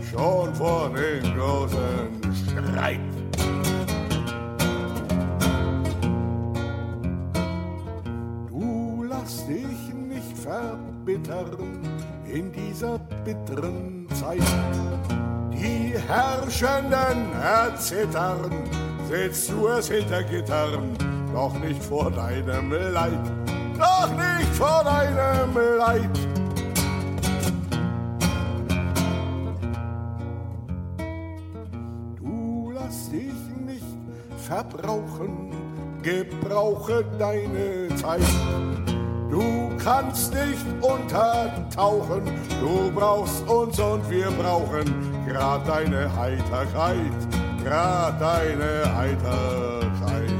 schon 0.09 0.55
vor 0.55 0.89
dem 0.89 1.35
großen 1.35 2.33
Streit. 2.33 2.99
Du 8.49 9.03
lass 9.03 9.45
dich 9.47 9.93
nicht 9.93 10.37
verbittern 10.37 11.81
in 12.33 12.49
dieser 12.53 12.97
bitteren 13.25 14.07
Zeit. 14.13 14.39
Die 15.51 15.93
Herrschenden 16.07 17.33
erzittern, 17.33 18.49
sitzt 19.09 19.49
du 19.49 19.67
es 19.67 19.89
hinter 19.89 20.23
Gittern, 20.23 20.97
doch 21.33 21.53
nicht 21.59 21.83
vor 21.83 22.09
deinem 22.11 22.71
Leid 22.71 23.46
doch 23.77 24.09
nicht 24.09 24.53
vor 24.53 24.83
deinem 24.83 25.77
Leid. 25.77 26.19
Du 32.17 32.71
lass 32.73 33.09
dich 33.09 33.33
nicht 33.65 33.85
verbrauchen, 34.37 35.51
gebrauche 36.01 37.05
deine 37.17 37.95
Zeit. 37.95 38.21
Du 39.29 39.69
kannst 39.83 40.33
nicht 40.33 40.65
untertauchen, 40.81 42.23
du 42.61 42.91
brauchst 42.91 43.47
uns 43.47 43.77
und 43.79 44.09
wir 44.09 44.31
brauchen 44.31 44.85
grad 45.27 45.67
deine 45.67 46.09
Heiterkeit, 46.15 47.11
grad 47.63 48.21
deine 48.21 48.95
Heiterkeit. 48.95 50.36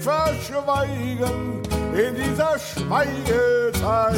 Verschweigen 0.00 1.62
in 1.94 2.14
dieser 2.14 2.58
Schweigezeit. 2.58 4.14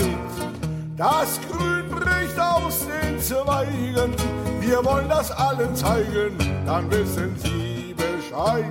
Das 0.96 1.40
Grün 1.50 1.88
bricht 1.88 2.38
aus 2.38 2.86
den 2.86 3.18
Zweigen, 3.18 4.14
wir 4.60 4.84
wollen 4.84 5.08
das 5.08 5.30
allen 5.32 5.74
zeigen, 5.74 6.36
dann 6.64 6.90
wissen 6.90 7.36
Sie 7.36 7.94
Bescheid, 7.94 8.64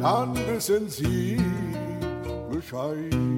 dann 0.00 0.34
wissen 0.48 0.88
Sie 0.88 1.38
Bescheid. 2.50 3.33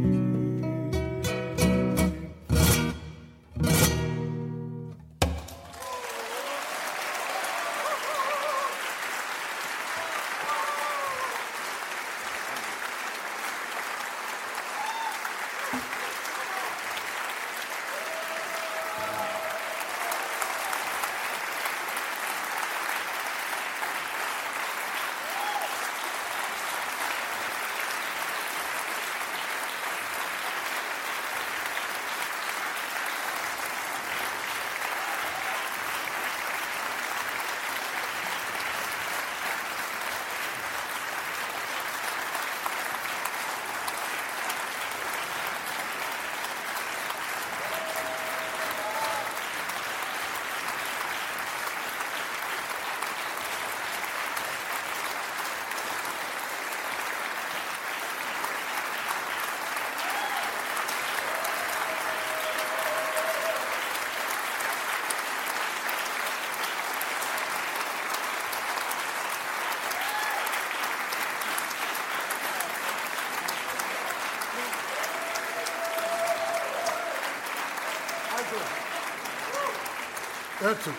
Hör 80.67 80.81
zu. 80.81 80.91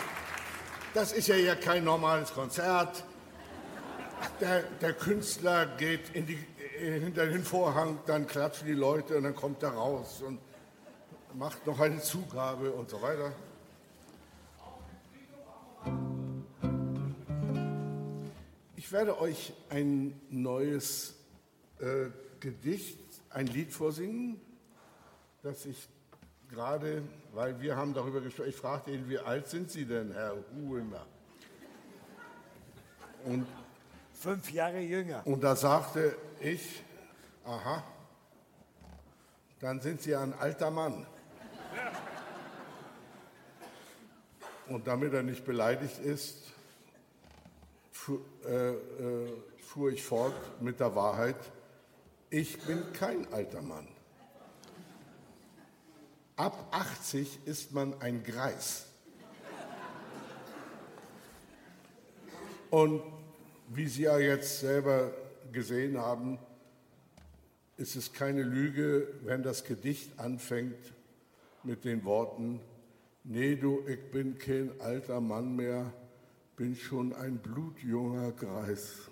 Das 0.94 1.12
ist 1.12 1.28
ja 1.28 1.36
hier 1.36 1.58
kein 1.58 1.84
normales 1.84 2.32
Konzert. 2.32 3.04
Der, 4.40 4.64
der 4.64 4.94
Künstler 4.94 5.66
geht 5.66 6.16
in 6.16 6.26
die, 6.26 6.40
hinter 6.80 7.26
den 7.26 7.44
Vorhang, 7.44 8.00
dann 8.06 8.28
klatschen 8.28 8.66
die 8.66 8.74
Leute 8.74 9.18
und 9.18 9.24
dann 9.24 9.36
kommt 9.36 9.62
er 9.64 9.72
raus 9.72 10.24
und 10.26 10.40
macht 11.34 11.68
noch 11.68 11.82
eine 11.82 12.00
Zugabe 12.00 12.72
und 12.72 12.90
so 12.90 13.02
weiter. 13.02 13.34
Ich 18.78 18.90
werde 18.94 19.20
euch 19.20 19.52
ein 19.68 20.18
neues 20.30 21.14
äh, 21.80 22.06
Gedicht, 22.40 23.00
ein 23.32 23.48
Lied 23.48 23.74
vorsingen, 23.74 24.40
das 25.44 25.66
ich 25.66 25.90
gerade, 26.50 27.04
weil 27.34 27.60
wir 27.62 27.76
haben 27.76 27.94
darüber 27.94 28.22
gesprochen, 28.22 28.50
ich 28.50 28.56
fragte 28.56 28.92
ihn, 28.92 29.10
wie 29.10 29.20
alt 29.20 29.48
sind 29.48 29.70
Sie 29.70 29.86
denn, 29.86 30.12
Herr 30.14 30.36
Huemer? 30.56 31.06
Und, 33.26 33.46
Fünf 34.14 34.52
Jahre 34.52 34.80
jünger. 34.80 35.22
und 35.26 35.44
da 35.44 35.56
sagte 35.56 36.16
ich, 36.40 36.82
aha, 37.46 37.84
dann 39.60 39.80
sind 39.80 40.02
Sie 40.02 40.16
ein 40.16 40.34
alter 40.34 40.72
Mann. 40.72 41.06
Und 44.68 44.88
damit 44.88 45.14
er 45.14 45.24
nicht 45.24 45.46
beleidigt 45.46 46.00
ist, 46.00 46.52
fu 47.92 48.20
äh, 48.46 48.72
äh, 48.72 49.34
fuhr 49.62 49.92
ich 49.92 50.04
fort 50.04 50.62
mit 50.62 50.80
der 50.80 50.96
Wahrheit, 50.96 51.38
ich 52.30 52.60
bin 52.64 52.92
kein 52.94 53.32
alter 53.32 53.62
Mann. 53.62 53.88
Ab 56.38 56.68
80 56.72 57.40
ist 57.46 57.74
man 57.74 58.00
ein 58.02 58.24
Greis. 58.24 58.86
Und 62.70 63.02
wie 63.70 63.88
Sie 63.88 64.04
ja 64.04 64.18
jetzt 64.18 64.62
selber 64.62 65.12
gesehen 65.52 65.98
haben, 65.98 66.40
ist 67.76 67.98
es 67.98 68.14
keine 68.14 68.44
Lüge, 68.44 69.08
wenn 69.24 69.44
das 69.44 69.66
Gedicht 69.66 70.18
anfängt 70.20 70.94
mit 71.64 71.84
den 71.84 72.06
Worten, 72.06 72.62
Nee, 73.30 73.58
du, 73.58 73.86
ich 73.86 74.00
bin 74.10 74.38
kein 74.38 74.72
alter 74.80 75.20
Mann 75.20 75.54
mehr, 75.54 75.92
bin 76.56 76.78
schon 76.78 77.14
ein 77.14 77.38
blutjunger 77.40 78.32
Greis. 78.32 79.10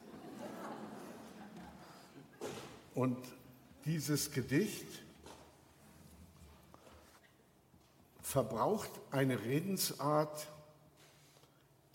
Und 2.93 3.18
dieses 3.84 4.31
Gedicht 4.31 4.88
verbraucht 8.36 8.91
eine 9.12 9.45
Redensart, 9.45 10.45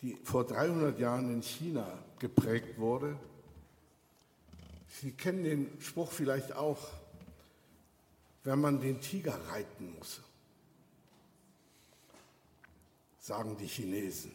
die 0.00 0.16
vor 0.24 0.46
300 0.46 0.98
Jahren 0.98 1.30
in 1.34 1.42
China 1.42 1.86
geprägt 2.18 2.78
wurde. 2.78 3.14
Sie 4.88 5.12
kennen 5.12 5.44
den 5.44 5.80
Spruch 5.82 6.10
vielleicht 6.10 6.54
auch, 6.54 6.78
wenn 8.42 8.58
man 8.58 8.80
den 8.80 9.02
Tiger 9.02 9.38
reiten 9.50 9.94
muss, 9.98 10.22
sagen 13.18 13.58
die 13.58 13.66
Chinesen, 13.66 14.32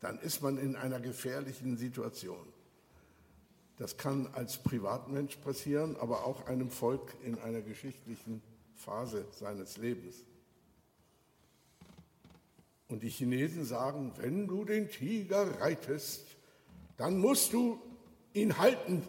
dann 0.00 0.18
ist 0.18 0.42
man 0.42 0.58
in 0.58 0.74
einer 0.74 0.98
gefährlichen 0.98 1.76
Situation. 1.76 2.48
Das 3.76 3.96
kann 3.96 4.26
als 4.32 4.58
Privatmensch 4.58 5.36
passieren, 5.36 5.94
aber 6.00 6.26
auch 6.26 6.48
einem 6.48 6.70
Volk 6.72 7.14
in 7.22 7.38
einer 7.38 7.60
geschichtlichen 7.60 8.42
Phase 8.74 9.24
seines 9.30 9.76
Lebens. 9.76 10.24
Und 12.88 13.02
die 13.02 13.08
Chinesen 13.08 13.64
sagen, 13.64 14.12
wenn 14.16 14.46
du 14.46 14.64
den 14.64 14.90
Tiger 14.90 15.60
reitest, 15.60 16.26
dann 16.96 17.18
musst 17.18 17.52
du 17.52 17.80
ihn 18.32 18.58
halten. 18.58 19.02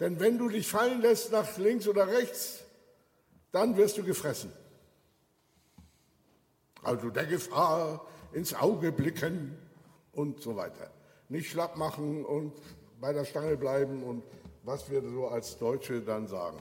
Denn 0.00 0.20
wenn 0.20 0.38
du 0.38 0.48
dich 0.48 0.68
fallen 0.68 1.00
lässt 1.00 1.32
nach 1.32 1.56
links 1.58 1.88
oder 1.88 2.06
rechts, 2.08 2.64
dann 3.52 3.76
wirst 3.76 3.98
du 3.98 4.04
gefressen. 4.04 4.52
Also 6.82 7.10
der 7.10 7.26
Gefahr 7.26 8.06
ins 8.32 8.54
Auge 8.54 8.92
blicken 8.92 9.56
und 10.12 10.40
so 10.40 10.56
weiter. 10.56 10.90
Nicht 11.28 11.50
schlapp 11.50 11.76
machen 11.76 12.24
und 12.24 12.52
bei 13.00 13.12
der 13.12 13.24
Stange 13.24 13.56
bleiben 13.56 14.02
und 14.02 14.22
was 14.62 14.90
wir 14.90 15.02
so 15.02 15.28
als 15.28 15.58
Deutsche 15.58 16.00
dann 16.00 16.26
sagen. 16.26 16.60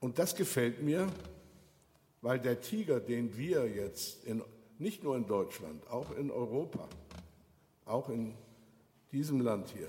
Und 0.00 0.18
das 0.18 0.34
gefällt 0.34 0.82
mir, 0.82 1.08
weil 2.22 2.38
der 2.38 2.60
Tiger, 2.60 3.00
den 3.00 3.36
wir 3.36 3.68
jetzt 3.68 4.24
in, 4.24 4.42
nicht 4.78 5.02
nur 5.02 5.16
in 5.16 5.26
Deutschland, 5.26 5.86
auch 5.88 6.10
in 6.16 6.30
Europa, 6.30 6.88
auch 7.86 8.08
in 8.08 8.34
diesem 9.12 9.40
Land 9.40 9.70
hier 9.70 9.88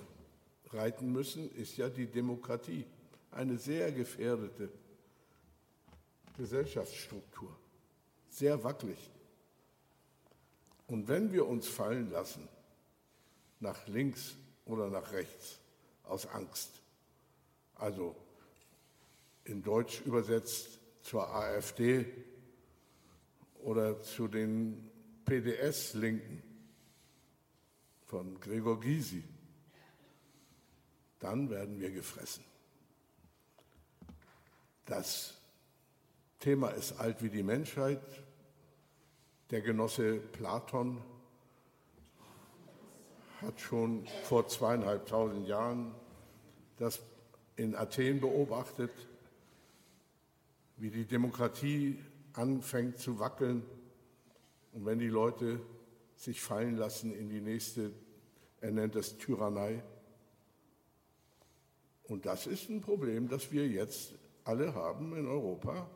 reiten 0.74 1.12
müssen, 1.12 1.52
ist 1.56 1.78
ja 1.78 1.90
die 1.90 2.08
Demokratie. 2.08 2.86
Eine 3.32 3.58
sehr 3.58 3.92
gefährdete 3.92 4.70
Gesellschaftsstruktur, 6.38 7.56
sehr 8.30 8.64
wackelig. 8.64 8.98
Und 10.88 11.08
wenn 11.08 11.32
wir 11.32 11.48
uns 11.48 11.68
fallen 11.68 12.12
lassen, 12.12 12.48
nach 13.60 13.88
links 13.88 14.36
oder 14.66 14.90
nach 14.90 15.14
rechts, 15.14 15.60
aus 16.04 16.26
Angst, 16.28 16.72
also 17.76 18.16
in 19.46 19.64
Deutsch 19.64 20.02
übersetzt 20.02 20.81
zur 21.02 21.34
AfD 21.34 22.06
oder 23.64 24.02
zu 24.02 24.28
den 24.28 24.90
PDS-Linken 25.26 26.42
von 28.06 28.40
Gregor 28.40 28.80
Gysi, 28.80 29.24
dann 31.20 31.50
werden 31.50 31.80
wir 31.80 31.92
gefressen. 31.92 32.44
Das 34.86 35.38
Thema 36.40 36.70
ist 36.70 37.00
alt 37.00 37.22
wie 37.24 37.30
die 37.30 37.44
Menschheit. 37.44 38.02
Der 39.52 39.62
Genosse 39.62 40.16
Platon 40.16 41.02
hat 43.42 43.60
schon 43.60 44.06
vor 44.24 44.48
zweieinhalbtausend 44.48 45.48
Jahren 45.48 45.94
das 46.78 47.00
in 47.56 47.76
Athen 47.76 48.20
beobachtet, 48.20 48.92
wie 50.82 50.90
die 50.90 51.06
Demokratie 51.06 52.00
anfängt 52.34 52.98
zu 52.98 53.20
wackeln 53.20 53.64
und 54.74 54.84
wenn 54.84 54.98
die 54.98 55.10
Leute 55.10 55.62
sich 56.16 56.42
fallen 56.42 56.76
lassen 56.76 57.14
in 57.14 57.30
die 57.30 57.40
nächste, 57.40 57.92
er 58.62 58.72
nennt 58.72 58.96
es 58.96 59.20
Tyrannei. 59.20 59.84
Und 62.06 62.26
das 62.26 62.48
ist 62.48 62.68
ein 62.70 62.82
Problem, 62.82 63.30
das 63.30 63.52
wir 63.52 63.68
jetzt 63.68 64.16
alle 64.44 64.74
haben 64.74 65.16
in 65.16 65.28
Europa. 65.28 65.88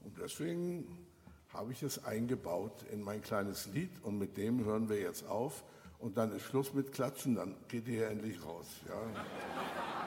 Und 0.00 0.18
deswegen 0.18 1.06
habe 1.50 1.70
ich 1.70 1.84
es 1.84 2.04
eingebaut 2.04 2.84
in 2.90 3.00
mein 3.00 3.22
kleines 3.22 3.66
Lied 3.66 4.02
und 4.02 4.18
mit 4.18 4.36
dem 4.36 4.64
hören 4.64 4.88
wir 4.88 5.00
jetzt 5.00 5.28
auf 5.28 5.62
und 6.00 6.16
dann 6.16 6.32
ist 6.32 6.42
Schluss 6.42 6.74
mit 6.74 6.90
Klatschen, 6.90 7.36
dann 7.36 7.54
geht 7.68 7.86
ihr 7.86 8.08
endlich 8.08 8.44
raus. 8.44 8.66
Ja. 8.88 9.97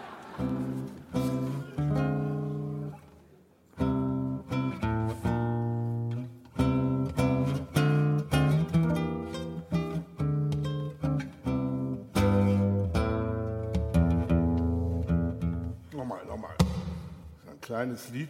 Kleines 17.82 18.10
Lied 18.10 18.30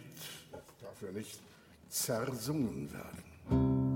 darf 0.80 1.02
ja 1.02 1.12
nicht 1.12 1.38
zersungen 1.90 2.90
werden. 2.90 3.91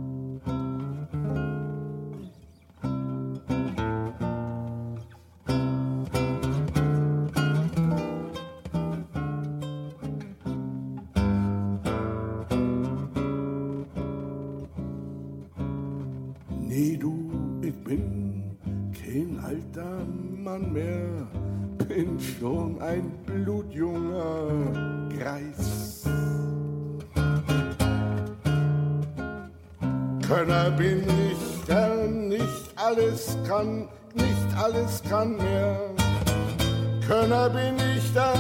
Kann, 33.47 33.89
nicht 34.15 34.57
alles 34.57 35.03
kann 35.09 35.37
mehr. 35.37 35.91
Könner 37.07 37.49
bin 37.51 37.77
ich, 37.97 38.13
der 38.13 38.35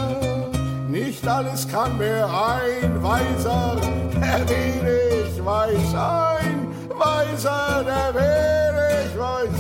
nicht 0.88 1.26
alles 1.26 1.68
kann 1.68 1.96
mehr 1.98 2.26
ein 2.26 3.02
Weiser, 3.02 3.76
der 4.14 4.48
wenig 4.48 5.44
weiß, 5.44 5.94
ein 5.94 6.68
Weiser, 6.88 7.84
der 7.84 8.14
wenig 8.14 9.18
weiß. 9.18 9.50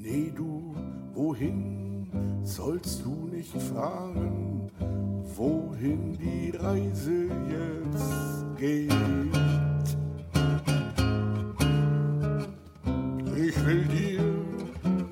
Nee, 0.00 0.32
du, 0.34 0.74
wohin 1.14 2.40
sollst 2.42 3.04
du 3.04 3.28
nicht 3.30 3.56
fragen, 3.72 4.61
wohin 5.36 6.18
die 6.18 6.50
Reise 6.56 7.28
jetzt 7.48 8.58
geht? 8.58 8.92
Ich 13.36 13.66
will 13.66 13.84
dir 13.84 14.20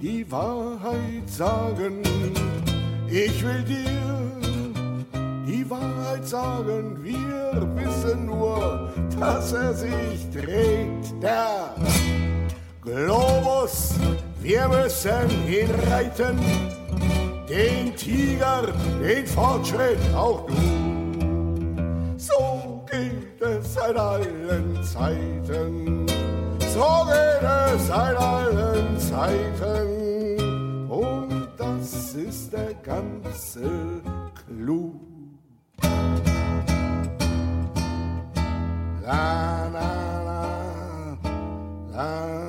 die 0.00 0.30
Wahrheit 0.30 1.28
sagen. 1.28 2.02
Ich 3.08 3.44
will 3.44 3.62
dir 3.64 4.20
die 5.46 5.68
Wahrheit 5.68 6.26
sagen. 6.26 7.02
Wir 7.02 7.68
wissen 7.74 8.26
nur, 8.26 8.92
dass 9.18 9.52
er 9.52 9.74
sich 9.74 10.30
dreht. 10.32 11.22
Der 11.22 11.74
Globus, 12.82 13.94
wir 14.40 14.68
müssen 14.68 15.30
ihn 15.48 15.70
reiten. 15.90 16.38
Den 17.50 17.96
Tiger, 17.96 18.62
den 19.02 19.26
Fortschritt 19.26 19.98
auch 20.14 20.46
du. 20.46 20.54
So 22.16 22.86
geht 22.88 23.42
es 23.42 23.74
seit 23.74 23.96
allen 23.96 24.80
Zeiten. 24.84 26.06
So 26.72 27.06
geht 27.06 27.42
es 27.42 27.88
seit 27.88 28.16
allen 28.16 28.96
Zeiten. 29.00 30.40
Und 30.88 31.48
das 31.58 32.14
ist 32.14 32.52
der 32.52 32.72
ganze 32.84 33.68
Clou. 34.46 34.94
La, 39.02 39.66
la, 39.72 40.22
la, 40.22 41.18
la, 41.92 42.39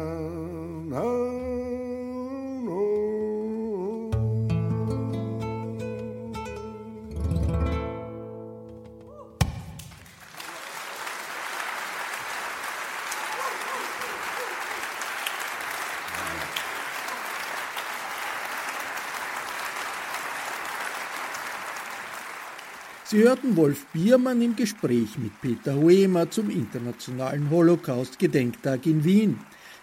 Sie 23.11 23.23
hörten 23.23 23.57
Wolf 23.57 23.87
Biermann 23.91 24.41
im 24.41 24.55
Gespräch 24.55 25.17
mit 25.17 25.33
Peter 25.41 25.75
Hoemer 25.75 26.31
zum 26.31 26.49
Internationalen 26.49 27.49
Holocaust-Gedenktag 27.49 28.85
in 28.85 29.03
Wien. 29.03 29.37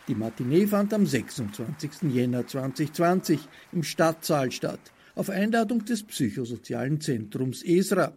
Die 0.08 0.14
Matinee 0.14 0.66
fand 0.66 0.94
am 0.94 1.04
26. 1.04 2.10
Jänner 2.10 2.46
2020 2.46 3.38
im 3.72 3.82
Stadtsaal 3.82 4.50
statt, 4.50 4.80
auf 5.14 5.28
Einladung 5.28 5.84
des 5.84 6.04
Psychosozialen 6.04 7.02
Zentrums 7.02 7.62
ESRA. 7.62 8.16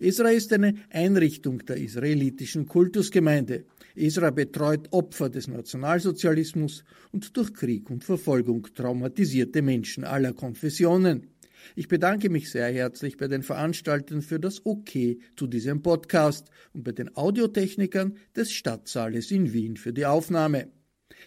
ESRA 0.00 0.30
ist 0.30 0.52
eine 0.52 0.74
Einrichtung 0.90 1.64
der 1.64 1.76
israelitischen 1.76 2.66
Kultusgemeinde. 2.66 3.64
ESRA 3.94 4.30
betreut 4.30 4.88
Opfer 4.90 5.30
des 5.30 5.46
Nationalsozialismus 5.46 6.82
und 7.12 7.36
durch 7.36 7.54
Krieg 7.54 7.88
und 7.90 8.02
Verfolgung 8.02 8.66
traumatisierte 8.74 9.62
Menschen 9.62 10.02
aller 10.02 10.32
Konfessionen. 10.32 11.28
Ich 11.76 11.88
bedanke 11.88 12.30
mich 12.30 12.50
sehr 12.50 12.72
herzlich 12.72 13.16
bei 13.16 13.28
den 13.28 13.42
Veranstaltern 13.42 14.22
für 14.22 14.40
das 14.40 14.64
OK 14.64 14.90
zu 15.36 15.46
diesem 15.46 15.82
Podcast 15.82 16.50
und 16.72 16.84
bei 16.84 16.92
den 16.92 17.16
Audiotechnikern 17.16 18.16
des 18.34 18.52
Stadtsaales 18.52 19.30
in 19.30 19.52
Wien 19.52 19.76
für 19.76 19.92
die 19.92 20.06
Aufnahme. 20.06 20.68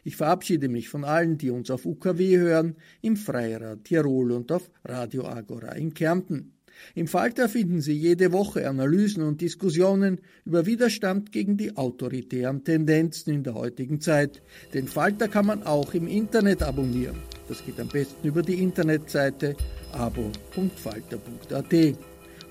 Ich 0.04 0.16
verabschiede 0.16 0.70
mich 0.70 0.90
von 0.90 1.04
allen, 1.04 1.38
die 1.38 1.50
uns 1.50 1.70
auf 1.70 1.86
UKW 1.86 2.38
hören, 2.38 2.78
im 3.02 3.18
Freirad 3.18 3.84
Tirol 3.84 4.32
und 4.32 4.52
auf 4.52 4.70
Radio 4.84 5.26
Agora 5.26 5.74
in 5.74 5.94
Kärnten. 5.94 6.61
Im 6.96 7.08
Falter 7.08 7.50
finden 7.50 7.82
Sie 7.82 7.94
jede 7.94 8.32
Woche 8.32 8.68
Analysen 8.68 9.24
und 9.24 9.42
Diskussionen 9.42 10.20
über 10.46 10.66
Widerstand 10.66 11.32
gegen 11.32 11.58
die 11.58 11.76
autoritären 11.78 12.64
Tendenzen 12.64 13.34
in 13.34 13.44
der 13.44 13.54
heutigen 13.54 14.02
Zeit. 14.02 14.42
Den 14.74 14.88
Falter 14.88 15.28
kann 15.28 15.46
man 15.46 15.64
auch 15.64 15.94
im 15.94 16.08
Internet 16.08 16.64
abonnieren. 16.64 17.18
Das 17.48 17.66
geht 17.66 17.80
am 17.80 17.88
besten 17.88 18.28
über 18.28 18.42
die 18.42 18.62
Internetseite 18.62 19.56
abo.falter.at. 19.92 21.74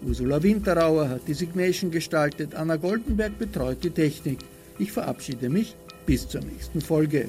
Ursula 0.02 0.42
Winterauer 0.42 1.08
hat 1.08 1.28
die 1.28 1.34
Signation 1.34 1.90
gestaltet, 1.90 2.54
Anna 2.54 2.76
Goldenberg 2.76 3.38
betreut 3.38 3.84
die 3.84 3.90
Technik. 3.90 4.38
Ich 4.78 4.92
verabschiede 4.92 5.50
mich 5.50 5.76
bis 6.06 6.26
zur 6.26 6.40
nächsten 6.40 6.80
Folge. 6.80 7.28